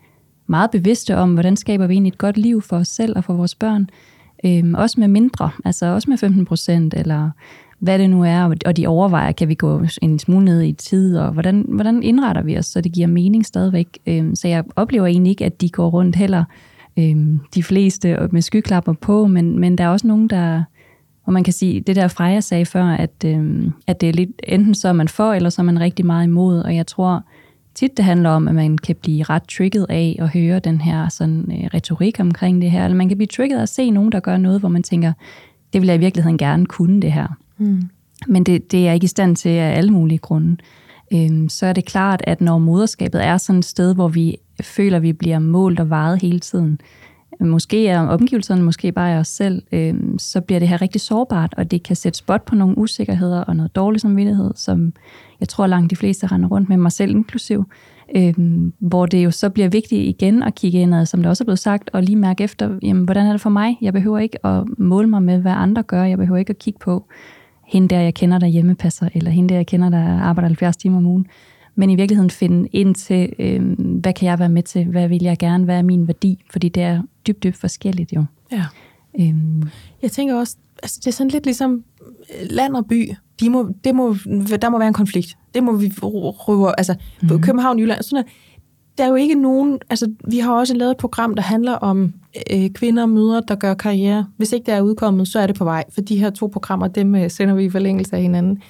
meget 0.47 0.71
bevidste 0.71 1.17
om, 1.17 1.33
hvordan 1.33 1.57
skaber 1.57 1.87
vi 1.87 1.93
egentlig 1.93 2.11
et 2.11 2.17
godt 2.17 2.37
liv 2.37 2.61
for 2.61 2.77
os 2.77 2.87
selv 2.87 3.17
og 3.17 3.23
for 3.23 3.33
vores 3.33 3.55
børn. 3.55 3.89
Øhm, 4.45 4.73
også 4.73 4.99
med 4.99 5.07
mindre, 5.07 5.49
altså 5.65 5.85
også 5.85 6.09
med 6.09 6.17
15 6.17 6.45
procent, 6.45 6.93
eller 6.93 7.29
hvad 7.79 7.99
det 7.99 8.09
nu 8.09 8.23
er, 8.23 8.55
og 8.65 8.77
de 8.77 8.87
overvejer, 8.87 9.31
kan 9.31 9.47
vi 9.47 9.53
gå 9.53 9.83
en 10.01 10.19
smule 10.19 10.45
ned 10.45 10.61
i 10.61 10.71
tid, 10.71 11.17
og 11.17 11.31
hvordan, 11.31 11.65
hvordan 11.67 12.03
indretter 12.03 12.41
vi 12.41 12.57
os, 12.57 12.65
så 12.65 12.81
det 12.81 12.91
giver 12.91 13.07
mening 13.07 13.45
stadigvæk. 13.45 13.97
Øhm, 14.07 14.35
så 14.35 14.47
jeg 14.47 14.63
oplever 14.75 15.07
egentlig 15.07 15.31
ikke, 15.31 15.45
at 15.45 15.61
de 15.61 15.69
går 15.69 15.89
rundt 15.89 16.15
heller 16.15 16.43
øhm, 16.99 17.39
de 17.55 17.63
fleste 17.63 18.17
med 18.31 18.41
skyklapper 18.41 18.93
på, 18.93 19.27
men, 19.27 19.59
men 19.59 19.77
der 19.77 19.83
er 19.83 19.89
også 19.89 20.07
nogen, 20.07 20.27
der, 20.27 20.63
hvor 21.23 21.31
man 21.31 21.43
kan 21.43 21.53
sige, 21.53 21.81
det 21.81 21.95
der 21.95 22.07
Freja 22.07 22.39
sagde 22.39 22.65
før, 22.65 22.85
at, 22.85 23.23
øhm, 23.25 23.71
at 23.87 24.01
det 24.01 24.09
er 24.09 24.13
lidt, 24.13 24.29
enten 24.47 24.75
så 24.75 24.87
er 24.87 24.93
man 24.93 25.07
for, 25.07 25.33
eller 25.33 25.49
så 25.49 25.61
er 25.61 25.63
man 25.63 25.79
rigtig 25.79 26.05
meget 26.05 26.23
imod, 26.23 26.59
og 26.59 26.75
jeg 26.75 26.87
tror 26.87 27.23
tit 27.75 27.97
det 27.97 28.05
handler 28.05 28.29
om, 28.29 28.47
at 28.47 28.55
man 28.55 28.77
kan 28.77 28.95
blive 29.01 29.23
ret 29.23 29.43
trigget 29.43 29.85
af 29.89 30.15
at 30.19 30.29
høre 30.29 30.59
den 30.59 30.81
her 30.81 31.09
sådan, 31.09 31.51
øh, 31.51 31.69
retorik 31.73 32.19
omkring 32.19 32.61
det 32.61 32.71
her, 32.71 32.83
eller 32.83 32.97
man 32.97 33.07
kan 33.07 33.17
blive 33.17 33.27
trigget 33.27 33.57
af 33.57 33.61
at 33.61 33.69
se 33.69 33.89
nogen, 33.89 34.11
der 34.11 34.19
gør 34.19 34.37
noget, 34.37 34.59
hvor 34.59 34.69
man 34.69 34.83
tænker, 34.83 35.13
det 35.73 35.81
vil 35.81 35.87
jeg 35.87 35.95
i 35.95 35.99
virkeligheden 35.99 36.37
gerne 36.37 36.65
kunne 36.65 37.01
det 37.01 37.11
her. 37.11 37.27
Mm. 37.57 37.89
Men 38.27 38.43
det, 38.43 38.71
det 38.71 38.79
er 38.79 38.83
jeg 38.83 38.93
ikke 38.93 39.05
i 39.05 39.07
stand 39.07 39.35
til 39.35 39.49
af 39.49 39.77
alle 39.77 39.91
mulige 39.91 40.17
grunde. 40.17 40.57
Øhm, 41.13 41.49
så 41.49 41.65
er 41.65 41.73
det 41.73 41.85
klart, 41.85 42.21
at 42.23 42.41
når 42.41 42.57
moderskabet 42.57 43.25
er 43.25 43.37
sådan 43.37 43.59
et 43.59 43.65
sted, 43.65 43.95
hvor 43.95 44.07
vi 44.07 44.37
føler, 44.63 44.99
vi 44.99 45.13
bliver 45.13 45.39
målt 45.39 45.79
og 45.79 45.89
vejet 45.89 46.21
hele 46.21 46.39
tiden, 46.39 46.81
måske 47.39 47.87
er 47.87 47.99
omgivelserne, 47.99 48.63
måske 48.63 48.91
bare 48.91 49.11
er 49.11 49.19
os 49.19 49.27
selv, 49.27 49.63
øh, 49.71 49.93
så 50.17 50.41
bliver 50.41 50.59
det 50.59 50.67
her 50.67 50.81
rigtig 50.81 51.01
sårbart, 51.01 51.53
og 51.57 51.71
det 51.71 51.83
kan 51.83 51.95
sætte 51.95 52.17
spot 52.17 52.45
på 52.45 52.55
nogle 52.55 52.77
usikkerheder 52.77 53.41
og 53.41 53.55
noget 53.55 53.75
dårlig 53.75 54.01
samvittighed, 54.01 54.51
som 54.55 54.93
jeg 55.39 55.49
tror 55.49 55.67
langt 55.67 55.91
de 55.91 55.95
fleste 55.95 56.27
render 56.27 56.49
rundt 56.49 56.69
med 56.69 56.77
mig 56.77 56.91
selv 56.91 57.11
inklusiv, 57.11 57.65
øh, 58.15 58.33
hvor 58.79 59.05
det 59.05 59.23
jo 59.23 59.31
så 59.31 59.49
bliver 59.49 59.69
vigtigt 59.69 60.01
igen 60.01 60.43
at 60.43 60.55
kigge 60.55 60.81
indad, 60.81 61.05
som 61.05 61.19
det 61.19 61.29
også 61.29 61.43
er 61.43 61.45
blevet 61.45 61.59
sagt, 61.59 61.89
og 61.93 62.03
lige 62.03 62.15
mærke 62.15 62.43
efter, 62.43 62.79
jamen, 62.81 63.05
hvordan 63.05 63.25
er 63.25 63.31
det 63.31 63.41
for 63.41 63.49
mig? 63.49 63.77
Jeg 63.81 63.93
behøver 63.93 64.19
ikke 64.19 64.45
at 64.45 64.63
måle 64.77 65.07
mig 65.07 65.23
med, 65.23 65.37
hvad 65.37 65.51
andre 65.51 65.83
gør. 65.83 66.03
Jeg 66.03 66.17
behøver 66.17 66.37
ikke 66.37 66.51
at 66.51 66.59
kigge 66.59 66.79
på, 66.79 67.05
hende 67.67 67.87
der, 67.87 67.99
jeg 67.99 68.13
kender, 68.13 68.39
der 68.39 68.47
hjemmepasser, 68.47 69.09
eller 69.13 69.31
hende 69.31 69.49
der, 69.49 69.55
jeg 69.55 69.67
kender, 69.67 69.89
der 69.89 70.19
arbejder 70.19 70.47
70 70.47 70.77
timer 70.77 70.97
om 70.97 71.05
ugen. 71.05 71.27
Men 71.75 71.89
i 71.89 71.95
virkeligheden 71.95 72.29
finde 72.29 72.69
ind 72.71 72.95
til, 72.95 73.33
øh, 73.39 73.79
hvad 73.79 74.13
kan 74.13 74.27
jeg 74.29 74.39
være 74.39 74.49
med 74.49 74.63
til? 74.63 74.85
Hvad 74.85 75.07
vil 75.07 75.23
jeg 75.23 75.37
gerne? 75.37 75.65
Hvad 75.65 75.77
er 75.77 75.81
min 75.81 76.07
værdi? 76.07 76.43
Fordi 76.51 76.69
det 76.69 76.83
er 76.83 77.01
dybt, 77.27 77.43
dybt 77.43 77.57
forskelligt 77.57 78.13
jo. 78.13 78.25
Ja. 78.51 78.65
Øhm. 79.19 79.63
Jeg 80.01 80.11
tænker 80.11 80.35
også, 80.35 80.57
altså 80.83 80.99
det 80.99 81.07
er 81.07 81.11
sådan 81.11 81.31
lidt 81.31 81.45
ligesom 81.45 81.83
øh, 82.11 82.47
land 82.49 82.75
og 82.75 82.85
by. 82.87 83.15
De 83.39 83.49
må, 83.49 83.69
det 83.83 83.95
må, 83.95 84.15
der 84.61 84.69
må 84.69 84.77
være 84.77 84.87
en 84.87 84.93
konflikt. 84.93 85.37
Det 85.53 85.63
må 85.63 85.75
vi 85.75 85.93
røve, 86.01 86.73
altså 86.77 86.95
mm. 87.21 87.41
København, 87.41 87.79
Jylland, 87.79 88.03
sådan 88.03 88.15
noget 88.15 88.27
der 88.99 89.05
er 89.05 89.09
jo 89.09 89.15
ikke 89.15 89.35
nogen, 89.35 89.79
altså 89.89 90.11
vi 90.27 90.39
har 90.39 90.53
også 90.53 90.73
lavet 90.73 90.91
et 90.91 90.97
program, 90.97 91.35
der 91.35 91.41
handler 91.41 91.73
om 91.73 92.13
øh, 92.51 92.69
kvinder 92.69 93.03
og 93.03 93.09
mødre, 93.09 93.43
der 93.47 93.55
gør 93.55 93.73
karriere. 93.73 94.27
Hvis 94.37 94.51
ikke 94.51 94.65
det 94.65 94.73
er 94.73 94.81
udkommet, 94.81 95.27
så 95.27 95.39
er 95.39 95.47
det 95.47 95.55
på 95.55 95.63
vej, 95.63 95.83
for 95.89 96.01
de 96.01 96.17
her 96.17 96.29
to 96.29 96.47
programmer, 96.47 96.87
dem 96.87 97.15
øh, 97.15 97.29
sender 97.29 97.55
vi 97.55 97.65
i 97.65 97.69
forlængelse 97.69 98.15
af 98.15 98.21
hinanden. 98.21 98.61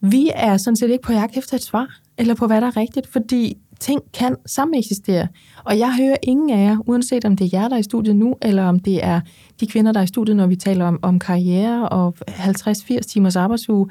Vi 0.00 0.30
er 0.34 0.56
sådan 0.56 0.76
set 0.76 0.90
ikke 0.90 1.02
på 1.02 1.12
jagt 1.12 1.36
efter 1.36 1.54
et 1.54 1.62
svar, 1.62 2.00
eller 2.20 2.34
på 2.34 2.46
hvad 2.46 2.60
der 2.60 2.66
er 2.66 2.76
rigtigt, 2.76 3.06
fordi 3.06 3.56
ting 3.80 4.00
kan 4.14 4.36
sammen 4.46 4.78
eksistere. 4.78 5.28
Og 5.64 5.78
jeg 5.78 5.96
hører 5.96 6.16
ingen 6.22 6.50
af 6.50 6.64
jer, 6.64 6.76
uanset 6.86 7.24
om 7.24 7.36
det 7.36 7.44
er 7.44 7.58
jer, 7.60 7.68
der 7.68 7.76
er 7.76 7.80
i 7.80 7.82
studiet 7.82 8.16
nu, 8.16 8.34
eller 8.42 8.64
om 8.64 8.78
det 8.78 9.04
er 9.04 9.20
de 9.60 9.66
kvinder, 9.66 9.92
der 9.92 10.00
er 10.00 10.04
i 10.04 10.06
studiet, 10.06 10.36
når 10.36 10.46
vi 10.46 10.56
taler 10.56 10.84
om, 10.84 10.98
om 11.02 11.18
karriere 11.18 11.88
og 11.88 12.14
50-80 12.28 12.98
timers 12.98 13.36
arbejdsuge, 13.36 13.88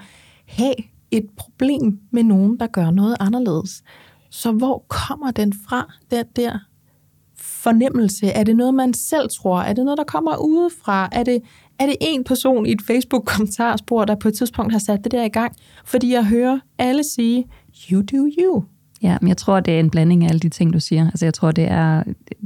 have 0.47 0.73
et 1.11 1.25
problem 1.37 1.99
med 2.11 2.23
nogen, 2.23 2.59
der 2.59 2.67
gør 2.67 2.91
noget 2.91 3.15
anderledes. 3.19 3.83
Så 4.29 4.51
hvor 4.51 4.85
kommer 4.87 5.31
den 5.31 5.53
fra, 5.67 5.93
den 6.11 6.25
der 6.35 6.59
fornemmelse? 7.37 8.27
Er 8.27 8.43
det 8.43 8.55
noget, 8.55 8.73
man 8.73 8.93
selv 8.93 9.29
tror? 9.29 9.59
Er 9.59 9.73
det 9.73 9.85
noget, 9.85 9.97
der 9.97 10.03
kommer 10.03 10.37
udefra? 10.37 11.09
Er 11.11 11.23
det, 11.23 11.41
er 11.79 11.85
det 11.85 11.95
en 12.01 12.23
person 12.23 12.65
i 12.65 12.71
et 12.71 12.81
Facebook-kommentarspor, 12.87 14.05
der 14.05 14.15
på 14.15 14.27
et 14.27 14.33
tidspunkt 14.33 14.71
har 14.71 14.79
sat 14.79 15.03
det 15.03 15.11
der 15.11 15.23
i 15.23 15.29
gang? 15.29 15.55
Fordi 15.85 16.13
jeg 16.13 16.25
hører 16.25 16.59
alle 16.77 17.03
sige, 17.03 17.45
you 17.91 18.01
do 18.01 18.29
you. 18.41 18.63
Ja, 19.01 19.17
men 19.21 19.27
jeg 19.27 19.37
tror, 19.37 19.59
det 19.59 19.75
er 19.75 19.79
en 19.79 19.89
blanding 19.89 20.23
af 20.23 20.29
alle 20.29 20.39
de 20.39 20.49
ting, 20.49 20.73
du 20.73 20.79
siger. 20.79 21.05
Altså, 21.07 21.25
jeg 21.25 21.33
tror, 21.33 21.51
det 21.51 21.71
er, 21.71 22.03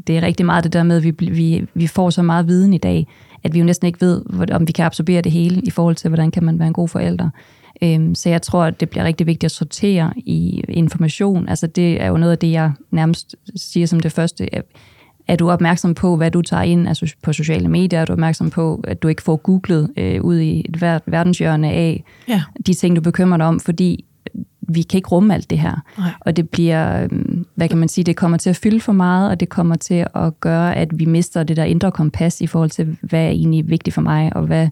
det 0.07 0.17
er 0.17 0.21
rigtig 0.21 0.45
meget 0.45 0.63
det 0.63 0.73
der 0.73 0.83
med, 0.83 0.97
at 0.97 1.03
vi, 1.03 1.11
vi, 1.31 1.65
vi 1.73 1.87
får 1.87 2.09
så 2.09 2.21
meget 2.21 2.47
viden 2.47 2.73
i 2.73 2.77
dag, 2.77 3.07
at 3.43 3.53
vi 3.53 3.59
jo 3.59 3.65
næsten 3.65 3.87
ikke 3.87 4.01
ved, 4.01 4.21
om 4.51 4.67
vi 4.67 4.71
kan 4.71 4.85
absorbere 4.85 5.21
det 5.21 5.31
hele 5.31 5.61
i 5.61 5.69
forhold 5.69 5.95
til, 5.95 6.07
hvordan 6.07 6.31
kan 6.31 6.43
man 6.43 6.59
være 6.59 6.67
en 6.67 6.73
god 6.73 6.87
forælder. 6.87 7.29
Øhm, 7.83 8.15
så 8.15 8.29
jeg 8.29 8.41
tror, 8.41 8.69
det 8.69 8.89
bliver 8.89 9.03
rigtig 9.03 9.27
vigtigt 9.27 9.43
at 9.43 9.51
sortere 9.51 10.13
i 10.17 10.63
information. 10.69 11.49
Altså, 11.49 11.67
det 11.67 12.01
er 12.01 12.07
jo 12.07 12.17
noget 12.17 12.31
af 12.31 12.37
det, 12.37 12.51
jeg 12.51 12.71
nærmest 12.91 13.35
siger 13.55 13.87
som 13.87 13.99
det 13.99 14.11
første. 14.11 14.49
Er 15.27 15.35
du 15.35 15.49
opmærksom 15.49 15.93
på, 15.93 16.17
hvad 16.17 16.31
du 16.31 16.41
tager 16.41 16.63
ind 16.63 16.87
altså 16.87 17.15
på 17.23 17.33
sociale 17.33 17.67
medier? 17.67 17.99
Er 18.01 18.05
du 18.05 18.13
opmærksom 18.13 18.49
på, 18.49 18.83
at 18.83 19.03
du 19.03 19.07
ikke 19.07 19.21
får 19.21 19.35
googlet 19.35 19.91
øh, 19.97 20.21
ud 20.21 20.39
i 20.39 20.65
et 20.69 20.81
verdenshjørne 20.81 21.71
af 21.71 22.03
ja. 22.27 22.43
de 22.65 22.73
ting, 22.73 22.95
du 22.95 23.01
bekymrer 23.01 23.37
dig 23.37 23.45
om? 23.45 23.59
Fordi 23.59 24.05
vi 24.67 24.81
kan 24.81 24.97
ikke 24.97 25.09
rumme 25.09 25.33
alt 25.33 25.49
det 25.49 25.59
her. 25.59 25.75
Nej. 25.97 26.09
Og 26.19 26.37
det 26.37 26.49
bliver, 26.49 27.03
øhm, 27.03 27.45
hvad 27.55 27.69
kan 27.69 27.77
man 27.77 27.89
sige, 27.89 28.05
det 28.05 28.15
kommer 28.15 28.37
til 28.37 28.49
at 28.49 28.55
fylde 28.55 28.79
for 28.79 28.93
meget, 28.93 29.29
og 29.29 29.39
det 29.39 29.49
kommer 29.49 29.75
til 29.75 30.07
at 30.15 30.39
gøre, 30.39 30.75
at 30.75 30.99
vi 30.99 31.05
mister 31.05 31.43
det 31.43 31.57
der 31.57 31.63
indre 31.63 31.91
kompas 31.91 32.41
i 32.41 32.47
forhold 32.47 32.69
til, 32.69 32.97
hvad 33.01 33.23
er 33.23 33.29
egentlig 33.29 33.69
vigtigt 33.69 33.93
for 33.93 34.01
mig, 34.01 34.35
og 34.35 34.45
hvad 34.45 34.67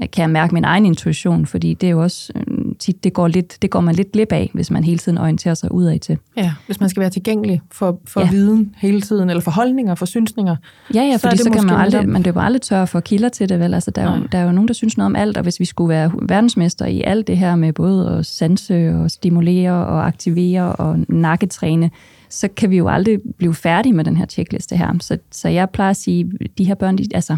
kan 0.00 0.22
jeg 0.22 0.30
mærke 0.30 0.54
min 0.54 0.64
egen 0.64 0.86
intuition, 0.86 1.46
fordi 1.46 1.74
det 1.74 1.86
er 1.86 1.90
jo 1.90 2.02
også 2.02 2.32
øhm, 2.36 2.69
tit, 2.80 3.04
det 3.04 3.12
går, 3.12 3.28
lidt, 3.28 3.58
det 3.62 3.70
går 3.70 3.80
man 3.80 3.94
lidt 3.94 4.12
glip 4.12 4.32
af, 4.32 4.50
hvis 4.54 4.70
man 4.70 4.84
hele 4.84 4.98
tiden 4.98 5.18
orienterer 5.18 5.54
sig 5.54 5.72
udad 5.72 5.98
til. 5.98 6.18
Ja, 6.36 6.52
hvis 6.66 6.80
man 6.80 6.88
skal 6.88 7.00
være 7.00 7.10
tilgængelig 7.10 7.60
for, 7.72 8.00
for 8.04 8.20
ja. 8.20 8.30
viden 8.30 8.74
hele 8.76 9.00
tiden, 9.00 9.30
eller 9.30 9.40
for 9.40 9.50
holdninger, 9.50 9.94
for 9.94 10.06
synsninger. 10.06 10.56
Ja, 10.94 11.02
ja, 11.02 11.16
fordi 11.16 11.36
så, 11.36 11.44
så 11.44 11.50
kan 11.50 11.66
man 11.66 11.76
aldrig, 11.76 12.08
man 12.08 12.22
jo 12.26 12.32
aldrig 12.36 12.62
tørre 12.62 12.86
for 12.86 13.00
kilder 13.00 13.28
til 13.28 13.48
det, 13.48 13.60
vel? 13.60 13.74
Altså, 13.74 13.90
der, 13.90 14.02
er 14.02 14.16
jo, 14.16 14.26
der 14.32 14.38
er 14.38 14.44
jo 14.44 14.52
nogen, 14.52 14.68
der 14.68 14.74
synes 14.74 14.96
noget 14.96 15.06
om 15.06 15.16
alt, 15.16 15.36
og 15.36 15.42
hvis 15.42 15.60
vi 15.60 15.64
skulle 15.64 15.88
være 15.88 16.12
verdensmester 16.22 16.86
i 16.86 17.02
alt 17.02 17.26
det 17.26 17.38
her 17.38 17.56
med 17.56 17.72
både 17.72 18.10
at 18.18 18.26
sanse 18.26 18.94
og 18.94 19.10
stimulere 19.10 19.86
og 19.86 20.06
aktivere 20.06 20.72
og 20.72 20.98
nakketræne, 21.08 21.90
så 22.30 22.48
kan 22.48 22.70
vi 22.70 22.76
jo 22.76 22.88
aldrig 22.88 23.18
blive 23.38 23.54
færdige 23.54 23.92
med 23.92 24.04
den 24.04 24.16
her 24.16 24.26
checkliste 24.26 24.76
her. 24.76 24.94
Så, 25.00 25.18
så 25.30 25.48
jeg 25.48 25.70
plejer 25.70 25.90
at 25.90 25.96
sige, 25.96 26.32
at 26.40 26.50
de 26.58 26.64
her 26.64 26.74
børn, 26.74 26.98
de, 26.98 27.04
altså, 27.14 27.36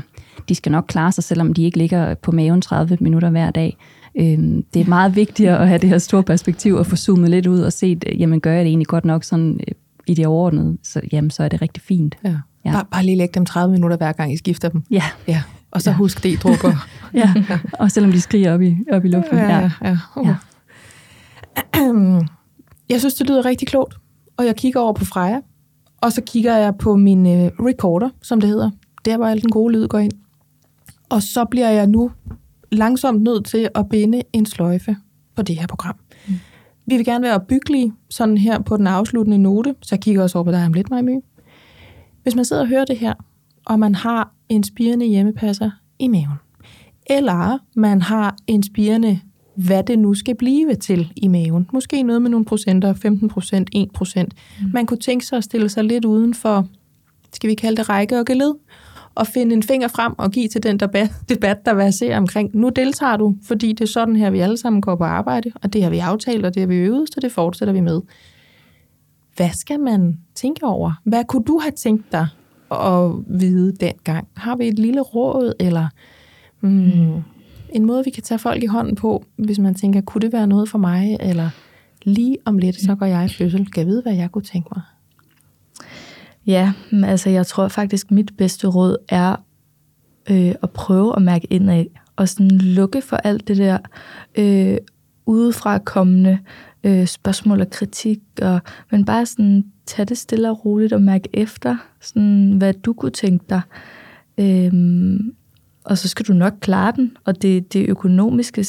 de 0.48 0.54
skal 0.54 0.72
nok 0.72 0.84
klare 0.88 1.12
sig, 1.12 1.24
selvom 1.24 1.54
de 1.54 1.64
ikke 1.64 1.78
ligger 1.78 2.14
på 2.14 2.32
maven 2.32 2.60
30 2.60 2.96
minutter 3.00 3.30
hver 3.30 3.50
dag. 3.50 3.76
Øhm, 4.20 4.64
det 4.74 4.82
er 4.82 4.88
meget 4.88 5.16
vigtigt 5.16 5.48
at 5.48 5.68
have 5.68 5.78
det 5.78 5.88
her 5.88 5.98
store 5.98 6.22
perspektiv 6.22 6.74
og 6.74 6.86
få 6.86 6.96
zoomet 6.96 7.30
lidt 7.30 7.46
ud 7.46 7.60
og 7.60 7.72
set, 7.72 8.04
jamen 8.18 8.40
gør 8.40 8.52
jeg 8.52 8.64
det 8.64 8.68
egentlig 8.68 8.86
godt 8.86 9.04
nok 9.04 9.24
sådan 9.24 9.60
øh, 9.68 9.74
i 10.06 10.14
det 10.14 10.26
overordnede, 10.26 10.78
så, 10.82 11.00
jamen, 11.12 11.30
så 11.30 11.42
er 11.42 11.48
det 11.48 11.62
rigtig 11.62 11.82
fint. 11.82 12.14
Ja. 12.24 12.36
Ja. 12.64 12.72
Bare, 12.72 12.84
bare 12.90 13.04
lige 13.04 13.16
lægge 13.16 13.32
dem 13.34 13.46
30 13.46 13.72
minutter 13.72 13.96
hver 13.96 14.12
gang, 14.12 14.32
I 14.32 14.36
skifter 14.36 14.68
dem. 14.68 14.82
Ja. 14.90 15.02
ja. 15.28 15.42
Og 15.70 15.82
så 15.82 15.90
ja. 15.90 15.96
husk 15.96 16.22
det, 16.22 16.42
drupper. 16.42 16.88
ja, 17.14 17.34
og 17.72 17.90
selvom 17.90 18.12
de 18.12 18.20
skriger 18.20 18.54
op 18.54 18.62
i, 18.62 18.76
op 18.92 19.04
i 19.04 19.08
luften. 19.08 19.38
Ja, 19.38 19.58
ja, 19.58 19.70
ja. 19.82 19.98
Uh. 20.16 20.26
ja. 20.26 20.36
Jeg 22.90 23.00
synes, 23.00 23.14
det 23.14 23.26
lyder 23.26 23.44
rigtig 23.44 23.68
klogt, 23.68 23.94
og 24.36 24.46
jeg 24.46 24.56
kigger 24.56 24.80
over 24.80 24.92
på 24.92 25.04
Freja, 25.04 25.40
og 26.00 26.12
så 26.12 26.22
kigger 26.26 26.56
jeg 26.56 26.76
på 26.76 26.96
min 26.96 27.26
uh, 27.26 27.66
recorder, 27.66 28.08
som 28.22 28.40
det 28.40 28.50
hedder, 28.50 28.70
der 29.04 29.16
hvor 29.16 29.26
al 29.26 29.42
den 29.42 29.50
gode 29.50 29.74
lyd 29.74 29.88
går 29.88 29.98
ind. 29.98 30.12
Og 31.08 31.22
så 31.22 31.44
bliver 31.44 31.70
jeg 31.70 31.86
nu 31.86 32.10
langsomt 32.72 33.22
nødt 33.22 33.44
til 33.44 33.68
at 33.74 33.88
binde 33.88 34.22
en 34.32 34.46
sløjfe 34.46 34.96
på 35.36 35.42
det 35.42 35.56
her 35.56 35.66
program. 35.66 35.96
Mm. 36.28 36.34
Vi 36.86 36.96
vil 36.96 37.04
gerne 37.04 37.22
være 37.22 37.34
opbyggelige, 37.34 37.92
sådan 38.10 38.38
her 38.38 38.58
på 38.58 38.76
den 38.76 38.86
afsluttende 38.86 39.38
note, 39.38 39.74
så 39.82 39.94
jeg 39.94 40.00
kigger 40.00 40.22
også 40.22 40.38
over 40.38 40.44
på 40.44 40.50
dig 40.50 40.66
om 40.66 40.72
lidt, 40.72 40.90
Majmy. 40.90 41.20
Hvis 42.22 42.34
man 42.34 42.44
sidder 42.44 42.62
og 42.62 42.68
hører 42.68 42.84
det 42.84 42.98
her, 42.98 43.14
og 43.64 43.78
man 43.78 43.94
har 43.94 44.32
en 44.48 44.64
spirende 44.64 45.06
hjemmepasser 45.06 45.70
i 45.98 46.08
maven, 46.08 46.36
eller 47.06 47.58
man 47.74 48.02
har 48.02 48.36
en 48.46 48.62
spirende, 48.62 49.20
hvad 49.54 49.82
det 49.82 49.98
nu 49.98 50.14
skal 50.14 50.34
blive 50.34 50.74
til 50.74 51.12
i 51.16 51.28
maven, 51.28 51.68
måske 51.72 52.02
noget 52.02 52.22
med 52.22 52.30
nogle 52.30 52.44
procenter, 52.44 52.94
15 52.94 53.28
procent, 53.28 53.68
1 53.72 53.90
procent. 53.94 54.34
Mm. 54.60 54.70
Man 54.72 54.86
kunne 54.86 54.98
tænke 55.00 55.26
sig 55.26 55.36
at 55.36 55.44
stille 55.44 55.68
sig 55.68 55.84
lidt 55.84 56.04
uden 56.04 56.34
for, 56.34 56.68
skal 57.32 57.50
vi 57.50 57.54
kalde 57.54 57.76
det 57.76 57.88
række 57.88 58.18
og 58.18 58.26
geled, 58.26 58.54
og 59.14 59.26
finde 59.26 59.54
en 59.54 59.62
finger 59.62 59.88
frem 59.88 60.12
og 60.18 60.30
give 60.30 60.48
til 60.48 60.62
den 60.62 60.80
debat, 61.28 61.66
der 61.66 61.74
verserer 61.74 62.16
omkring, 62.16 62.50
nu 62.54 62.68
deltager 62.68 63.16
du, 63.16 63.36
fordi 63.44 63.72
det 63.72 63.80
er 63.80 63.88
sådan 63.88 64.16
her, 64.16 64.30
vi 64.30 64.40
alle 64.40 64.56
sammen 64.56 64.82
går 64.82 64.96
på 64.96 65.04
arbejde, 65.04 65.52
og 65.62 65.72
det 65.72 65.82
har 65.82 65.90
vi 65.90 65.98
aftalt, 65.98 66.46
og 66.46 66.54
det 66.54 66.60
har 66.60 66.66
vi 66.66 66.76
øvet, 66.76 67.08
så 67.14 67.20
det 67.20 67.32
fortsætter 67.32 67.74
vi 67.74 67.80
med. 67.80 68.00
Hvad 69.36 69.50
skal 69.50 69.80
man 69.80 70.18
tænke 70.34 70.66
over? 70.66 71.00
Hvad 71.04 71.24
kunne 71.24 71.44
du 71.44 71.58
have 71.58 71.72
tænkt 71.72 72.12
dig 72.12 72.28
at 72.70 73.10
vide 73.26 73.72
dengang? 73.72 74.28
Har 74.36 74.56
vi 74.56 74.68
et 74.68 74.78
lille 74.78 75.00
råd, 75.00 75.52
eller 75.60 75.88
mm, 76.60 77.22
en 77.72 77.86
måde, 77.86 78.04
vi 78.04 78.10
kan 78.10 78.22
tage 78.22 78.38
folk 78.38 78.62
i 78.62 78.66
hånden 78.66 78.96
på, 78.96 79.24
hvis 79.36 79.58
man 79.58 79.74
tænker, 79.74 80.00
kunne 80.00 80.22
det 80.22 80.32
være 80.32 80.46
noget 80.46 80.68
for 80.68 80.78
mig, 80.78 81.16
eller 81.20 81.50
lige 82.02 82.36
om 82.44 82.58
lidt, 82.58 82.80
så 82.80 82.94
går 82.94 83.06
jeg 83.06 83.24
i 83.24 83.28
fødsel. 83.28 83.70
Kan 83.70 83.80
jeg 83.80 83.86
vide, 83.86 84.02
hvad 84.02 84.14
jeg 84.14 84.32
kunne 84.32 84.42
tænke 84.42 84.68
mig? 84.76 84.82
Ja, 86.46 86.72
altså 87.04 87.30
jeg 87.30 87.46
tror 87.46 87.68
faktisk, 87.68 88.10
mit 88.10 88.36
bedste 88.36 88.68
råd 88.68 88.96
er 89.08 89.36
øh, 90.30 90.54
at 90.62 90.70
prøve 90.70 91.16
at 91.16 91.22
mærke 91.22 91.46
indad, 91.50 91.84
og 92.16 92.28
sådan 92.28 92.50
lukke 92.50 93.02
for 93.02 93.16
alt 93.16 93.48
det 93.48 93.56
der 93.56 93.78
øh, 94.38 94.76
udefra 95.26 95.78
kommende 95.78 96.38
øh, 96.84 97.06
spørgsmål 97.06 97.60
og 97.60 97.70
kritik, 97.70 98.20
og, 98.42 98.60
men 98.90 99.04
bare 99.04 99.26
sådan 99.26 99.64
tage 99.86 100.06
det 100.06 100.18
stille 100.18 100.50
og 100.50 100.64
roligt 100.64 100.92
og 100.92 101.02
mærke 101.02 101.28
efter, 101.32 101.76
sådan, 102.00 102.54
hvad 102.58 102.74
du 102.74 102.92
kunne 102.92 103.10
tænke 103.10 103.44
dig. 103.48 103.60
Øh, 104.38 104.72
og 105.84 105.98
så 105.98 106.08
skal 106.08 106.26
du 106.26 106.32
nok 106.32 106.52
klare 106.60 106.92
den, 106.96 107.16
og 107.24 107.42
det, 107.42 107.72
det 107.72 107.88
økonomiske 107.88 108.64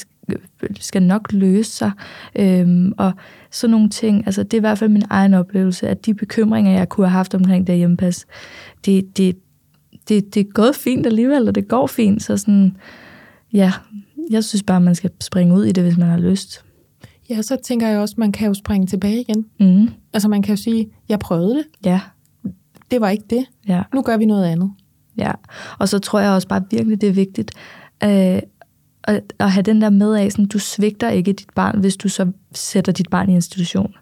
skal 0.80 1.04
nok 1.04 1.32
løse 1.32 1.72
sig. 1.72 1.92
Øhm, 2.36 2.94
og 2.98 3.12
sådan 3.52 3.72
nogle 3.72 3.90
ting, 3.90 4.24
altså 4.26 4.44
det 4.44 4.54
er 4.54 4.60
i 4.60 4.60
hvert 4.60 4.80
fald 4.80 4.90
min 4.90 5.04
egen 5.10 5.34
oplevelse, 5.34 5.88
at 5.88 6.06
de 6.06 6.14
bekymringer, 6.14 6.72
jeg 6.72 6.90
kunne 6.90 7.08
have 7.08 7.18
haft 7.18 7.36
omkring 7.36 7.68
det 7.68 7.78
hjemmepas, 7.78 8.26
det, 8.86 9.18
det, 9.18 9.38
det, 10.10 10.36
det 10.36 10.40
er 10.40 10.52
gået 10.54 10.76
fint 10.76 11.06
alligevel, 11.06 11.48
og 11.48 11.56
det 11.56 11.68
går 11.68 11.88
fint, 11.88 12.24
så 12.24 12.38
sådan, 12.38 12.78
ja, 13.54 13.72
jeg 14.30 14.44
synes 14.44 14.64
bare, 14.64 14.82
man 14.82 14.96
skal 14.96 15.12
springe 15.22 15.56
ud 15.56 15.66
i 15.66 15.72
det, 15.72 15.84
hvis 15.84 15.98
man 15.98 16.08
har 16.08 16.18
lyst. 16.18 16.66
Ja, 17.30 17.42
så 17.42 17.58
tænker 17.64 17.88
jeg 17.88 18.00
også, 18.00 18.16
man 18.18 18.32
kan 18.32 18.48
jo 18.48 18.54
springe 18.54 18.88
tilbage 18.88 19.22
igen. 19.22 19.46
Mm. 19.60 19.90
Altså 20.14 20.30
man 20.30 20.42
kan 20.42 20.56
jo 20.56 20.62
sige, 20.62 20.90
jeg 21.10 21.20
prøvede 21.20 21.56
det. 21.56 21.66
Ja. 21.86 22.00
Det 22.92 23.02
var 23.02 23.10
ikke 23.10 23.26
det. 23.30 23.46
Ja. 23.68 23.84
Nu 23.94 24.02
gør 24.02 24.18
vi 24.18 24.26
noget 24.26 24.46
andet. 24.46 24.72
Ja, 25.18 25.32
og 25.80 25.90
så 25.90 26.00
tror 26.00 26.20
jeg 26.20 26.32
også 26.32 26.48
bare 26.48 26.64
virkelig, 26.72 27.02
det 27.02 27.10
er 27.10 27.14
vigtigt, 27.14 27.52
øh, 28.04 28.42
at, 29.04 29.34
at 29.40 29.52
have 29.52 29.64
den 29.64 29.82
der 29.82 29.90
med 29.90 30.16
af, 30.16 30.32
sådan, 30.32 30.46
du 30.46 30.60
svigter 30.60 31.10
ikke 31.10 31.34
dit 31.34 31.50
barn, 31.56 31.80
hvis 31.80 31.98
du 31.98 32.10
så 32.10 32.32
sætter 32.52 32.92
dit 32.92 33.10
barn 33.10 33.30
i 33.30 33.36
institution. 33.36 33.96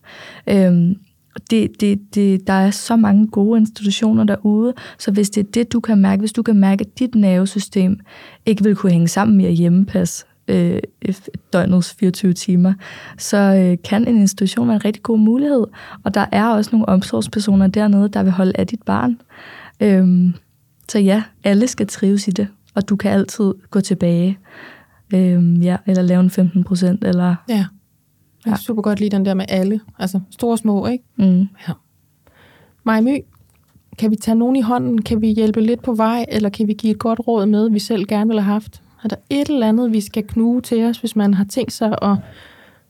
Øhm, 0.50 0.96
det, 1.50 1.82
det, 1.82 2.00
det, 2.16 2.48
der 2.48 2.54
er 2.54 2.72
så 2.72 2.96
mange 2.96 3.28
gode 3.28 3.60
institutioner 3.60 4.24
derude, 4.24 4.74
så 5.00 5.12
hvis 5.12 5.30
det 5.30 5.48
er 5.48 5.52
det, 5.52 5.74
du 5.74 5.80
kan 5.80 5.98
mærke, 5.98 6.20
hvis 6.20 6.34
du 6.34 6.44
kan 6.44 6.56
mærke, 6.56 6.82
at 6.82 7.00
dit 7.00 7.16
nervesystem 7.16 8.00
ikke 8.46 8.64
vil 8.64 8.76
kunne 8.76 8.92
hænge 8.92 9.08
sammen 9.08 9.38
med 9.38 9.46
at 9.46 9.54
hjemmepasse 9.54 10.26
øh, 10.48 10.80
døgnets 11.54 11.94
24 11.94 12.34
timer, 12.34 12.74
så 13.18 13.38
øh, 13.38 13.78
kan 13.84 14.08
en 14.08 14.18
institution 14.18 14.68
være 14.68 14.76
en 14.76 14.86
rigtig 14.86 15.04
god 15.04 15.20
mulighed. 15.20 15.66
Og 16.04 16.14
der 16.14 16.26
er 16.32 16.48
også 16.48 16.70
nogle 16.72 16.90
omsorgspersoner 16.90 17.68
dernede, 17.68 18.10
der 18.10 18.24
vil 18.24 18.32
holde 18.32 18.54
af 18.56 18.68
dit 18.68 18.84
barn. 18.84 19.22
Øhm, 19.82 20.34
så 20.90 21.00
ja, 21.00 21.24
alle 21.44 21.68
skal 21.68 21.88
trives 21.88 22.28
i 22.28 22.32
det, 22.32 22.48
og 22.76 22.90
du 22.90 22.96
kan 22.96 23.12
altid 23.12 23.54
gå 23.72 23.82
tilbage. 23.82 24.38
Øhm, 25.14 25.62
ja, 25.62 25.78
eller 25.86 26.02
lave 26.02 26.20
en 26.20 26.30
15 26.30 26.64
procent, 26.64 27.04
eller... 27.04 27.36
Ja. 27.50 27.66
Jeg 28.46 28.52
ja. 28.52 28.56
super 28.56 28.82
godt 28.82 29.00
lide 29.00 29.10
den 29.10 29.26
der 29.26 29.34
med 29.34 29.46
alle. 29.50 29.80
Altså 30.00 30.20
store 30.30 30.52
og 30.52 30.58
små, 30.58 30.88
ikke? 30.88 31.04
Mm. 31.16 31.48
Ja. 31.68 31.74
Maja 32.84 33.18
kan 33.98 34.12
vi 34.12 34.16
tage 34.16 34.36
nogen 34.36 34.56
i 34.56 34.62
hånden? 34.62 35.02
Kan 35.02 35.22
vi 35.22 35.28
hjælpe 35.28 35.62
lidt 35.62 35.84
på 35.84 35.94
vej? 35.94 36.26
Eller 36.30 36.50
kan 36.50 36.68
vi 36.68 36.74
give 36.74 36.92
et 36.92 37.00
godt 37.00 37.20
råd 37.28 37.46
med, 37.46 37.70
vi 37.70 37.80
selv 37.80 38.06
gerne 38.06 38.30
vil 38.30 38.40
have 38.40 38.54
haft? 38.54 38.82
Er 39.04 39.08
der 39.08 39.16
et 39.30 39.50
eller 39.50 39.68
andet, 39.68 39.94
vi 39.94 40.02
skal 40.02 40.24
knuge 40.28 40.62
til 40.62 40.84
os, 40.84 40.98
hvis 40.98 41.16
man 41.16 41.34
har 41.34 41.46
tænkt 41.46 41.74
sig 41.74 41.96
at 42.02 42.18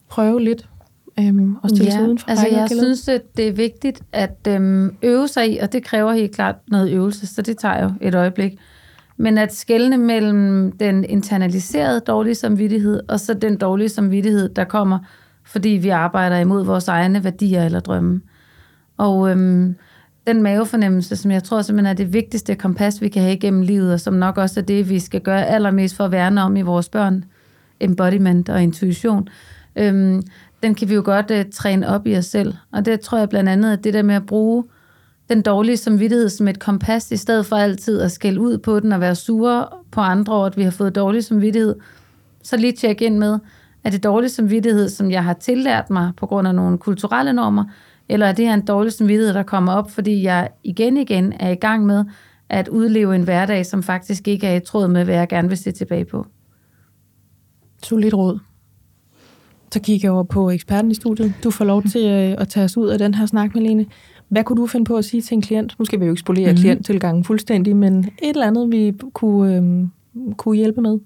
prøve 0.09 0.41
lidt 0.41 0.69
øhm, 1.19 1.55
og 1.55 1.69
stille 1.69 1.85
ja, 1.85 1.91
sig 1.91 2.03
uden 2.03 2.17
for 2.17 2.29
altså 2.29 2.47
jeg 2.47 2.69
synes, 2.69 3.07
at 3.07 3.37
det 3.37 3.47
er 3.47 3.51
vigtigt 3.51 4.01
at 4.11 4.47
øhm, 4.47 4.95
øve 5.01 5.27
sig 5.27 5.53
i, 5.53 5.57
og 5.57 5.73
det 5.73 5.83
kræver 5.83 6.13
helt 6.13 6.35
klart 6.35 6.55
noget 6.67 6.91
øvelse, 6.91 7.27
så 7.27 7.41
det 7.41 7.57
tager 7.57 7.83
jo 7.83 7.91
et 8.01 8.15
øjeblik. 8.15 8.59
Men 9.21 9.37
at 9.37 9.55
skelne 9.55 9.97
mellem 9.97 10.71
den 10.71 11.03
internaliserede 11.03 11.99
dårlige 11.99 12.35
samvittighed, 12.35 13.01
og 13.07 13.19
så 13.19 13.33
den 13.33 13.57
dårlige 13.57 13.89
samvittighed, 13.89 14.49
der 14.49 14.63
kommer, 14.63 14.99
fordi 15.43 15.69
vi 15.69 15.89
arbejder 15.89 16.37
imod 16.37 16.65
vores 16.65 16.87
egne 16.87 17.23
værdier 17.23 17.65
eller 17.65 17.79
drømme. 17.79 18.21
Og 18.97 19.29
øhm, 19.29 19.75
den 20.27 20.43
mavefornemmelse, 20.43 21.15
som 21.15 21.31
jeg 21.31 21.43
tror 21.43 21.61
simpelthen 21.61 21.91
er 21.91 21.97
det 21.97 22.13
vigtigste 22.13 22.55
kompas, 22.55 23.01
vi 23.01 23.09
kan 23.09 23.21
have 23.21 23.33
igennem 23.33 23.61
livet, 23.61 23.93
og 23.93 23.99
som 23.99 24.13
nok 24.13 24.37
også 24.37 24.59
er 24.59 24.63
det, 24.63 24.89
vi 24.89 24.99
skal 24.99 25.21
gøre 25.21 25.45
allermest 25.45 25.95
for 25.95 26.05
at 26.05 26.11
værne 26.11 26.41
om 26.41 26.57
i 26.57 26.61
vores 26.61 26.89
børn, 26.89 27.23
embodiment 27.79 28.49
og 28.49 28.63
intuition, 28.63 29.27
øhm, 29.75 30.21
den 30.63 30.75
kan 30.75 30.89
vi 30.89 30.93
jo 30.93 31.01
godt 31.05 31.31
øh, 31.31 31.45
træne 31.53 31.87
op 31.87 32.07
i 32.07 32.17
os 32.17 32.25
selv. 32.25 32.53
Og 32.71 32.85
det 32.85 32.99
tror 32.99 33.17
jeg 33.17 33.29
blandt 33.29 33.49
andet, 33.49 33.73
at 33.73 33.83
det 33.83 33.93
der 33.93 34.03
med 34.03 34.15
at 34.15 34.25
bruge 34.25 34.63
den 35.31 35.41
dårlige 35.41 35.77
samvittighed 35.77 36.29
som 36.29 36.47
et 36.47 36.59
kompas, 36.59 37.11
i 37.11 37.17
stedet 37.17 37.45
for 37.45 37.55
altid 37.55 38.01
at 38.01 38.11
skælde 38.11 38.41
ud 38.41 38.57
på 38.57 38.79
den 38.79 38.91
og 38.91 39.01
være 39.01 39.15
sure 39.15 39.67
på 39.91 40.01
andre 40.01 40.33
over, 40.33 40.45
at 40.45 40.57
vi 40.57 40.63
har 40.63 40.71
fået 40.71 40.95
dårlig 40.95 41.23
samvittighed, 41.23 41.75
så 42.43 42.57
lige 42.57 42.73
tjekke 42.73 43.05
ind 43.05 43.17
med, 43.17 43.39
er 43.83 43.89
det 43.89 44.03
dårlig 44.03 44.31
samvittighed, 44.31 44.89
som 44.89 45.11
jeg 45.11 45.23
har 45.23 45.33
tillært 45.33 45.89
mig 45.89 46.11
på 46.17 46.25
grund 46.25 46.47
af 46.47 46.55
nogle 46.55 46.77
kulturelle 46.77 47.33
normer, 47.33 47.63
eller 48.09 48.25
er 48.25 48.31
det 48.31 48.45
her 48.45 48.53
en 48.53 48.65
dårlig 48.65 48.93
samvittighed, 48.93 49.33
der 49.33 49.43
kommer 49.43 49.73
op, 49.73 49.91
fordi 49.91 50.23
jeg 50.23 50.49
igen 50.63 50.97
igen 50.97 51.33
er 51.39 51.49
i 51.49 51.55
gang 51.55 51.85
med 51.85 52.05
at 52.49 52.67
udleve 52.67 53.15
en 53.15 53.23
hverdag, 53.23 53.65
som 53.65 53.83
faktisk 53.83 54.27
ikke 54.27 54.47
er 54.47 54.55
i 54.55 54.59
tråd 54.59 54.87
med, 54.87 55.03
hvad 55.03 55.15
jeg 55.15 55.27
gerne 55.27 55.47
vil 55.47 55.57
se 55.57 55.71
tilbage 55.71 56.05
på. 56.05 56.25
Solidt 57.83 58.13
råd. 58.13 58.39
Så 59.73 59.79
kigger 59.79 60.07
jeg 60.07 60.13
over 60.13 60.23
på 60.23 60.49
eksperten 60.49 60.91
i 60.91 60.93
studiet. 60.95 61.33
Du 61.43 61.51
får 61.51 61.65
lov 61.65 61.83
til 61.83 62.05
øh, 62.05 62.35
at 62.37 62.47
tage 62.47 62.63
os 62.63 62.77
ud 62.77 62.87
af 62.87 62.99
den 62.99 63.13
her 63.13 63.25
snak, 63.25 63.55
Malene. 63.55 63.85
Hvad 64.31 64.43
kunne 64.43 64.61
du 64.61 64.67
finde 64.67 64.85
på 64.85 64.97
at 64.97 65.05
sige 65.05 65.21
til 65.21 65.35
en 65.35 65.41
klient? 65.41 65.75
Nu 65.79 65.85
skal 65.85 65.99
vi 65.99 66.05
jo 66.05 66.11
ikke 66.11 66.19
spolere 66.19 66.45
mm-hmm. 66.45 66.61
klienttilgangen 66.61 67.23
fuldstændig, 67.23 67.75
men 67.75 67.99
et 67.99 68.29
eller 68.29 68.47
andet, 68.47 68.71
vi 68.71 68.93
kunne, 69.13 69.55
øh, 69.55 69.87
kunne 70.37 70.57
hjælpe 70.57 70.81
med. 70.81 70.99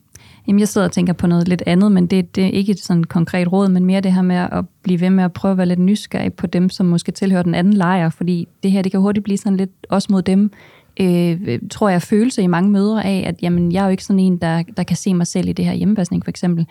Jamen, 0.48 0.60
jeg 0.60 0.68
sidder 0.68 0.88
og 0.88 0.92
tænker 0.92 1.14
på 1.14 1.28
noget 1.28 1.48
lidt 1.48 1.64
andet, 1.66 1.92
men 1.92 2.08
det, 2.08 2.36
det 2.36 2.44
er 2.46 2.50
ikke 2.50 2.72
et 2.72 2.80
sådan 2.80 3.04
konkret 3.04 3.52
råd, 3.52 3.70
men 3.70 3.86
mere 3.86 4.02
det 4.02 4.14
her 4.14 4.22
med 4.22 4.36
at 4.36 4.66
blive 4.82 5.02
ved 5.02 5.10
med 5.10 5.24
at 5.24 5.34
prøve 5.34 5.52
at 5.52 5.58
være 5.58 5.68
lidt 5.68 5.80
nysgerrig 5.80 6.34
på 6.34 6.48
dem, 6.48 6.70
som 6.70 6.86
måske 6.86 7.12
tilhører 7.12 7.44
den 7.44 7.56
anden 7.56 7.74
lejr, 7.74 8.10
fordi 8.10 8.48
det 8.64 8.72
her, 8.72 8.82
det 8.82 8.92
kan 8.92 9.02
hurtigt 9.02 9.24
blive 9.24 9.38
sådan 9.38 9.58
lidt 9.58 9.72
også 9.90 10.08
mod 10.12 10.22
dem, 10.22 10.52
øh, 11.00 11.60
tror 11.72 11.90
jeg, 11.90 12.02
følelse 12.02 12.42
i 12.42 12.48
mange 12.48 12.70
mødre 12.70 13.06
af, 13.06 13.24
at 13.28 13.36
jamen, 13.42 13.72
jeg 13.72 13.80
er 13.82 13.86
jo 13.86 13.92
ikke 13.92 14.04
sådan 14.04 14.20
en, 14.20 14.38
der, 14.38 14.64
der 14.78 14.84
kan 14.84 14.98
se 14.98 15.14
mig 15.14 15.28
selv 15.28 15.50
i 15.50 15.54
det 15.54 15.66
her 15.66 15.74
hjemmepasning 15.74 16.24
for 16.24 16.30
eksempel 16.30 16.68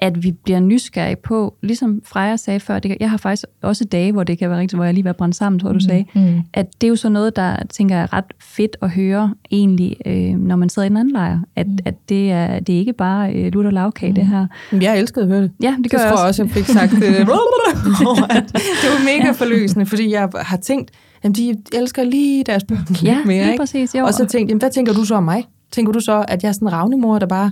at 0.00 0.22
vi 0.22 0.32
bliver 0.32 0.60
nysgerrige 0.60 1.16
på, 1.16 1.54
ligesom 1.62 2.02
Freja 2.04 2.36
sagde 2.36 2.60
før, 2.60 2.78
det, 2.78 2.96
jeg 3.00 3.10
har 3.10 3.16
faktisk 3.16 3.44
også 3.62 3.84
dage, 3.84 4.12
hvor 4.12 4.24
det 4.24 4.38
kan 4.38 4.50
være 4.50 4.58
rigtigt, 4.58 4.76
hvor 4.76 4.84
jeg 4.84 4.94
lige 4.94 5.04
var 5.04 5.12
brændt 5.12 5.36
sammen, 5.36 5.58
tror 5.58 5.68
du 5.68 5.74
mm. 5.74 5.80
sagde, 5.80 6.04
mm. 6.14 6.42
at 6.54 6.66
det 6.80 6.86
er 6.86 6.88
jo 6.88 6.96
så 6.96 7.08
noget, 7.08 7.36
der 7.36 7.56
tænker 7.70 7.94
jeg 7.94 8.02
er 8.02 8.12
ret 8.12 8.24
fedt 8.40 8.76
at 8.82 8.90
høre 8.90 9.34
egentlig, 9.50 9.96
øh, 10.06 10.34
når 10.34 10.56
man 10.56 10.68
sidder 10.68 10.86
i 10.86 10.90
en 10.90 10.96
anden 10.96 11.12
lejr, 11.12 11.38
at, 11.56 11.66
mm. 11.66 11.78
at 11.84 11.94
det, 12.08 12.30
er, 12.32 12.60
det 12.60 12.74
er 12.74 12.78
ikke 12.78 12.92
bare 12.92 13.32
øh, 13.32 13.52
lutter 13.52 13.70
lavkage, 13.70 14.10
mm. 14.10 14.14
det 14.14 14.26
her. 14.26 14.46
Jeg 14.72 14.98
elskede 14.98 15.24
at 15.24 15.30
høre 15.30 15.42
det. 15.42 15.52
Ja, 15.62 15.76
det 15.82 15.90
gør 15.90 15.98
jeg, 15.98 16.06
jeg 16.06 16.16
tror 16.16 16.26
også. 16.26 16.42
jeg 16.42 16.50
fik 16.50 16.64
sagt 16.64 16.92
det. 16.92 17.02
det 18.82 18.88
var 18.90 19.04
mega 19.04 19.30
forløsende, 19.30 19.86
fordi 19.86 20.12
jeg 20.12 20.28
har 20.36 20.56
tænkt, 20.56 20.90
at 21.22 21.36
de 21.36 21.56
elsker 21.72 22.04
lige 22.04 22.44
deres 22.44 22.64
børn 22.64 22.96
ja, 23.02 23.18
mere. 23.24 23.42
lige 23.42 23.52
ikke? 23.52 23.62
præcis. 23.62 23.94
Jo. 23.94 24.04
Og 24.04 24.14
så 24.14 24.26
tænkte 24.26 24.52
jeg, 24.52 24.58
hvad 24.58 24.70
tænker 24.70 24.92
du 24.92 25.04
så 25.04 25.14
om 25.14 25.24
mig? 25.24 25.44
Tænker 25.70 25.92
du 25.92 26.00
så, 26.00 26.24
at 26.28 26.42
jeg 26.42 26.48
er 26.48 26.52
sådan 26.52 26.68
en 26.68 26.72
ravnemor, 26.72 27.18
der 27.18 27.26
bare 27.26 27.50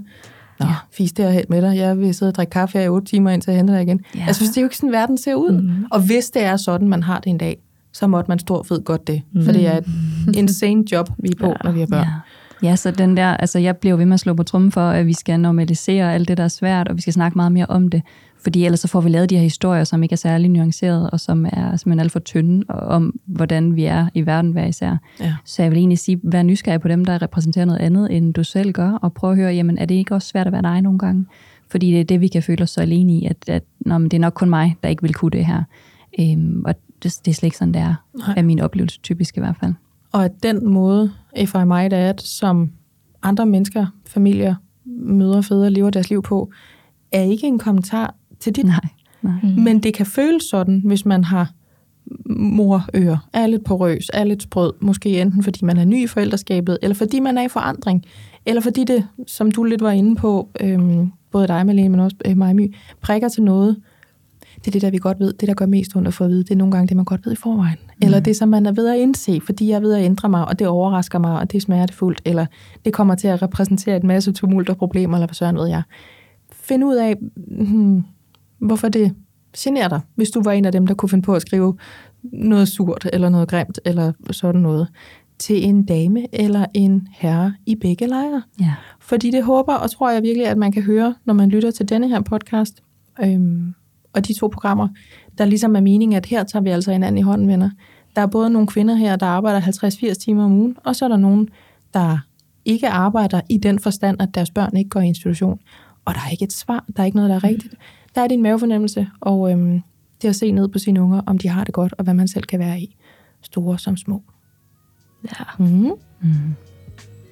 Nå, 0.60 0.66
ja. 0.66 0.74
fisk 0.92 1.16
det 1.16 1.32
helt 1.32 1.50
med 1.50 1.62
dig. 1.62 1.76
Jeg 1.76 1.98
vil 1.98 2.14
sidde 2.14 2.30
og 2.30 2.34
drikke 2.34 2.50
kaffe 2.50 2.78
her 2.78 2.84
i 2.84 2.88
otte 2.88 3.06
timer, 3.06 3.30
indtil 3.30 3.50
jeg 3.50 3.58
henter 3.58 3.74
dig 3.74 3.82
igen. 3.82 4.00
Ja. 4.14 4.24
Altså, 4.26 4.44
det 4.44 4.56
er 4.56 4.60
jo 4.60 4.66
ikke 4.66 4.76
sådan, 4.76 4.92
verden 4.92 5.18
ser 5.18 5.34
ud. 5.34 5.52
Mm. 5.52 5.86
Og 5.90 6.00
hvis 6.00 6.30
det 6.30 6.42
er 6.42 6.56
sådan, 6.56 6.88
man 6.88 7.02
har 7.02 7.18
det 7.18 7.30
en 7.30 7.38
dag, 7.38 7.58
så 7.92 8.06
måtte 8.06 8.30
man 8.30 8.38
stor 8.38 8.62
fed 8.62 8.84
godt 8.84 9.06
det. 9.06 9.22
Mm. 9.32 9.44
For 9.44 9.52
det 9.52 9.66
er 9.66 9.76
et 9.76 9.86
insane 10.36 10.92
job, 10.92 11.10
vi 11.18 11.28
er 11.28 11.40
på, 11.40 11.46
ja. 11.46 11.54
når 11.64 11.72
vi 11.72 11.80
har 11.80 11.86
børn. 11.86 12.04
Ja. 12.04 12.12
Ja, 12.62 12.76
så 12.76 12.90
den 12.90 13.16
der, 13.16 13.26
altså 13.26 13.58
jeg 13.58 13.76
bliver 13.76 13.96
ved 13.96 14.06
med 14.06 14.14
at 14.14 14.20
slå 14.20 14.34
på 14.34 14.42
trummen 14.42 14.72
for, 14.72 14.80
at 14.80 15.06
vi 15.06 15.12
skal 15.12 15.40
normalisere 15.40 16.14
alt 16.14 16.28
det, 16.28 16.36
der 16.36 16.44
er 16.44 16.48
svært, 16.48 16.88
og 16.88 16.96
vi 16.96 17.00
skal 17.00 17.12
snakke 17.12 17.38
meget 17.38 17.52
mere 17.52 17.66
om 17.66 17.88
det. 17.88 18.02
Fordi 18.42 18.64
ellers 18.64 18.80
så 18.80 18.88
får 18.88 19.00
vi 19.00 19.08
lavet 19.08 19.30
de 19.30 19.36
her 19.36 19.42
historier, 19.42 19.84
som 19.84 20.02
ikke 20.02 20.12
er 20.12 20.16
særlig 20.16 20.50
nuancerede, 20.50 21.10
og 21.10 21.20
som 21.20 21.46
er 21.46 21.76
simpelthen 21.76 22.00
alt 22.00 22.12
for 22.12 22.18
tynde, 22.18 22.64
om 22.68 23.20
hvordan 23.26 23.76
vi 23.76 23.84
er 23.84 24.08
i 24.14 24.26
verden 24.26 24.52
hver 24.52 24.66
især. 24.66 24.96
Ja. 25.20 25.34
Så 25.44 25.62
jeg 25.62 25.70
vil 25.70 25.78
egentlig 25.78 25.98
sige, 25.98 26.20
vær 26.22 26.42
nysgerrig 26.42 26.80
på 26.80 26.88
dem, 26.88 27.04
der 27.04 27.22
repræsenterer 27.22 27.64
noget 27.64 27.80
andet, 27.80 28.16
end 28.16 28.34
du 28.34 28.44
selv 28.44 28.72
gør, 28.72 28.90
og 28.90 29.12
prøv 29.14 29.30
at 29.30 29.36
høre, 29.36 29.52
jamen 29.52 29.78
er 29.78 29.84
det 29.84 29.94
ikke 29.94 30.14
også 30.14 30.28
svært 30.28 30.46
at 30.46 30.52
være 30.52 30.62
dig 30.62 30.82
nogle 30.82 30.98
gange? 30.98 31.26
Fordi 31.70 31.90
det 31.90 32.00
er 32.00 32.04
det, 32.04 32.20
vi 32.20 32.28
kan 32.28 32.42
føle 32.42 32.62
os 32.62 32.70
så 32.70 32.80
alene 32.80 33.12
i, 33.12 33.26
at, 33.26 33.48
at 33.48 33.62
nå, 33.80 33.98
men 33.98 34.10
det 34.10 34.16
er 34.16 34.20
nok 34.20 34.32
kun 34.32 34.50
mig, 34.50 34.76
der 34.82 34.88
ikke 34.88 35.02
vil 35.02 35.14
kunne 35.14 35.30
det 35.30 35.46
her. 35.46 35.62
Øhm, 36.20 36.62
og 36.66 36.74
det, 37.02 37.20
det 37.24 37.30
er 37.30 37.34
slet 37.34 37.46
ikke 37.46 37.56
sådan, 37.56 37.74
det 37.74 37.82
er, 37.82 37.94
Nej. 38.18 38.34
er 38.36 38.42
min 38.42 38.60
oplevelse 38.60 39.00
typisk 39.00 39.36
i 39.36 39.40
hvert 39.40 39.56
fald. 39.60 39.74
Og 40.12 40.24
at 40.24 40.42
den 40.42 40.68
måde, 40.68 41.12
if 41.36 41.54
I 41.54 41.64
might 41.64 41.92
add, 41.92 42.18
som 42.18 42.70
andre 43.22 43.46
mennesker, 43.46 43.86
familier, 44.06 44.54
mødre, 44.84 45.42
fædre 45.42 45.70
lever 45.70 45.90
deres 45.90 46.10
liv 46.10 46.22
på, 46.22 46.50
er 47.12 47.22
ikke 47.22 47.46
en 47.46 47.58
kommentar 47.58 48.14
til 48.40 48.56
dit. 48.56 48.64
Nej, 48.64 48.88
nej. 49.22 49.32
Mm. 49.42 49.48
Men 49.48 49.78
det 49.78 49.94
kan 49.94 50.06
føles 50.06 50.42
sådan, 50.42 50.82
hvis 50.84 51.04
man 51.04 51.24
har 51.24 51.52
morører, 52.26 53.28
er 53.32 53.46
lidt 53.46 53.64
porøs, 53.64 54.10
er 54.12 54.24
lidt 54.24 54.42
sprød, 54.42 54.72
måske 54.80 55.20
enten 55.20 55.42
fordi 55.42 55.64
man 55.64 55.76
er 55.76 55.84
ny 55.84 56.04
i 56.04 56.06
forældreskabet, 56.06 56.78
eller 56.82 56.94
fordi 56.94 57.20
man 57.20 57.38
er 57.38 57.42
i 57.42 57.48
forandring, 57.48 58.04
eller 58.46 58.62
fordi 58.62 58.84
det, 58.84 59.06
som 59.26 59.50
du 59.50 59.64
lidt 59.64 59.80
var 59.80 59.90
inde 59.90 60.16
på, 60.16 60.48
øhm, 60.60 61.12
både 61.30 61.48
dig, 61.48 61.66
Malene, 61.66 61.88
men 61.88 62.00
også 62.00 62.16
øh, 62.26 62.36
mig, 62.36 62.56
My, 62.56 62.74
prikker 63.00 63.28
til 63.28 63.42
noget. 63.42 63.76
Det 64.58 64.66
er 64.66 64.70
det, 64.70 64.82
der 64.82 64.90
vi 64.90 64.98
godt 64.98 65.20
ved, 65.20 65.32
det 65.32 65.48
der 65.48 65.54
gør 65.54 65.66
mest 65.66 65.96
ondt 65.96 66.08
at 66.08 66.14
få 66.14 66.24
at 66.24 66.30
vide, 66.30 66.42
det 66.42 66.50
er 66.50 66.56
nogle 66.56 66.72
gange 66.72 66.88
det, 66.88 66.96
man 66.96 67.04
godt 67.04 67.26
ved 67.26 67.32
i 67.32 67.36
forvejen. 67.36 67.78
Mm. 67.82 68.04
Eller 68.04 68.20
det, 68.20 68.36
som 68.36 68.48
man 68.48 68.66
er 68.66 68.72
ved 68.72 68.88
at 68.88 68.98
indse, 68.98 69.40
fordi 69.40 69.68
jeg 69.68 69.76
er 69.76 69.80
ved 69.80 69.94
at 69.94 70.04
ændre 70.04 70.28
mig, 70.28 70.48
og 70.48 70.58
det 70.58 70.66
overrasker 70.66 71.18
mig, 71.18 71.38
og 71.40 71.52
det 71.52 71.56
er 71.56 71.60
smertefuldt, 71.60 72.22
eller 72.24 72.46
det 72.84 72.92
kommer 72.92 73.14
til 73.14 73.28
at 73.28 73.42
repræsentere 73.42 73.96
et 73.96 74.04
masse 74.04 74.32
tumult 74.32 74.68
og 74.68 74.76
problemer, 74.76 75.16
eller 75.16 75.26
hvad 75.26 75.34
søren 75.34 75.56
ved 75.56 75.66
jeg. 75.66 75.82
Find 76.52 76.84
ud 76.84 76.96
af, 76.96 77.16
hmm, 77.36 78.04
hvorfor 78.58 78.88
det 78.88 79.14
generer 79.56 79.88
dig, 79.88 80.00
hvis 80.14 80.30
du 80.30 80.42
var 80.42 80.52
en 80.52 80.64
af 80.64 80.72
dem, 80.72 80.86
der 80.86 80.94
kunne 80.94 81.08
finde 81.08 81.24
på 81.24 81.34
at 81.34 81.42
skrive 81.42 81.76
noget 82.22 82.68
surt, 82.68 83.08
eller 83.12 83.28
noget 83.28 83.48
grimt, 83.48 83.80
eller 83.84 84.12
sådan 84.30 84.60
noget, 84.60 84.88
til 85.38 85.64
en 85.64 85.84
dame 85.84 86.34
eller 86.34 86.66
en 86.74 87.08
herre 87.12 87.54
i 87.66 87.74
begge 87.74 88.06
lejre. 88.06 88.42
Ja. 88.60 88.74
Fordi 89.00 89.30
det 89.30 89.44
håber 89.44 89.74
og 89.74 89.90
tror 89.90 90.10
jeg 90.10 90.22
virkelig, 90.22 90.46
at 90.46 90.58
man 90.58 90.72
kan 90.72 90.82
høre, 90.82 91.14
når 91.24 91.34
man 91.34 91.48
lytter 91.48 91.70
til 91.70 91.88
denne 91.88 92.08
her 92.08 92.20
podcast, 92.20 92.82
øhm, 93.22 93.74
og 94.12 94.28
de 94.28 94.38
to 94.38 94.48
programmer, 94.52 94.88
der 95.38 95.44
ligesom 95.44 95.76
er 95.76 95.80
meningen, 95.80 96.16
at 96.16 96.26
her 96.26 96.44
tager 96.44 96.62
vi 96.62 96.70
altså 96.70 96.92
hinanden 96.92 97.18
i 97.18 97.22
hånden, 97.22 97.48
venner. 97.48 97.70
Der 98.16 98.22
er 98.22 98.26
både 98.26 98.50
nogle 98.50 98.68
kvinder 98.68 98.94
her, 98.94 99.16
der 99.16 99.26
arbejder 99.26 99.60
50-80 99.60 100.14
timer 100.14 100.44
om 100.44 100.52
ugen, 100.52 100.76
og 100.84 100.96
så 100.96 101.04
er 101.04 101.08
der 101.08 101.16
nogen, 101.16 101.48
der 101.94 102.18
ikke 102.64 102.88
arbejder 102.88 103.40
i 103.48 103.58
den 103.58 103.78
forstand, 103.78 104.22
at 104.22 104.34
deres 104.34 104.50
børn 104.50 104.76
ikke 104.76 104.90
går 104.90 105.00
i 105.00 105.06
institution. 105.06 105.60
Og 106.04 106.14
der 106.14 106.20
er 106.26 106.30
ikke 106.30 106.44
et 106.44 106.52
svar, 106.52 106.84
der 106.96 107.02
er 107.02 107.04
ikke 107.04 107.16
noget, 107.16 107.30
der 107.30 107.36
er 107.36 107.44
rigtigt 107.44 107.74
der 108.18 108.24
er 108.24 108.28
din 108.28 108.42
mavefornemmelse, 108.42 109.08
og 109.20 109.50
øhm, 109.50 109.82
det 110.22 110.28
at 110.28 110.36
se 110.36 110.50
ned 110.52 110.68
på 110.68 110.78
sine 110.78 111.02
unger, 111.02 111.22
om 111.26 111.38
de 111.38 111.48
har 111.48 111.64
det 111.64 111.74
godt, 111.74 111.94
og 111.98 112.04
hvad 112.04 112.14
man 112.14 112.28
selv 112.28 112.44
kan 112.44 112.58
være 112.58 112.80
i. 112.80 112.96
Store 113.42 113.78
som 113.78 113.96
små. 113.96 114.22
Ja. 115.24 115.44
Mm. 115.58 115.92
Mm. 116.20 116.54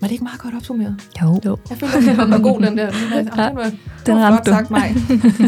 Var 0.00 0.08
det 0.08 0.12
ikke 0.12 0.24
meget 0.24 0.40
godt 0.40 0.54
opsummeret? 0.54 0.96
Jo. 1.22 1.40
jo. 1.44 1.58
Jeg 1.70 1.78
føler, 1.78 1.96
at 1.96 2.18
den 2.18 2.30
var 2.30 2.38
god, 2.38 2.60
den 2.60 2.78
der. 2.78 2.90
Den, 2.90 2.98
ja, 3.12 3.18
den 3.18 3.56
var, 3.56 3.72
den 4.06 4.22
ramte 4.22 4.50
du. 4.50 4.56
Sagt 4.56 4.70
mig. 4.70 4.96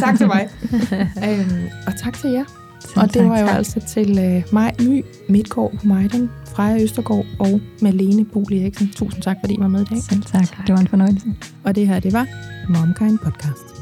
tak 0.01 0.17
til 0.17 0.27
mig. 0.27 0.49
øhm, 1.27 1.67
og 1.87 1.93
tak 1.97 2.15
til 2.15 2.31
jer. 2.31 2.45
Selv 2.81 2.99
og 3.03 3.15
det 3.15 3.29
var 3.29 3.39
jo 3.39 3.47
tak. 3.47 3.57
altså 3.57 3.81
til 3.81 4.19
øh, 4.19 4.43
mig, 4.53 4.75
My 4.81 5.05
Midtgaard 5.29 5.85
Meiden, 5.85 6.31
Freja 6.47 6.83
Østergaard 6.83 7.25
og 7.39 7.61
Malene 7.83 8.25
Boli 8.25 8.63
Eriksen. 8.63 8.89
Tusind 8.97 9.23
tak, 9.23 9.37
fordi 9.43 9.55
I 9.55 9.61
var 9.61 9.69
med 9.69 9.81
i 9.81 9.85
dag. 9.85 10.03
Selv 10.03 10.23
tak. 10.23 10.67
Det 10.67 10.75
var 10.75 10.81
en 10.81 10.89
fornøjelse. 10.89 11.27
Og 11.65 11.75
det 11.75 11.89
her, 11.89 12.01
det 12.01 12.13
var 12.13 12.27
Momkind 12.69 13.19
Podcast. 13.19 13.79